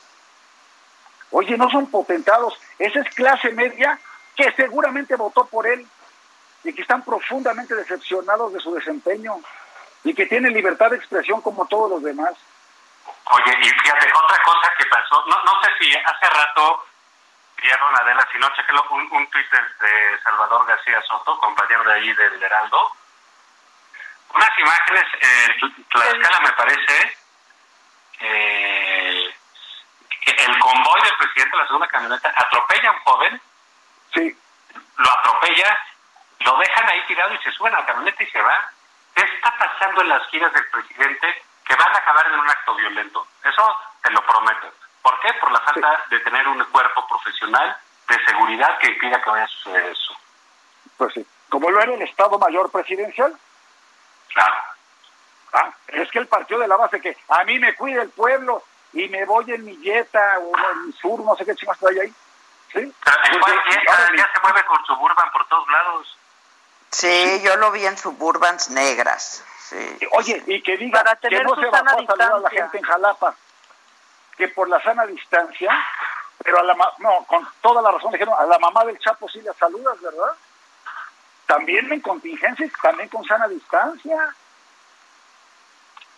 Oye, 1.31 1.57
no 1.57 1.69
son 1.69 1.87
potentados, 1.87 2.57
esa 2.79 3.01
es 3.01 3.13
clase 3.13 3.51
media 3.51 3.99
que 4.35 4.51
seguramente 4.53 5.15
votó 5.15 5.45
por 5.45 5.67
él 5.67 5.85
y 6.65 6.73
que 6.73 6.81
están 6.81 7.03
profundamente 7.03 7.75
decepcionados 7.75 8.53
de 8.53 8.59
su 8.59 8.73
desempeño 8.73 9.35
y 10.03 10.13
que 10.13 10.25
tienen 10.25 10.53
libertad 10.53 10.89
de 10.89 10.97
expresión 10.97 11.41
como 11.41 11.65
todos 11.67 11.89
los 11.89 12.03
demás. 12.03 12.33
Oye, 13.25 13.57
y 13.61 13.69
fíjate, 13.69 14.11
otra 14.13 14.43
cosa 14.43 14.73
que 14.77 14.85
pasó, 14.85 15.25
no, 15.27 15.43
no 15.43 15.61
sé 15.63 15.69
si 15.79 15.95
hace 15.95 16.29
rato 16.29 16.85
vieron 17.61 17.95
Adela, 17.99 18.27
si 18.31 18.37
no, 18.37 18.49
chequenlo, 18.55 18.85
un, 18.91 19.11
un 19.11 19.29
tuit 19.29 19.49
de, 19.49 19.87
de 19.87 20.19
Salvador 20.21 20.65
García 20.67 21.01
Soto, 21.01 21.39
compañero 21.39 21.83
de 21.83 21.93
ahí 21.93 22.13
del 22.13 22.43
Heraldo. 22.43 22.91
Unas 24.33 24.59
imágenes, 24.59 25.05
eh, 25.21 25.55
Tlaxcala 25.91 26.39
me 26.41 26.51
parece, 26.53 27.17
eh, 28.19 29.35
que 30.21 30.31
el 30.31 30.59
convoy 30.59 31.01
del 31.01 31.17
presidente 31.17 31.55
de 31.55 31.61
la 31.61 31.67
segunda 31.67 31.87
camioneta 31.87 32.33
atropella 32.35 32.89
a 32.89 32.91
un 32.91 32.99
joven, 32.99 33.41
Sí, 34.15 34.37
lo 34.97 35.11
atropella, 35.11 35.77
lo 36.45 36.57
dejan 36.57 36.87
ahí 36.89 37.03
tirado 37.07 37.33
y 37.33 37.37
se 37.39 37.51
suben 37.51 37.73
a 37.75 37.79
la 37.79 37.85
camioneta 37.85 38.23
y 38.23 38.27
se 38.27 38.41
van. 38.41 38.61
¿Qué 39.15 39.21
está 39.23 39.53
pasando 39.57 40.01
en 40.01 40.09
las 40.09 40.27
giras 40.29 40.51
del 40.53 40.65
presidente 40.69 41.43
que 41.65 41.75
van 41.75 41.93
a 41.95 41.97
acabar 41.97 42.25
en 42.27 42.39
un 42.39 42.49
acto 42.49 42.75
violento? 42.75 43.27
Eso 43.43 43.77
te 44.03 44.11
lo 44.11 44.21
prometo. 44.25 44.71
¿Por 45.01 45.19
qué? 45.21 45.33
Por 45.35 45.51
la 45.51 45.59
falta 45.61 46.03
de 46.09 46.19
tener 46.19 46.47
un 46.47 46.63
cuerpo 46.65 47.07
profesional 47.07 47.77
de 48.07 48.25
seguridad 48.25 48.77
que 48.79 48.87
impida 48.87 49.21
que 49.21 49.29
vaya 49.29 49.45
a 49.45 49.47
suceder 49.47 49.85
eso. 49.91 50.15
pues 50.97 51.13
sí. 51.13 51.25
Como 51.49 51.69
lo 51.71 51.79
era 51.81 51.93
el 51.93 52.01
Estado 52.01 52.37
Mayor 52.39 52.71
Presidencial, 52.71 53.37
Claro. 54.33 54.55
ah, 55.53 55.69
es 55.87 56.11
que 56.11 56.19
el 56.19 56.27
partido 56.27 56.59
de 56.59 56.67
la 56.67 56.75
base 56.75 56.99
que 56.99 57.15
a 57.29 57.43
mí 57.45 57.57
me 57.59 57.73
cuida 57.75 58.01
el 58.01 58.09
pueblo 58.09 58.63
y 58.93 59.07
me 59.09 59.23
voy 59.25 59.49
en 59.53 59.63
mi 59.63 59.77
Jetta 59.77 60.39
o 60.39 60.51
en 60.71 60.87
mi 60.87 60.93
sur, 60.93 61.19
no 61.21 61.35
sé 61.35 61.45
qué 61.45 61.55
chingas 61.55 61.81
hay 61.83 61.99
ahí. 61.99 62.09
¿Sí? 62.73 62.93
Pero 63.03 63.17
Pues, 63.39 63.39
cual 63.39 63.61
ya, 63.85 63.93
órale. 63.93 64.17
ya 64.17 64.29
se 64.33 64.39
mueve 64.41 64.65
con 64.65 64.85
Suburban 64.85 65.31
por 65.31 65.47
todos 65.47 65.67
lados. 65.69 66.17
Sí, 66.91 67.41
yo 67.43 67.55
lo 67.57 67.71
vi 67.71 67.85
en 67.85 67.97
Suburbans 67.97 68.69
negras. 68.69 69.43
Sí. 69.69 69.99
Oye, 70.11 70.43
y 70.47 70.61
que 70.61 70.77
diga 70.77 71.03
Para 71.03 71.15
que 71.15 71.27
tener 71.29 71.43
no 71.43 71.55
su 71.55 71.61
se 71.61 71.67
bajó 71.67 71.77
sana 71.77 71.91
a 71.91 72.05
saludar 72.05 72.33
a 72.33 72.39
la 72.39 72.49
gente 72.49 72.77
en 72.77 72.83
Jalapa, 72.83 73.35
que 74.37 74.47
por 74.49 74.69
la 74.69 74.81
sana 74.81 75.05
distancia, 75.05 75.71
pero 76.43 76.59
a 76.59 76.63
la 76.63 76.75
ma- 76.75 76.93
no, 76.99 77.25
con 77.25 77.47
toda 77.61 77.81
la 77.81 77.91
razón 77.91 78.11
dijeron, 78.11 78.35
a 78.37 78.45
la 78.45 78.59
mamá 78.59 78.85
del 78.85 78.99
Chapo 78.99 79.27
sí 79.27 79.41
la 79.41 79.53
saludas, 79.53 79.99
¿verdad? 80.01 80.33
También 81.47 81.91
en 81.91 82.01
contingencia, 82.01 82.69
también 82.81 83.09
con 83.09 83.23
sana 83.25 83.47
distancia. 83.47 84.35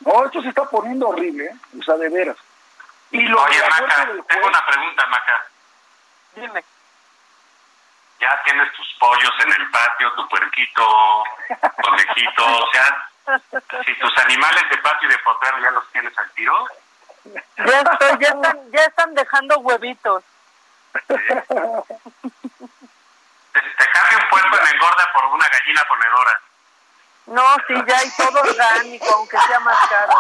No, 0.02 0.26
esto 0.26 0.42
se 0.42 0.50
está 0.50 0.66
poniendo 0.66 1.08
horrible, 1.10 1.46
¿eh? 1.46 1.56
o 1.80 1.84
sea, 1.84 1.96
de 1.96 2.10
veras. 2.10 2.38
Y 3.12 3.22
lo 3.22 3.42
Oye, 3.42 3.60
Maca, 3.70 4.06
tengo 4.28 4.48
una 4.48 4.66
pregunta, 4.66 5.08
Maca. 5.08 5.46
Dime. 6.36 6.64
Ya 8.20 8.42
tienes 8.44 8.74
tus 8.74 8.88
pollos 9.00 9.32
en 9.46 9.54
el 9.54 9.70
patio, 9.70 10.12
tu 10.14 10.28
puerquito, 10.28 11.24
conejito, 11.84 12.46
o 12.46 12.68
sea, 12.72 13.10
si 13.86 13.94
tus 14.00 14.18
animales 14.18 14.68
de 14.70 14.78
patio 14.78 15.08
y 15.08 15.12
de 15.12 15.18
potrero 15.20 15.60
ya 15.60 15.70
los 15.72 15.88
tienes 15.92 16.18
al 16.18 16.30
tiro, 16.32 16.68
Ya, 17.26 17.42
estoy, 17.82 18.18
ya, 18.20 18.30
están, 18.30 18.72
ya 18.72 18.84
están 18.86 19.14
dejando 19.14 19.60
huevitos. 19.60 20.24
te, 20.94 21.00
te 21.18 21.44
cambia 23.94 24.18
un 24.24 24.30
puerco 24.30 24.58
en 24.60 24.68
engorda 24.76 25.12
por 25.14 25.26
una 25.26 25.48
gallina 25.50 25.84
ponedora. 25.88 26.42
No, 27.28 27.44
sí, 27.68 27.74
ya 27.86 27.98
hay 27.98 28.10
todo 28.16 28.40
orgánico, 28.42 29.06
aunque 29.14 29.38
sea 29.38 29.60
más 29.60 29.78
caro. 29.90 30.14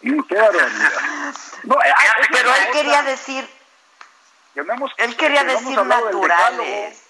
qué. 0.00 0.16
No, 1.64 1.76
Pero 2.30 2.54
él 2.54 2.70
quería 2.72 3.02
decir, 3.02 3.50
él 4.54 5.16
quería 5.16 5.44
decir 5.44 5.82
naturales. 5.82 7.08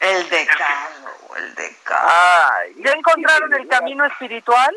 El 0.00 0.28
decálogo, 0.30 1.36
el 1.36 1.54
decálogo. 1.54 2.12
¿Ya 2.76 2.92
encontraron 2.92 3.52
el 3.54 3.68
camino 3.68 4.04
espiritual? 4.04 4.76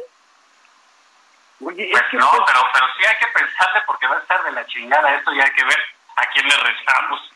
Oye, 1.63 1.89
Pues 1.91 2.03
es 2.03 2.09
que 2.09 2.17
no, 2.17 2.29
pero, 2.31 2.61
pero 2.73 2.85
sí 2.97 3.05
hay 3.05 3.17
que 3.17 3.27
pensarle 3.27 3.81
porque 3.85 4.07
va 4.07 4.15
a 4.15 4.19
estar 4.19 4.43
de 4.43 4.51
la 4.51 4.65
chingada 4.65 5.15
esto 5.15 5.31
y 5.33 5.41
hay 5.41 5.53
que 5.53 5.63
ver 5.63 5.79
a 6.15 6.25
quién 6.27 6.47
le 6.47 6.55
restamos. 6.57 7.31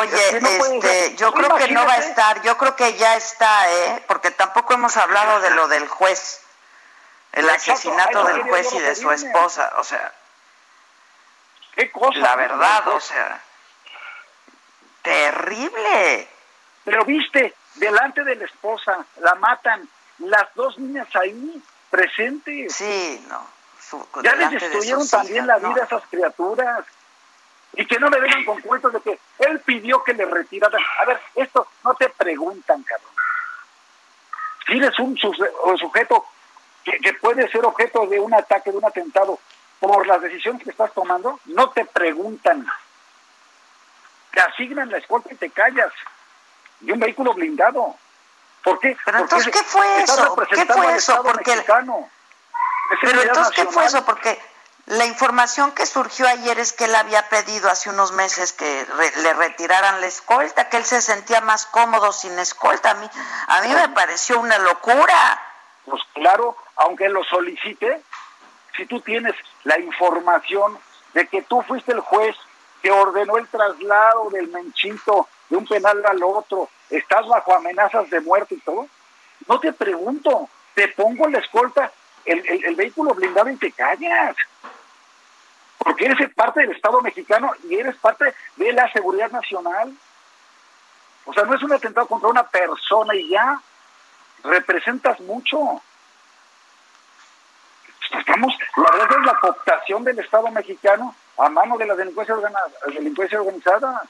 Oye, 0.00 0.14
Es 0.14 0.30
que 0.30 0.40
no 0.40 0.48
puede 0.58 0.76
este, 0.76 1.16
yo 1.16 1.32
creo 1.32 1.56
que 1.56 1.68
no 1.68 1.84
va 1.84 1.94
a 1.94 1.98
estar, 1.98 2.42
yo 2.42 2.56
creo 2.56 2.76
que 2.76 2.94
ya 2.94 3.16
está, 3.16 3.70
¿eh? 3.70 4.04
Porque 4.06 4.30
tampoco 4.30 4.74
hemos 4.74 4.96
hablado 4.96 5.40
de 5.40 5.50
lo 5.50 5.66
del 5.68 5.88
juez, 5.88 6.42
el 7.32 7.50
asesinato 7.50 8.24
del 8.24 8.42
juez 8.42 8.72
y 8.72 8.78
de 8.78 8.94
su 8.94 9.10
esposa, 9.10 9.72
o 9.76 9.84
sea, 9.84 10.12
qué 11.84 11.90
cosa. 11.90 12.18
la 12.18 12.30
¿no? 12.32 12.36
verdad, 12.36 12.88
o 12.88 13.00
sea, 13.00 13.40
terrible. 15.02 16.28
Pero 16.84 17.04
viste, 17.04 17.54
delante 17.76 18.24
de 18.24 18.36
la 18.36 18.44
esposa, 18.44 19.04
la 19.20 19.34
matan, 19.36 19.88
las 20.18 20.54
dos 20.54 20.78
niñas 20.78 21.08
ahí, 21.14 21.62
presentes. 21.90 22.74
Sí, 22.74 23.24
no. 23.28 23.46
su- 23.80 24.06
ya 24.22 24.34
les 24.34 24.50
de 24.50 24.58
destruyeron 24.58 25.08
también 25.08 25.44
hijas, 25.44 25.46
la 25.46 25.58
no. 25.58 25.68
vida 25.72 25.82
a 25.82 25.86
esas 25.86 26.02
criaturas. 26.10 26.84
Y 27.72 27.86
que 27.86 28.00
no 28.00 28.10
me 28.10 28.18
vengan 28.18 28.44
con 28.44 28.60
cuentos 28.62 28.92
de 28.92 29.00
que 29.00 29.20
él 29.38 29.60
pidió 29.60 30.02
que 30.02 30.12
le 30.12 30.24
retiraran. 30.24 30.80
A 31.00 31.04
ver, 31.04 31.20
esto 31.36 31.68
no 31.84 31.94
te 31.94 32.08
preguntan, 32.08 32.82
cabrón. 32.82 33.10
Si 34.66 34.76
eres 34.76 34.98
un 34.98 35.16
suje- 35.16 35.78
sujeto 35.78 36.26
que, 36.84 36.98
que 36.98 37.12
puede 37.14 37.48
ser 37.50 37.64
objeto 37.64 38.06
de 38.06 38.18
un 38.18 38.34
ataque, 38.34 38.72
de 38.72 38.76
un 38.78 38.84
atentado, 38.84 39.38
por 39.80 40.06
las 40.06 40.20
decisiones 40.20 40.62
que 40.62 40.70
estás 40.70 40.92
tomando, 40.92 41.40
no 41.46 41.70
te 41.70 41.84
preguntan. 41.84 42.66
Te 44.32 44.40
asignan 44.40 44.90
la 44.90 44.98
escolta 44.98 45.32
y 45.32 45.36
te 45.36 45.50
callas. 45.50 45.92
Y 46.82 46.92
un 46.92 47.00
vehículo 47.00 47.34
blindado. 47.34 47.96
¿Por 48.62 48.78
qué? 48.78 48.96
Pero 49.04 49.18
Porque 49.18 49.34
entonces, 49.36 49.52
¿qué 49.52 49.64
fue 49.64 50.02
eso? 50.02 50.36
¿Qué 50.50 50.66
fue 50.66 50.94
eso? 50.96 51.22
Porque- 51.22 51.50
Pero 53.00 53.22
entonces, 53.22 53.54
¿qué 53.56 53.66
fue 53.66 53.84
eso? 53.86 54.04
Porque 54.04 54.42
la 54.86 55.06
información 55.06 55.72
que 55.72 55.86
surgió 55.86 56.26
ayer 56.28 56.58
es 56.58 56.72
que 56.72 56.84
él 56.84 56.94
había 56.94 57.28
pedido 57.28 57.70
hace 57.70 57.88
unos 57.90 58.12
meses 58.12 58.52
que 58.52 58.84
re- 58.84 59.16
le 59.22 59.32
retiraran 59.34 60.00
la 60.00 60.06
escolta, 60.06 60.68
que 60.68 60.76
él 60.76 60.84
se 60.84 61.00
sentía 61.00 61.40
más 61.40 61.66
cómodo 61.66 62.12
sin 62.12 62.38
escolta. 62.38 62.90
A 62.90 62.94
mí, 62.94 63.08
a 63.46 63.60
mí 63.62 63.68
me 63.74 63.88
pareció 63.90 64.38
una 64.38 64.58
locura. 64.58 65.40
Pues 65.86 66.02
claro, 66.14 66.56
aunque 66.76 67.08
lo 67.08 67.24
solicite, 67.24 68.02
si 68.76 68.86
tú 68.86 69.00
tienes 69.00 69.34
la 69.64 69.78
información 69.78 70.78
de 71.14 71.26
que 71.26 71.42
tú 71.42 71.62
fuiste 71.62 71.92
el 71.92 72.00
juez 72.00 72.36
que 72.82 72.90
ordenó 72.90 73.36
el 73.36 73.46
traslado 73.48 74.30
del 74.30 74.48
menchito 74.48 75.28
de 75.48 75.56
un 75.56 75.66
penal 75.66 76.02
al 76.06 76.22
otro, 76.22 76.68
estás 76.88 77.26
bajo 77.26 77.54
amenazas 77.54 78.08
de 78.10 78.20
muerte 78.20 78.54
y 78.54 78.60
todo? 78.60 78.86
No 79.48 79.60
te 79.60 79.72
pregunto, 79.72 80.48
te 80.74 80.88
pongo 80.88 81.28
la 81.28 81.38
escolta, 81.38 81.90
el, 82.24 82.46
el, 82.46 82.74
vehículo 82.74 83.14
blindado 83.14 83.50
y 83.50 83.56
te 83.56 83.72
callas. 83.72 84.36
Porque 85.78 86.06
eres 86.06 86.32
parte 86.34 86.60
del 86.60 86.72
Estado 86.72 87.00
mexicano 87.00 87.52
y 87.64 87.74
eres 87.76 87.96
parte 87.96 88.34
de 88.56 88.72
la 88.72 88.90
seguridad 88.92 89.30
nacional. 89.30 89.92
O 91.24 91.32
sea, 91.32 91.44
no 91.44 91.54
es 91.54 91.62
un 91.62 91.72
atentado 91.72 92.06
contra 92.06 92.28
una 92.28 92.44
persona 92.44 93.14
y 93.14 93.30
ya 93.30 93.60
representas 94.44 95.20
mucho. 95.20 95.82
Estamos, 98.12 98.54
la 98.76 98.90
verdad 98.96 99.18
es 99.20 99.26
la 99.26 99.40
cooptación 99.40 100.04
del 100.04 100.18
Estado 100.18 100.50
mexicano 100.50 101.14
a 101.38 101.48
mano 101.48 101.78
de 101.78 101.86
la 101.86 101.94
delincuencia, 101.94 102.34
delincuencia 102.86 103.40
organizada. 103.40 104.02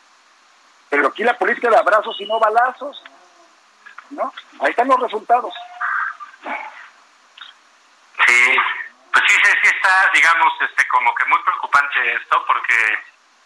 Pero 0.88 1.08
aquí 1.08 1.22
la 1.22 1.36
política 1.38 1.70
de 1.70 1.76
abrazos 1.76 2.20
y 2.20 2.26
no 2.26 2.38
balazos. 2.38 3.02
¿No? 4.10 4.32
Ahí 4.60 4.70
están 4.70 4.88
los 4.88 5.00
resultados. 5.00 5.54
Sí, 8.26 8.56
pues 9.12 9.24
sí, 9.28 9.34
sí, 9.44 9.50
sí 9.62 9.68
está, 9.68 10.10
digamos, 10.12 10.52
este, 10.68 10.88
como 10.88 11.14
que 11.14 11.24
muy 11.26 11.38
preocupante 11.42 12.14
esto, 12.14 12.44
porque 12.46 12.74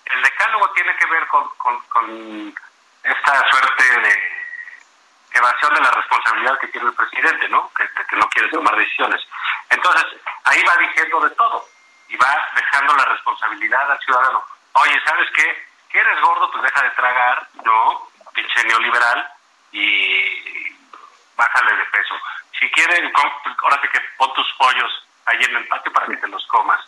el 0.07 0.23
decálogo 0.23 0.71
tiene 0.71 0.97
que 0.97 1.07
ver 1.07 1.27
con, 1.27 1.49
con 1.89 2.55
esta 3.03 3.51
suerte 3.51 4.01
de 4.01 4.44
evasión 5.35 5.75
de 5.75 5.81
la 5.81 5.91
responsabilidad 5.91 6.59
que 6.59 6.69
tiene 6.69 6.89
el 6.89 6.95
presidente, 6.95 7.49
¿no? 7.49 7.71
Que, 7.77 7.89
que 8.09 8.17
no 8.17 8.29
quiere 8.29 8.49
tomar 8.49 8.77
decisiones. 8.77 9.21
Entonces, 9.69 10.05
ahí 10.45 10.63
va 10.65 10.77
diciendo 10.77 11.21
de 11.21 11.31
todo 11.31 11.67
y 12.09 12.17
va 12.17 12.49
dejando 12.55 12.95
la 12.95 13.05
responsabilidad 13.07 13.91
al 13.91 14.01
ciudadano. 14.01 14.45
Oye, 14.73 15.01
¿sabes 15.07 15.29
qué? 15.35 15.69
Que 15.91 15.99
eres 15.99 16.21
gordo, 16.21 16.51
pues 16.51 16.63
deja 16.63 16.83
de 16.83 16.91
tragar, 16.91 17.49
¿no? 17.65 18.09
Pinche 18.33 18.65
neoliberal 18.65 19.29
y 19.73 20.77
bájale 21.37 21.77
de 21.77 21.85
peso. 21.87 22.15
Si 22.59 22.71
quieren, 22.71 23.13
ahora 23.63 23.81
sí 23.83 23.89
que 23.89 24.01
pon 24.17 24.33
tus 24.35 24.53
pollos 24.55 25.07
ahí 25.27 25.39
en 25.43 25.57
el 25.57 25.67
patio 25.67 25.93
para 25.93 26.07
que 26.07 26.17
te 26.17 26.29
los 26.29 26.47
comas. 26.47 26.81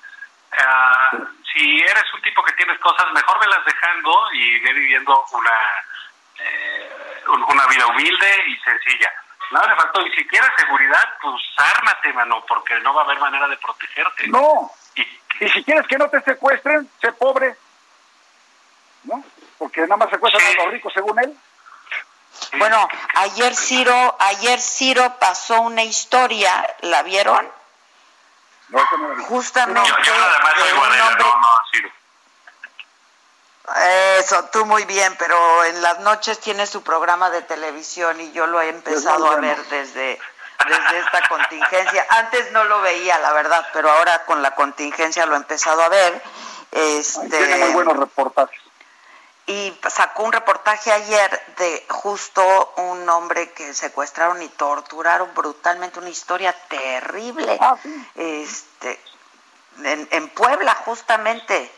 Ah, 0.59 1.10
si 1.52 1.81
eres 1.81 2.14
un 2.14 2.23
tipo 2.23 2.43
que 2.44 2.52
tienes 2.52 2.78
cosas, 2.78 3.12
mejor 3.12 3.40
velas 3.40 3.64
dejando 3.64 4.32
y 4.32 4.60
ve 4.60 4.73
viviendo 4.73 5.24
una 5.32 5.52
eh, 6.38 7.22
un- 7.28 7.44
una 7.44 7.66
vida 7.66 7.86
humilde 7.86 8.44
y 8.48 8.56
sencilla. 8.60 9.12
Nada 9.50 9.68
le 9.68 9.76
faltó. 9.76 10.00
Y 10.06 10.12
si 10.14 10.26
quieres 10.26 10.50
seguridad, 10.58 11.04
pues 11.22 11.34
ármate, 11.56 12.12
mano, 12.12 12.44
porque 12.48 12.78
no 12.80 12.94
va 12.94 13.02
a 13.02 13.04
haber 13.04 13.18
manera 13.20 13.46
de 13.48 13.56
protegerte. 13.58 14.26
No. 14.28 14.70
Y 14.94 15.48
si 15.50 15.62
quieres 15.64 15.86
que 15.86 15.98
no 15.98 16.08
te 16.08 16.20
secuestren, 16.22 16.90
sé 17.00 17.12
pobre. 17.12 17.56
¿No? 19.04 19.22
Porque 19.58 19.82
nada 19.82 19.96
más 19.98 20.10
secuestran 20.10 20.44
a 20.46 20.62
los 20.64 20.72
ricos, 20.72 20.92
según 20.92 21.18
él. 21.20 21.36
Bueno, 22.58 22.88
ayer 23.14 23.54
Ciro, 23.54 24.16
ayer 24.18 24.60
Ciro 24.60 25.16
pasó 25.18 25.60
una 25.62 25.82
historia, 25.84 26.66
¿la 26.80 27.02
vieron? 27.02 27.50
No, 28.68 28.78
no 28.98 29.14
vi. 29.14 29.24
Justamente 29.24 29.88
Yo, 29.88 29.96
yo 30.02 30.18
nada 30.18 30.38
más 30.40 30.54
soy 30.54 30.68
de 30.68 30.74
un 30.74 30.80
hombre 30.80 30.98
no, 31.24 31.36
no, 31.40 31.48
Ciro. 31.72 31.90
Eso, 34.18 34.44
tú 34.52 34.64
muy 34.64 34.84
bien, 34.84 35.14
pero 35.18 35.64
en 35.64 35.82
las 35.82 35.98
noches 36.01 36.38
tiene 36.38 36.66
su 36.66 36.82
programa 36.82 37.30
de 37.30 37.43
televisión 37.43 38.20
y 38.20 38.30
yo 38.32 38.47
lo 38.47 38.60
he 38.60 38.68
empezado 38.68 39.30
a 39.30 39.36
ver 39.36 39.60
desde, 39.68 40.20
desde 40.68 40.98
esta 41.01 41.26
contingencia. 41.28 42.06
Antes 42.10 42.52
no 42.52 42.64
lo 42.64 42.80
veía, 42.82 43.18
la 43.18 43.32
verdad, 43.32 43.66
pero 43.72 43.90
ahora 43.90 44.24
con 44.24 44.40
la 44.43 44.52
contingencia 44.55 45.26
lo 45.26 45.34
he 45.34 45.38
empezado 45.38 45.82
a 45.82 45.88
ver. 45.88 46.22
Este, 46.70 47.28
Tiene 47.28 47.56
muy 47.59 47.70
buenos 47.70 47.97
reportajes. 47.97 48.60
y 49.47 49.76
sacó 49.88 50.22
un 50.24 50.32
reportaje 50.32 50.93
ayer 50.93 51.55
de 51.59 51.86
justo 51.88 52.72
un 52.76 53.09
hombre 53.09 53.51
que 53.52 53.74
secuestraron 53.74 54.43
y 54.43 54.48
torturaron 54.51 55.32
brutalmente, 55.34 55.98
una 55.98 56.09
historia 56.10 56.52
terrible. 56.68 57.59
Ah, 57.60 57.76
Este, 58.14 59.01
en, 59.82 60.06
en 60.10 60.28
Puebla, 60.30 60.74
justamente. 60.84 61.72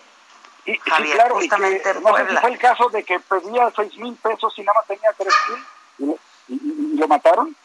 Y, 0.68 0.72
sí, 0.74 0.80
Javier, 0.90 1.14
claro, 1.16 1.36
y 1.36 1.40
justamente 1.40 1.82
que, 1.82 1.90
en 1.90 2.02
no 2.02 2.16
sé 2.16 2.28
si 2.28 2.36
fue 2.36 2.50
el 2.50 2.58
caso 2.58 2.88
de 2.90 3.02
que 3.02 3.20
pedía 3.20 3.72
seis 3.74 3.96
mil 3.96 4.14
pesos 4.16 4.52
y 4.58 4.62
nada 4.62 4.78
más 4.80 4.86
tenía 4.86 5.12
tres 5.16 5.34
mil 5.48 5.66
y, 5.98 6.06
lo- 6.06 6.18
y- 6.48 6.54
y- 6.54 6.94
y 6.94 6.98
lo 6.98 7.08
mataron. 7.08 7.56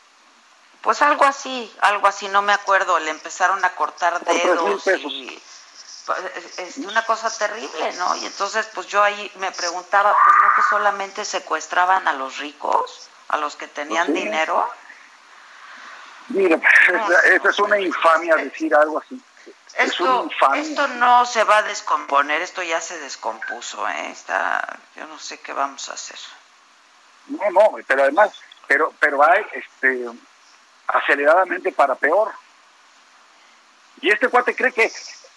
Pues 0.82 1.02
algo 1.02 1.26
así, 1.26 1.74
algo 1.82 2.08
así, 2.08 2.28
no 2.30 2.42
me 2.42 2.54
acuerdo, 2.54 3.00
le 3.00 3.10
empezaron 3.12 3.64
a 3.66 3.70
cortar 3.76 4.20
Por 4.22 4.34
dedos 4.34 4.84
pesos. 4.84 5.12
y 5.12 5.42
es, 6.58 6.78
una 6.78 7.06
cosa 7.06 7.30
terrible, 7.38 7.94
¿no? 7.98 8.16
Y 8.16 8.26
entonces 8.26 8.70
pues 8.74 8.88
yo 8.88 9.02
ahí 9.04 9.32
me 9.36 9.52
preguntaba, 9.52 10.14
pues 10.24 10.36
no 10.42 10.50
que 10.56 10.62
solamente 10.70 11.26
secuestraban 11.26 12.08
a 12.08 12.14
los 12.14 12.38
ricos, 12.38 13.10
a 13.30 13.38
los 13.38 13.56
que 13.56 13.68
tenían 13.68 14.08
Pues 14.08 14.18
sí. 14.20 14.24
dinero. 14.26 14.70
Mira, 16.30 16.58
esa, 16.90 17.20
esa 17.28 17.50
es 17.50 17.60
una 17.60 17.80
infamia 17.80 18.36
decir 18.38 18.74
algo 18.76 19.00
así. 19.00 19.22
Es 19.78 19.92
Esto, 19.92 20.24
infamia. 20.24 20.62
esto 20.62 20.88
no 20.88 21.26
se 21.26 21.44
va 21.44 21.58
a 21.58 21.64
descomponer, 21.64 22.42
esto 22.42 22.62
ya 22.64 22.80
se 22.80 23.00
descompuso, 23.00 23.88
¿eh? 23.88 24.12
Está, 24.12 24.80
yo 24.96 25.08
no 25.08 25.20
sé 25.20 25.40
qué 25.40 25.54
vamos 25.54 25.90
a 25.90 25.94
hacer. 25.94 26.20
No, 27.28 27.50
no, 27.52 27.72
pero 27.88 28.04
además, 28.04 28.32
pero, 28.68 28.94
pero 29.00 29.24
hay 29.24 29.46
este 29.54 30.10
aceleradamente 30.88 31.72
para 31.72 31.96
peor. 31.96 32.32
Y 34.02 34.10
este 34.10 34.28
cuate 34.28 34.56
cree 34.56 34.72
que 34.72 34.92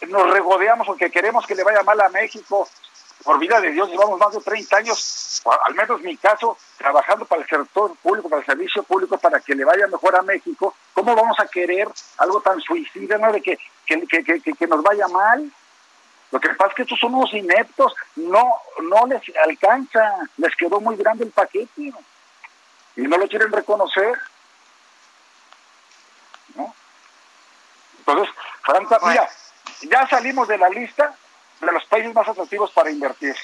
nos 0.08 0.30
regodeamos 0.30 0.86
porque 0.86 1.10
queremos 1.10 1.46
que 1.46 1.54
le 1.54 1.62
vaya 1.62 1.82
mal 1.82 2.00
a 2.00 2.08
México. 2.08 2.68
Por 3.22 3.38
vida 3.38 3.60
de 3.60 3.70
Dios, 3.70 3.88
llevamos 3.88 4.20
más 4.20 4.32
de 4.34 4.40
30 4.40 4.76
años, 4.76 5.40
o 5.44 5.50
al 5.50 5.74
menos 5.74 6.00
mi 6.02 6.16
caso, 6.16 6.56
trabajando 6.76 7.24
para 7.24 7.42
el 7.42 7.48
sector 7.48 7.96
público, 7.96 8.28
para 8.28 8.40
el 8.40 8.46
servicio 8.46 8.82
público, 8.82 9.16
para 9.18 9.40
que 9.40 9.54
le 9.54 9.64
vaya 9.64 9.86
mejor 9.86 10.14
a 10.14 10.22
México. 10.22 10.74
¿Cómo 10.92 11.16
vamos 11.16 11.38
a 11.40 11.46
querer 11.46 11.88
algo 12.18 12.40
tan 12.42 12.60
suicida, 12.60 13.16
no? 13.18 13.32
De 13.32 13.40
que, 13.40 13.58
que, 13.86 14.06
que, 14.06 14.40
que, 14.40 14.52
que 14.52 14.66
nos 14.66 14.82
vaya 14.82 15.08
mal. 15.08 15.50
Lo 16.32 16.40
que 16.40 16.48
pasa 16.50 16.70
es 16.70 16.74
que 16.74 16.82
estos 16.82 16.98
son 16.98 17.14
unos 17.14 17.32
ineptos, 17.32 17.94
no, 18.16 18.52
no 18.82 19.06
les 19.06 19.22
alcanza, 19.44 20.28
les 20.36 20.54
quedó 20.56 20.80
muy 20.80 20.96
grande 20.96 21.24
el 21.24 21.30
paquete 21.30 21.92
y 22.96 23.02
no 23.02 23.16
lo 23.16 23.28
quieren 23.28 23.52
reconocer. 23.52 24.18
¿no? 26.56 26.74
Entonces, 27.98 28.34
Francia, 28.62 28.98
mira, 29.02 29.28
ya 29.82 30.08
salimos 30.08 30.48
de 30.48 30.58
la 30.58 30.68
lista 30.68 31.14
de 31.60 31.72
los 31.72 31.84
países 31.86 32.12
más 32.12 32.28
atractivos 32.28 32.70
para 32.72 32.90
invertir. 32.90 33.36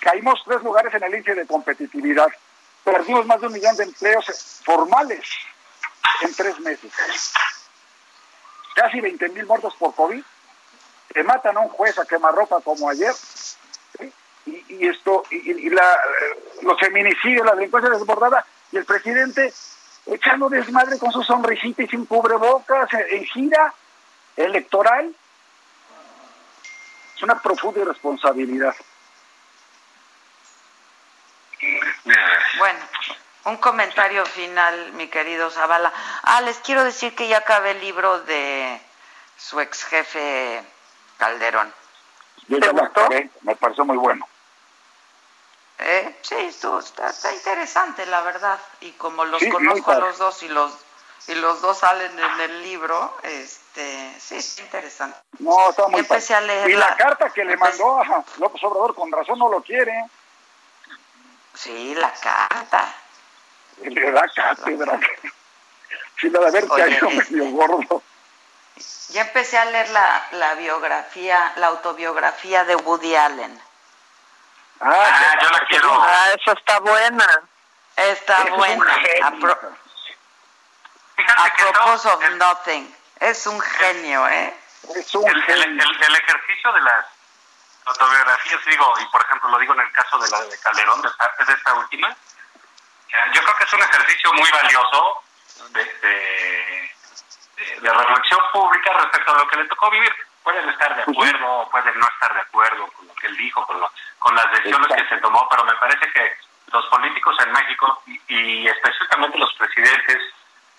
Caímos 0.00 0.42
tres 0.44 0.62
lugares 0.62 0.92
en 0.94 1.02
el 1.02 1.14
índice 1.14 1.34
de 1.34 1.46
competitividad. 1.46 2.28
Perdimos 2.84 3.24
más 3.26 3.40
de 3.40 3.46
un 3.46 3.52
millón 3.54 3.76
de 3.76 3.84
empleos 3.84 4.60
formales 4.64 5.26
en 6.20 6.34
tres 6.34 6.60
meses. 6.60 6.92
Casi 8.74 9.00
20 9.00 9.28
mil 9.30 9.46
muertos 9.46 9.74
por 9.76 9.94
COVID. 9.94 10.22
Te 11.12 11.22
matan 11.22 11.56
a 11.56 11.60
un 11.60 11.68
juez 11.68 11.98
a 11.98 12.06
quemarropa 12.06 12.60
como 12.60 12.88
ayer. 12.88 13.14
Y, 14.46 14.64
y 14.68 14.88
esto, 14.88 15.24
y, 15.30 15.50
y 15.50 15.70
la, 15.70 15.94
eh, 15.94 16.60
los 16.62 16.78
feminicidios, 16.78 17.46
la 17.46 17.54
delincuencia 17.54 17.90
desbordada, 17.90 18.44
y 18.72 18.76
el 18.76 18.84
presidente 18.84 19.52
echando 20.06 20.48
desmadre 20.50 20.98
con 20.98 21.10
su 21.12 21.22
sonrisita 21.22 21.82
y 21.82 21.88
sin 21.88 22.04
cubrebocas 22.04 22.92
en, 22.92 23.18
en 23.18 23.24
gira 23.24 23.72
electoral. 24.36 25.14
Es 27.16 27.22
una 27.22 27.40
profunda 27.40 27.80
irresponsabilidad. 27.80 28.74
Bueno, 32.58 32.78
un 33.44 33.56
comentario 33.58 34.24
final, 34.26 34.92
mi 34.92 35.08
querido 35.08 35.50
Zavala. 35.50 35.92
Ah, 36.22 36.40
les 36.40 36.58
quiero 36.58 36.82
decir 36.84 37.14
que 37.14 37.28
ya 37.28 37.38
acabé 37.38 37.72
el 37.72 37.80
libro 37.80 38.20
de 38.20 38.80
su 39.36 39.60
ex 39.60 39.84
jefe 39.84 40.62
Calderón. 41.18 41.72
Yo 42.48 42.58
ya 42.58 42.72
lo 42.72 42.84
acabé, 42.84 43.30
me 43.42 43.56
pareció 43.56 43.84
muy 43.84 43.96
bueno. 43.96 44.26
¿Eh? 45.78 46.16
Sí, 46.22 46.34
estuvo- 46.36 46.78
está, 46.78 47.10
está 47.10 47.32
interesante, 47.34 48.06
la 48.06 48.20
verdad. 48.22 48.58
Y 48.80 48.92
como 48.92 49.24
los 49.24 49.40
Sí, 49.40 49.50
conozco 49.50 49.90
a 49.90 49.96
los 49.98 50.18
dos 50.18 50.42
y 50.42 50.48
los 50.48 50.72
y 51.26 51.34
los 51.36 51.62
dos 51.62 51.78
salen 51.78 52.18
en 52.18 52.40
el 52.42 52.62
libro, 52.62 53.16
este, 53.22 54.14
sí, 54.20 54.36
está 54.36 54.60
interesante. 54.60 55.16
No, 55.38 55.70
está 55.70 55.88
muy 55.88 56.00
empecé 56.00 56.34
a 56.34 56.40
padre. 56.40 56.54
leer 56.54 56.70
Y 56.70 56.72
la 56.74 56.90
la- 56.90 56.96
carta 56.96 57.30
que 57.30 57.44
le 57.46 57.54
empecé- 57.54 57.82
mandó 57.82 57.98
a 57.98 58.24
López 58.36 58.62
Obrador, 58.62 58.94
con 58.94 59.10
razón 59.10 59.38
no 59.38 59.48
lo 59.48 59.62
quiere. 59.62 60.04
Sí, 61.54 61.94
la 61.94 62.12
carta. 62.12 62.94
Le 63.90 64.10
da 64.12 64.24
cátedra. 64.34 64.98
De 66.22 66.38
haber 66.46 66.64
Oye, 66.70 66.82
caído 66.84 67.10
medio 67.10 67.44
gordo. 67.50 68.02
Ya 69.08 69.22
empecé 69.22 69.58
a 69.58 69.64
leer 69.66 69.88
la, 69.90 70.26
la 70.32 70.54
biografía, 70.54 71.52
la 71.56 71.66
autobiografía 71.68 72.64
de 72.64 72.76
Woody 72.76 73.14
Allen. 73.14 73.60
Ah, 74.80 75.36
yo 75.40 75.50
la 75.50 75.66
quiero. 75.68 76.02
Ah, 76.02 76.26
eso 76.34 76.52
está 76.52 76.80
buena. 76.80 77.26
Está 77.96 78.42
Es 78.42 78.50
un 78.50 78.56
buena. 78.56 78.94
genio. 78.94 79.26
A, 79.26 79.30
pro- 79.32 79.76
a 81.16 81.54
propósito 81.56 82.14
of 82.14 82.30
nothing. 82.30 82.96
Es 83.20 83.46
un 83.46 83.60
genio, 83.60 84.26
¿eh? 84.28 84.54
Es 84.96 85.14
un 85.14 85.28
el, 85.28 85.44
el, 85.50 85.62
el, 85.62 86.02
el 86.04 86.16
ejercicio 86.16 86.72
de 86.72 86.80
las 86.80 87.06
autobiografías, 87.86 88.60
digo, 88.66 88.94
y 89.00 89.04
por 89.06 89.22
ejemplo 89.22 89.50
lo 89.50 89.58
digo 89.58 89.74
en 89.74 89.80
el 89.80 89.92
caso 89.92 90.18
de 90.18 90.28
la 90.30 90.40
de 90.42 90.58
Calderón, 90.58 91.02
de 91.02 91.08
esta, 91.08 91.32
de 91.46 91.52
esta 91.52 91.74
última, 91.74 92.16
yo 93.32 93.42
creo 93.42 93.56
que 93.56 93.64
es 93.64 93.72
un 93.72 93.82
ejercicio 93.82 94.32
muy 94.32 94.50
valioso 94.50 95.22
de, 95.70 95.84
de, 95.84 96.90
reflexión 97.92 98.40
pública 98.52 98.92
respecto 98.94 99.34
a 99.34 99.38
lo 99.38 99.46
que 99.48 99.56
le 99.56 99.68
tocó 99.68 99.90
vivir. 99.90 100.14
Pueden 100.42 100.68
estar 100.68 100.94
de 100.96 101.02
acuerdo 101.02 101.52
o 101.60 101.70
pueden 101.70 101.98
no 101.98 102.06
estar 102.08 102.34
de 102.34 102.40
acuerdo 102.40 102.86
con 102.92 103.06
lo 103.08 103.14
que 103.14 103.26
él 103.28 103.36
dijo, 103.36 103.64
con, 103.66 103.80
lo- 103.80 103.90
con 104.18 104.34
las 104.34 104.50
decisiones 104.52 104.88
que 104.96 105.08
se 105.08 105.16
tomó, 105.18 105.48
pero 105.48 105.64
me 105.64 105.74
parece 105.76 106.10
que 106.12 106.36
los 106.72 106.84
políticos 106.86 107.36
en 107.40 107.52
México 107.52 108.02
y, 108.06 108.20
y 108.28 108.68
específicamente 108.68 109.38
los 109.38 109.52
presidentes 109.54 110.18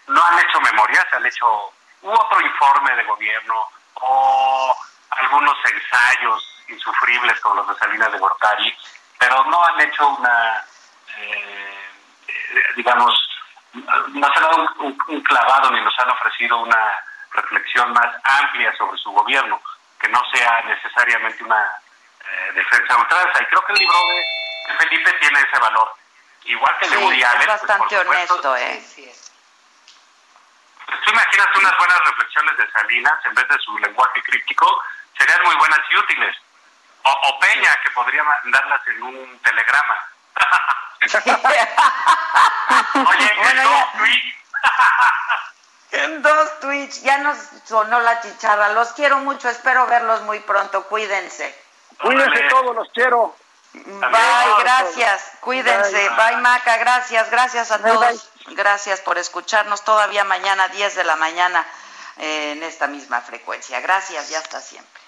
no 0.07 0.23
han 0.23 0.39
hecho 0.39 0.59
memoria, 0.61 1.05
se 1.09 1.15
han 1.15 1.25
hecho 1.25 1.71
u 2.01 2.11
otro 2.11 2.41
informe 2.41 2.95
de 2.95 3.03
gobierno 3.05 3.69
o 3.95 4.75
algunos 5.11 5.57
ensayos 5.65 6.63
insufribles 6.67 7.39
como 7.39 7.55
los 7.55 7.67
de 7.69 7.75
Salinas 7.75 8.11
de 8.11 8.19
Gortari, 8.19 8.77
pero 9.17 9.43
no 9.45 9.65
han 9.65 9.81
hecho 9.81 10.07
una, 10.09 10.63
eh, 11.17 11.84
digamos, 12.75 13.29
no 13.73 14.27
se 14.33 14.39
han 14.39 14.43
dado 14.43 14.55
un, 14.57 14.69
un- 14.85 14.97
un 15.07 15.21
clavado 15.21 15.71
ni 15.71 15.81
nos 15.81 15.97
han 15.99 16.09
ofrecido 16.09 16.57
una 16.59 16.93
reflexión 17.31 17.91
más 17.93 18.07
amplia 18.23 18.73
sobre 18.77 18.97
su 18.97 19.11
gobierno, 19.11 19.61
que 19.99 20.07
no 20.09 20.21
sea 20.33 20.61
necesariamente 20.63 21.43
una 21.43 21.69
eh, 22.21 22.51
defensa 22.53 22.93
a 22.93 22.97
ultranza. 22.97 23.41
Y 23.43 23.45
creo 23.47 23.65
que 23.65 23.73
el 23.73 23.79
libro 23.79 23.97
de, 24.07 24.15
de 24.15 24.77
Felipe 24.77 25.11
tiene 25.19 25.39
ese 25.41 25.59
valor. 25.59 25.91
Igual 26.45 26.77
que 26.77 26.85
el 26.85 26.91
de 26.91 26.97
Sí, 26.97 27.03
Woody 27.03 27.23
Allen, 27.23 27.41
es 27.41 27.47
pues, 27.47 27.61
bastante 27.61 27.97
supuesto, 28.03 28.51
honesto, 28.51 28.57
¿eh? 28.57 28.83
pues 30.85 31.01
tú 31.01 31.09
imaginas 31.09 31.47
unas 31.55 31.77
buenas 31.77 31.99
reflexiones 32.05 32.57
de 32.57 32.71
Salinas 32.71 33.25
en 33.25 33.33
vez 33.33 33.47
de 33.47 33.59
su 33.59 33.77
lenguaje 33.79 34.21
críptico, 34.23 34.83
serían 35.17 35.41
muy 35.43 35.55
buenas 35.55 35.79
y 35.89 35.97
útiles. 35.97 36.37
O, 37.03 37.09
o 37.11 37.39
Peña, 37.39 37.75
que 37.83 37.89
podría 37.91 38.23
mandarlas 38.23 38.87
en 38.87 39.03
un 39.03 39.39
telegrama. 39.39 39.95
Oye, 43.07 43.31
Bueno, 43.37 43.61
en 43.61 43.63
dos 43.63 43.71
ya- 43.71 43.91
tweets. 43.97 44.35
En 45.91 46.21
dos 46.21 46.59
tweets, 46.59 47.01
ya 47.03 47.17
nos 47.19 47.37
sonó 47.65 47.99
la 48.01 48.21
chicharra. 48.21 48.69
Los 48.69 48.89
quiero 48.93 49.19
mucho, 49.19 49.49
espero 49.49 49.85
verlos 49.87 50.21
muy 50.21 50.39
pronto. 50.41 50.83
Cuídense. 50.87 51.55
Cuídense 52.01 52.43
todos, 52.49 52.75
los 52.75 52.89
quiero. 52.93 53.35
Bye, 53.73 54.53
gracias. 54.59 55.31
Cuídense. 55.41 56.09
Bye. 56.09 56.15
Bye, 56.31 56.37
Maca. 56.37 56.77
Gracias, 56.77 57.29
gracias 57.29 57.71
a 57.71 57.77
Bye, 57.77 57.93
todos. 57.93 58.29
Gracias 58.47 59.01
por 59.01 59.17
escucharnos 59.17 59.83
todavía 59.83 60.23
mañana, 60.23 60.67
10 60.69 60.95
de 60.95 61.03
la 61.03 61.15
mañana, 61.15 61.65
eh, 62.17 62.53
en 62.53 62.63
esta 62.63 62.87
misma 62.87 63.21
frecuencia. 63.21 63.79
Gracias 63.81 64.29
y 64.31 64.35
hasta 64.35 64.61
siempre. 64.61 65.01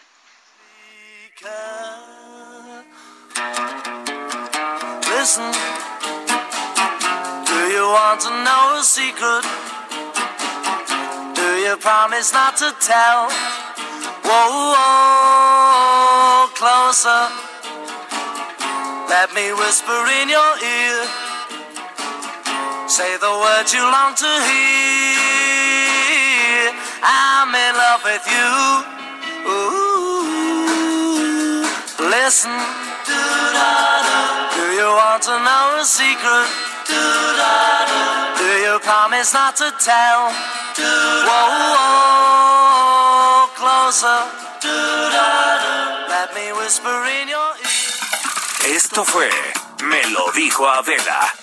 Listen, 5.27 5.51
do 7.43 7.59
you 7.75 7.83
want 7.83 8.21
to 8.23 8.31
know 8.47 8.79
a 8.79 8.81
secret? 8.81 9.43
Do 11.35 11.47
you 11.67 11.75
promise 11.83 12.31
not 12.31 12.55
to 12.63 12.71
tell? 12.79 13.27
Whoa, 14.23 14.71
whoa, 14.71 16.47
closer. 16.55 17.27
Let 19.09 19.33
me 19.35 19.51
whisper 19.51 19.99
in 20.23 20.29
your 20.29 20.53
ear. 20.63 21.05
Say 22.87 23.17
the 23.19 23.35
words 23.43 23.73
you 23.73 23.83
long 23.83 24.15
to 24.15 24.31
hear. 24.47 24.71
I'm 27.03 27.51
in 27.51 27.75
love 27.75 28.01
with 28.07 28.25
you. 28.31 28.47
Ooh, 29.51 30.07
listen. 32.15 32.86
Do 33.07 34.65
you 34.75 34.89
want 35.01 35.23
to 35.23 35.35
know 35.39 35.79
a 35.79 35.85
secret? 35.85 36.47
Do 38.37 38.51
you 38.65 38.79
promise 38.83 39.33
not 39.33 39.55
to 39.57 39.71
tell? 39.79 40.31
Whoa, 41.27 41.47
whoa, 41.73 43.47
closer. 43.55 44.19
Let 46.09 46.33
me 46.35 46.51
whisper 46.59 47.05
in 47.21 47.27
your 47.29 47.51
ear. 47.63 48.75
Esto 48.75 49.03
fue 49.05 49.29
Me 49.83 50.03
lo 50.09 50.31
dijo 50.33 50.67
Adela. 50.67 51.33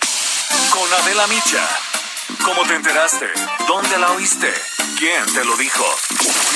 Con 0.70 0.93
Adela 0.93 1.27
Micha. 1.28 1.93
¿Cómo 2.42 2.62
te 2.66 2.74
enteraste? 2.74 3.30
¿Dónde 3.66 3.98
la 3.98 4.12
oíste? 4.12 4.52
¿Quién 4.98 5.24
te 5.32 5.44
lo 5.44 5.56
dijo? 5.56 5.84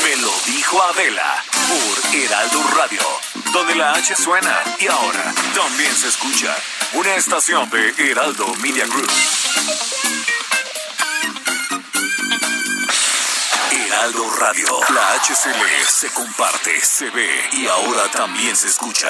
Me 0.02 0.16
lo 0.16 0.32
dijo 0.46 0.82
Adela 0.82 1.44
por 1.68 2.14
Heraldo 2.14 2.62
Radio, 2.76 3.00
donde 3.52 3.74
la 3.74 3.92
H 3.92 4.14
suena 4.16 4.62
y 4.78 4.86
ahora 4.86 5.34
también 5.54 5.94
se 5.94 6.08
escucha. 6.08 6.54
Una 6.92 7.14
estación 7.16 7.68
de 7.70 7.94
Heraldo 7.98 8.46
Media 8.56 8.86
Group. 8.86 9.10
Heraldo 13.70 14.30
Radio, 14.38 14.80
la 14.94 15.14
HCL 15.20 15.90
se 15.90 16.08
comparte, 16.10 16.80
se 16.80 17.10
ve 17.10 17.48
y 17.52 17.66
ahora 17.66 18.10
también 18.10 18.56
se 18.56 18.68
escucha. 18.68 19.08